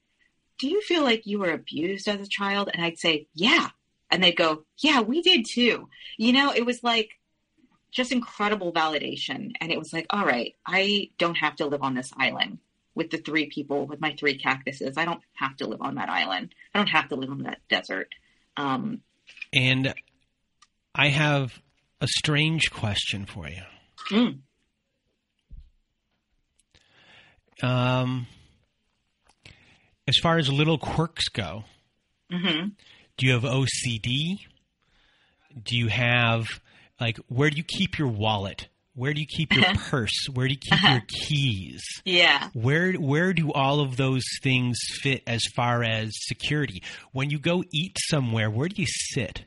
do 0.64 0.70
you 0.70 0.82
feel 0.82 1.04
like 1.04 1.26
you 1.26 1.40
were 1.40 1.52
abused 1.52 2.08
as 2.08 2.22
a 2.22 2.30
child? 2.30 2.70
And 2.74 2.82
I'd 2.82 2.98
say, 2.98 3.28
yeah. 3.34 3.68
And 4.10 4.24
they'd 4.24 4.38
go, 4.38 4.64
yeah, 4.78 5.02
we 5.02 5.22
did 5.22 5.46
too. 5.46 5.90
You 6.18 6.32
know, 6.32 6.54
it 6.54 6.66
was 6.66 6.82
like 6.82 7.10
just 7.92 8.14
incredible 8.14 8.72
validation. 8.72 9.52
And 9.60 9.74
it 9.74 9.78
was 9.78 9.92
like, 9.92 10.06
all 10.10 10.26
right, 10.26 10.56
I 10.66 11.10
don't 11.18 11.36
have 11.36 11.58
to 11.58 11.66
live 11.66 11.84
on 11.84 11.96
this 11.96 12.14
island 12.18 12.60
with 12.96 13.10
the 13.10 13.18
three 13.18 13.48
people, 13.48 13.88
with 13.88 14.00
my 14.00 14.16
three 14.18 14.38
cactuses. 14.38 14.98
I 14.98 15.04
don't 15.04 15.20
have 15.34 15.58
to 15.58 15.68
live 15.68 15.82
on 15.82 15.96
that 15.96 16.08
island. 16.08 16.56
I 16.74 16.80
don't 16.80 16.88
have 16.88 17.10
to 17.10 17.16
live 17.16 17.30
on 17.30 17.44
that 17.44 17.60
desert. 17.68 18.08
Um, 18.56 19.02
and 19.52 19.94
I 20.96 21.10
have 21.10 21.62
a 22.00 22.08
strange 22.08 22.72
question 22.72 23.26
for 23.26 23.50
you. 23.50 23.64
Mm. 24.10 24.40
Um, 27.62 28.28
as 30.08 30.18
far 30.18 30.38
as 30.38 30.52
little 30.52 30.78
quirks 30.78 31.28
go, 31.30 31.64
mm-hmm. 32.32 32.70
do 33.18 33.26
you 33.26 33.34
have 33.34 33.44
OCD? 33.44 34.38
Do 35.62 35.78
you 35.78 35.88
have 35.88 36.46
like 37.00 37.18
where 37.28 37.50
do 37.50 37.58
you 37.58 37.64
keep 37.64 37.98
your 37.98 38.08
wallet? 38.08 38.68
Where 38.96 39.14
do 39.14 39.22
you 39.22 39.28
keep 39.28 39.54
your 39.54 39.74
purse? 39.76 40.28
Where 40.32 40.48
do 40.48 40.54
you 40.54 40.60
keep 40.60 40.82
your 40.82 41.04
keys? 41.28 41.84
Yeah. 42.06 42.50
Where 42.54 42.94
where 42.94 43.34
do 43.34 43.52
all 43.52 43.80
of 43.80 43.98
those 43.98 44.24
things 44.42 44.78
fit 45.02 45.24
as 45.28 45.44
far 45.56 45.84
as 45.84 46.12
security? 46.14 46.84
When 47.12 47.30
you 47.30 47.40
go 47.40 47.64
eat 47.72 47.98
somewhere, 48.08 48.50
where 48.50 48.70
do 48.70 48.82
you 48.82 48.88
sit? 48.88 49.46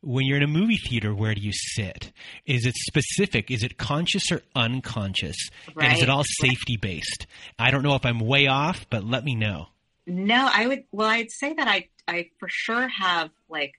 When 0.00 0.24
you're 0.26 0.36
in 0.36 0.42
a 0.42 0.48
movie 0.48 0.76
theater, 0.76 1.14
where 1.14 1.34
do 1.34 1.40
you 1.40 1.52
sit? 1.52 2.12
Is 2.46 2.66
it 2.66 2.74
specific? 2.76 3.50
Is 3.50 3.62
it 3.62 3.78
conscious 3.78 4.30
or 4.30 4.42
unconscious? 4.54 5.36
Right. 5.74 5.88
And 5.88 5.96
is 5.96 6.02
it 6.02 6.10
all 6.10 6.24
safety 6.24 6.76
based? 6.76 7.26
I 7.58 7.70
don't 7.70 7.82
know 7.82 7.94
if 7.94 8.06
I'm 8.06 8.20
way 8.20 8.46
off, 8.46 8.86
but 8.90 9.04
let 9.04 9.24
me 9.24 9.34
know. 9.34 9.66
No, 10.06 10.48
I 10.52 10.66
would. 10.66 10.84
Well, 10.92 11.08
I'd 11.08 11.30
say 11.30 11.52
that 11.52 11.68
I, 11.68 11.88
I 12.06 12.30
for 12.38 12.48
sure 12.48 12.88
have 12.88 13.30
like 13.48 13.74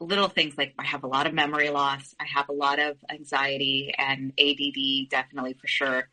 little 0.00 0.28
things 0.28 0.56
like 0.58 0.74
I 0.78 0.84
have 0.84 1.04
a 1.04 1.06
lot 1.06 1.26
of 1.26 1.34
memory 1.34 1.70
loss. 1.70 2.14
I 2.20 2.24
have 2.24 2.48
a 2.48 2.52
lot 2.52 2.78
of 2.78 2.96
anxiety 3.10 3.94
and 3.96 4.32
ADD, 4.38 5.08
definitely 5.08 5.54
for 5.54 5.66
sure. 5.66 6.08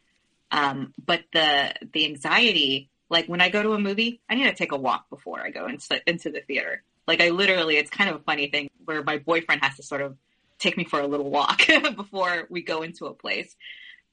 Um, 0.52 0.94
but 1.03 1.22
the 1.34 1.73
the 1.94 2.06
anxiety, 2.06 2.90
like 3.10 3.28
when 3.28 3.41
I 3.41 3.49
go 3.49 3.64
to 3.64 3.73
a 3.73 3.80
movie, 3.80 4.22
I 4.30 4.36
need 4.36 4.45
to 4.45 4.53
take 4.53 4.72
a 4.72 4.78
walk 4.78 5.10
before 5.10 5.41
I 5.41 5.49
go 5.49 5.68
into 5.68 6.02
into 6.07 6.30
the 6.30 6.41
theater. 6.41 6.84
Like 7.07 7.22
I 7.22 7.30
literally, 7.30 7.78
it's 7.78 7.90
kind 7.90 8.10
of 8.10 8.18
a 8.18 8.23
funny 8.23 8.48
thing 8.48 8.69
where 8.86 9.03
my 9.03 9.18
boyfriend 9.18 9.64
has 9.64 9.76
to 9.78 9.84
sort 9.84 10.02
of 10.02 10.18
take 10.60 10.78
me 10.78 10.84
for 10.84 10.99
a 10.99 11.07
little 11.07 11.30
walk 11.30 11.64
before 11.95 12.48
we 12.49 12.61
go 12.61 12.84
into 12.84 13.06
a 13.06 13.14
place 13.14 13.56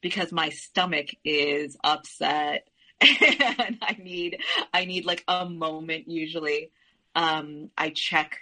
because 0.00 0.32
my 0.32 0.48
stomach 0.48 1.08
is 1.24 1.76
upset 1.84 2.68
and 3.00 3.78
I 3.82 3.96
need 4.02 4.40
I 4.72 4.84
need 4.84 5.04
like 5.04 5.24
a 5.28 5.48
moment 5.48 6.08
usually. 6.08 6.70
Um, 7.14 7.70
I 7.76 7.90
check 7.90 8.38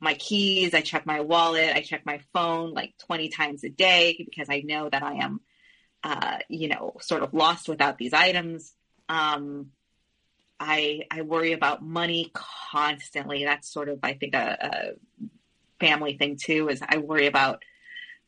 my 0.00 0.14
keys, 0.14 0.74
I 0.74 0.80
check 0.80 1.06
my 1.06 1.20
wallet, 1.20 1.74
I 1.74 1.80
check 1.80 2.04
my 2.04 2.20
phone 2.32 2.74
like 2.74 2.94
20 3.06 3.28
times 3.28 3.64
a 3.64 3.70
day 3.70 4.16
because 4.18 4.48
I 4.50 4.60
know 4.60 4.88
that 4.88 5.02
I 5.02 5.14
am 5.14 5.40
uh, 6.04 6.38
you 6.48 6.68
know, 6.68 6.92
sort 7.00 7.22
of 7.22 7.32
lost 7.32 7.68
without 7.68 7.96
these 7.96 8.12
items. 8.12 8.74
Um, 9.08 9.70
I 10.60 11.02
I 11.10 11.22
worry 11.22 11.52
about 11.52 11.82
money 11.82 12.30
constantly. 12.32 13.44
That's 13.44 13.68
sort 13.68 13.88
of 13.88 13.98
I 14.02 14.14
think 14.14 14.34
a, 14.34 14.58
a 14.60 15.84
family 15.84 16.16
thing 16.16 16.36
too. 16.40 16.68
Is 16.68 16.80
I 16.86 16.98
worry 16.98 17.26
about 17.26 17.64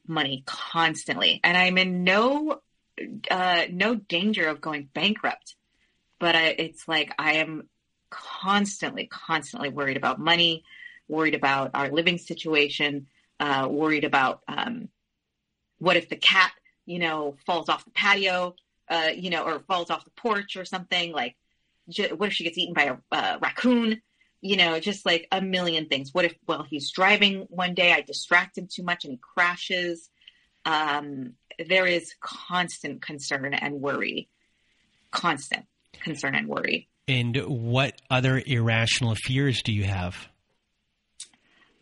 money 0.06 0.42
constantly, 0.46 1.40
and 1.42 1.56
I'm 1.56 1.78
in 1.78 2.04
no 2.04 2.60
uh, 3.30 3.64
no 3.70 3.94
danger 3.94 4.48
of 4.48 4.60
going 4.60 4.88
bankrupt. 4.92 5.54
But 6.18 6.34
I, 6.34 6.46
it's 6.46 6.88
like 6.88 7.12
I 7.18 7.34
am 7.34 7.68
constantly, 8.10 9.06
constantly 9.06 9.68
worried 9.68 9.96
about 9.96 10.18
money, 10.18 10.64
worried 11.08 11.34
about 11.34 11.70
our 11.74 11.90
living 11.90 12.18
situation, 12.18 13.06
uh, 13.40 13.68
worried 13.70 14.04
about 14.04 14.40
um, 14.48 14.88
what 15.78 15.96
if 15.96 16.08
the 16.08 16.16
cat, 16.16 16.52
you 16.86 16.98
know, 16.98 17.36
falls 17.44 17.68
off 17.68 17.84
the 17.84 17.90
patio, 17.90 18.54
uh, 18.88 19.10
you 19.14 19.30
know, 19.30 19.44
or 19.44 19.60
falls 19.60 19.90
off 19.90 20.04
the 20.04 20.10
porch 20.10 20.56
or 20.56 20.64
something. 20.64 21.12
Like, 21.12 21.36
what 22.16 22.28
if 22.28 22.32
she 22.32 22.44
gets 22.44 22.58
eaten 22.58 22.74
by 22.74 22.84
a 22.84 22.96
uh, 23.12 23.38
raccoon? 23.40 24.02
You 24.40 24.56
know, 24.56 24.78
just 24.80 25.06
like 25.06 25.26
a 25.32 25.40
million 25.40 25.86
things. 25.86 26.12
What 26.12 26.24
if, 26.24 26.34
well, 26.46 26.62
he's 26.68 26.90
driving 26.90 27.46
one 27.48 27.74
day, 27.74 27.92
I 27.92 28.02
distract 28.02 28.58
him 28.58 28.68
too 28.70 28.82
much 28.82 29.04
and 29.04 29.12
he 29.12 29.18
crashes? 29.18 30.10
Um, 30.64 31.34
there 31.64 31.86
is 31.86 32.14
constant 32.20 33.02
concern 33.02 33.54
and 33.54 33.80
worry, 33.80 34.28
constant 35.10 35.66
concern 35.92 36.34
and 36.34 36.48
worry. 36.48 36.88
And 37.08 37.36
what 37.36 38.00
other 38.10 38.42
irrational 38.44 39.14
fears 39.14 39.62
do 39.62 39.72
you 39.72 39.84
have? 39.84 40.28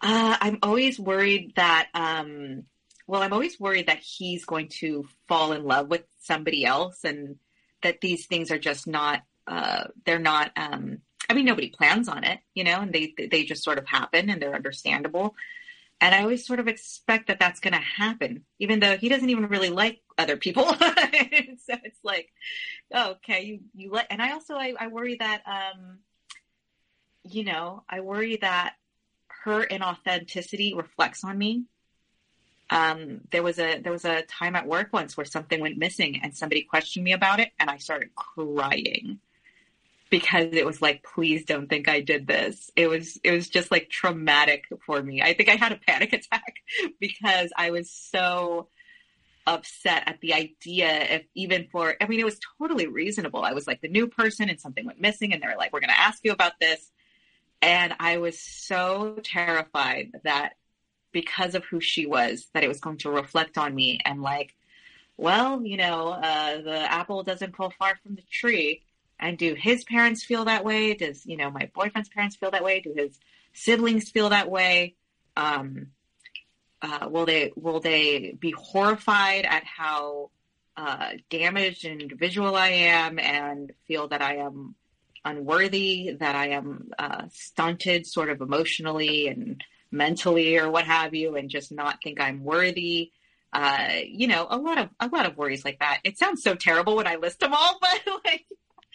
Uh, 0.01 0.36
I'm 0.39 0.59
always 0.62 1.01
worried 1.01 1.55
that, 1.56 1.89
um, 1.94 2.64
well, 3.06 3.22
I'm 3.22 3.32
always 3.32 3.59
worried 3.59 3.86
that 3.86 4.01
he's 4.01 4.44
going 4.44 4.68
to 4.81 5.09
fall 5.28 5.52
in 5.52 5.64
love 5.64 5.89
with 5.89 6.05
somebody 6.20 6.64
else 6.66 7.05
and 7.05 7.36
that 7.82 8.02
these 8.02 8.26
things 8.26 8.51
are 8.51 8.59
just 8.59 8.86
not, 8.86 9.22
uh, 9.47 9.85
they're 10.05 10.19
not, 10.19 10.53
um, 10.57 10.99
I 11.29 11.35
mean, 11.35 11.45
nobody 11.45 11.71
plans 11.71 12.09
on 12.09 12.25
it, 12.25 12.41
you 12.55 12.65
know, 12.65 12.81
and 12.81 12.93
they, 12.93 13.15
they 13.31 13.45
just 13.45 13.65
sort 13.65 13.79
of 13.79 13.87
happen 13.87 14.31
and 14.31 14.41
they're 14.41 14.55
understandable. 14.55 15.35
And 16.01 16.15
I 16.15 16.23
always 16.23 16.47
sort 16.47 16.61
of 16.61 16.69
expect 16.69 17.29
that 17.29 17.39
that's 17.39 17.61
going 17.61 17.73
to 17.73 17.79
happen, 17.79 18.45
even 18.59 18.81
though 18.81 18.97
he 18.97 19.09
doesn't 19.09 19.31
even 19.31 19.49
really 19.49 19.71
like 19.71 20.03
other 20.19 20.37
people. 20.37 20.65
so 20.75 21.75
it's 21.83 22.01
like, 22.03 22.31
oh, 22.93 23.12
okay, 23.12 23.45
you, 23.45 23.61
you 23.75 23.91
let, 23.91 24.07
and 24.11 24.21
I 24.21 24.33
also, 24.33 24.55
I, 24.55 24.75
I 24.79 24.89
worry 24.89 25.16
that, 25.16 25.43
um, 25.47 25.99
you 27.23 27.45
know, 27.45 27.85
I 27.89 28.01
worry 28.01 28.37
that 28.37 28.75
her 29.45 29.65
inauthenticity 29.65 30.77
reflects 30.77 31.25
on 31.25 31.39
me. 31.39 31.65
Um, 32.71 33.21
there 33.31 33.43
was 33.43 33.59
a, 33.59 33.79
there 33.81 33.93
was 33.93 34.05
a 34.05 34.23
time 34.23 34.57
at 34.57 34.66
work 34.66 34.89
once 34.93 35.16
where 35.16 35.27
something 35.27 35.61
went 35.61 35.79
missing 35.79 36.21
and 36.23 36.37
somebody 36.37 36.62
questioned 36.62 37.05
me 37.05 37.12
about 37.12 37.41
it 37.41 37.53
and 37.61 37.71
I 37.71 37.77
started 37.77 38.15
crying 38.15 39.21
because 40.15 40.51
it 40.53 40.65
was 40.65 40.81
like, 40.81 41.03
please 41.03 41.45
don't 41.45 41.69
think 41.69 41.89
I 41.89 42.01
did 42.01 42.28
this. 42.28 42.70
It 42.77 42.86
was, 42.86 43.19
it 43.24 43.32
was 43.32 43.49
just 43.49 43.73
like 43.73 43.91
traumatic 43.91 44.62
for 44.86 45.03
me. 45.03 45.20
I 45.20 45.35
think 45.35 45.49
I 45.49 45.57
had 45.57 45.73
a 45.73 45.77
panic 45.77 46.12
attack 46.12 46.55
because 47.01 47.51
I 47.57 47.73
was 47.73 47.91
so 47.91 48.69
upset 49.45 50.05
at 50.07 50.20
the 50.20 50.32
idea 50.35 51.03
if 51.16 51.24
even 51.35 51.66
for, 51.73 51.97
I 52.01 52.07
mean, 52.07 52.20
it 52.20 52.24
was 52.24 52.39
totally 52.61 52.86
reasonable. 52.86 53.43
I 53.43 53.55
was 53.55 53.66
like 53.66 53.81
the 53.81 53.89
new 53.89 54.07
person 54.07 54.49
and 54.49 54.61
something 54.61 54.86
went 54.86 55.01
missing 55.01 55.32
and 55.32 55.43
they 55.43 55.49
were 55.49 55.57
like, 55.59 55.73
we're 55.73 55.81
going 55.81 55.91
to 55.91 56.01
ask 56.01 56.20
you 56.23 56.31
about 56.31 56.61
this. 56.61 56.93
And 57.61 57.93
I 57.99 58.19
was 58.19 58.39
so 58.39 59.19
terrified 59.24 60.12
that 60.23 60.53
because 61.11 61.57
of 61.57 61.65
who 61.65 61.81
she 61.81 62.07
was, 62.07 62.47
that 62.55 62.62
it 62.62 62.69
was 62.69 62.78
going 62.78 62.99
to 62.99 63.11
reflect 63.11 63.59
on 63.59 63.74
me 63.74 63.99
and 64.05 64.23
like, 64.23 64.55
well, 65.16 65.61
you 65.65 65.77
know, 65.77 66.11
uh, 66.11 66.61
the 66.61 66.93
apple 66.93 67.24
doesn't 67.24 67.57
fall 67.57 67.73
far 67.77 67.99
from 68.05 68.15
the 68.15 68.23
tree 68.31 68.85
and 69.19 69.39
do 69.39 69.55
his 69.55 69.85
parents 69.85 70.24
feel 70.24 70.45
that 70.47 70.65
way? 70.65 70.95
Does, 70.95 71.24
you 71.27 71.36
know, 71.36 71.51
my 71.51 71.70
boyfriend's 71.74 72.09
parents 72.09 72.36
feel 72.36 72.51
that 72.51 72.65
way? 72.65 72.81
Do 72.81 72.93
his 72.97 73.19
siblings 73.53 74.11
feel 74.11 74.31
that 74.31 74.51
way? 74.51 74.97
Um, 75.36 75.89
uh, 76.82 77.09
will 77.09 77.24
they 77.24 77.53
will 77.57 77.81
they 77.81 78.36
be 78.39 78.51
horrified 78.51 79.47
at 79.47 79.65
how 79.65 80.31
uh, 80.77 81.11
damaged 81.31 81.85
and 81.85 82.03
individual 82.03 82.57
I 82.57 82.69
am 82.69 83.19
and 83.19 83.73
feel 83.86 84.09
that 84.09 84.20
I 84.20 84.36
am 84.36 84.74
unworthy, 85.24 86.16
that 86.20 86.35
I 86.35 86.49
am 86.49 86.91
uh, 86.99 87.23
stunted, 87.32 88.07
sort 88.07 88.28
of 88.28 88.41
emotionally 88.41 89.28
and 89.28 89.62
mentally, 89.91 90.59
or 90.59 90.70
what 90.70 90.85
have 90.85 91.15
you, 91.15 91.36
and 91.36 91.49
just 91.49 91.73
not 91.73 92.03
think 92.03 92.20
I'm 92.20 92.45
worthy? 92.45 93.12
Uh, 93.53 94.01
you 94.05 94.27
know, 94.27 94.47
a 94.51 94.59
lot 94.59 94.78
of 94.78 94.89
a 95.01 95.09
lot 95.09 95.27
of 95.27 95.36
worries 95.36 95.65
like 95.65 95.78
that. 95.78 96.01
It 96.05 96.19
sounds 96.19 96.43
so 96.43 96.55
terrible 96.55 96.97
when 96.97 97.07
I 97.07 97.16
list 97.16 97.41
them 97.41 97.55
all, 97.55 97.78
but 97.81 98.01
like 98.24 98.47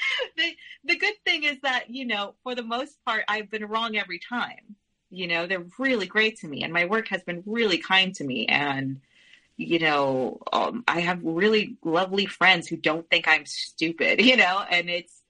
the 0.38 0.56
the 0.84 0.98
good 0.98 1.16
thing 1.26 1.44
is 1.44 1.58
that 1.64 1.90
you 1.90 2.06
know 2.06 2.36
for 2.44 2.56
the 2.56 2.64
most 2.64 2.98
part 3.06 3.24
I've 3.28 3.50
been 3.50 3.66
wrong 3.66 3.98
every 3.98 4.20
time. 4.20 4.76
You 5.10 5.28
know 5.28 5.48
they're 5.48 5.66
really 5.78 6.08
great 6.08 6.40
to 6.40 6.48
me, 6.48 6.64
and 6.64 6.74
my 6.74 6.86
work 6.86 7.08
has 7.10 7.24
been 7.24 7.44
really 7.46 7.78
kind 7.78 8.14
to 8.16 8.24
me. 8.24 8.46
And 8.48 9.02
you 9.58 9.80
know 9.80 10.40
um, 10.54 10.84
I 10.88 11.02
have 11.02 11.20
really 11.24 11.78
lovely 11.84 12.26
friends 12.26 12.68
who 12.68 12.78
don't 12.78 13.10
think 13.10 13.28
I'm 13.28 13.46
stupid. 13.46 14.22
You 14.30 14.38
know, 14.38 14.64
and 14.70 14.90
it's 14.90 15.22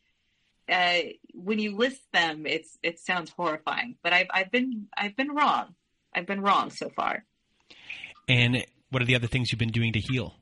uh, 0.69 0.99
when 1.33 1.59
you 1.59 1.75
list 1.75 2.01
them, 2.13 2.45
it's 2.45 2.77
it 2.83 2.99
sounds 2.99 3.31
horrifying. 3.31 3.95
But 4.03 4.13
I've 4.13 4.27
I've 4.31 4.51
been 4.51 4.87
I've 4.95 5.15
been 5.15 5.33
wrong. 5.33 5.75
I've 6.13 6.25
been 6.25 6.41
wrong 6.41 6.71
so 6.71 6.89
far. 6.89 7.23
And 8.27 8.65
what 8.89 9.01
are 9.01 9.05
the 9.05 9.15
other 9.15 9.27
things 9.27 9.51
you've 9.51 9.59
been 9.59 9.69
doing 9.69 9.93
to 9.93 9.99
heal? 9.99 10.35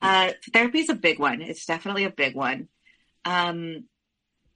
Uh, 0.00 0.32
therapy 0.52 0.80
is 0.80 0.88
a 0.88 0.94
big 0.94 1.18
one. 1.18 1.40
It's 1.40 1.64
definitely 1.64 2.04
a 2.04 2.10
big 2.10 2.34
one. 2.34 2.68
Um, 3.24 3.84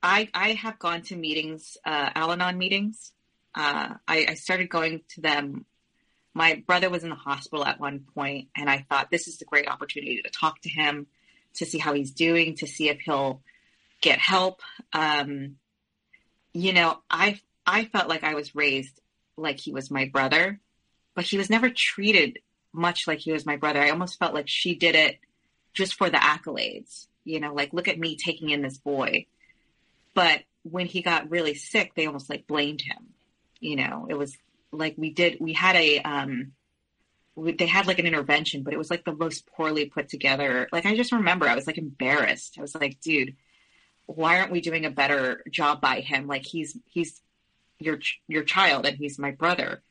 I 0.02 0.28
I 0.34 0.52
have 0.52 0.78
gone 0.78 1.02
to 1.02 1.16
meetings, 1.16 1.76
uh, 1.84 2.10
Al-Anon 2.14 2.59
meetings. 2.59 3.12
Uh, 3.55 3.94
I, 4.06 4.26
I 4.28 4.34
started 4.34 4.68
going 4.68 5.02
to 5.14 5.20
them. 5.20 5.64
My 6.34 6.62
brother 6.66 6.90
was 6.90 7.02
in 7.02 7.09
the 7.09 7.16
hospital 7.16 7.64
at 7.64 7.80
one 7.80 8.01
point, 8.14 8.48
and 8.56 8.68
I 8.68 8.84
thought 8.88 9.10
this 9.10 9.26
is 9.26 9.40
a 9.40 9.47
great 9.47 9.68
opportunity 9.68 10.20
to 10.22 10.30
talk 10.30 10.60
to 10.62 10.68
him, 10.68 11.06
to 11.55 11.64
see 11.64 11.78
how 11.78 11.94
he's 11.94 12.10
doing, 12.10 12.56
to 12.56 12.66
see 12.66 12.90
if 12.90 13.01
he'll 13.01 13.40
get 14.02 14.18
help. 14.18 14.60
Um, 14.93 15.56
you 16.52 16.72
know, 16.72 16.98
I 17.10 17.40
I 17.66 17.86
felt 17.86 18.09
like 18.09 18.22
I 18.22 18.34
was 18.34 18.55
raised 18.55 19.01
like 19.36 19.59
he 19.59 19.72
was 19.72 19.90
my 19.90 20.06
brother, 20.06 20.60
but 21.14 21.24
he 21.24 21.38
was 21.38 21.51
never 21.51 21.70
treated 21.70 22.38
much 22.72 23.06
like 23.06 23.20
he 23.20 23.32
was 23.32 23.47
my 23.47 23.56
brother. 23.56 23.80
I 23.80 23.90
almost 23.90 24.18
felt 24.18 24.34
like 24.34 24.48
she 24.48 24.74
did 24.74 24.94
it 24.94 25.18
just 25.72 25.94
for 25.94 26.10
the 26.10 26.18
accolades 26.18 27.06
you 27.27 27.40
know, 27.40 27.53
like, 27.53 27.73
look 27.73 27.89
at 27.89 27.98
me 27.98 28.16
taking 28.16 28.51
in 28.51 28.62
this 28.62 28.78
boy. 28.78 29.27
But 30.15 30.43
when 30.62 30.86
he 30.86 31.03
got 31.03 31.31
really 31.31 31.55
sick, 31.55 31.93
they 31.94 32.07
almost 32.07 32.31
like 32.31 32.47
blamed 32.47 32.81
him. 32.81 33.09
You 33.61 33.77
know, 33.77 34.07
it 34.09 34.15
was 34.15 34.36
like 34.73 34.94
we 34.97 35.12
did, 35.12 35.39
we 35.40 35.53
had 35.53 35.77
a, 35.77 35.98
um, 36.01 36.53
we, 37.35 37.53
they 37.53 37.66
had 37.66 37.86
like 37.86 37.98
an 37.98 38.07
intervention, 38.07 38.62
but 38.62 38.73
it 38.73 38.78
was 38.78 38.90
like 38.90 39.05
the 39.05 39.15
most 39.15 39.47
poorly 39.47 39.86
put 39.86 40.09
together. 40.09 40.69
Like, 40.73 40.86
I 40.86 40.97
just 40.97 41.12
remember 41.12 41.48
I 41.48 41.57
was 41.57 41.66
like 41.66 41.78
embarrassed. 41.78 42.57
I 42.59 42.62
was 42.62 42.74
like, 42.74 43.01
dude, 43.01 43.36
why 44.07 44.39
aren't 44.39 44.53
we 44.53 44.61
doing 44.61 44.86
a 44.86 44.90
better 44.90 45.43
job 45.51 45.81
by 45.81 46.01
him? 46.01 46.28
Like, 46.28 46.47
he's, 46.47 46.78
he's 46.86 47.20
your, 47.81 47.98
your 48.28 48.44
child 48.44 48.86
and 48.86 48.97
he's 48.97 49.19
my 49.19 49.32
brother. 49.32 49.82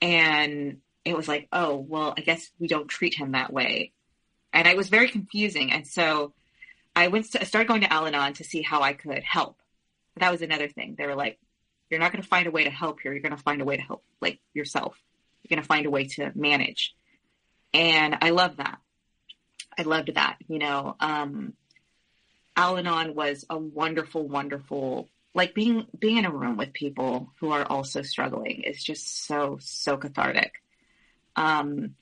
And 0.00 0.78
it 1.04 1.16
was 1.16 1.26
like, 1.26 1.48
oh, 1.52 1.76
well, 1.76 2.14
I 2.16 2.20
guess 2.20 2.48
we 2.60 2.68
don't 2.68 2.88
treat 2.88 3.14
him 3.14 3.32
that 3.32 3.52
way. 3.52 3.92
And 4.52 4.68
it 4.68 4.76
was 4.76 4.88
very 4.88 5.08
confusing. 5.08 5.72
And 5.72 5.86
so 5.86 6.32
I 6.94 7.08
went 7.08 7.30
to, 7.32 7.40
I 7.40 7.44
started 7.44 7.68
going 7.68 7.82
to 7.82 7.92
Al-Anon 7.92 8.34
to 8.34 8.44
see 8.44 8.62
how 8.62 8.82
I 8.82 8.92
could 8.92 9.22
help. 9.22 9.56
That 10.16 10.30
was 10.30 10.42
another 10.42 10.68
thing. 10.68 10.94
They 10.96 11.06
were 11.06 11.14
like, 11.14 11.38
you're 11.88 12.00
not 12.00 12.12
going 12.12 12.22
to 12.22 12.28
find 12.28 12.46
a 12.46 12.50
way 12.50 12.64
to 12.64 12.70
help 12.70 13.00
here. 13.00 13.12
You're 13.12 13.22
going 13.22 13.36
to 13.36 13.42
find 13.42 13.60
a 13.60 13.64
way 13.64 13.76
to 13.76 13.82
help 13.82 14.02
like 14.20 14.40
yourself. 14.54 14.98
You're 15.42 15.56
going 15.56 15.62
to 15.62 15.68
find 15.68 15.86
a 15.86 15.90
way 15.90 16.06
to 16.08 16.32
manage. 16.34 16.94
And 17.74 18.16
I 18.20 18.30
love 18.30 18.56
that. 18.58 18.78
I 19.78 19.82
loved 19.82 20.14
that. 20.14 20.36
You 20.48 20.58
know, 20.58 20.96
um, 21.00 21.54
Al-Anon 22.56 23.14
was 23.14 23.46
a 23.48 23.58
wonderful, 23.58 24.28
wonderful, 24.28 25.08
like 25.34 25.54
being, 25.54 25.86
being 25.98 26.18
in 26.18 26.26
a 26.26 26.30
room 26.30 26.58
with 26.58 26.74
people 26.74 27.32
who 27.40 27.50
are 27.52 27.64
also 27.64 28.02
struggling 28.02 28.62
is 28.62 28.82
just 28.82 29.26
so, 29.26 29.58
so 29.60 29.96
cathartic. 29.96 30.52
Um, 31.36 31.94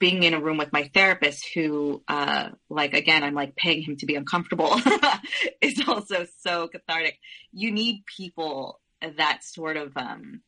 being 0.00 0.22
in 0.22 0.34
a 0.34 0.40
room 0.40 0.56
with 0.56 0.72
my 0.72 0.90
therapist 0.92 1.46
who 1.54 2.02
uh 2.08 2.48
like 2.68 2.94
again 2.94 3.22
i'm 3.22 3.34
like 3.34 3.54
paying 3.54 3.82
him 3.82 3.96
to 3.96 4.06
be 4.06 4.16
uncomfortable 4.16 4.80
is 5.60 5.80
also 5.86 6.26
so 6.40 6.66
cathartic. 6.66 7.18
You 7.52 7.70
need 7.70 8.02
people 8.16 8.80
that 9.00 9.44
sort 9.44 9.76
of 9.76 9.96
um 9.96 10.40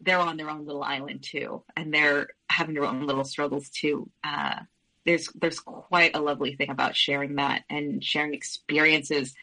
they're 0.00 0.18
on 0.18 0.36
their 0.36 0.50
own 0.50 0.66
little 0.66 0.82
island 0.82 1.22
too 1.22 1.62
and 1.76 1.94
they're 1.94 2.28
having 2.50 2.74
their 2.74 2.84
own 2.84 3.06
little 3.06 3.24
struggles 3.24 3.68
too. 3.68 4.10
Uh 4.24 4.60
there's 5.04 5.28
there's 5.34 5.60
quite 5.60 6.16
a 6.16 6.20
lovely 6.20 6.56
thing 6.56 6.70
about 6.70 6.96
sharing 6.96 7.36
that 7.36 7.62
and 7.70 8.02
sharing 8.02 8.34
experiences. 8.34 9.34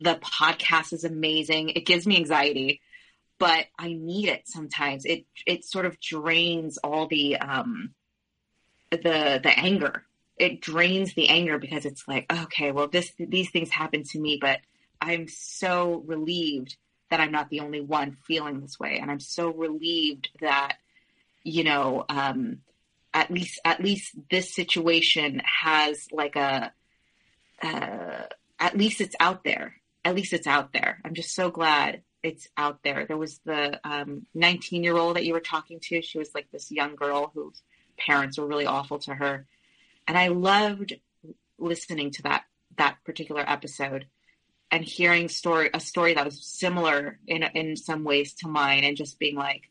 The 0.00 0.16
podcast 0.16 0.92
is 0.92 1.04
amazing. 1.04 1.70
It 1.70 1.86
gives 1.86 2.06
me 2.06 2.16
anxiety 2.16 2.82
but 3.38 3.66
i 3.78 3.92
need 3.92 4.28
it 4.28 4.48
sometimes. 4.48 5.04
It 5.04 5.26
it 5.46 5.64
sort 5.64 5.86
of 5.86 6.00
drains 6.00 6.78
all 6.78 7.06
the 7.06 7.36
um 7.36 7.94
the 8.90 9.40
the 9.42 9.52
anger. 9.56 10.04
It 10.38 10.60
drains 10.60 11.14
the 11.14 11.28
anger 11.30 11.58
because 11.58 11.86
it's 11.86 12.06
like, 12.06 12.30
okay, 12.30 12.72
well, 12.72 12.88
this 12.88 13.12
these 13.18 13.50
things 13.50 13.70
happen 13.70 14.02
to 14.04 14.18
me, 14.18 14.38
but 14.40 14.60
I'm 15.00 15.28
so 15.28 16.02
relieved 16.06 16.76
that 17.10 17.20
I'm 17.20 17.32
not 17.32 17.50
the 17.50 17.60
only 17.60 17.80
one 17.80 18.16
feeling 18.26 18.60
this 18.60 18.78
way. 18.78 18.98
And 19.00 19.10
I'm 19.10 19.20
so 19.20 19.50
relieved 19.50 20.28
that, 20.40 20.76
you 21.44 21.64
know, 21.64 22.04
um, 22.08 22.58
at 23.14 23.30
least, 23.30 23.60
at 23.64 23.82
least 23.82 24.14
this 24.30 24.54
situation 24.54 25.40
has 25.44 26.08
like 26.10 26.36
a, 26.36 26.72
uh, 27.62 28.22
at 28.58 28.76
least 28.76 29.00
it's 29.00 29.16
out 29.20 29.44
there. 29.44 29.76
At 30.04 30.14
least 30.14 30.32
it's 30.32 30.46
out 30.46 30.72
there. 30.72 31.00
I'm 31.04 31.14
just 31.14 31.34
so 31.34 31.50
glad 31.50 32.02
it's 32.22 32.48
out 32.56 32.82
there. 32.82 33.06
There 33.06 33.16
was 33.16 33.38
the 33.44 33.78
19 34.34 34.80
um, 34.80 34.84
year 34.84 34.96
old 34.96 35.16
that 35.16 35.24
you 35.24 35.32
were 35.32 35.40
talking 35.40 35.78
to. 35.80 36.02
She 36.02 36.18
was 36.18 36.30
like 36.34 36.50
this 36.50 36.70
young 36.70 36.96
girl 36.96 37.30
whose 37.34 37.62
parents 37.98 38.38
were 38.38 38.46
really 38.46 38.66
awful 38.66 38.98
to 39.00 39.14
her. 39.14 39.46
And 40.06 40.16
I 40.16 40.28
loved 40.28 40.94
listening 41.58 42.10
to 42.12 42.22
that, 42.22 42.44
that 42.76 42.98
particular 43.04 43.44
episode 43.46 44.06
and 44.70 44.84
hearing 44.84 45.28
story, 45.28 45.70
a 45.72 45.80
story 45.80 46.14
that 46.14 46.24
was 46.24 46.44
similar 46.44 47.18
in, 47.26 47.42
in 47.42 47.76
some 47.76 48.04
ways 48.04 48.34
to 48.34 48.48
mine 48.48 48.84
and 48.84 48.96
just 48.96 49.18
being 49.18 49.36
like, 49.36 49.70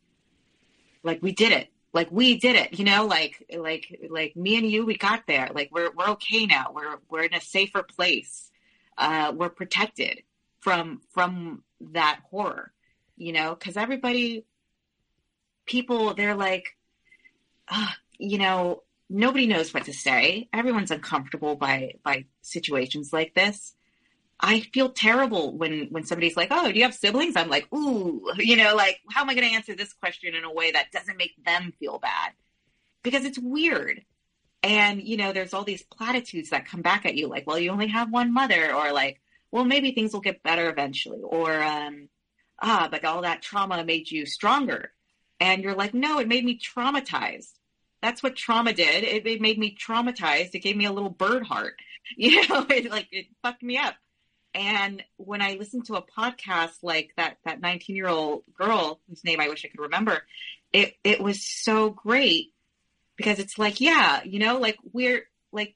like 1.04 1.22
we 1.22 1.32
did 1.32 1.52
it. 1.52 1.70
Like 1.94 2.12
we 2.12 2.38
did 2.38 2.56
it, 2.58 2.78
you 2.78 2.84
know, 2.84 3.06
like, 3.06 3.46
like, 3.58 4.08
like 4.10 4.36
me 4.36 4.58
and 4.58 4.70
you, 4.70 4.86
we 4.86 4.98
got 4.98 5.28
there. 5.28 5.50
Like 5.54 5.70
we're, 5.72 5.92
we're 5.96 6.10
okay 6.12 6.46
now. 6.46 6.72
We're, 6.74 6.98
we're 7.10 7.24
in 7.24 7.34
a 7.34 7.42
safer 7.42 7.84
place. 7.84 8.52
Uh, 8.98 9.32
we're 9.36 9.50
protected 9.50 10.24
from, 10.60 11.02
from 11.14 11.64
that 11.80 12.20
horror, 12.30 12.74
you 13.16 13.32
know, 13.32 13.56
because 13.56 13.78
everybody, 13.78 14.46
people, 15.66 16.14
they're 16.16 16.36
like, 16.36 16.76
you 18.20 18.38
know, 18.38 18.84
nobody 19.10 19.48
knows 19.48 19.74
what 19.74 19.86
to 19.86 19.94
say. 19.94 20.50
Everyone's 20.54 20.92
uncomfortable 20.92 21.56
by 21.56 21.96
by 22.04 22.26
situations 22.42 23.12
like 23.14 23.34
this. 23.34 23.76
I 24.40 24.62
feel 24.62 24.90
terrible 24.90 25.58
when 25.58 25.88
when 25.92 26.06
somebody's 26.06 26.38
like, 26.38 26.50
"Oh, 26.52 26.72
do 26.72 26.78
you 26.78 26.84
have 26.84 26.94
siblings?" 26.94 27.36
I'm 27.36 27.50
like, 27.50 27.72
"Ooh, 27.74 28.30
you 28.38 28.58
know, 28.58 28.76
like 28.76 29.00
how 29.12 29.22
am 29.22 29.30
I 29.30 29.36
going 29.36 29.48
to 29.48 29.56
answer 29.56 29.76
this 29.76 29.94
question 29.94 30.36
in 30.36 30.44
a 30.44 30.54
way 30.54 30.72
that 30.72 30.92
doesn't 30.92 31.18
make 31.18 31.34
them 31.44 31.74
feel 31.80 32.00
bad?" 32.00 32.32
Because 33.04 33.26
it's 33.26 33.40
weird. 33.40 34.04
And 34.64 35.02
you 35.02 35.18
know, 35.18 35.32
there's 35.32 35.54
all 35.54 35.64
these 35.64 35.84
platitudes 35.84 36.50
that 36.50 36.68
come 36.68 36.82
back 36.82 37.06
at 37.06 37.16
you 37.16 37.28
like, 37.28 37.48
"Well, 37.48 37.60
you 37.60 37.72
only 37.72 37.88
have 37.88 38.12
one 38.12 38.34
mother," 38.34 38.74
or 38.74 38.92
like, 38.92 39.22
well, 39.56 39.64
maybe 39.64 39.94
things 39.94 40.12
will 40.12 40.20
get 40.20 40.44
better 40.44 40.70
eventually. 40.70 41.22
Or, 41.24 41.64
um, 41.64 42.10
ah, 42.62 42.90
but 42.92 43.06
all 43.06 43.22
that 43.22 43.42
trauma 43.42 43.86
made 43.86 44.12
you 44.12 44.26
stronger. 44.26 44.92
And 45.40 45.64
you're 45.64 45.76
like, 45.76 45.94
no, 45.94 46.20
it 46.20 46.28
made 46.28 46.44
me 46.44 46.60
traumatized. 46.60 47.54
That's 48.06 48.22
what 48.22 48.36
trauma 48.36 48.72
did. 48.72 49.04
It, 49.04 49.26
it 49.26 49.42
made 49.42 49.58
me 49.58 49.76
traumatized. 49.76 50.54
It 50.54 50.60
gave 50.60 50.78
me 50.78 50.86
a 50.86 50.92
little 50.92 51.10
bird 51.10 51.44
heart. 51.44 51.74
You 52.16 52.48
know, 52.48 52.64
it 52.70 52.92
like 52.92 53.08
it 53.12 53.26
fucked 53.42 53.64
me 53.64 53.80
up. 53.80 53.96
And 54.54 55.04
when 55.18 55.42
I 55.42 55.56
listened 55.56 55.88
to 55.88 55.96
a 55.96 56.04
podcast 56.04 56.84
like 56.84 57.10
that, 57.18 57.38
that 57.46 57.62
19 57.62 57.96
year 57.96 58.08
old 58.08 58.44
girl 58.56 59.00
whose 59.10 59.24
name 59.24 59.40
I 59.40 59.50
wish 59.50 59.66
I 59.66 59.70
could 59.70 59.80
remember, 59.80 60.22
it, 60.72 60.94
it 61.04 61.20
was 61.20 61.44
so 61.44 61.90
great 61.90 62.54
because 63.16 63.40
it's 63.40 63.58
like, 63.58 63.82
yeah, 63.82 64.22
you 64.24 64.38
know, 64.38 64.60
like 64.60 64.78
we're 64.94 65.26
like, 65.52 65.76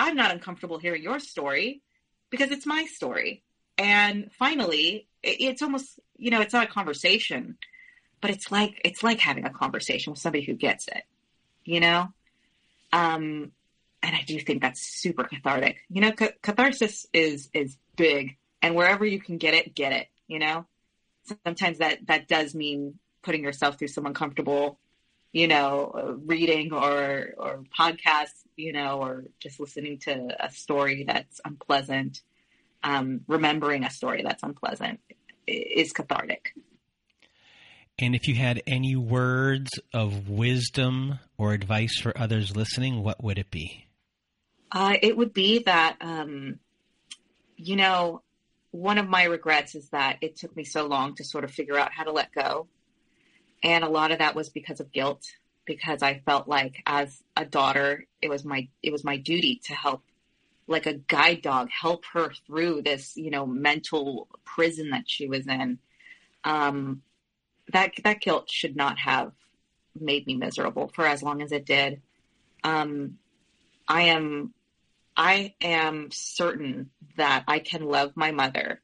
I'm 0.00 0.16
not 0.16 0.32
uncomfortable 0.32 0.78
hearing 0.78 1.04
your 1.04 1.20
story 1.20 1.82
because 2.30 2.50
it's 2.50 2.66
my 2.66 2.86
story. 2.86 3.44
And 3.78 4.32
finally, 4.32 5.06
it's 5.22 5.62
almost, 5.62 6.00
you 6.16 6.32
know, 6.32 6.40
it's 6.40 6.52
not 6.52 6.64
a 6.64 6.72
conversation, 6.72 7.58
but 8.20 8.32
it's 8.32 8.50
like, 8.50 8.80
it's 8.84 9.04
like 9.04 9.20
having 9.20 9.44
a 9.44 9.50
conversation 9.50 10.10
with 10.10 10.18
somebody 10.18 10.42
who 10.42 10.54
gets 10.54 10.88
it, 10.88 11.04
you 11.64 11.80
know? 11.80 12.12
Um, 12.92 13.52
and 14.02 14.14
I 14.14 14.22
do 14.26 14.38
think 14.38 14.62
that's 14.62 14.80
super 14.80 15.24
cathartic. 15.24 15.78
You 15.88 16.02
know, 16.02 16.12
c- 16.18 16.30
catharsis 16.42 17.06
is, 17.12 17.48
is 17.52 17.76
big 17.96 18.36
and 18.62 18.74
wherever 18.74 19.04
you 19.04 19.20
can 19.20 19.38
get 19.38 19.54
it, 19.54 19.74
get 19.74 19.92
it, 19.92 20.08
you 20.28 20.38
know? 20.38 20.66
Sometimes 21.44 21.78
that, 21.78 22.06
that 22.06 22.28
does 22.28 22.54
mean 22.54 22.98
putting 23.22 23.42
yourself 23.42 23.78
through 23.78 23.88
some 23.88 24.06
uncomfortable, 24.06 24.78
you 25.32 25.48
know, 25.48 26.18
reading 26.24 26.72
or, 26.72 27.34
or 27.38 27.64
podcasts 27.78 28.44
you 28.56 28.72
know, 28.72 29.00
or 29.00 29.24
just 29.40 29.60
listening 29.60 29.98
to 29.98 30.28
a 30.44 30.50
story 30.50 31.04
that's 31.04 31.40
unpleasant, 31.44 32.22
um, 32.82 33.20
remembering 33.26 33.84
a 33.84 33.90
story 33.90 34.22
that's 34.22 34.42
unpleasant 34.42 35.00
is 35.46 35.92
cathartic. 35.92 36.54
And 37.98 38.14
if 38.14 38.26
you 38.26 38.34
had 38.34 38.62
any 38.66 38.96
words 38.96 39.70
of 39.92 40.28
wisdom 40.28 41.20
or 41.38 41.52
advice 41.52 42.00
for 42.00 42.16
others 42.18 42.56
listening, 42.56 43.02
what 43.02 43.22
would 43.22 43.38
it 43.38 43.50
be? 43.50 43.86
Uh, 44.72 44.96
it 45.00 45.16
would 45.16 45.32
be 45.32 45.60
that, 45.60 45.96
um, 46.00 46.58
you 47.56 47.76
know, 47.76 48.22
one 48.72 48.98
of 48.98 49.08
my 49.08 49.24
regrets 49.24 49.76
is 49.76 49.88
that 49.90 50.18
it 50.20 50.36
took 50.36 50.56
me 50.56 50.64
so 50.64 50.86
long 50.86 51.14
to 51.14 51.24
sort 51.24 51.44
of 51.44 51.52
figure 51.52 51.78
out 51.78 51.92
how 51.92 52.02
to 52.02 52.10
let 52.10 52.32
go. 52.32 52.66
And 53.62 53.84
a 53.84 53.88
lot 53.88 54.10
of 54.10 54.18
that 54.18 54.34
was 54.34 54.48
because 54.48 54.80
of 54.80 54.90
guilt 54.90 55.22
because 55.64 56.02
I 56.02 56.20
felt 56.26 56.48
like 56.48 56.82
as 56.84 57.22
a 57.36 57.44
daughter, 57.44 58.06
it 58.20 58.28
was 58.28 58.44
my 58.44 58.68
it 58.82 58.92
was 58.92 59.04
my 59.04 59.16
duty 59.16 59.60
to 59.66 59.74
help 59.74 60.02
like 60.66 60.86
a 60.86 60.94
guide 60.94 61.42
dog 61.42 61.68
help 61.70 62.04
her 62.12 62.30
through 62.46 62.82
this, 62.82 63.16
you 63.16 63.30
know, 63.30 63.46
mental 63.46 64.28
prison 64.44 64.90
that 64.90 65.04
she 65.06 65.28
was 65.28 65.46
in. 65.46 65.78
Um, 66.42 67.02
that 67.72 67.92
that 68.04 68.20
guilt 68.20 68.50
should 68.50 68.76
not 68.76 68.98
have 68.98 69.32
made 69.98 70.26
me 70.26 70.36
miserable 70.36 70.90
for 70.94 71.06
as 71.06 71.22
long 71.22 71.42
as 71.42 71.52
it 71.52 71.66
did. 71.66 72.02
Um, 72.62 73.18
I 73.88 74.02
am 74.02 74.54
I 75.16 75.54
am 75.60 76.10
certain 76.10 76.90
that 77.16 77.44
I 77.46 77.60
can 77.60 77.82
love 77.82 78.12
my 78.16 78.32
mother, 78.32 78.80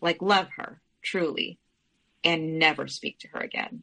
like 0.00 0.22
love 0.22 0.48
her 0.56 0.80
truly, 1.02 1.58
and 2.24 2.58
never 2.58 2.88
speak 2.88 3.18
to 3.20 3.28
her 3.28 3.40
again 3.40 3.82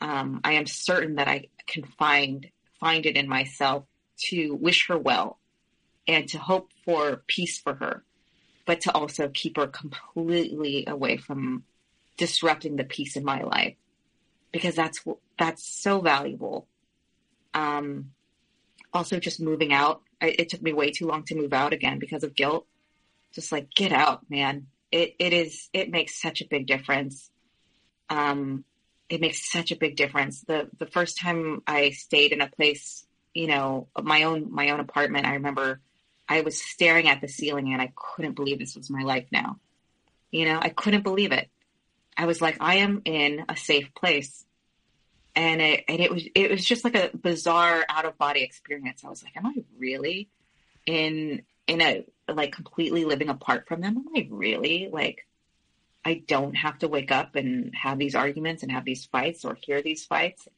um, 0.00 0.40
I 0.44 0.52
am 0.52 0.66
certain 0.66 1.16
that 1.16 1.28
I 1.28 1.46
can 1.66 1.84
find 1.98 2.48
find 2.80 3.06
it 3.06 3.16
in 3.16 3.28
myself 3.28 3.84
to 4.16 4.54
wish 4.54 4.86
her 4.88 4.98
well 4.98 5.38
and 6.06 6.28
to 6.28 6.38
hope 6.38 6.70
for 6.84 7.24
peace 7.26 7.58
for 7.58 7.74
her, 7.74 8.04
but 8.66 8.82
to 8.82 8.92
also 8.92 9.28
keep 9.28 9.56
her 9.56 9.66
completely 9.66 10.84
away 10.86 11.16
from 11.16 11.64
disrupting 12.18 12.76
the 12.76 12.84
peace 12.84 13.16
in 13.16 13.24
my 13.24 13.42
life 13.42 13.76
because 14.52 14.74
that's 14.74 15.02
that's 15.38 15.66
so 15.66 16.00
valuable. 16.00 16.66
Um, 17.54 18.10
also, 18.92 19.18
just 19.18 19.40
moving 19.40 19.72
out. 19.72 20.02
I, 20.20 20.34
it 20.38 20.48
took 20.50 20.62
me 20.62 20.72
way 20.72 20.90
too 20.90 21.06
long 21.06 21.24
to 21.24 21.36
move 21.36 21.52
out 21.52 21.72
again 21.72 21.98
because 21.98 22.24
of 22.24 22.34
guilt. 22.34 22.66
Just 23.32 23.52
like 23.52 23.70
get 23.70 23.92
out, 23.92 24.28
man. 24.28 24.66
It 24.92 25.14
it 25.18 25.32
is 25.32 25.68
it 25.72 25.90
makes 25.90 26.20
such 26.20 26.42
a 26.42 26.46
big 26.46 26.66
difference. 26.66 27.30
Um, 28.10 28.64
it 29.08 29.20
makes 29.20 29.50
such 29.50 29.70
a 29.70 29.76
big 29.76 29.96
difference. 29.96 30.42
The 30.42 30.68
the 30.78 30.86
first 30.86 31.18
time 31.18 31.62
I 31.66 31.90
stayed 31.90 32.32
in 32.32 32.40
a 32.40 32.48
place, 32.48 33.06
you 33.34 33.46
know, 33.46 33.88
my 34.02 34.24
own 34.24 34.52
my 34.52 34.70
own 34.70 34.80
apartment, 34.80 35.26
I 35.26 35.34
remember 35.34 35.80
I 36.28 36.42
was 36.42 36.60
staring 36.60 37.08
at 37.08 37.20
the 37.20 37.28
ceiling 37.28 37.72
and 37.72 37.80
I 37.80 37.92
couldn't 37.94 38.34
believe 38.34 38.58
this 38.58 38.76
was 38.76 38.90
my 38.90 39.02
life 39.02 39.26
now. 39.30 39.58
You 40.30 40.44
know, 40.46 40.58
I 40.60 40.68
couldn't 40.68 41.02
believe 41.02 41.32
it. 41.32 41.48
I 42.18 42.26
was 42.26 42.42
like, 42.42 42.56
I 42.60 42.78
am 42.78 43.02
in 43.04 43.44
a 43.48 43.56
safe 43.56 43.94
place. 43.94 44.44
And 45.36 45.62
it 45.62 45.84
and 45.88 46.00
it 46.00 46.10
was 46.10 46.24
it 46.34 46.50
was 46.50 46.64
just 46.64 46.82
like 46.82 46.96
a 46.96 47.16
bizarre 47.16 47.86
out 47.88 48.04
of 48.04 48.18
body 48.18 48.42
experience. 48.42 49.04
I 49.04 49.08
was 49.08 49.22
like, 49.22 49.36
Am 49.36 49.46
I 49.46 49.54
really 49.78 50.28
in 50.84 51.42
in 51.68 51.80
a 51.80 52.04
like 52.26 52.52
completely 52.52 53.04
living 53.04 53.28
apart 53.28 53.68
from 53.68 53.80
them? 53.80 53.96
Am 53.98 54.08
I 54.16 54.26
really 54.30 54.88
like 54.92 55.28
I 56.04 56.22
don't 56.26 56.54
have 56.54 56.78
to 56.78 56.88
wake 56.88 57.12
up 57.12 57.36
and 57.36 57.72
have 57.74 57.98
these 57.98 58.14
arguments 58.14 58.62
and 58.62 58.72
have 58.72 58.84
these 58.84 59.04
fights 59.04 59.44
or 59.44 59.56
hear 59.60 59.82
these 59.82 60.06
fights. 60.06 60.48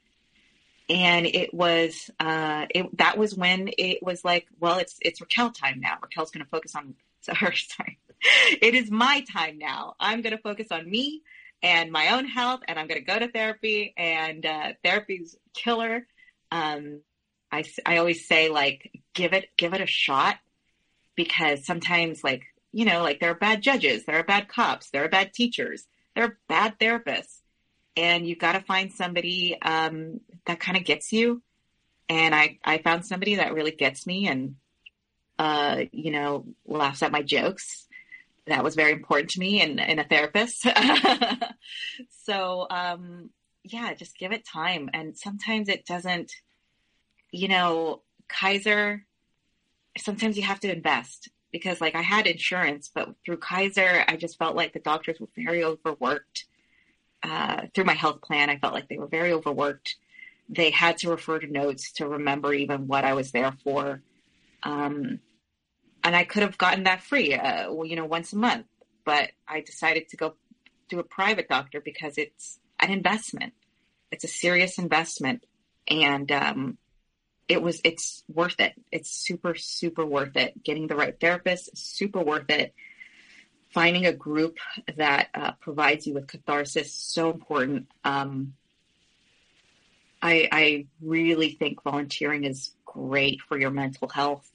And 0.88 1.26
it 1.26 1.52
was 1.52 2.10
uh, 2.18 2.66
it, 2.70 2.96
that 2.98 3.18
was 3.18 3.34
when 3.34 3.70
it 3.76 4.02
was 4.02 4.24
like, 4.24 4.46
well, 4.58 4.78
it's 4.78 4.96
it's 5.02 5.20
Raquel 5.20 5.50
time 5.50 5.80
now. 5.80 5.98
Raquel's 6.00 6.30
going 6.30 6.44
to 6.44 6.50
focus 6.50 6.74
on 6.74 6.94
her. 7.28 7.52
sorry. 7.52 7.98
It 8.60 8.74
is 8.74 8.90
my 8.90 9.24
time 9.32 9.58
now. 9.58 9.94
I'm 9.98 10.22
going 10.22 10.36
to 10.36 10.42
focus 10.42 10.68
on 10.70 10.88
me 10.88 11.22
and 11.62 11.92
my 11.92 12.14
own 12.16 12.26
health, 12.26 12.60
and 12.66 12.78
I'm 12.78 12.86
going 12.86 13.00
to 13.00 13.06
go 13.06 13.18
to 13.18 13.30
therapy. 13.30 13.94
And 13.96 14.44
uh, 14.44 14.72
therapy's 14.84 15.36
killer. 15.54 16.06
Um, 16.50 17.00
I 17.52 17.64
I 17.84 17.98
always 17.98 18.26
say 18.26 18.48
like, 18.48 18.90
give 19.14 19.32
it 19.32 19.48
give 19.56 19.74
it 19.74 19.80
a 19.80 19.86
shot 19.86 20.36
because 21.16 21.66
sometimes 21.66 22.22
like 22.24 22.44
you 22.72 22.84
know, 22.84 23.02
like 23.02 23.20
there 23.20 23.30
are 23.30 23.34
bad 23.34 23.62
judges, 23.62 24.04
there 24.04 24.16
are 24.16 24.24
bad 24.24 24.48
cops, 24.48 24.90
there 24.90 25.04
are 25.04 25.08
bad 25.08 25.32
teachers, 25.32 25.86
there 26.14 26.24
are 26.24 26.38
bad 26.48 26.78
therapists. 26.78 27.40
And 27.96 28.26
you've 28.26 28.38
got 28.38 28.52
to 28.52 28.60
find 28.60 28.92
somebody 28.92 29.60
um, 29.60 30.20
that 30.46 30.60
kind 30.60 30.76
of 30.76 30.84
gets 30.84 31.12
you. 31.12 31.42
And 32.08 32.34
I, 32.34 32.58
I 32.64 32.78
found 32.78 33.04
somebody 33.04 33.36
that 33.36 33.52
really 33.52 33.72
gets 33.72 34.06
me 34.06 34.28
and, 34.28 34.56
uh, 35.38 35.82
you 35.92 36.12
know, 36.12 36.46
laughs 36.66 37.02
at 37.02 37.12
my 37.12 37.22
jokes. 37.22 37.86
That 38.50 38.64
was 38.64 38.74
very 38.74 38.92
important 38.92 39.30
to 39.30 39.40
me 39.40 39.62
and, 39.62 39.80
a 40.00 40.04
therapist. 40.04 40.66
so, 42.24 42.66
um, 42.70 43.30
yeah, 43.62 43.94
just 43.94 44.18
give 44.18 44.32
it 44.32 44.44
time. 44.46 44.90
And 44.92 45.16
sometimes 45.16 45.68
it 45.68 45.86
doesn't, 45.86 46.32
you 47.30 47.48
know, 47.48 48.02
Kaiser, 48.28 49.06
sometimes 49.98 50.36
you 50.36 50.42
have 50.42 50.60
to 50.60 50.72
invest 50.72 51.30
because 51.52 51.80
like 51.80 51.94
I 51.94 52.02
had 52.02 52.26
insurance, 52.26 52.90
but 52.92 53.14
through 53.24 53.38
Kaiser, 53.38 54.04
I 54.06 54.16
just 54.16 54.38
felt 54.38 54.56
like 54.56 54.72
the 54.72 54.80
doctors 54.80 55.20
were 55.20 55.28
very 55.36 55.64
overworked. 55.64 56.46
Uh, 57.22 57.66
through 57.74 57.84
my 57.84 57.94
health 57.94 58.22
plan, 58.22 58.50
I 58.50 58.58
felt 58.58 58.72
like 58.72 58.88
they 58.88 58.98
were 58.98 59.06
very 59.06 59.32
overworked. 59.32 59.96
They 60.48 60.70
had 60.70 60.98
to 60.98 61.10
refer 61.10 61.38
to 61.38 61.46
notes 61.46 61.92
to 61.92 62.08
remember 62.08 62.52
even 62.52 62.86
what 62.86 63.04
I 63.04 63.14
was 63.14 63.30
there 63.30 63.52
for. 63.62 64.02
Um, 64.62 65.20
and 66.10 66.16
I 66.16 66.24
could 66.24 66.42
have 66.42 66.58
gotten 66.58 66.82
that 66.84 67.02
free, 67.02 67.34
uh, 67.34 67.70
you 67.84 67.94
know, 67.94 68.04
once 68.04 68.32
a 68.32 68.36
month, 68.36 68.66
but 69.04 69.30
I 69.46 69.60
decided 69.60 70.08
to 70.08 70.16
go 70.16 70.34
to 70.88 70.98
a 70.98 71.04
private 71.04 71.48
doctor 71.48 71.80
because 71.80 72.18
it's 72.18 72.58
an 72.80 72.90
investment. 72.90 73.52
It's 74.10 74.24
a 74.24 74.26
serious 74.26 74.76
investment. 74.76 75.46
And, 75.86 76.32
um, 76.32 76.78
it 77.46 77.62
was 77.62 77.80
it's 77.84 78.24
worth 78.32 78.60
it 78.60 78.74
it's 78.92 79.10
super 79.10 79.56
super 79.56 80.06
worth 80.06 80.36
it 80.36 80.62
getting 80.62 80.86
the 80.86 80.94
right 80.94 81.18
therapist 81.18 81.76
super 81.76 82.20
worth 82.20 82.48
it 82.48 82.72
finding 83.74 84.06
a 84.06 84.12
group 84.12 84.58
that 84.96 85.30
uh, 85.34 85.50
provides 85.60 86.06
you 86.06 86.14
with 86.14 86.28
catharsis 86.28 86.94
so 86.94 87.28
important 87.28 87.88
um, 88.04 88.54
I, 90.22 90.48
I 90.52 90.86
really 91.02 91.50
think 91.50 91.82
volunteering 91.82 92.44
is 92.44 92.70
great 92.84 93.40
for 93.40 93.58
your 93.58 93.70
mental 93.70 94.08
health 94.08 94.48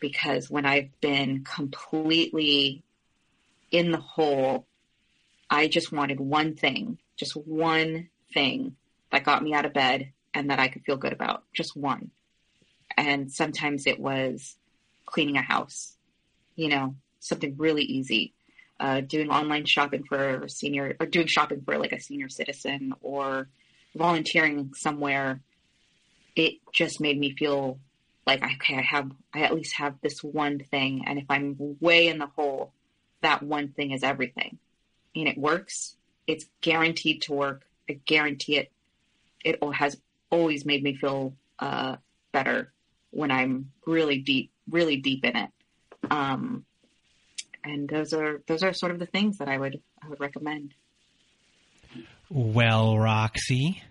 because 0.00 0.50
when 0.50 0.66
I've 0.66 1.00
been 1.00 1.44
completely 1.44 2.82
in 3.70 3.90
the 3.90 3.98
hole, 3.98 4.66
I 5.50 5.68
just 5.68 5.92
wanted 5.92 6.20
one 6.20 6.54
thing, 6.54 6.98
just 7.16 7.34
one 7.34 8.08
thing 8.32 8.76
that 9.10 9.24
got 9.24 9.42
me 9.42 9.54
out 9.54 9.64
of 9.64 9.72
bed 9.72 10.12
and 10.34 10.50
that 10.50 10.58
I 10.58 10.68
could 10.68 10.84
feel 10.84 10.96
good 10.96 11.12
about, 11.12 11.44
just 11.52 11.76
one. 11.76 12.10
And 12.96 13.32
sometimes 13.32 13.86
it 13.86 13.98
was 13.98 14.56
cleaning 15.06 15.36
a 15.36 15.42
house, 15.42 15.96
you 16.56 16.68
know, 16.68 16.94
something 17.20 17.54
really 17.56 17.82
easy. 17.82 18.34
Uh, 18.80 19.00
doing 19.00 19.28
online 19.28 19.64
shopping 19.64 20.04
for 20.04 20.44
a 20.44 20.48
senior 20.48 20.96
or 21.00 21.06
doing 21.06 21.26
shopping 21.26 21.60
for 21.62 21.78
like 21.78 21.90
a 21.90 22.00
senior 22.00 22.28
citizen 22.28 22.92
or 23.00 23.48
volunteering 23.96 24.72
somewhere, 24.74 25.40
it 26.36 26.54
just 26.72 27.00
made 27.00 27.18
me 27.18 27.34
feel 27.34 27.80
like 28.28 28.44
okay, 28.44 28.76
I 28.76 28.82
have 28.82 29.10
I 29.34 29.40
at 29.40 29.54
least 29.54 29.74
have 29.76 29.94
this 30.02 30.22
one 30.22 30.60
thing, 30.60 31.04
and 31.06 31.18
if 31.18 31.24
I'm 31.30 31.56
way 31.80 32.08
in 32.08 32.18
the 32.18 32.26
hole, 32.26 32.72
that 33.22 33.42
one 33.42 33.68
thing 33.68 33.90
is 33.90 34.04
everything, 34.04 34.58
and 35.16 35.26
it 35.26 35.38
works. 35.38 35.96
It's 36.26 36.44
guaranteed 36.60 37.22
to 37.22 37.32
work. 37.32 37.62
I 37.88 37.94
guarantee 38.04 38.58
it. 38.58 38.70
It 39.42 39.58
has 39.72 39.98
always 40.30 40.66
made 40.66 40.82
me 40.82 40.94
feel 40.94 41.32
uh, 41.58 41.96
better 42.30 42.70
when 43.10 43.30
I'm 43.30 43.72
really 43.86 44.18
deep, 44.18 44.50
really 44.70 44.98
deep 44.98 45.24
in 45.24 45.34
it. 45.34 45.50
Um, 46.10 46.66
and 47.64 47.88
those 47.88 48.12
are 48.12 48.42
those 48.46 48.62
are 48.62 48.74
sort 48.74 48.92
of 48.92 48.98
the 48.98 49.06
things 49.06 49.38
that 49.38 49.48
I 49.48 49.56
would 49.56 49.80
I 50.02 50.08
would 50.08 50.20
recommend. 50.20 50.74
Well, 52.28 52.98
Roxy, 52.98 53.82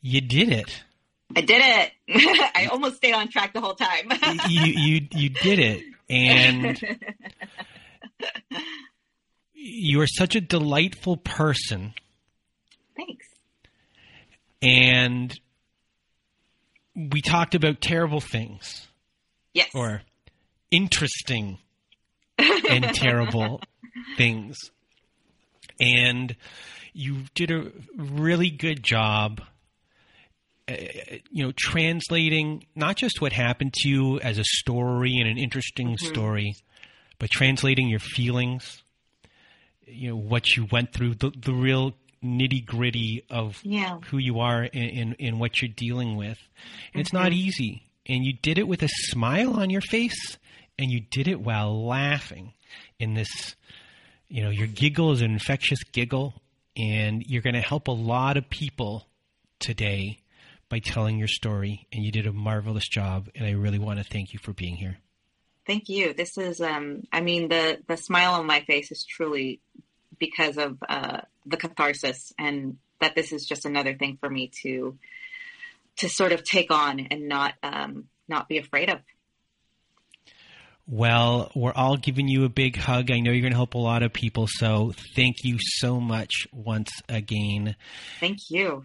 you 0.00 0.20
did 0.20 0.50
it. 0.52 0.84
I 1.34 1.40
did 1.40 1.62
it. 1.62 1.92
I 2.54 2.66
almost 2.66 2.96
stayed 2.96 3.12
on 3.14 3.28
track 3.28 3.52
the 3.52 3.60
whole 3.60 3.74
time. 3.74 4.10
you 4.48 4.64
you 4.64 5.08
you 5.12 5.28
did 5.30 5.58
it, 5.58 5.84
and 6.08 6.80
you 9.54 10.00
are 10.00 10.06
such 10.06 10.36
a 10.36 10.40
delightful 10.40 11.16
person. 11.16 11.94
Thanks. 12.96 13.26
And 14.62 15.38
we 16.94 17.20
talked 17.20 17.54
about 17.54 17.80
terrible 17.80 18.20
things. 18.20 18.86
Yes. 19.52 19.70
Or 19.74 20.02
interesting 20.70 21.58
and 22.38 22.84
terrible 22.94 23.60
things. 24.16 24.56
And 25.80 26.36
you 26.92 27.24
did 27.34 27.50
a 27.50 27.70
really 27.96 28.50
good 28.50 28.82
job 28.82 29.40
you 30.68 31.44
know 31.44 31.52
translating 31.56 32.66
not 32.74 32.96
just 32.96 33.20
what 33.20 33.32
happened 33.32 33.72
to 33.72 33.88
you 33.88 34.18
as 34.20 34.38
a 34.38 34.44
story 34.44 35.16
and 35.18 35.28
an 35.28 35.38
interesting 35.38 35.88
mm-hmm. 35.88 36.06
story 36.06 36.54
but 37.18 37.30
translating 37.30 37.88
your 37.88 38.00
feelings 38.00 38.82
you 39.86 40.10
know 40.10 40.16
what 40.16 40.56
you 40.56 40.66
went 40.70 40.92
through 40.92 41.14
the, 41.14 41.30
the 41.30 41.52
real 41.52 41.94
nitty 42.26 42.64
gritty 42.64 43.24
of 43.30 43.60
yeah. 43.62 43.98
who 44.10 44.18
you 44.18 44.40
are 44.40 44.68
and 44.72 45.14
in, 45.18 45.38
what 45.38 45.60
you're 45.60 45.70
dealing 45.74 46.16
with. 46.16 46.38
Mm-hmm. 46.38 47.00
it's 47.00 47.12
not 47.12 47.26
mm-hmm. 47.26 47.46
easy. 47.46 47.82
And 48.06 48.24
you 48.24 48.34
did 48.34 48.58
it 48.58 48.68
with 48.68 48.82
a 48.82 48.88
smile 48.88 49.54
on 49.54 49.68
your 49.68 49.80
face, 49.80 50.38
and 50.78 50.90
you 50.90 51.00
did 51.00 51.26
it 51.26 51.40
while 51.40 51.84
laughing 51.86 52.52
in 53.00 53.14
this, 53.14 53.56
you 54.28 54.44
know, 54.44 54.50
your 54.50 54.68
giggle 54.68 55.10
is 55.10 55.22
an 55.22 55.32
infectious 55.32 55.82
giggle, 55.82 56.34
and 56.76 57.24
you're 57.26 57.42
going 57.42 57.54
to 57.54 57.60
help 57.60 57.88
a 57.88 57.92
lot 57.92 58.36
of 58.36 58.48
people 58.48 59.08
today 59.58 60.20
by 60.68 60.78
telling 60.78 61.18
your 61.18 61.28
story. 61.28 61.86
And 61.92 62.04
you 62.04 62.12
did 62.12 62.26
a 62.26 62.32
marvelous 62.32 62.88
job, 62.88 63.28
and 63.34 63.46
I 63.46 63.52
really 63.52 63.78
want 63.78 63.98
to 63.98 64.04
thank 64.04 64.32
you 64.32 64.38
for 64.38 64.52
being 64.52 64.76
here. 64.76 64.98
Thank 65.66 65.88
you. 65.88 66.14
This 66.14 66.38
is, 66.38 66.60
um, 66.60 67.02
I 67.12 67.20
mean, 67.20 67.48
the 67.48 67.78
the 67.88 67.96
smile 67.96 68.34
on 68.34 68.46
my 68.46 68.60
face 68.60 68.92
is 68.92 69.04
truly 69.04 69.60
because 70.18 70.58
of 70.58 70.78
uh, 70.88 71.22
the 71.44 71.56
catharsis 71.56 72.32
and 72.38 72.78
that 73.00 73.14
this 73.14 73.32
is 73.32 73.44
just 73.44 73.64
another 73.64 73.94
thing 73.94 74.16
for 74.20 74.30
me 74.30 74.50
to 74.62 74.96
to 75.96 76.08
sort 76.08 76.32
of 76.32 76.44
take 76.44 76.70
on 76.70 77.00
and 77.10 77.28
not 77.28 77.54
um, 77.62 78.04
not 78.28 78.48
be 78.48 78.58
afraid 78.58 78.90
of. 78.90 79.00
Well, 80.88 81.50
we're 81.56 81.72
all 81.72 81.96
giving 81.96 82.28
you 82.28 82.44
a 82.44 82.48
big 82.48 82.76
hug. 82.76 83.10
I 83.10 83.18
know 83.18 83.32
you're 83.32 83.40
going 83.40 83.52
to 83.52 83.56
help 83.56 83.74
a 83.74 83.78
lot 83.78 84.04
of 84.04 84.12
people, 84.12 84.46
so 84.48 84.92
thank 85.16 85.42
you 85.42 85.58
so 85.60 86.00
much 86.00 86.46
once 86.52 86.90
again. 87.08 87.74
Thank 88.20 88.38
you. 88.50 88.84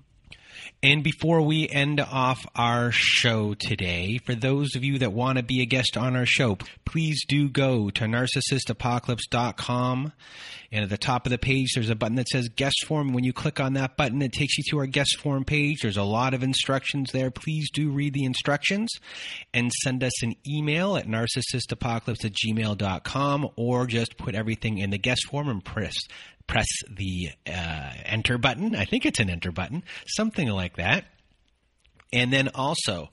And 0.84 1.04
before 1.04 1.42
we 1.42 1.70
end 1.70 2.00
off 2.00 2.46
our 2.56 2.92
show 2.92 3.54
today, 3.54 4.20
for 4.26 4.34
those 4.34 4.76
of 4.76 4.84
you 4.84 4.98
that 5.00 5.14
want 5.14 5.38
to 5.38 5.44
be 5.44 5.62
a 5.62 5.66
guest 5.66 5.96
on 5.96 6.16
our 6.16 6.26
show, 6.26 6.58
please 6.86 7.24
do 7.28 7.50
go 7.50 7.92
to 7.92 8.06
narcissistapocalypse.com. 8.06 10.14
And 10.74 10.84
at 10.84 10.90
the 10.90 10.98
top 10.98 11.26
of 11.26 11.32
the 11.32 11.38
page, 11.38 11.74
there's 11.76 11.90
a 11.90 11.96
button 11.96 12.16
that 12.16 12.30
says 12.30 12.48
guest 12.50 12.86
form. 12.88 13.14
When 13.14 13.26
you 13.26 13.34
click 13.34 13.60
on 13.60 13.74
that 13.74 13.98
button, 13.98 14.22
it 14.22 14.32
takes 14.32 14.58
you 14.58 14.64
to 14.70 14.80
our 14.80 14.86
guest 14.86 15.20
form 15.20 15.44
page. 15.44 15.82
There's 15.82 15.98
a 15.98 16.04
lot 16.04 16.34
of 16.34 16.44
instructions 16.44 17.12
there. 17.12 17.30
Please 17.30 17.70
do 17.72 17.92
read 17.92 18.14
the 18.14 18.24
instructions 18.24 18.90
and 19.54 19.70
send 19.84 20.02
us 20.04 20.24
an 20.24 20.36
email 20.48 20.96
at 20.96 21.08
narcissistapocalypse 21.08 22.24
at 22.24 22.34
gmail.com 22.34 23.50
or 23.58 23.86
just 23.86 24.18
put 24.18 24.34
everything 24.34 24.78
in 24.78 24.92
the 24.92 24.98
guest 24.98 25.28
form 25.28 25.50
and 25.50 25.64
press 25.64 25.96
press 26.52 26.68
the 26.90 27.30
uh, 27.48 27.94
enter 28.04 28.38
button. 28.38 28.76
I 28.76 28.84
think 28.84 29.06
it's 29.06 29.20
an 29.22 29.30
enter 29.30 29.54
button, 29.54 29.84
something 30.06 30.50
like 30.50 30.76
that. 30.76 31.06
And 32.12 32.32
then 32.32 32.50
also, 32.54 33.10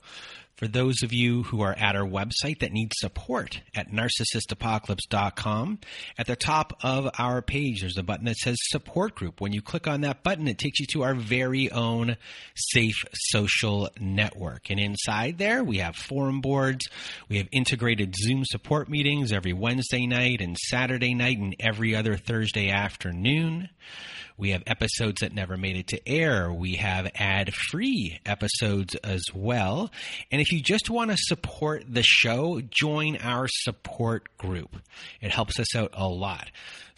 for 0.59 0.67
those 0.67 1.03
of 1.03 1.13
you 1.13 1.43
who 1.43 1.61
are 1.61 1.73
at 1.79 1.95
our 1.95 2.05
website 2.05 2.59
that 2.59 2.73
need 2.73 2.91
support 2.97 3.61
at 3.73 3.93
narcissistapocalypse.com, 3.93 5.79
at 6.17 6.27
the 6.27 6.35
top 6.35 6.77
of 6.83 7.09
our 7.17 7.41
page, 7.41 7.79
there's 7.79 7.97
a 7.97 8.03
button 8.03 8.25
that 8.25 8.35
says 8.35 8.57
support 8.63 9.15
group. 9.15 9.39
When 9.39 9.53
you 9.53 9.61
click 9.61 9.87
on 9.87 10.01
that 10.01 10.21
button, 10.21 10.49
it 10.49 10.57
takes 10.57 10.81
you 10.81 10.85
to 10.87 11.03
our 11.03 11.15
very 11.15 11.71
own 11.71 12.17
safe 12.55 13.05
social 13.13 13.87
network. 14.01 14.69
And 14.69 14.81
inside 14.81 15.37
there, 15.37 15.63
we 15.63 15.77
have 15.77 15.95
forum 15.95 16.41
boards. 16.41 16.89
We 17.29 17.37
have 17.37 17.47
integrated 17.53 18.13
Zoom 18.17 18.43
support 18.43 18.89
meetings 18.89 19.31
every 19.31 19.53
Wednesday 19.53 20.07
night 20.07 20.41
and 20.41 20.57
Saturday 20.57 21.13
night 21.13 21.37
and 21.37 21.55
every 21.61 21.95
other 21.95 22.17
Thursday 22.17 22.69
afternoon. 22.69 23.69
We 24.39 24.51
have 24.51 24.63
episodes 24.65 25.19
that 25.19 25.33
never 25.33 25.57
made 25.57 25.75
it 25.75 25.87
to 25.87 26.09
air. 26.09 26.51
We 26.51 26.75
have 26.75 27.11
ad 27.15 27.53
free 27.53 28.21
episodes 28.25 28.95
as 28.95 29.21
well. 29.33 29.91
And 30.31 30.39
if 30.39 30.53
you 30.53 30.61
just 30.61 30.89
want 30.89 31.11
to 31.11 31.17
support 31.19 31.83
the 31.89 32.03
show, 32.03 32.61
join 32.61 33.17
our 33.17 33.47
support 33.49 34.37
group. 34.37 34.77
It 35.19 35.31
helps 35.31 35.59
us 35.59 35.75
out 35.75 35.91
a 35.93 36.07
lot. 36.07 36.51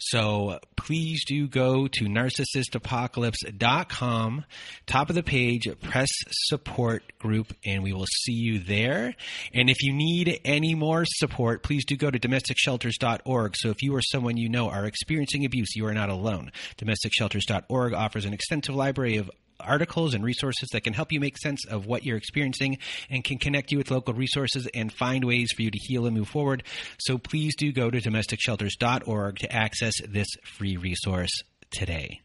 So 0.06 0.48
uh, 0.50 0.58
please 0.76 1.24
do 1.24 1.46
go 1.46 1.86
to 1.86 2.06
narcissistapocalypse.com, 2.06 4.44
top 4.86 5.08
of 5.08 5.14
the 5.14 5.22
page, 5.22 5.68
press 5.80 6.08
support 6.30 7.04
group, 7.18 7.52
and 7.64 7.82
we 7.82 7.92
will 7.92 8.06
see 8.06 8.32
you 8.32 8.58
there. 8.58 9.14
And 9.54 9.68
if 9.70 9.82
you 9.82 9.92
need 9.92 10.40
any 10.44 10.74
more 10.74 11.04
support, 11.06 11.62
please 11.62 11.84
do 11.84 11.96
go 11.96 12.10
to 12.10 12.18
domesticshelters.org. 12.18 13.54
So 13.56 13.70
if 13.70 13.80
you 13.82 13.94
or 13.94 14.02
someone 14.02 14.36
you 14.36 14.48
know 14.48 14.68
are 14.68 14.86
experiencing 14.86 15.44
abuse, 15.44 15.76
you 15.76 15.86
are 15.86 15.94
not 15.94 16.10
alone. 16.10 16.50
Domesticshelters.org 16.78 17.94
offers 17.94 18.24
an 18.24 18.32
extensive 18.32 18.74
library 18.74 19.18
of 19.18 19.30
articles 19.62 20.14
and 20.14 20.24
resources 20.24 20.68
that 20.72 20.82
can 20.82 20.92
help 20.92 21.12
you 21.12 21.20
make 21.20 21.38
sense 21.38 21.64
of 21.66 21.86
what 21.86 22.04
you're 22.04 22.16
experiencing 22.16 22.78
and 23.10 23.24
can 23.24 23.38
connect 23.38 23.72
you 23.72 23.78
with 23.78 23.90
local 23.90 24.14
resources 24.14 24.68
and 24.74 24.92
find 24.92 25.24
ways 25.24 25.50
for 25.54 25.62
you 25.62 25.70
to 25.70 25.78
heal 25.78 26.06
and 26.06 26.16
move 26.16 26.28
forward. 26.28 26.62
So 26.98 27.18
please 27.18 27.54
do 27.56 27.72
go 27.72 27.90
to 27.90 28.00
domesticshelters.org 28.00 29.38
to 29.38 29.52
access 29.52 29.94
this 30.08 30.28
free 30.44 30.76
resource 30.76 31.32
today. 31.70 32.20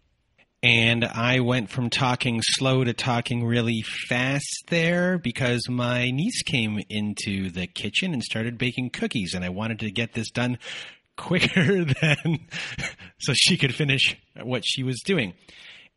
And 0.63 1.05
I 1.05 1.41
went 1.41 1.69
from 1.69 1.91
talking 1.91 2.41
slow 2.41 2.83
to 2.83 2.91
talking 2.91 3.45
really 3.45 3.83
fast 4.09 4.63
there 4.69 5.19
because 5.19 5.69
my 5.69 6.09
niece 6.09 6.41
came 6.41 6.81
into 6.89 7.51
the 7.51 7.67
kitchen 7.67 8.11
and 8.11 8.23
started 8.23 8.57
baking 8.57 8.89
cookies, 8.89 9.35
and 9.35 9.45
I 9.45 9.49
wanted 9.49 9.79
to 9.79 9.91
get 9.91 10.13
this 10.13 10.31
done 10.31 10.57
quicker 11.15 11.83
than 11.83 12.39
so 13.19 13.33
she 13.35 13.57
could 13.57 13.75
finish 13.75 14.17
what 14.41 14.63
she 14.65 14.81
was 14.81 14.99
doing. 15.05 15.33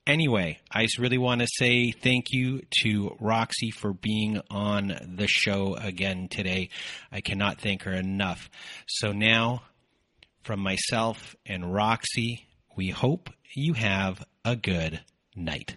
Anyway, 0.06 0.58
I 0.70 0.84
just 0.84 0.98
really 0.98 1.18
want 1.18 1.40
to 1.40 1.46
say 1.46 1.92
thank 1.92 2.32
you 2.32 2.62
to 2.82 3.16
Roxy 3.20 3.70
for 3.70 3.92
being 3.92 4.40
on 4.50 4.88
the 5.16 5.28
show 5.28 5.74
again 5.74 6.28
today. 6.28 6.70
I 7.12 7.20
cannot 7.20 7.60
thank 7.60 7.82
her 7.82 7.92
enough. 7.92 8.50
So 8.88 9.12
now, 9.12 9.62
from 10.42 10.60
myself 10.60 11.36
and 11.46 11.72
Roxy, 11.72 12.46
we 12.76 12.88
hope 12.88 13.30
you 13.54 13.74
have 13.74 14.24
a 14.44 14.56
good 14.56 15.00
night. 15.36 15.76